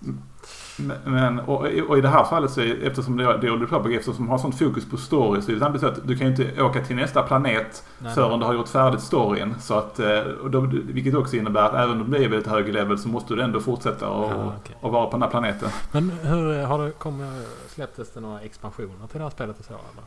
Men, 1.04 1.40
och, 1.40 1.60
och, 1.88 1.98
i 1.98 2.00
det 2.00 2.08
här 2.08 2.24
fallet 2.24 2.50
så 2.50 2.60
är, 2.60 2.86
eftersom 2.86 3.16
det 3.16 3.24
är 3.24 3.50
Old 3.50 3.62
Republic, 3.62 3.98
eftersom 3.98 4.24
de 4.24 4.30
har 4.30 4.38
sånt 4.38 4.58
fokus 4.58 4.90
på 4.90 4.96
story 4.96 5.42
så 5.42 5.50
är 5.50 5.54
det 5.54 5.60
samtidigt 5.60 5.80
så 5.80 5.86
att 5.86 6.08
du 6.08 6.18
kan 6.18 6.26
ju 6.26 6.32
inte 6.32 6.62
åka 6.62 6.84
till 6.84 6.96
nästa 6.96 7.22
planet 7.22 7.84
nej, 7.98 8.14
förrän 8.14 8.30
nej. 8.30 8.38
du 8.38 8.44
har 8.44 8.54
gjort 8.54 8.68
färdigt 8.68 9.00
storyn. 9.00 9.54
Så 9.60 9.74
att, 9.74 10.00
eh, 10.00 10.20
då, 10.50 10.60
vilket 10.70 11.14
också 11.14 11.36
innebär 11.36 11.62
att 11.62 11.74
även 11.74 12.00
om 12.00 12.10
du 12.10 12.16
är 12.16 12.28
väldigt 12.28 12.46
hög 12.46 12.72
level 12.72 12.98
så 12.98 13.08
måste 13.08 13.34
du 13.34 13.42
ändå 13.42 13.60
fortsätta 13.60 14.08
och, 14.08 14.30
ja, 14.30 14.46
okay. 14.46 14.76
och 14.80 14.92
vara 14.92 15.06
på 15.06 15.12
den 15.12 15.22
här 15.22 15.30
planeten. 15.30 15.68
Men 15.92 16.10
hur 16.10 16.62
har 16.62 16.84
det 16.84 16.90
kommit, 16.90 17.28
släpptes 17.68 18.10
det 18.10 18.20
några 18.20 18.40
expansioner 18.40 19.06
till 19.10 19.18
det 19.18 19.24
här 19.24 19.30
spelet 19.30 19.58
och 19.58 19.64
så? 19.64 19.72
Eller? 19.72 20.04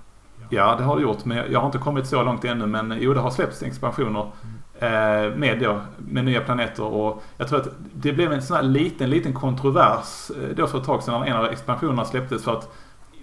Ja, 0.50 0.76
det 0.78 0.84
har 0.84 0.96
det 0.96 1.02
gjort. 1.02 1.26
Men 1.26 1.52
jag 1.52 1.60
har 1.60 1.66
inte 1.66 1.78
kommit 1.78 2.08
så 2.08 2.24
långt 2.24 2.46
ännu. 2.46 2.66
Men 2.66 2.98
jo, 3.00 3.14
det 3.14 3.20
har 3.20 3.32
släppts 3.32 3.64
expansioner. 3.64 4.22
Mm. 4.22 4.61
Eh, 4.82 5.36
med, 5.36 5.60
då, 5.60 5.82
med 5.98 6.26
nya 6.26 6.42
planeter 6.42 6.84
och 6.84 7.24
jag 7.38 7.48
tror 7.48 7.60
att 7.60 7.68
det 7.94 8.14
blev 8.14 8.34
en 8.34 8.42
sån 8.42 8.56
här 8.56 8.64
liten, 8.64 9.10
liten 9.10 9.34
kontrovers 9.34 10.32
eh, 10.32 10.56
då 10.56 10.68
för 10.68 10.78
ett 10.78 10.86
tag 10.86 11.04
sedan 11.04 11.20
när 11.20 11.28
en 11.28 11.38
av 11.38 11.46
expansionerna 11.46 12.06
släpptes 12.06 12.44
för 12.44 12.54
att 12.54 12.76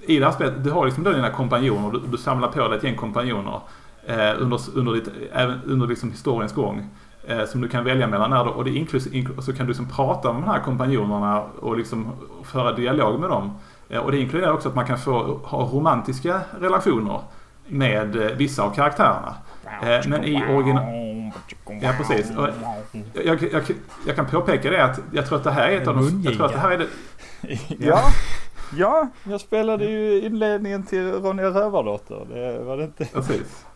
i 0.07 0.19
det 0.19 0.25
här 0.25 0.33
spelet, 0.33 0.65
du 0.65 0.71
har 0.71 0.85
liksom 0.85 1.05
då 1.05 1.13
dina 1.13 1.31
kompanjoner, 1.31 1.91
du, 1.91 2.01
du 2.07 2.17
samlar 2.17 2.49
på 2.49 2.69
dig 2.69 2.79
ett 2.79 2.85
gäng 2.85 2.97
kompanjoner 2.97 3.61
eh, 4.07 4.35
under, 4.39 4.61
under, 4.75 4.93
ditt, 4.93 5.09
även 5.33 5.61
under 5.65 5.87
liksom 5.87 6.11
historiens 6.11 6.53
gång. 6.53 6.91
Eh, 7.27 7.45
som 7.45 7.61
du 7.61 7.69
kan 7.69 7.85
välja 7.85 8.07
mellan 8.07 8.31
där 8.31 8.45
då, 8.45 8.51
och 8.51 8.65
det 8.65 8.71
inklus, 8.71 9.07
inkl 9.07 9.41
så 9.41 9.53
kan 9.53 9.67
du 9.67 9.71
liksom 9.71 9.89
prata 9.89 10.33
med 10.33 10.43
de 10.43 10.49
här 10.49 10.61
kompanjonerna 10.61 11.43
och 11.61 11.77
liksom 11.77 12.13
föra 12.45 12.73
dialog 12.73 13.21
med 13.21 13.31
dem. 13.31 13.59
Eh, 13.89 14.01
och 14.01 14.13
det 14.13 14.19
inkluderar 14.19 14.53
också 14.53 14.69
att 14.69 14.75
man 14.75 14.87
kan 14.87 14.99
få 14.99 15.41
ha 15.45 15.71
romantiska 15.73 16.41
relationer 16.61 17.21
med 17.67 18.17
eh, 18.17 18.37
vissa 18.37 18.63
av 18.63 18.75
karaktärerna 18.75 19.35
men 20.07 20.25
i 20.25 20.45
original... 20.51 20.85
Ja, 21.83 21.93
precis. 21.97 22.33
Jag, 23.13 23.43
jag, 23.53 23.63
jag, 24.07 24.17
kan 24.17 24.27
påpeka 24.27 24.71
det 24.71 24.85
att 24.85 25.01
jag 25.13 25.27
tror 25.27 25.39
att 25.39 25.45
det 25.45 25.51
här 25.51 25.69
är 25.69 25.81
ett 25.81 25.89
av 25.89 25.97
de... 25.97 26.23
Jag 26.25 26.35
tror 26.35 26.47
att 26.47 26.53
det 26.53 26.59
här 26.59 26.71
är 26.71 26.79
det... 26.79 26.87
Ja. 27.79 28.03
Ja, 28.77 29.09
jag 29.25 29.41
spelade 29.41 29.85
ju 29.85 30.21
inledningen 30.21 30.83
till 30.83 31.13
Ronja 31.13 31.47
Rövardotter. 31.47 32.27
Det 32.29 32.65
var 32.65 32.77
det 32.77 32.85
inte. 32.85 33.05
Precis. 33.05 33.67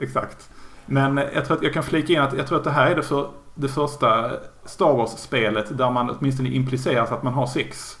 Exakt. 0.00 0.50
Men 0.86 1.16
jag 1.16 1.44
tror 1.44 1.56
att 1.56 1.62
jag 1.62 1.72
kan 1.72 1.82
flika 1.82 2.12
in 2.12 2.20
att 2.20 2.36
jag 2.36 2.46
tror 2.46 2.58
att 2.58 2.64
det 2.64 2.70
här 2.70 2.90
är 2.90 2.96
det, 2.96 3.02
för, 3.02 3.30
det 3.54 3.68
första 3.68 4.30
Star 4.64 4.92
Wars-spelet 4.96 5.78
där 5.78 5.90
man 5.90 6.10
åtminstone 6.10 6.48
impliceras 6.48 7.12
att 7.12 7.22
man 7.22 7.34
har 7.34 7.46
sex 7.46 7.98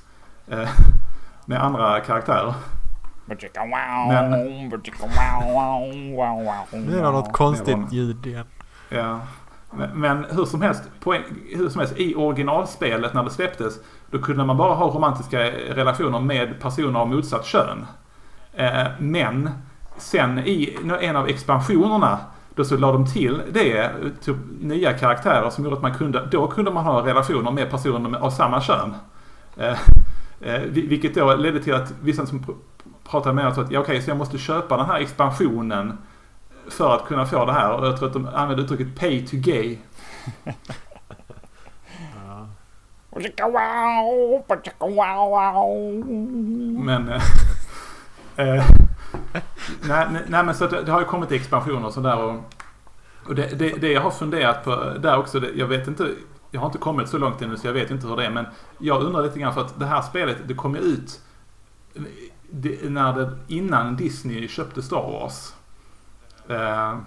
eh, 0.48 0.68
med 1.46 1.62
andra 1.64 2.00
karaktärer. 2.00 2.54
Men... 6.72 6.86
Nu 6.86 6.98
är 6.98 7.02
det 7.02 7.10
något 7.10 7.32
konstigt 7.32 7.92
ljud 7.92 8.26
igen. 8.26 8.46
Ja. 8.88 9.20
Men, 9.94 10.26
hur, 10.30 10.44
som 10.44 10.62
helst, 10.62 10.82
poäng, 11.00 11.22
hur 11.56 11.68
som 11.68 11.78
helst, 11.78 11.94
i 11.96 12.14
originalspelet 12.14 13.14
när 13.14 13.24
det 13.24 13.30
släpptes 13.30 13.78
då 14.10 14.18
kunde 14.18 14.44
man 14.44 14.56
bara 14.56 14.74
ha 14.74 14.86
romantiska 14.86 15.38
relationer 15.50 16.20
med 16.20 16.60
personer 16.60 17.00
av 17.00 17.08
motsatt 17.08 17.46
kön. 17.46 17.86
Eh, 18.54 18.86
men 18.98 19.50
sen 19.96 20.38
i 20.38 20.78
en 21.00 21.16
av 21.16 21.28
expansionerna 21.28 22.18
då 22.54 22.64
så 22.64 22.76
la 22.76 22.92
de 22.92 23.06
till 23.06 23.42
det, 23.50 23.90
typ 24.20 24.36
nya 24.60 24.92
karaktärer 24.92 25.50
som 25.50 25.64
gjorde 25.64 25.76
att 25.76 25.82
man 25.82 25.94
kunde, 25.94 26.28
då 26.30 26.46
kunde 26.46 26.70
man 26.70 26.84
ha 26.84 27.06
relationer 27.06 27.50
med 27.50 27.70
personer 27.70 28.18
av 28.18 28.30
samma 28.30 28.60
kön. 28.60 28.94
Eh, 29.56 29.78
eh, 30.40 30.60
vilket 30.62 31.14
då 31.14 31.34
ledde 31.34 31.62
till 31.62 31.74
att 31.74 31.94
vissa 32.00 32.26
som 32.26 32.44
pratade 33.10 33.34
med 33.34 33.46
oss 33.46 33.58
att 33.58 33.70
ja, 33.70 33.80
okej, 33.80 33.92
okay, 33.92 34.02
så 34.02 34.10
jag 34.10 34.16
måste 34.16 34.38
köpa 34.38 34.76
den 34.76 34.86
här 34.86 35.00
expansionen 35.00 35.98
för 36.68 36.94
att 36.94 37.04
kunna 37.04 37.26
få 37.26 37.44
det 37.44 37.52
här. 37.52 37.72
Och 37.72 37.86
jag 37.86 37.96
tror 37.96 38.08
att 38.08 38.14
de 38.14 38.26
använder 38.26 38.64
uttrycket 38.64 39.00
pay 39.00 39.26
to 39.26 39.36
gay. 39.36 39.78
Men... 46.84 47.08
Eh, 47.08 47.22
eh, 48.36 48.64
nej, 49.88 50.06
nej, 50.26 50.44
men 50.44 50.54
så 50.54 50.66
det, 50.66 50.82
det 50.82 50.92
har 50.92 51.00
ju 51.00 51.06
kommit 51.06 51.32
expansioner 51.32 51.86
och 51.86 51.92
sådär 51.92 52.24
och, 52.24 52.34
och 53.26 53.34
det, 53.34 53.58
det, 53.58 53.68
det, 53.80 53.92
jag 53.92 54.00
har 54.00 54.10
funderat 54.10 54.64
på 54.64 54.94
där 54.98 55.18
också, 55.18 55.42
jag 55.54 55.66
vet 55.66 55.88
inte, 55.88 56.08
jag 56.50 56.60
har 56.60 56.66
inte 56.66 56.78
kommit 56.78 57.08
så 57.08 57.18
långt 57.18 57.42
ännu 57.42 57.56
så 57.56 57.66
jag 57.66 57.72
vet 57.72 57.90
inte 57.90 58.06
hur 58.06 58.16
det 58.16 58.24
är 58.24 58.30
men 58.30 58.46
jag 58.78 59.02
undrar 59.02 59.22
lite 59.22 59.38
grann 59.38 59.54
för 59.54 59.60
att 59.60 59.78
det 59.78 59.86
här 59.86 60.02
spelet 60.02 60.36
det 60.46 60.54
kom 60.54 60.74
ju 60.74 60.80
ut 60.80 61.20
det, 62.52 62.90
när 62.90 63.12
det, 63.12 63.30
innan 63.48 63.96
Disney 63.96 64.48
köpte 64.48 64.82
Star 64.82 65.12
Wars. 65.12 65.52
Eh, 66.48 66.98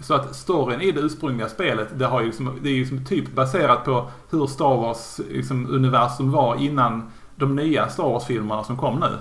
så 0.00 0.14
att 0.14 0.36
storyn 0.36 0.80
i 0.80 0.92
det 0.92 1.00
ursprungliga 1.00 1.48
spelet, 1.48 1.88
det, 1.98 2.06
har 2.06 2.20
ju 2.20 2.26
liksom, 2.26 2.58
det 2.62 2.68
är 2.68 2.72
ju 2.72 2.80
liksom 2.80 3.04
typ 3.04 3.32
baserat 3.34 3.84
på 3.84 4.10
hur 4.30 4.46
Star 4.46 4.76
Wars 4.76 5.20
liksom, 5.30 5.66
universum 5.70 6.30
var 6.30 6.56
innan 6.56 7.10
de 7.36 7.56
nya 7.56 7.88
Star 7.88 8.04
Wars-filmerna 8.04 8.64
som 8.64 8.76
kom 8.76 9.00
nu. 9.00 9.18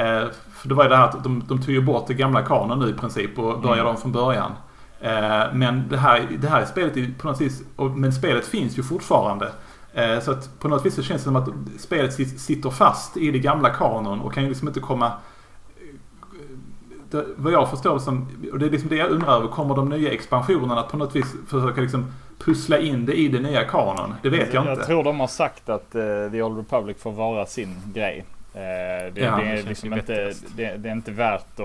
Eh, 0.00 0.28
för 0.52 0.68
det 0.68 0.74
var 0.74 0.82
ju 0.84 0.88
det 0.88 0.96
här 0.96 1.04
att 1.04 1.24
de, 1.24 1.42
de 1.48 1.62
tog 1.62 1.74
ju 1.74 1.82
bort 1.82 2.06
det 2.06 2.14
gamla 2.14 2.42
kanon 2.42 2.78
nu 2.78 2.90
i 2.90 2.92
princip 2.92 3.38
och 3.38 3.60
började 3.60 3.80
mm. 3.80 3.94
om 3.94 3.96
från 3.96 4.12
början. 4.12 4.52
Eh, 5.00 5.44
men 5.52 5.88
det 5.88 5.96
här, 5.96 6.28
det 6.40 6.48
här 6.48 6.64
spelet 6.64 6.96
är 6.96 7.14
på 7.18 7.26
något 7.26 7.40
vis, 7.40 7.62
och, 7.76 7.90
men 7.90 8.12
spelet 8.12 8.46
finns 8.46 8.78
ju 8.78 8.82
fortfarande. 8.82 9.52
Eh, 9.94 10.20
så 10.20 10.30
att 10.30 10.60
på 10.60 10.68
något 10.68 10.86
vis 10.86 10.94
så 10.94 11.02
känns 11.02 11.22
det 11.22 11.24
som 11.24 11.36
att 11.36 11.48
spelet 11.78 12.12
sitter 12.40 12.70
fast 12.70 13.16
i 13.16 13.30
det 13.30 13.38
gamla 13.38 13.70
kanon 13.70 14.20
och 14.20 14.34
kan 14.34 14.42
ju 14.42 14.48
liksom 14.48 14.68
inte 14.68 14.80
komma 14.80 15.12
det, 17.12 17.24
vad 17.36 17.52
jag 17.52 17.70
förstår 17.70 17.98
som, 17.98 18.28
och 18.52 18.58
det 18.58 18.66
är 18.66 18.70
liksom 18.70 18.88
det 18.88 18.96
jag 18.96 19.10
undrar 19.10 19.36
över, 19.36 19.48
kommer 19.48 19.74
de 19.74 19.88
nya 19.88 20.12
expansionerna 20.12 20.80
att 20.80 20.88
på 20.88 20.96
något 20.96 21.16
vis 21.16 21.34
försöka 21.48 21.80
liksom 21.80 22.12
pussla 22.38 22.78
in 22.78 23.06
det 23.06 23.12
i 23.12 23.28
det 23.28 23.40
nya 23.40 23.64
kanon? 23.64 24.14
Det 24.22 24.28
vet 24.28 24.40
jag, 24.40 24.54
jag 24.54 24.72
inte. 24.72 24.80
Jag 24.80 24.86
tror 24.86 25.04
de 25.04 25.20
har 25.20 25.26
sagt 25.26 25.68
att 25.68 25.94
uh, 25.94 26.30
The 26.30 26.42
Old 26.42 26.58
Republic 26.58 26.96
får 26.98 27.12
vara 27.12 27.46
sin 27.46 27.76
grej. 27.94 28.18
Uh, 28.18 28.58
det, 29.14 29.20
ja, 29.20 29.36
det, 29.36 29.42
är 29.42 29.62
liksom 29.62 29.92
inte, 29.92 30.32
det, 30.56 30.76
det, 30.76 30.88
är 30.88 30.92
inte 30.92 31.10
värt 31.10 31.40
att, 31.40 31.56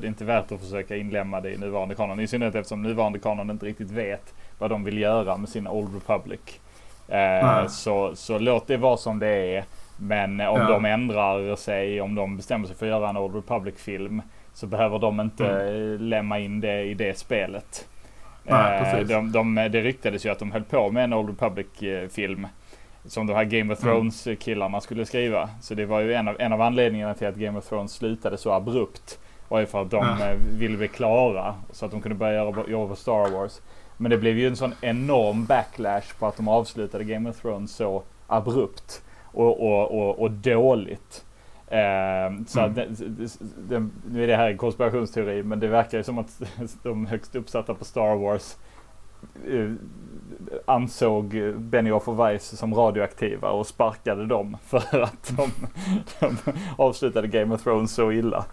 det 0.00 0.06
är 0.06 0.06
inte 0.06 0.24
värt 0.24 0.52
att 0.52 0.60
försöka 0.60 0.96
inlämna 0.96 1.40
det 1.40 1.52
i 1.52 1.56
nuvarande 1.56 1.94
kanon. 1.94 2.20
I 2.20 2.26
synnerhet 2.26 2.54
eftersom 2.54 2.82
nuvarande 2.82 3.18
kanon 3.18 3.50
inte 3.50 3.66
riktigt 3.66 3.90
vet 3.90 4.34
vad 4.58 4.70
de 4.70 4.84
vill 4.84 4.98
göra 4.98 5.36
med 5.36 5.48
sin 5.48 5.68
Old 5.68 5.94
Republic. 5.94 6.40
Uh, 7.12 7.66
så, 7.66 8.16
så 8.16 8.38
låt 8.38 8.66
det 8.66 8.76
vara 8.76 8.96
som 8.96 9.18
det 9.18 9.56
är. 9.56 9.64
Men 9.96 10.40
om 10.40 10.60
ja. 10.60 10.70
de 10.70 10.84
ändrar 10.84 11.56
sig, 11.56 12.00
om 12.00 12.14
de 12.14 12.36
bestämmer 12.36 12.66
sig 12.66 12.76
för 12.76 12.86
att 12.86 12.90
göra 12.90 13.10
en 13.10 13.16
Old 13.16 13.34
Republic-film 13.34 14.22
så 14.52 14.66
behöver 14.66 14.98
de 14.98 15.20
inte 15.20 15.46
mm. 15.46 16.00
lämna 16.00 16.38
in 16.38 16.60
det 16.60 16.82
i 16.82 16.94
det 16.94 17.18
spelet. 17.18 17.88
Nej, 18.42 19.00
eh, 19.00 19.06
de, 19.06 19.32
de, 19.32 19.54
det 19.54 19.82
ryktades 19.82 20.26
ju 20.26 20.30
att 20.30 20.38
de 20.38 20.52
höll 20.52 20.64
på 20.64 20.90
med 20.90 21.04
en 21.04 21.12
Old 21.12 21.28
Republic-film. 21.28 22.46
som 23.04 23.26
de 23.26 23.34
här 23.34 23.44
Game 23.44 23.72
of 23.72 23.80
Thrones 23.80 24.28
killarna 24.40 24.80
skulle 24.80 25.06
skriva. 25.06 25.48
Så 25.60 25.74
det 25.74 25.86
var 25.86 26.00
ju 26.00 26.14
en 26.14 26.28
av, 26.28 26.36
en 26.38 26.52
av 26.52 26.60
anledningarna 26.60 27.14
till 27.14 27.26
att 27.26 27.34
Game 27.34 27.58
of 27.58 27.68
Thrones 27.68 27.92
slutade 27.92 28.38
så 28.38 28.52
abrupt. 28.52 29.18
Var 29.48 29.60
ju 29.60 29.66
för 29.66 29.82
att 29.82 29.90
de 29.90 30.16
Ja. 30.20 30.26
eh, 30.26 30.36
ville 30.58 30.76
bli 30.76 30.88
klara 30.88 31.54
så 31.72 31.86
att 31.86 31.90
de 31.92 32.00
kunde 32.00 32.16
börja 32.16 32.44
jobba 32.68 32.88
på 32.88 32.96
Star 32.96 33.30
Wars. 33.30 33.60
Men 33.96 34.10
det 34.10 34.18
blev 34.18 34.38
ju 34.38 34.46
en 34.46 34.56
sån 34.56 34.74
enorm 34.80 35.44
backlash 35.46 36.18
på 36.18 36.26
att 36.26 36.36
de 36.36 36.48
avslutade 36.48 37.04
Game 37.04 37.30
of 37.30 37.40
Thrones 37.40 37.72
så 37.72 38.02
abrupt 38.26 39.02
och, 39.24 39.60
och, 39.66 39.90
och, 39.98 40.18
och 40.18 40.30
dåligt. 40.30 41.24
Eh, 41.68 42.44
så 42.46 42.60
Mm. 42.60 42.74
det, 42.74 42.86
det, 43.06 43.38
det, 43.68 43.88
nu 44.10 44.22
är 44.22 44.26
det 44.26 44.36
här 44.36 44.50
en 44.50 44.58
konspirationsteori 44.58 45.42
men 45.42 45.60
det 45.60 45.68
verkar 45.68 45.98
ju 45.98 46.04
som 46.04 46.18
att 46.18 46.42
de 46.82 47.06
högst 47.06 47.34
uppsatta 47.36 47.74
på 47.74 47.84
Star 47.84 48.16
Wars 48.16 48.56
eh, 49.48 49.72
ansåg 50.64 51.54
Benny 51.56 51.90
och 51.90 52.18
Weiss 52.18 52.58
som 52.58 52.74
radioaktiva 52.74 53.50
och 53.50 53.66
sparkade 53.66 54.26
dem 54.26 54.56
för 54.64 55.00
att 55.00 55.32
de, 55.36 55.50
de 56.20 56.36
avslutade 56.78 57.28
Game 57.28 57.54
of 57.54 57.62
Thrones 57.62 57.92
så 57.92 58.12
illa. 58.12 58.44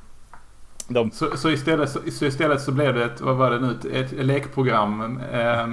De, 0.88 1.11
Så, 1.11 1.38
så, 1.38 1.49
istället, 1.49 1.89
så, 1.89 1.99
istället 2.05 2.61
så 2.61 2.72
blev 2.72 2.93
det 2.93 3.05
ett, 3.05 3.22
vad 3.22 3.35
var 3.35 3.51
det 3.51 3.60
nu, 3.60 3.72
ett, 3.72 3.85
ett 3.85 4.26
lekprogram, 4.26 5.19
eh, 5.34 5.64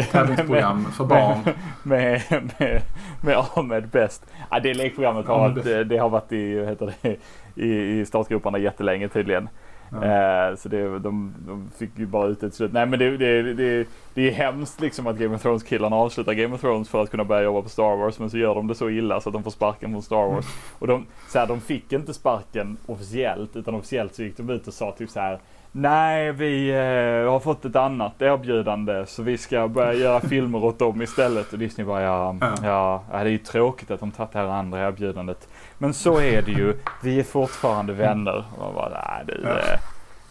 ett 0.00 0.10
tävlingsprogram 0.12 0.84
för 0.96 1.04
barn. 1.04 1.38
med, 1.82 2.22
med, 2.30 2.82
med 3.20 3.36
Ahmed 3.36 3.88
Best. 3.88 4.26
Ja, 4.50 4.60
det 4.60 4.74
lekprogrammet 4.74 5.26
har 5.26 5.38
varit, 5.38 5.88
det 5.88 5.98
har 5.98 6.08
varit 6.08 6.32
i, 6.32 6.64
heter 6.66 6.94
det, 7.02 7.16
i, 7.54 8.00
i 8.00 8.06
startgroparna 8.06 8.58
jättelänge 8.58 9.08
tydligen. 9.08 9.48
Eh, 9.92 10.56
så 10.56 10.68
det, 10.68 10.98
de, 10.98 11.34
de 11.46 11.70
fick 11.78 11.90
ju 11.98 12.06
bara 12.06 12.26
ut 12.26 12.42
ett 12.42 12.54
slut. 12.54 12.72
Nej 12.72 12.86
men 12.86 12.98
det, 12.98 13.16
det, 13.16 13.54
det, 13.54 13.88
det 14.14 14.28
är 14.28 14.32
hemskt 14.32 14.80
liksom 14.80 15.06
att 15.06 15.16
Game 15.16 15.34
of 15.34 15.42
Thrones 15.42 15.62
killarna 15.62 15.96
avslutar 15.96 16.32
Game 16.32 16.54
of 16.54 16.60
Thrones 16.60 16.88
för 16.88 17.02
att 17.02 17.10
kunna 17.10 17.24
börja 17.24 17.42
jobba 17.42 17.62
på 17.62 17.68
Star 17.68 17.96
Wars. 17.96 18.18
Men 18.18 18.30
så 18.30 18.38
gör 18.38 18.54
de 18.54 18.66
det 18.66 18.74
så 18.74 18.90
illa 18.90 19.20
så 19.20 19.28
att 19.28 19.32
de 19.32 19.42
får 19.42 19.50
sparken 19.50 19.90
från 19.92 20.02
Star 20.02 20.28
Wars. 20.28 20.46
Och 20.78 20.86
de, 20.86 21.06
så 21.28 21.38
här, 21.38 21.46
de 21.46 21.60
fick 21.60 21.92
inte 21.92 22.14
sparken 22.14 22.76
officiellt 22.86 23.56
utan 23.56 23.74
officiellt 23.74 24.14
så 24.14 24.22
gick 24.22 24.36
de 24.36 24.50
ut 24.50 24.66
och 24.66 24.74
sa 24.74 24.92
typ 24.92 25.10
så 25.10 25.20
här. 25.20 25.38
Nej, 25.72 26.32
vi 26.32 26.70
eh, 26.70 27.30
har 27.32 27.40
fått 27.40 27.64
ett 27.64 27.76
annat 27.76 28.22
erbjudande 28.22 29.06
så 29.06 29.22
vi 29.22 29.38
ska 29.38 29.68
börja 29.68 29.94
göra 29.94 30.20
filmer 30.28 30.64
åt 30.64 30.78
dem 30.78 31.02
istället. 31.02 31.52
Och 31.52 31.58
Disney 31.58 31.86
bara 31.86 32.02
Ja. 32.02 32.36
ja, 32.40 33.02
ja, 33.12 33.18
det 33.18 33.28
är 33.28 33.32
ju 33.32 33.38
tråkigt 33.38 33.90
att 33.90 34.00
de 34.00 34.10
tagit 34.10 34.32
det 34.32 34.38
här 34.38 34.46
andra 34.46 34.88
erbjudandet. 34.88 35.48
Men 35.78 35.94
så 35.94 36.20
är 36.20 36.42
det 36.42 36.52
ju. 36.52 36.74
Vi 37.02 37.20
är 37.20 37.24
fortfarande 37.24 37.92
vänner. 37.92 38.44
Och 38.56 38.64
man 38.64 38.74
bara, 38.74 38.88
nej 38.88 39.24
du. 39.26 39.48
Eh, 39.48 39.78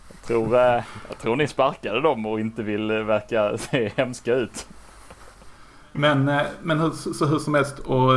jag, 0.08 0.28
tror, 0.28 0.56
eh, 0.56 0.84
jag 1.10 1.18
tror 1.22 1.36
ni 1.36 1.48
sparkade 1.48 2.02
dem 2.02 2.26
och 2.26 2.40
inte 2.40 2.64
vill 2.64 2.92
eh, 2.92 2.98
verka 2.98 3.58
se 3.58 3.92
hemska 3.96 4.34
ut. 4.34 4.68
Men, 5.92 6.28
eh, 6.28 6.42
men 6.62 6.80
hur, 6.80 6.92
så, 6.92 7.26
hur 7.26 7.40
som 7.40 7.54
helst 7.54 7.80
och, 7.80 8.12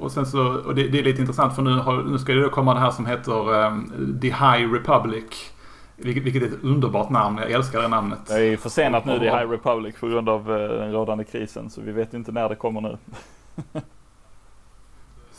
och 0.00 0.12
sen 0.12 0.26
så, 0.26 0.54
och 0.66 0.74
det, 0.74 0.88
det 0.88 0.98
är 0.98 1.02
lite 1.02 1.20
intressant 1.20 1.54
för 1.54 1.62
nu, 1.62 1.70
har, 1.70 2.02
nu 2.02 2.18
ska 2.18 2.32
det 2.32 2.42
då 2.42 2.48
komma 2.48 2.74
det 2.74 2.80
här 2.80 2.90
som 2.90 3.06
heter 3.06 3.54
um, 3.54 4.18
The 4.20 4.28
High 4.28 4.72
Republic. 4.72 5.50
Vilket, 5.96 6.22
vilket 6.22 6.42
är 6.42 6.46
ett 6.46 6.62
underbart 6.62 7.10
namn, 7.10 7.38
jag 7.38 7.50
älskar 7.50 7.82
det 7.82 7.88
namnet. 7.88 8.18
Det 8.26 8.44
är 8.44 8.56
försenat 8.56 9.04
nu, 9.04 9.12
är 9.12 9.20
High 9.20 9.50
Republic 9.50 9.94
på 10.00 10.08
grund 10.08 10.28
av 10.28 10.44
den 10.46 10.92
rådande 10.92 11.24
krisen. 11.24 11.70
Så 11.70 11.80
vi 11.80 11.92
vet 11.92 12.14
inte 12.14 12.32
när 12.32 12.48
det 12.48 12.54
kommer 12.54 12.80
nu. 12.80 12.96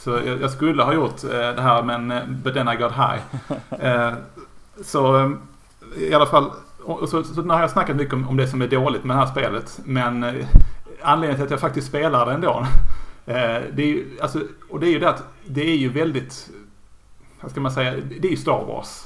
Så 0.05 0.11
jag, 0.11 0.41
jag 0.41 0.51
skulle 0.51 0.83
ha 0.83 0.93
gjort 0.93 1.23
eh, 1.23 1.29
det 1.29 1.61
här 1.61 1.83
men 1.83 2.11
eh, 2.11 2.27
but 2.27 2.53
then 2.53 2.67
I 2.67 2.75
got 2.75 2.91
high. 2.91 3.19
Eh, 3.85 4.13
så 4.83 5.33
i 5.97 6.13
alla 6.13 6.25
fall, 6.25 6.51
och, 6.83 7.09
så, 7.09 7.23
så 7.23 7.41
nu 7.41 7.53
har 7.53 7.61
jag 7.61 7.69
snackat 7.69 7.95
mycket 7.95 8.13
om, 8.13 8.29
om 8.29 8.37
det 8.37 8.47
som 8.47 8.61
är 8.61 8.67
dåligt 8.67 9.03
med 9.03 9.15
det 9.15 9.19
här 9.19 9.31
spelet. 9.31 9.79
Men 9.85 10.23
eh, 10.23 10.45
anledningen 11.01 11.35
till 11.35 11.43
att 11.43 11.51
jag 11.51 11.59
faktiskt 11.59 11.87
spelar 11.87 12.25
det 12.25 12.33
ändå. 12.33 12.65
Det 13.25 13.83
är 13.83 13.87
ju, 13.87 14.17
alltså, 14.21 14.39
och 14.69 14.79
det 14.79 14.87
är 14.87 14.91
ju 14.91 14.99
det 14.99 15.09
att 15.09 15.23
det 15.45 15.71
är 15.71 15.75
ju 15.75 15.89
väldigt, 15.89 16.49
vad 17.41 17.51
ska 17.51 17.61
man 17.61 17.71
säga, 17.71 17.93
det 18.19 18.27
är 18.27 18.31
ju 18.31 18.37
Star 18.37 18.65
Wars. 18.65 19.05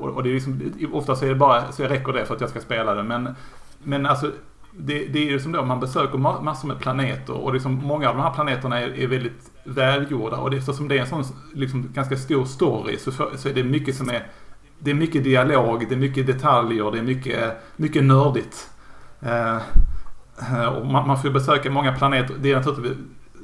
Och, 0.00 0.08
och 0.08 0.22
det 0.22 0.28
är 0.28 0.34
liksom, 0.34 0.72
ofta 0.92 1.16
så 1.16 1.24
är 1.24 1.28
det 1.28 1.34
bara, 1.34 1.72
så 1.72 1.84
räcker 1.84 2.12
det 2.12 2.26
för 2.26 2.34
att 2.34 2.40
jag 2.40 2.50
ska 2.50 2.60
spela 2.60 2.94
det. 2.94 3.02
Men, 3.02 3.34
men 3.78 4.06
alltså 4.06 4.32
det, 4.78 5.06
det 5.06 5.18
är 5.18 5.30
ju 5.30 5.40
som 5.40 5.52
då 5.52 5.64
man 5.64 5.80
besöker 5.80 6.18
massor 6.18 6.68
med 6.68 6.78
planeter 6.78 7.32
och 7.32 7.54
liksom 7.54 7.74
många 7.74 8.08
av 8.08 8.16
de 8.16 8.22
här 8.22 8.30
planeterna 8.30 8.80
är, 8.80 8.98
är 8.98 9.06
väldigt 9.06 9.50
välgjorda 9.64 10.36
och 10.36 10.50
det, 10.50 10.56
eftersom 10.56 10.88
det 10.88 10.96
är 10.96 11.00
en 11.00 11.06
sån 11.06 11.24
liksom, 11.54 11.92
ganska 11.92 12.16
stor 12.16 12.44
story 12.44 12.96
så, 12.98 13.12
för, 13.12 13.36
så 13.36 13.48
är 13.48 13.54
det 13.54 13.64
mycket 13.64 13.96
som 13.96 14.08
är 14.08 14.26
det 14.78 14.90
är 14.90 14.94
mycket 14.94 15.24
dialog, 15.24 15.88
det 15.88 15.94
är 15.94 15.98
mycket 15.98 16.26
detaljer, 16.26 16.90
det 16.90 16.98
är 16.98 17.02
mycket, 17.02 17.52
mycket 17.76 18.04
nördigt. 18.04 18.70
Eh, 19.20 19.58
och 20.78 20.86
man, 20.86 21.08
man 21.08 21.22
får 21.22 21.30
besöka 21.30 21.70
många 21.70 21.92
planeter. 21.92 22.34
Det 22.40 22.52
är 22.52 22.56
naturligtvis 22.56 22.98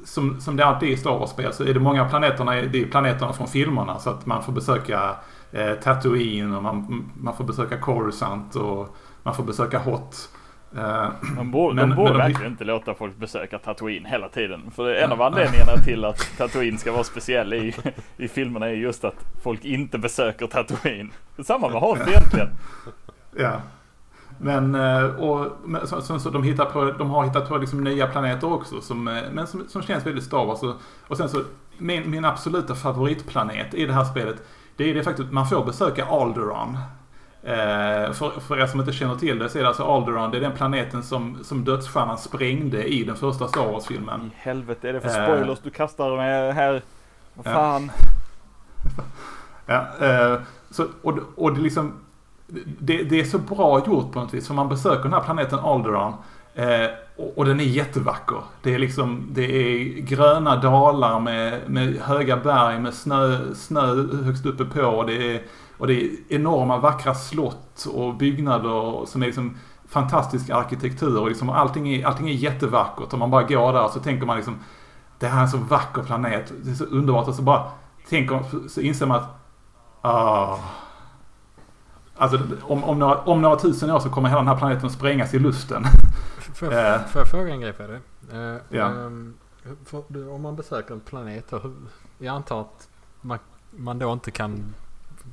som, 0.05 0.41
som 0.41 0.57
det 0.57 0.67
alltid 0.67 0.89
är 0.89 0.93
i 0.93 0.97
Star 0.97 1.19
Wars-spel 1.19 1.53
så 1.53 1.65
är 1.65 1.75
det 1.75 1.81
många 1.81 2.05
av 2.05 2.09
planeterna, 2.09 2.53
det 2.53 2.83
är 2.83 2.87
planeterna 2.87 3.33
från 3.33 3.49
filmerna 3.49 3.99
så 3.99 4.11
att 4.11 4.27
man 4.27 4.43
får 4.43 4.53
besöka 4.53 5.17
eh, 5.53 5.73
Tatooine 5.73 6.55
och 6.55 6.63
man, 6.63 7.11
man 7.15 7.37
får 7.37 7.45
besöka 7.45 7.79
Coruscant 7.79 8.57
och 8.57 8.97
man 9.23 9.35
får 9.35 9.45
besöka 9.45 9.79
Hot. 9.79 10.29
Eh, 10.77 11.09
De 11.37 11.51
borde, 11.51 11.75
Men- 11.75 11.89
de 11.91 11.97
borde 11.97 12.11
men 12.11 12.19
verkligen 12.19 12.53
inte 12.53 12.65
låta 12.65 12.95
folk 12.95 13.17
besöka 13.17 13.59
Tatooine 13.59 14.05
hela 14.07 14.29
tiden. 14.29 14.71
För 14.77 14.95
en 14.95 15.13
av 15.13 15.23
anledningarna 15.23 15.77
till 15.85 16.05
att 16.05 16.37
Tatooine 16.39 16.79
ska 16.79 16.93
vara 16.93 17.05
speciell 17.05 17.55
i, 17.55 17.75
i 18.17 18.29
filmerna 18.29 18.67
är 18.67 18.73
just 18.75 19.05
att 19.05 19.25
folk 19.43 19.65
inte 19.65 19.99
besöker 19.99 20.47
Tatooine. 20.47 21.11
Samma 21.45 21.69
med 21.69 21.81
Hoth 21.81 22.09
egentligen. 22.09 22.49
Ja. 23.37 23.53
Men, 24.39 24.75
eh, 24.75 25.05
och, 25.05 25.53
men 25.65 25.87
så, 25.87 26.01
så, 26.03 26.19
så 26.19 26.31
de, 26.31 26.43
hittar 26.43 26.65
på, 26.65 26.85
de 26.85 27.11
har 27.11 27.25
hittat 27.25 27.49
på 27.49 27.57
liksom 27.59 27.85
nya 27.85 28.07
planeter 28.07 28.53
också 28.53 28.81
som, 28.81 29.09
eh, 29.09 29.15
men 29.33 29.47
som, 29.47 29.69
som 29.69 29.83
känns 29.83 30.07
väldigt 30.07 30.25
Star 30.25 30.45
Wars. 30.47 30.63
Och, 30.63 30.75
och 31.09 31.17
sen 31.17 31.29
så, 31.29 31.41
min, 31.79 32.11
min 32.11 32.25
absoluta 32.25 32.75
favoritplanet 32.75 33.75
i 33.75 33.87
det 33.87 33.93
här 33.93 34.05
spelet, 34.05 34.37
det 34.77 34.91
är 34.91 34.95
det 34.95 35.03
faktum 35.03 35.27
att 35.27 35.33
man 35.33 35.47
får 35.47 35.65
besöka 35.65 36.05
Alderaan. 36.05 36.79
Eh, 37.45 38.13
för, 38.13 38.41
för 38.41 38.61
er 38.61 38.67
som 38.67 38.81
inte 38.81 38.93
känner 38.93 39.15
till 39.17 39.39
det 39.39 39.49
så 39.49 39.59
är 39.59 39.63
det 39.63 39.69
alltså 39.69 39.85
Alderaan, 39.85 40.31
det 40.31 40.37
är 40.37 40.41
den 40.41 40.53
planeten 40.53 41.03
som, 41.03 41.39
som 41.45 41.65
dödsstjärnan 41.65 42.19
sprängde 42.19 42.85
i 42.93 43.05
den 43.05 43.17
första 43.17 43.49
Star 43.49 43.73
Wars-filmen. 43.73 44.21
I 44.27 44.31
helvete 44.37 44.89
är 44.89 44.93
det 44.93 45.01
för 45.01 45.09
Eh. 45.09 45.25
spoilers 45.27 45.59
du 45.63 45.71
kastar 45.71 46.17
med 46.17 46.55
här? 46.55 46.83
Vad 47.35 47.47
Ja. 47.47 47.53
fan? 47.53 47.91
Ja, 49.67 49.87
eh, 50.01 50.39
så, 50.71 50.87
och, 51.03 51.19
och 51.37 51.55
det, 51.55 51.61
liksom, 51.61 51.93
det, 52.79 53.03
det 53.03 53.21
är 53.21 53.25
så 53.25 53.39
bra 53.39 53.79
gjort 53.87 54.13
på 54.13 54.21
något 54.21 54.35
vis. 54.35 54.47
För 54.47 54.55
man 54.55 54.69
besöker 54.69 55.03
den 55.03 55.13
här 55.13 55.21
planeten 55.21 55.59
Alderaan. 55.59 56.15
Eh, 56.55 56.87
och, 57.17 57.39
och 57.39 57.45
den 57.45 57.61
är 57.61 57.65
jättevacker. 57.65 58.37
Det 58.63 58.75
är 58.75 58.79
liksom, 58.79 59.27
det 59.31 59.43
är 59.45 59.85
gröna 60.01 60.57
dalar 60.57 61.21
med, 61.21 61.61
med 61.67 61.97
höga 62.03 62.37
berg 62.37 62.79
med 62.79 62.95
snö, 62.95 63.39
snö 63.55 63.87
högst 64.25 64.47
uppe 64.47 64.65
på. 64.65 64.83
Och 64.83 65.07
det, 65.07 65.35
är, 65.37 65.43
och 65.83 65.89
det 65.89 66.05
är 66.05 66.11
enorma 66.29 66.79
vackra 66.79 67.15
slott 67.15 67.87
och 67.95 68.15
byggnader 68.15 69.07
som 69.07 69.23
är 69.23 69.27
liksom 69.27 69.57
fantastisk 69.89 70.51
arkitektur. 70.51 71.21
Och 71.21 71.29
liksom 71.29 71.51
allting, 71.51 71.89
är, 71.89 72.07
allting 72.07 72.29
är 72.29 72.33
jättevackert. 72.33 73.13
Om 73.13 73.19
man 73.19 73.31
bara 73.31 73.43
går 73.43 73.73
där 73.73 73.89
så 73.89 74.01
tänker 74.01 74.27
man 74.27 74.37
liksom 74.37 74.59
det 75.19 75.27
här 75.27 75.39
är 75.39 75.43
en 75.43 75.49
så 75.49 75.57
vacker 75.59 76.03
planet. 76.03 76.53
Det 76.65 76.71
är 76.71 76.75
så 76.75 76.85
underbart. 76.85 77.29
Och 77.29 77.35
så 77.35 77.43
bara 77.43 77.65
tänker, 78.09 78.69
så 78.69 78.81
inser 78.81 79.07
man 79.07 79.17
att 79.17 79.29
Ah. 80.03 80.59
Alltså 82.17 82.39
om, 82.63 82.85
om, 82.85 82.99
några, 82.99 83.19
om 83.19 83.43
några 83.43 83.57
tusen 83.57 83.91
år 83.91 84.01
så 84.01 84.11
kommer 84.11 84.29
hela 84.29 84.41
den 84.41 84.49
här 84.49 84.57
planeten 84.57 84.91
sprängas 84.91 85.35
i 85.35 85.39
luften. 85.39 85.85
Får 86.55 86.73
jag, 86.73 86.95
Eh. 86.95 87.07
får 87.07 87.21
jag 87.21 87.29
fråga 87.29 87.53
en 87.53 87.61
grej 87.61 87.73
Fredrik? 87.73 88.03
Eh, 88.33 88.57
Ja. 88.69 88.91
du, 90.09 90.29
om 90.29 90.43
man 90.43 90.57
besöker 90.57 90.95
en 90.95 91.01
planet, 91.01 91.53
jag 92.19 92.35
antar 92.35 92.61
att 92.61 92.89
man, 93.21 93.39
man 93.71 93.99
då 93.99 94.13
inte 94.13 94.31
kan 94.31 94.75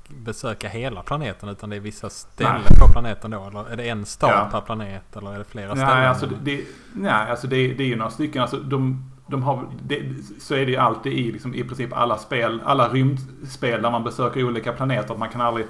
besöka 0.09 0.69
hela 0.69 1.01
planeten 1.03 1.49
utan 1.49 1.69
det 1.69 1.75
är 1.75 1.79
vissa 1.79 2.09
ställen 2.09 2.61
Nej. 2.69 2.79
på 2.79 2.91
planeten 2.91 3.31
då? 3.31 3.45
Eller 3.47 3.69
är 3.69 3.77
det 3.77 3.89
en 3.89 4.05
stad 4.05 4.29
Ja. 4.29 4.47
per 4.51 4.61
planet 4.61 5.15
eller 5.15 5.33
är 5.33 5.37
det 5.37 5.45
flera 5.45 5.75
ställen? 5.75 5.97
Nej, 5.97 6.07
alltså, 6.07 6.27
det, 6.41 6.61
nej, 6.93 7.11
alltså 7.31 7.47
det, 7.47 7.73
det 7.73 7.83
är 7.83 7.87
ju 7.87 7.95
några 7.95 8.11
stycken. 8.11 8.41
Alltså, 8.41 8.57
de, 8.57 9.11
de 9.27 9.43
har, 9.43 9.65
det, 9.83 10.01
så 10.39 10.55
är 10.55 10.65
det 10.65 10.71
ju 10.71 10.77
alltid 10.77 11.13
i, 11.13 11.31
liksom, 11.31 11.55
i 11.55 11.63
princip 11.63 11.93
alla 11.93 12.17
spel, 12.17 12.61
alla 12.65 12.87
rymdspel 12.89 13.81
där 13.81 13.91
man 13.91 14.03
besöker 14.03 14.43
olika 14.43 14.73
planeter. 14.73 15.15
Man 15.15 15.29
kan 15.29 15.41
aldrig, 15.41 15.65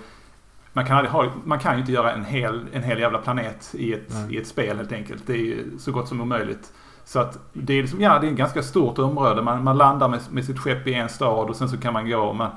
man 0.73 0.85
kan, 0.85 0.97
aldrig 0.97 1.11
ha, 1.11 1.25
man 1.43 1.59
kan 1.59 1.73
ju 1.73 1.79
inte 1.79 1.91
göra 1.91 2.13
en 2.13 2.25
hel, 2.25 2.65
en 2.73 2.83
hel 2.83 2.99
jävla 2.99 3.19
planet 3.19 3.75
i 3.77 3.93
ett, 3.93 4.07
Nej. 4.09 4.35
i 4.35 4.37
ett 4.37 4.47
spel 4.47 4.77
helt 4.77 4.91
enkelt. 4.91 5.27
Det 5.27 5.33
är 5.33 5.37
ju 5.37 5.79
så 5.79 5.91
gott 5.91 6.07
som 6.07 6.21
omöjligt. 6.21 6.73
Så 7.05 7.19
att 7.19 7.39
det 7.53 7.73
är 7.73 7.81
liksom, 7.81 8.01
ja 8.01 8.19
det 8.19 8.27
är 8.27 8.31
ett 8.31 8.37
ganska 8.37 8.63
stort 8.63 8.97
område. 8.97 9.41
Man, 9.41 9.63
man 9.63 9.77
landar 9.77 10.07
med, 10.09 10.19
med 10.31 10.45
sitt 10.45 10.59
skepp 10.59 10.87
i 10.87 10.93
en 10.93 11.09
stad 11.09 11.49
och 11.49 11.55
sen 11.55 11.69
så 11.69 11.77
kan 11.77 11.93
man 11.93 12.09
gå, 12.09 12.33
man, 12.33 12.51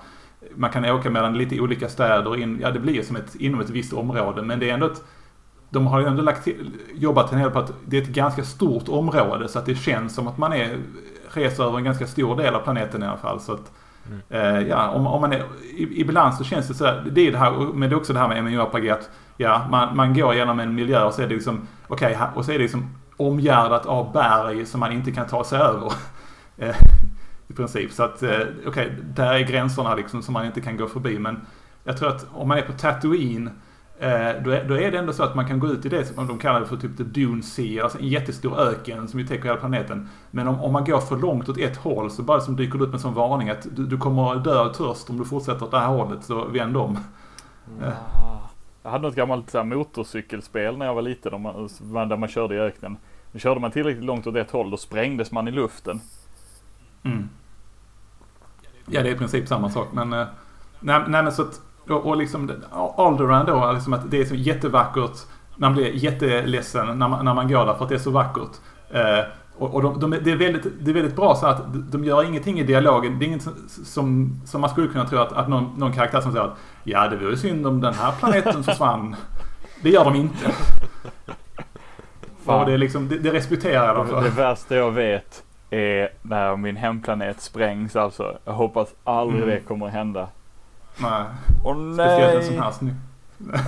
man 0.54 0.70
kan 0.70 0.84
åka 0.84 1.10
mellan 1.10 1.38
lite 1.38 1.60
olika 1.60 1.88
städer 1.88 2.36
in, 2.36 2.58
ja 2.62 2.70
det 2.70 2.78
blir 2.80 3.02
som 3.02 3.16
ett, 3.16 3.34
inom 3.34 3.60
ett 3.60 3.70
visst 3.70 3.92
område. 3.92 4.42
Men 4.42 4.58
det 4.58 4.70
är 4.70 4.74
ändå 4.74 4.86
ett, 4.86 5.02
de 5.70 5.86
har 5.86 6.00
ju 6.00 6.06
ändå 6.06 6.22
lagt 6.22 6.44
till, 6.44 6.70
jobbat 6.94 7.32
en 7.32 7.38
hel 7.38 7.50
på 7.50 7.58
att 7.58 7.72
det 7.86 7.98
är 7.98 8.02
ett 8.02 8.08
ganska 8.08 8.42
stort 8.44 8.88
område 8.88 9.48
så 9.48 9.58
att 9.58 9.66
det 9.66 9.74
känns 9.74 10.14
som 10.14 10.28
att 10.28 10.38
man 10.38 10.52
är, 10.52 10.76
reser 11.28 11.64
över 11.64 11.78
en 11.78 11.84
ganska 11.84 12.06
stor 12.06 12.36
del 12.36 12.54
av 12.54 12.60
planeten 12.60 13.02
i 13.02 13.06
alla 13.06 13.16
fall. 13.16 13.40
Så 13.40 13.52
att, 13.52 13.72
eh, 14.30 14.58
ja, 14.68 14.88
om, 14.88 15.06
om 15.06 15.20
man 15.20 15.32
är, 15.32 15.42
i- 15.76 16.00
ibland 16.00 16.34
så 16.34 16.44
känns 16.44 16.68
det 16.68 16.74
så 16.74 16.84
här, 16.84 17.04
det 17.12 17.20
är 17.28 17.32
det 17.32 17.38
här, 17.38 17.50
men 17.74 17.90
det 17.90 17.94
är 17.94 17.96
också 17.96 18.12
det 18.12 18.18
här 18.18 18.28
med 18.28 18.44
MMORPG 18.44 18.90
att 18.90 19.10
ja, 19.36 19.66
man, 19.70 19.96
man 19.96 20.14
går 20.14 20.34
genom 20.34 20.60
en 20.60 20.74
miljö 20.74 21.04
och 21.04 21.14
så 21.14 21.22
är 21.22 21.28
det 21.28 21.34
liksom, 21.34 21.66
okej, 21.88 22.14
här- 22.14 22.30
och 22.34 22.44
så 22.44 22.50
är 22.52 22.56
det 22.56 22.62
liksom 22.62 22.86
omgärdat 23.16 23.86
av 23.86 24.12
berg 24.12 24.66
som 24.66 24.80
man 24.80 24.92
inte 24.92 25.10
kan 25.12 25.26
ta 25.26 25.44
sig 25.44 25.60
över. 25.60 25.92
I 27.52 27.56
princip. 27.56 27.92
Så 27.92 28.02
att, 28.02 28.22
eh, 28.22 28.30
okej, 28.30 28.66
okay, 28.66 28.88
där 29.14 29.34
är 29.34 29.40
gränserna 29.40 29.94
liksom 29.94 30.22
som 30.22 30.32
man 30.32 30.46
inte 30.46 30.60
kan 30.60 30.76
gå 30.76 30.86
förbi. 30.86 31.18
Men 31.18 31.40
jag 31.84 31.96
tror 31.96 32.08
att 32.08 32.26
om 32.32 32.48
man 32.48 32.58
är 32.58 32.62
på 32.62 32.72
Tatooine 32.72 33.50
Eh, 34.02 34.42
då 34.44 34.50
är, 34.50 34.64
då 34.64 34.74
är 34.74 34.90
det 34.90 34.98
ändå 34.98 35.12
så 35.12 35.22
att 35.22 35.34
man 35.34 35.48
kan 35.48 35.58
gå 35.58 35.68
ut 35.68 35.86
i 35.86 35.88
det 35.88 36.04
som 36.04 36.26
de 36.26 36.38
kallar 36.38 36.64
för 36.64 36.76
typ 36.76 36.96
the 36.96 37.02
Dune 37.02 37.42
Sea, 37.42 37.82
alltså 37.82 37.98
en 37.98 38.08
jättestor 38.08 38.60
öken 38.60 39.08
som 39.08 39.20
ju 39.20 39.26
täcker 39.26 39.44
hela 39.44 39.56
planeten. 39.56 40.08
Men 40.30 40.48
om, 40.48 40.60
om 40.60 40.72
man 40.72 40.84
går 40.84 41.00
för 41.00 41.16
långt 41.16 41.48
åt 41.48 41.58
ett 41.58 41.76
håll 41.76 42.10
så 42.10 42.22
bara 42.22 42.40
som 42.40 42.56
dyker 42.56 42.78
det 42.78 42.84
upp 42.84 42.90
med 42.90 42.94
en 42.94 43.00
sån 43.00 43.14
varning 43.14 43.50
att 43.50 43.66
du, 43.76 43.86
du 43.86 43.98
kommer 43.98 44.36
dö 44.36 44.58
av 44.58 44.72
törst 44.72 45.10
om 45.10 45.18
du 45.18 45.24
fortsätter 45.24 45.64
åt 45.64 45.70
det 45.70 45.78
här 45.78 45.86
hållet, 45.86 46.24
så 46.24 46.44
vänd 46.44 46.76
om. 46.76 46.98
Ja. 47.80 47.92
Jag 48.82 48.90
hade 48.90 49.08
något 49.08 49.16
gammalt 49.16 49.50
så 49.50 49.58
här, 49.58 49.64
motorcykelspel 49.64 50.76
när 50.78 50.86
jag 50.86 50.94
var 50.94 51.02
liten, 51.02 51.34
om 51.34 51.42
man, 51.80 52.08
där 52.08 52.16
man 52.16 52.28
körde 52.28 52.54
i 52.54 52.58
öknen. 52.58 52.96
Men 53.32 53.40
körde 53.40 53.60
man 53.60 53.70
tillräckligt 53.70 54.04
långt 54.04 54.26
åt 54.26 54.36
ett 54.36 54.50
håll, 54.50 54.70
då 54.70 54.76
sprängdes 54.76 55.32
man 55.32 55.48
i 55.48 55.50
luften. 55.50 56.00
Mm. 57.02 57.28
Ja, 58.86 59.02
det 59.02 59.08
är 59.08 59.14
i 59.14 59.18
princip 59.18 59.48
samma 59.48 59.70
sak, 59.70 59.88
men... 59.92 60.12
Eh, 60.12 60.26
nej, 60.80 61.00
nej 61.08 61.22
men 61.22 61.32
så 61.32 61.42
att 61.42 61.60
och, 61.88 62.06
och 62.06 62.16
liksom 62.16 62.50
Alderaan 62.96 63.46
då, 63.46 63.72
liksom 63.72 63.92
att 63.92 64.10
det 64.10 64.20
är 64.20 64.24
så 64.24 64.34
jättevackert. 64.34 65.18
Man 65.56 65.72
blir 65.72 65.92
jätteledsen 65.92 66.98
när 66.98 67.08
man, 67.08 67.24
när 67.24 67.34
man 67.34 67.48
går 67.48 67.66
där 67.66 67.74
för 67.74 67.84
att 67.84 67.88
det 67.88 67.94
är 67.94 67.98
så 67.98 68.10
vackert. 68.10 68.50
Eh, 68.90 69.24
och, 69.58 69.74
och 69.74 69.82
de, 69.82 70.00
de, 70.00 70.10
det, 70.10 70.30
är 70.30 70.36
väldigt, 70.36 70.66
det 70.80 70.90
är 70.90 70.94
väldigt 70.94 71.16
bra 71.16 71.34
så 71.34 71.46
att 71.46 71.92
de 71.92 72.04
gör 72.04 72.24
ingenting 72.24 72.60
i 72.60 72.62
dialogen. 72.62 73.18
Det 73.18 73.24
är 73.24 73.26
inget 73.26 73.48
som, 73.84 74.40
som 74.44 74.60
man 74.60 74.70
skulle 74.70 74.88
kunna 74.88 75.08
tro 75.08 75.18
att, 75.18 75.32
att 75.32 75.48
någon, 75.48 75.74
någon 75.76 75.92
karaktär 75.92 76.20
som 76.20 76.32
säger 76.32 76.44
att 76.44 76.58
ja, 76.84 77.08
det 77.08 77.16
vore 77.16 77.36
synd 77.36 77.66
om 77.66 77.80
den 77.80 77.94
här 77.94 78.12
planeten 78.12 78.64
försvann. 78.64 79.16
Det 79.82 79.90
gör 79.90 80.04
de 80.04 80.14
inte. 80.14 80.50
Fan. 82.44 82.60
Och 82.60 82.66
det, 82.66 82.72
är 82.72 82.78
liksom, 82.78 83.08
det, 83.08 83.18
det 83.18 83.32
respekterar 83.32 83.94
de 83.94 84.06
för. 84.06 84.22
Det 84.22 84.30
värsta 84.30 84.76
jag 84.76 84.90
vet 84.90 85.42
är 85.72 86.08
när 86.22 86.56
min 86.56 86.76
hemplanet 86.76 87.40
sprängs 87.40 87.96
alltså. 87.96 88.38
Jag 88.44 88.52
hoppas 88.52 88.94
aldrig 89.04 89.42
mm. 89.42 89.54
det 89.54 89.60
kommer 89.60 89.86
att 89.86 89.92
hända. 89.92 90.28
Nej. 90.98 91.24
Åh 91.64 91.76
nej. 91.76 92.36
en 92.36 92.44
sån 92.44 92.58
här 92.58 92.70
snygg. 92.70 92.94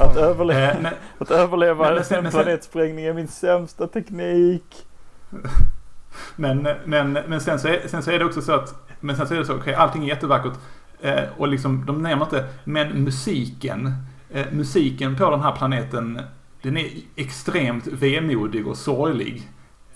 Att 0.00 0.16
överleva, 0.16 0.72
eh, 0.72 0.92
att 1.18 1.30
överleva 1.30 2.02
men, 2.10 2.24
en 2.24 2.30
planetsprängning 2.30 3.04
är 3.04 3.12
min 3.12 3.28
sämsta 3.28 3.86
teknik. 3.86 4.86
Men, 6.36 6.68
men, 6.84 7.12
men 7.12 7.40
sen, 7.40 7.58
så 7.58 7.68
är, 7.68 7.88
sen 7.88 8.02
så 8.02 8.10
är 8.10 8.18
det 8.18 8.24
också 8.24 8.42
så 8.42 8.52
att, 8.52 8.74
men 9.00 9.16
sen 9.16 9.26
så 9.26 9.34
är 9.34 9.38
det 9.38 9.44
så, 9.44 9.52
okej 9.52 9.62
okay, 9.62 9.74
allting 9.74 10.04
är 10.04 10.08
jättevackert. 10.08 10.52
Eh, 11.00 11.22
och 11.36 11.48
liksom, 11.48 11.86
de 11.86 12.02
nämner 12.02 12.24
inte, 12.24 12.48
men 12.64 13.04
musiken, 13.04 13.92
eh, 14.30 14.46
musiken 14.52 15.16
på 15.16 15.30
den 15.30 15.40
här 15.40 15.52
planeten, 15.56 16.20
den 16.62 16.76
är 16.76 16.90
extremt 17.16 17.86
vemodig 17.86 18.66
och 18.66 18.76
sorglig. 18.76 19.48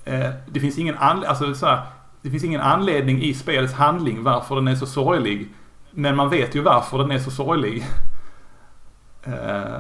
Eh, 0.05 0.31
det 0.47 0.61
finns 0.61 0.79
ingen 0.79 0.99
anledning, 0.99 1.29
alltså 1.29 1.55
så 1.55 1.67
här, 1.67 1.83
det 2.29 2.33
finns 2.33 2.45
ingen 2.45 2.61
anledning 2.61 3.23
i 3.23 3.35
spelets 3.35 3.75
handling 3.75 4.23
varför 4.23 4.55
den 4.55 4.69
är 4.69 4.75
så 4.75 4.87
sorglig. 4.87 5.49
Men 5.91 6.17
man 6.17 6.31
vet 6.31 6.55
ju 6.55 6.61
varför 6.61 6.99
den 6.99 7.11
är 7.11 7.19
så 7.19 7.31
sorglig. 7.31 7.85
Uh, 9.29 9.79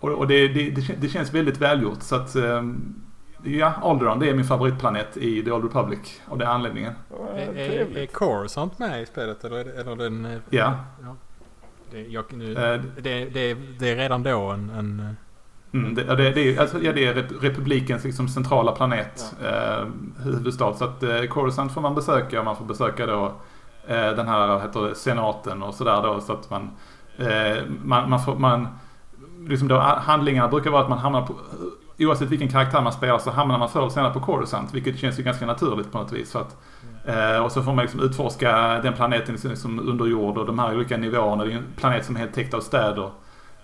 och, 0.00 0.26
det, 0.26 0.48
det, 0.48 0.70
det, 1.00 1.08
känns 1.08 1.34
väldigt 1.34 1.58
välgjort. 1.58 2.02
Så 2.02 2.16
att, 2.16 2.36
um, 2.36 3.02
ja, 3.42 3.72
Alderaan 3.82 4.18
det 4.18 4.28
är 4.28 4.34
min 4.34 4.44
favoritplanet 4.44 5.16
i 5.16 5.42
The 5.42 5.50
Old 5.50 5.64
Republic. 5.64 6.20
Av 6.26 6.38
den 6.38 6.48
anledningen. 6.48 6.92
Är, 7.34 7.56
är, 7.56 7.96
är 7.96 8.06
Coruscant 8.06 8.78
med 8.78 9.02
i 9.02 9.06
spelet? 9.06 9.44
Eller, 9.44 9.80
eller 9.80 9.96
den... 9.96 10.24
Eh, 10.24 10.38
ja. 10.50 10.76
ja. 11.02 11.16
Det, 11.90 12.02
jag, 12.02 12.24
nu, 12.32 12.50
uh, 12.50 12.82
det, 13.02 13.24
det, 13.24 13.54
det 13.78 13.90
är 13.90 13.96
redan 13.96 14.22
då 14.22 14.40
en... 14.40 14.70
en 14.70 15.16
Mm, 15.72 15.94
det, 15.94 16.02
det, 16.02 16.30
det, 16.30 16.56
är, 16.56 16.60
alltså, 16.60 16.82
ja, 16.82 16.92
det 16.92 17.06
är 17.06 17.14
republikens 17.40 18.04
liksom, 18.04 18.28
centrala 18.28 18.72
planet, 18.72 19.34
ja. 19.42 19.48
eh, 19.48 19.86
huvudstad. 20.24 20.74
Så 20.74 20.84
att 20.84 21.02
eh, 21.02 21.22
Coruscant 21.22 21.72
får 21.72 21.80
man 21.80 21.94
besöka 21.94 22.38
och 22.38 22.44
man 22.44 22.56
får 22.56 22.64
besöka 22.64 23.06
då 23.06 23.32
Eh, 23.88 24.10
den 24.16 24.28
här 24.28 24.60
heter 24.60 24.80
det, 24.80 24.94
senaten 24.94 25.62
och 25.62 25.74
sådär 25.74 26.02
då 26.02 26.20
så 26.20 26.32
att 26.32 26.50
man, 26.50 26.70
eh, 27.18 27.62
man, 27.84 28.10
man, 28.10 28.20
får, 28.20 28.34
man 28.34 28.68
liksom 29.48 29.68
då 29.68 29.78
handlingarna 29.78 30.48
brukar 30.48 30.70
vara 30.70 30.82
att 30.82 30.88
man 30.88 30.98
hamnar 30.98 31.22
på, 31.26 31.34
oavsett 31.98 32.28
vilken 32.28 32.48
karaktär 32.48 32.82
man 32.82 32.92
spelar 32.92 33.18
så 33.18 33.30
hamnar 33.30 33.58
man 33.58 33.68
förr 33.68 33.80
eller 33.80 33.90
senare 33.90 34.12
på 34.12 34.20
Coruscant 34.20 34.74
vilket 34.74 34.98
känns 34.98 35.18
ju 35.18 35.22
ganska 35.22 35.46
naturligt 35.46 35.92
på 35.92 35.98
något 35.98 36.12
vis. 36.12 36.32
För 36.32 36.40
att, 36.40 36.56
eh, 37.04 37.44
och 37.44 37.52
så 37.52 37.62
får 37.62 37.72
man 37.72 37.82
liksom 37.82 38.00
utforska 38.00 38.80
den 38.82 38.92
planeten 38.92 39.36
liksom 39.42 39.78
under 39.78 40.06
jord 40.06 40.38
och 40.38 40.46
de 40.46 40.58
här 40.58 40.74
olika 40.74 40.96
nivåerna. 40.96 41.44
Det 41.44 41.52
är 41.52 41.56
en 41.56 41.66
planet 41.76 42.04
som 42.04 42.16
är 42.16 42.20
helt 42.20 42.34
täckt 42.34 42.54
av 42.54 42.60
städer. 42.60 43.10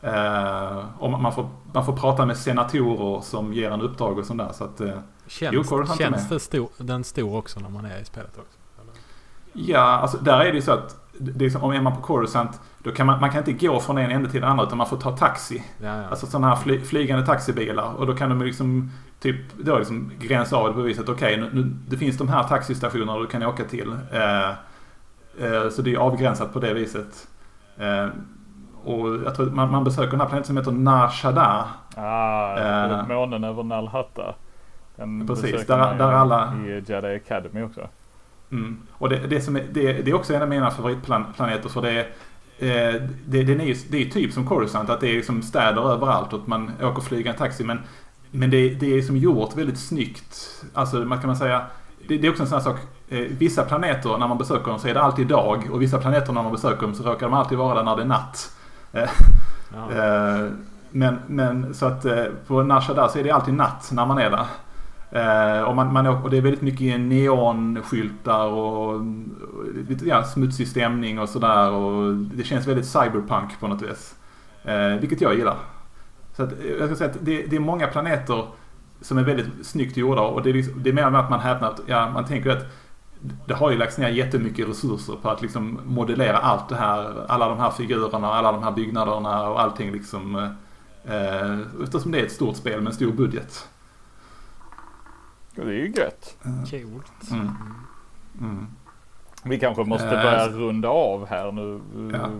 Eh, 0.04 0.84
och 0.98 1.10
man 1.10 1.32
får, 1.32 1.48
man 1.72 1.86
får 1.86 1.96
prata 1.96 2.26
med 2.26 2.36
senatorer 2.36 3.20
som 3.20 3.52
ger 3.52 3.70
en 3.70 3.80
uppdrag 3.80 4.18
och 4.18 4.26
sånt 4.26 4.38
där. 4.38 4.52
Så 4.52 4.64
att, 4.64 4.80
eh, 4.80 4.98
känns 5.26 5.68
känns 5.98 6.28
det 6.28 6.40
stor, 6.40 6.68
den 6.78 7.04
stor 7.04 7.36
också 7.36 7.60
när 7.60 7.68
man 7.68 7.84
är 7.84 8.00
i 8.00 8.04
spelet 8.04 8.38
också? 8.38 8.58
Ja, 9.52 9.80
alltså 9.80 10.18
där 10.18 10.40
är 10.40 10.44
det 10.44 10.54
ju 10.54 10.62
så 10.62 10.72
att 10.72 10.96
det 11.18 11.44
är 11.44 11.50
som, 11.50 11.62
om 11.62 11.72
är 11.72 11.80
man 11.80 11.96
på 11.96 12.02
Coruscant 12.02 12.60
då 12.78 12.90
kan 12.90 13.06
man, 13.06 13.20
man 13.20 13.30
kan 13.30 13.38
inte 13.38 13.66
gå 13.66 13.80
från 13.80 13.98
en 13.98 14.10
ände 14.10 14.30
till 14.30 14.40
den 14.40 14.50
andra 14.50 14.64
utan 14.64 14.78
man 14.78 14.86
får 14.86 14.96
ta 14.96 15.16
taxi. 15.16 15.64
Ja, 15.82 15.96
ja. 15.96 16.08
Alltså 16.08 16.26
sådana 16.26 16.48
här 16.48 16.56
fly, 16.56 16.80
flygande 16.80 17.26
taxibilar. 17.26 17.92
Och 17.94 18.06
då 18.06 18.14
kan 18.16 18.28
de 18.28 18.42
liksom 18.42 18.90
typ 19.20 19.36
då 19.58 19.78
liksom 19.78 20.12
gränsa 20.18 20.56
av 20.56 20.68
det 20.68 20.74
på 20.74 20.80
viset. 20.80 21.08
Okej, 21.08 21.38
okay, 21.38 21.50
nu, 21.50 21.62
nu, 21.62 21.76
det 21.88 21.96
finns 21.96 22.18
de 22.18 22.28
här 22.28 22.42
taxistationerna 22.42 23.18
du 23.18 23.26
kan 23.26 23.42
åka 23.42 23.64
till. 23.64 23.96
Eh, 24.12 25.68
så 25.70 25.82
det 25.82 25.94
är 25.94 25.96
avgränsat 25.96 26.52
på 26.52 26.60
det 26.60 26.74
viset. 26.74 27.28
Och 28.84 29.08
jag 29.24 29.34
tror 29.34 29.50
man, 29.50 29.70
man 29.70 29.84
besöker 29.84 30.10
den 30.10 30.20
här 30.20 30.26
planeten 30.26 30.46
som 30.46 30.56
heter 30.56 30.72
Nar 30.72 31.08
Shaddaa. 31.08 31.68
Ah, 31.96 32.58
eh, 32.58 33.08
månen 33.08 33.44
över 33.44 33.62
Nalhatta. 33.62 34.34
Den 34.96 35.26
precis, 35.26 35.66
där, 35.66 35.94
där 35.94 36.12
alla... 36.12 36.54
I 36.66 36.84
Jedi 36.86 37.16
Academy 37.16 37.62
också. 37.62 37.88
Mm. 38.52 38.82
Och 38.92 39.08
det, 39.08 39.16
det, 39.16 39.40
som 39.40 39.56
är, 39.56 39.64
det, 39.72 39.92
det, 39.92 40.10
är 40.10 40.14
också 40.14 40.34
en 40.34 40.42
av 40.42 40.48
mina 40.48 40.70
favoritplaneter 40.70 41.68
för 41.68 41.82
det 41.82 41.90
är 41.90 42.04
eh, 42.58 43.02
det, 43.26 43.38
är, 43.40 43.90
det 43.90 44.02
är 44.02 44.10
typ 44.10 44.32
som 44.32 44.46
Coruscant, 44.46 44.90
att 44.90 45.00
det 45.00 45.08
är 45.08 45.14
liksom 45.14 45.42
städer 45.42 45.92
överallt 45.92 46.32
och 46.32 46.40
att 46.40 46.46
man 46.46 46.70
åker 46.82 47.02
flyga 47.02 47.30
en 47.30 47.36
taxi. 47.36 47.64
Men, 47.64 47.80
men 48.30 48.50
det, 48.50 48.74
det 48.74 48.98
är 48.98 49.02
som 49.02 49.16
gjort 49.16 49.56
väldigt 49.56 49.78
snyggt. 49.78 50.64
Alltså 50.74 50.96
man 50.96 51.18
kan 51.18 51.26
man 51.26 51.36
säga, 51.36 51.62
det, 52.08 52.18
det 52.18 52.26
är 52.26 52.30
också 52.30 52.42
en 52.42 52.48
sån 52.48 52.58
här 52.58 52.64
sak. 52.64 52.80
Eh, 53.08 53.18
vissa 53.18 53.62
planeter 53.62 54.18
när 54.18 54.28
man 54.28 54.38
besöker 54.38 54.70
dem 54.70 54.78
så 54.78 54.88
är 54.88 54.94
det 54.94 55.02
alltid 55.02 55.26
dag 55.26 55.68
och 55.70 55.82
vissa 55.82 55.98
planeter 55.98 56.32
när 56.32 56.42
man 56.42 56.52
besöker 56.52 56.82
dem 56.82 56.94
så 56.94 57.02
råkar 57.02 57.26
de 57.26 57.34
alltid 57.34 57.58
vara 57.58 57.74
där 57.74 57.82
när 57.82 57.96
det 57.96 58.02
är 58.02 58.06
natt. 58.06 58.53
Eh, 58.94 59.10
ja. 59.74 59.92
Eh, 59.92 60.50
men, 60.90 61.18
men 61.26 61.74
så 61.74 61.86
att 61.86 62.04
eh, 62.04 62.24
på 62.46 62.62
Nashadar 62.62 63.08
så 63.08 63.18
är 63.18 63.24
det 63.24 63.30
alltid 63.30 63.54
natt 63.54 63.90
när 63.92 64.06
man 64.06 64.18
är 64.18 64.30
där. 64.30 64.46
Och, 65.66 65.76
man, 65.76 65.92
man, 65.92 66.06
och 66.06 66.30
det 66.30 66.36
är 66.36 66.40
väldigt 66.40 66.62
mycket 66.62 67.00
neonskyltar 67.00 68.46
och, 68.46 68.94
och 68.94 69.02
ja, 70.04 70.24
smutsig 70.24 70.68
stämning 70.68 71.18
och 71.18 71.28
sådär. 71.28 71.70
Och 71.70 72.14
det 72.14 72.44
känns 72.44 72.66
väldigt 72.66 72.86
cyberpunk 72.86 73.60
på 73.60 73.68
något 73.68 73.82
vis. 73.82 74.14
Vilket 75.00 75.20
jag 75.20 75.34
gillar. 75.34 75.56
Så 76.36 76.42
att, 76.42 76.50
jag 76.78 76.88
ska 76.88 76.96
säga 76.96 77.10
att 77.10 77.16
det, 77.20 77.42
det, 77.42 77.56
är 77.56 77.60
många 77.60 77.86
planeter 77.86 78.46
som 79.00 79.18
är 79.18 79.22
väldigt 79.22 79.66
snyggt 79.66 79.96
gjorda 79.96 80.22
och 80.22 80.42
det 80.42 80.50
är, 80.50 80.54
liksom, 80.54 80.82
det 80.82 80.90
är 80.90 80.94
mer 80.94 81.10
med 81.10 81.20
att 81.20 81.30
man 81.30 81.40
häpnar 81.40 81.68
att, 81.68 81.80
ja, 81.86 82.10
man 82.10 82.24
tänker 82.24 82.50
att 82.50 82.66
det 83.46 83.54
har 83.54 83.70
ju 83.70 83.78
lagts 83.78 83.98
ner 83.98 84.08
jättemycket 84.08 84.68
resurser 84.68 85.16
på 85.22 85.30
att 85.30 85.42
liksom 85.42 85.80
modellera 85.84 86.38
allt 86.38 86.68
det 86.68 86.76
här, 86.76 87.26
alla 87.28 87.48
de 87.48 87.58
här 87.58 87.70
figurerna, 87.70 88.28
alla 88.28 88.52
de 88.52 88.62
här 88.62 88.72
byggnaderna 88.72 89.48
och 89.48 89.60
allting 89.60 89.92
liksom. 89.92 90.36
Eh, 91.04 91.82
eftersom 91.82 92.12
det 92.12 92.20
är 92.20 92.24
ett 92.24 92.32
stort 92.32 92.56
spel 92.56 92.80
med 92.80 92.90
en 92.90 92.94
stor 92.94 93.12
budget. 93.12 93.68
Det 95.54 95.62
är 95.62 95.66
ju 95.66 95.92
gött. 95.96 96.36
Coolt. 96.70 97.30
Mm. 97.30 97.50
Mm. 98.40 98.66
Vi 99.44 99.58
kanske 99.58 99.84
måste 99.84 100.16
eh, 100.16 100.22
börja 100.22 100.48
runda 100.48 100.88
av 100.88 101.26
här 101.26 101.52
nu. 101.52 101.80
Ja. 102.12 102.30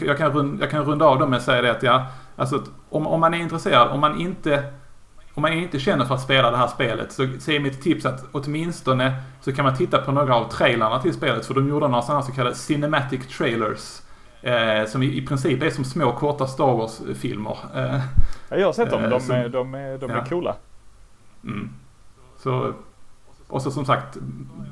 Jag, 0.00 0.18
kan, 0.18 0.32
runda, 0.32 0.64
jag 0.64 0.70
kan 0.70 0.84
runda 0.84 1.04
av 1.04 1.18
dem 1.18 1.30
med 1.30 1.36
att 1.36 1.42
säga 1.42 1.62
det 1.62 1.70
att 1.70 1.82
ja, 1.82 2.06
alltså 2.36 2.62
om, 2.88 3.06
om 3.06 3.20
man 3.20 3.34
är 3.34 3.38
intresserad, 3.38 3.88
om 3.88 4.00
man 4.00 4.20
inte 4.20 4.72
om 5.36 5.42
man 5.42 5.52
inte 5.52 5.78
känner 5.78 6.04
för 6.04 6.14
att 6.14 6.22
spela 6.22 6.50
det 6.50 6.56
här 6.56 6.66
spelet 6.66 7.12
så, 7.12 7.28
så 7.38 7.50
är 7.50 7.60
mitt 7.60 7.82
tips 7.82 8.06
att 8.06 8.24
åtminstone 8.32 9.22
så 9.40 9.52
kan 9.52 9.64
man 9.64 9.76
titta 9.76 9.98
på 9.98 10.12
några 10.12 10.36
av 10.36 10.48
trailarna 10.48 11.02
till 11.02 11.14
spelet 11.14 11.46
för 11.46 11.54
de 11.54 11.68
gjorde 11.68 11.88
några 11.88 12.02
sådana 12.02 12.22
så 12.22 12.32
kallade 12.32 12.56
cinematic 12.56 13.36
trailers. 13.36 14.02
Eh, 14.42 14.86
som 14.86 15.02
i, 15.02 15.06
i 15.06 15.26
princip 15.26 15.62
är 15.62 15.70
som 15.70 15.84
små 15.84 16.12
korta 16.12 16.46
Star 16.46 16.76
Wars-filmer. 16.76 17.58
Eh, 17.74 18.00
Ja, 18.48 18.56
jag 18.56 18.66
har 18.66 18.72
sett 18.72 18.90
dem. 18.90 19.04
Eh, 19.04 19.10
de, 19.10 19.20
så, 19.20 19.32
är, 19.32 19.48
de, 19.48 19.74
är, 19.74 19.98
de 19.98 20.10
ja. 20.10 20.16
är 20.16 20.24
coola. 20.24 20.56
Mm. 21.44 21.70
Så, 22.38 22.72
och 23.48 23.62
så 23.62 23.70
som 23.70 23.84
sagt, 23.84 24.16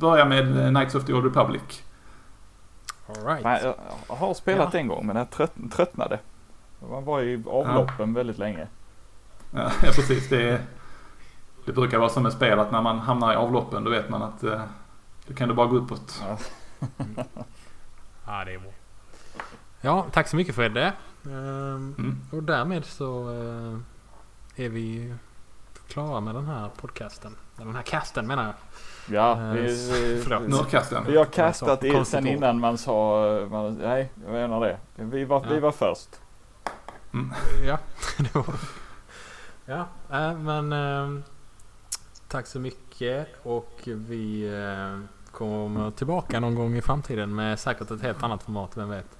börja 0.00 0.24
med 0.24 0.68
Knights 0.74 0.94
of 0.94 1.04
the 1.04 1.12
Old 1.12 1.24
Republic. 1.24 1.82
All 3.06 3.26
right. 3.26 3.44
Nej, 3.44 3.74
jag 4.08 4.14
har 4.14 4.34
spelat 4.34 4.74
ja. 4.74 4.78
en 4.78 4.88
gång 4.88 5.06
men 5.06 5.16
jag 5.16 5.30
trött, 5.30 5.54
tröttnade. 5.72 6.18
Man 6.90 7.04
var 7.04 7.22
i 7.22 7.42
avloppen 7.46 8.08
ja. 8.08 8.14
väldigt 8.14 8.38
länge. 8.38 8.66
Ja, 9.62 9.70
precis. 9.82 10.28
Det, 10.28 10.62
det 11.64 11.72
brukar 11.72 11.98
vara 11.98 12.08
som 12.08 12.26
ett 12.26 12.32
spel 12.32 12.58
att 12.58 12.72
när 12.72 12.82
man 12.82 12.98
hamnar 12.98 13.32
i 13.32 13.36
avloppen 13.36 13.84
då 13.84 13.90
vet 13.90 14.08
man 14.08 14.22
att 14.22 14.42
eh, 14.42 14.62
då 15.26 15.34
kan 15.34 15.48
det 15.48 15.54
bara 15.54 15.66
gå 15.66 15.76
uppåt. 15.76 16.22
Ja. 16.22 16.38
ja, 18.26 18.44
det 18.44 18.54
är 18.54 18.58
bra. 18.58 18.70
Ja, 19.80 20.06
tack 20.12 20.28
så 20.28 20.36
mycket 20.36 20.54
Fredde. 20.54 20.92
Ehm, 21.24 21.94
mm. 21.98 22.20
Och 22.32 22.42
därmed 22.42 22.84
så 22.84 23.30
eh, 23.30 24.64
är 24.64 24.68
vi 24.68 25.14
klara 25.88 26.20
med 26.20 26.34
den 26.34 26.46
här 26.46 26.70
podcasten. 26.80 27.36
Den 27.56 27.74
här 27.74 27.82
casten 27.82 28.26
menar 28.26 28.44
jag. 28.44 28.54
Ja, 29.16 29.40
Eh, 29.40 29.52
vi, 29.52 29.60
vi, 29.62 30.22
förlåt. 30.22 31.06
Vi 31.06 31.16
har 31.16 31.24
kastat 31.24 31.84
i, 31.84 31.90
konstigt 31.90 32.12
sen 32.18 32.26
innan 32.26 32.60
man 32.60 32.78
sa, 32.78 33.46
man, 33.50 33.74
nej 33.74 34.10
jag 34.24 34.32
menar 34.32 34.60
det. 34.60 34.78
Vi 34.94 35.24
var, 35.24 35.40
vi 35.48 35.54
Ja. 35.54 35.60
var 35.60 35.72
först. 35.72 36.08
Ja, 37.66 37.78
det 38.18 38.34
var... 38.34 38.44
Ja, 39.66 39.86
äh, 40.12 40.38
men 40.38 40.72
eh, 40.72 41.22
tack 42.28 42.46
så 42.46 42.60
mycket 42.60 43.28
och 43.42 43.80
vi 43.84 44.54
eh, 44.54 45.00
kommer 45.30 45.90
tillbaka 45.90 46.40
någon 46.40 46.54
gång 46.54 46.76
i 46.76 46.82
framtiden 46.82 47.34
med 47.34 47.58
säkert 47.58 47.90
ett 47.90 48.02
helt 48.02 48.22
annat 48.22 48.42
format, 48.42 48.76
vem 48.76 48.88
vet. 48.88 49.18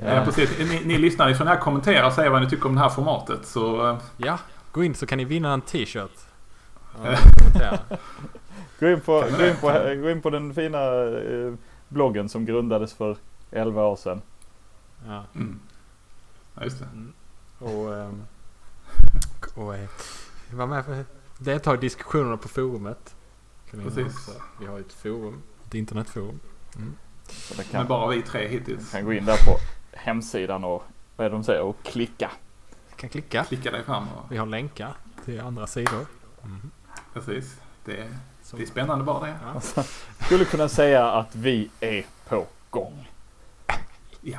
Ja, 0.00 0.06
Eh, 0.06 0.24
precis. 0.24 0.58
Ni, 0.58 0.82
ni 0.84 0.98
lyssnar, 0.98 1.28
ni 1.28 1.34
får 1.34 1.46
gärna 1.46 1.60
kommentera 1.60 2.06
och 2.06 2.12
säga 2.12 2.30
vad 2.30 2.42
ni 2.42 2.50
tycker 2.50 2.66
om 2.66 2.74
det 2.74 2.80
här 2.80 2.88
formatet. 2.88 3.46
Så 3.46 3.90
eh, 3.90 3.98
ja, 4.16 4.38
gå 4.72 4.84
in 4.84 4.94
så 4.94 5.06
kan 5.06 5.18
ni 5.18 5.24
vinna 5.24 5.52
en 5.52 5.60
t-shirt. 5.60 6.20
Eh. 7.60 7.80
Gå 8.80 8.88
in 8.88 9.00
på, 9.00 9.24
gå 9.38 9.46
in 9.46 9.56
på, 9.56 9.66
gå 10.02 10.10
in 10.10 10.22
på 10.22 10.30
den 10.30 10.54
fina 10.54 10.78
eh, 11.04 11.54
bloggen 11.88 12.28
som 12.28 12.44
grundades 12.44 12.92
för 12.94 13.16
11 13.50 13.86
år 13.86 13.96
sedan. 13.96 14.22
Ja. 15.06 15.24
mm. 15.34 15.60
Ja, 16.54 16.64
just 16.64 16.78
det. 16.78 16.86
Och, 17.64 17.94
ehm, 17.94 18.22
och 19.56 19.76
eh, 19.76 19.88
var 20.52 20.66
med 20.66 20.84
för 20.84 21.04
delta 21.38 21.74
i 21.74 21.76
diskussionerna 21.76 22.36
på 22.36 22.48
forumet. 22.48 23.14
Kan 23.70 23.80
Precis. 23.82 24.30
Vi 24.60 24.66
har 24.66 24.78
ju 24.78 24.84
ett 24.84 24.92
forum, 24.92 25.42
ett 25.66 25.74
internetforum. 25.74 26.40
Mm. 26.76 26.94
Det 27.48 27.56
Men 27.56 27.66
kan, 27.66 27.86
bara 27.86 28.10
vi 28.10 28.22
tre 28.22 28.48
hittills. 28.48 28.90
kan 28.92 29.04
gå 29.04 29.12
in 29.12 29.24
där 29.24 29.36
på 29.46 29.56
hemsidan 29.92 30.64
och 30.64 30.82
vad 31.16 31.24
är 31.26 31.30
det 31.30 31.36
de 31.36 31.44
säger? 31.44 31.62
Och 31.62 31.76
klicka. 31.82 32.30
Kan 32.96 33.10
klicka. 33.10 33.44
Klicka 33.44 33.70
dig 33.70 33.84
fram 33.84 34.08
och 34.08 34.32
Vi 34.32 34.36
har 34.36 34.46
länkar 34.46 34.96
till 35.24 35.40
andra 35.40 35.66
sidor. 35.66 36.06
Mm. 36.44 36.70
precis. 37.14 37.56
Det, 37.84 37.96
är- 38.00 38.18
det 38.56 38.62
är 38.62 38.66
spännande 38.66 39.04
bara 39.04 39.26
det. 39.26 39.38
ja. 39.76 39.82
Skulle 40.26 40.44
kunna 40.44 40.68
säga 40.68 41.10
att 41.10 41.34
vi 41.36 41.70
är 41.80 42.06
på 42.28 42.46
gång. 42.70 43.08
Ja, 44.20 44.38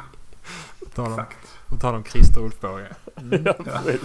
På 0.79 0.85
tal 0.85 1.05
om, 1.05 1.11
exakt. 1.19 1.37
på 1.67 1.77
tal 1.77 1.95
om 1.95 2.03
Christer 2.03 2.41
Ulfbåge. 2.41 2.95
Ja, 3.45 3.53
precis. 3.53 4.01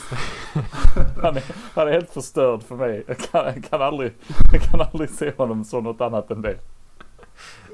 Han 1.22 1.36
är, 1.36 1.44
han 1.74 1.88
är 1.88 1.92
helt 1.92 2.10
förstörd 2.10 2.62
för 2.62 2.76
mig. 2.76 3.04
Jag 3.06 3.18
kan, 3.18 3.44
jag 3.44 3.64
kan, 3.64 3.82
aldrig, 3.82 4.12
jag 4.52 4.62
kan 4.62 4.80
aldrig 4.80 5.10
se 5.10 5.32
honom 5.36 5.64
som 5.64 5.84
något 5.84 6.00
annat 6.00 6.30
än 6.30 6.42
det. 6.42 6.58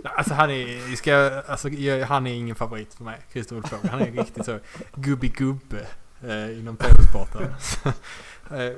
Alltså 0.05 0.35
han 0.35 0.51
är, 0.51 0.97
ska, 0.97 1.41
alltså, 1.47 1.69
han 2.07 2.27
är 2.27 2.35
ingen 2.35 2.57
favorit 2.57 2.95
för 2.95 3.05
mig, 3.05 3.19
Christer 3.33 3.57
Ulfbåge. 3.57 3.89
Han 3.91 4.01
är 4.01 4.11
riktigt 4.13 4.45
så 4.45 4.59
gubbi-gubbe 4.95 5.87
eh, 6.23 6.59
inom 6.59 6.77
tv-sporten. 6.77 7.43
eh, 8.51 8.73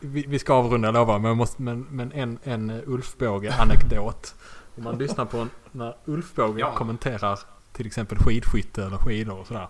vi, 0.00 0.24
vi 0.28 0.38
ska 0.38 0.54
avrunda 0.54 0.90
lovar 0.90 1.18
men, 1.18 1.36
måste, 1.36 1.62
men, 1.62 1.86
men 1.90 2.12
en, 2.12 2.38
en 2.44 2.70
Ulfbåge-anekdot. 2.86 4.34
Om 4.76 4.84
man 4.84 4.98
lyssnar 4.98 5.24
på 5.24 5.38
en, 5.38 5.50
när 5.72 5.96
Ulfbåge 6.04 6.60
Ja. 6.60 6.74
kommenterar 6.74 7.38
till 7.72 7.86
exempel 7.86 8.18
skidskytte 8.18 8.84
eller 8.84 8.96
skidor 8.96 9.38
och 9.40 9.46
sådär. 9.46 9.68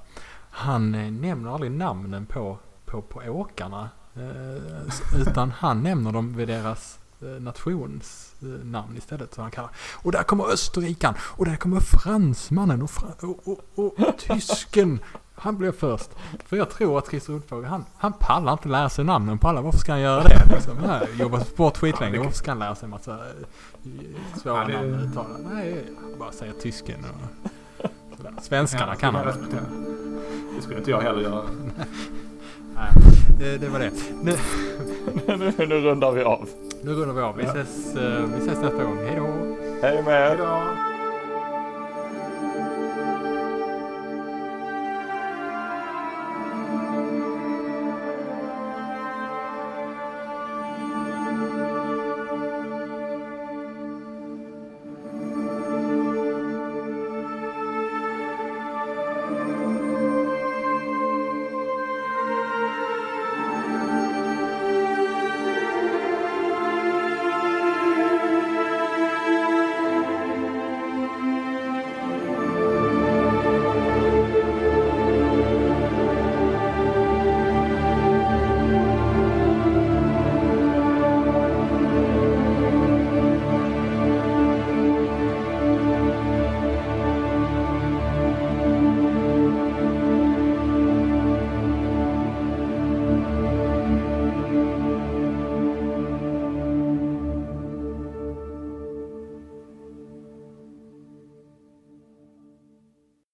Han 0.51 0.95
eh, 0.95 1.11
nämner 1.13 1.55
aldrig 1.55 1.73
namnen 1.73 2.27
på, 2.27 2.59
på, 2.93 3.03
på 3.03 3.21
åkarna. 3.21 3.91
Eh, 4.17 5.21
utan 5.21 5.51
han 5.51 5.83
nämner 5.83 6.13
dem 6.13 6.35
vid 6.37 6.49
deras 6.49 6.99
eh, 7.23 7.29
nationsnamn 7.29 8.97
istället. 8.97 9.35
Så 9.35 9.43
han 9.43 9.51
kallar 9.51 9.71
och 9.95 10.13
där 10.13 10.23
kommer 10.23 10.45
österrikan 10.53 11.15
och 11.21 11.45
där 11.45 11.57
kommer 11.57 11.81
fransmannen 11.81 12.83
och, 12.83 12.91
fra 12.91 13.09
och, 13.21 13.49
och, 13.49 13.99
och, 13.99 14.19
tysken. 14.19 14.99
Han 15.35 15.59
blev 15.59 15.73
först. 15.73 16.11
För 16.47 16.57
jag 16.57 16.71
tror 16.71 16.99
att 16.99 17.09
Christer 17.09 17.33
Ulfbåge, 17.33 17.67
han, 17.67 17.85
han 17.97 18.13
pallar 18.13 18.53
inte 18.53 18.69
lära 18.69 18.89
sig 18.89 19.05
namnen 19.05 19.39
på 19.39 19.49
alla. 19.49 19.61
Varför 19.61 19.79
ska 19.79 19.93
han 19.93 20.01
göra 20.01 20.23
det? 20.23 20.45
Liksom? 20.55 20.77
Har 20.79 21.07
jobbat 21.21 21.49
sport 21.49 21.77
skitlänge. 21.77 22.19
Varför 22.19 22.33
ska 22.33 22.51
han 22.51 22.59
lära 22.59 22.75
sig 22.75 22.85
en 22.87 22.91
massa 22.91 23.13
eh, 23.13 24.41
svåra 24.43 24.73
Ja, 24.73 24.79
namn 24.79 24.95
uttala? 24.95 25.37
Nej, 25.53 25.85
bara 26.19 26.33
säga 26.33 26.53
tysken 26.53 27.05
och 27.05 27.91
sådär. 28.17 28.35
Svenskarna 28.43 28.93
Ja, 28.93 28.99
kan 28.99 29.15
han. 29.15 29.27
Det 30.57 30.63
skulle 30.63 30.79
inte 30.79 30.91
jag 30.91 31.01
heller 31.01 31.21
göra. 31.21 31.45
Nej, 32.75 32.93
det, 33.39 33.59
det 33.59 33.69
var 33.69 33.79
det. 33.79 33.91
Nu, 34.23 34.33
nu, 35.59 35.67
nu 35.67 35.81
rundar 35.81 36.13
vi 36.13 36.23
av. 36.23 36.49
nu 36.83 36.93
rundar 36.95 37.15
vi 37.15 37.21
av. 37.21 37.37
Vi 37.37 37.45
ses, 37.45 37.97
eh, 37.97 38.25
vi 38.35 38.39
ses 38.47 38.59
nästa 38.63 38.85
gång. 38.85 38.99
Hej 39.07 39.17
då! 39.17 39.57
Hej 39.83 40.03
med 40.03 40.31
er. 40.33 40.92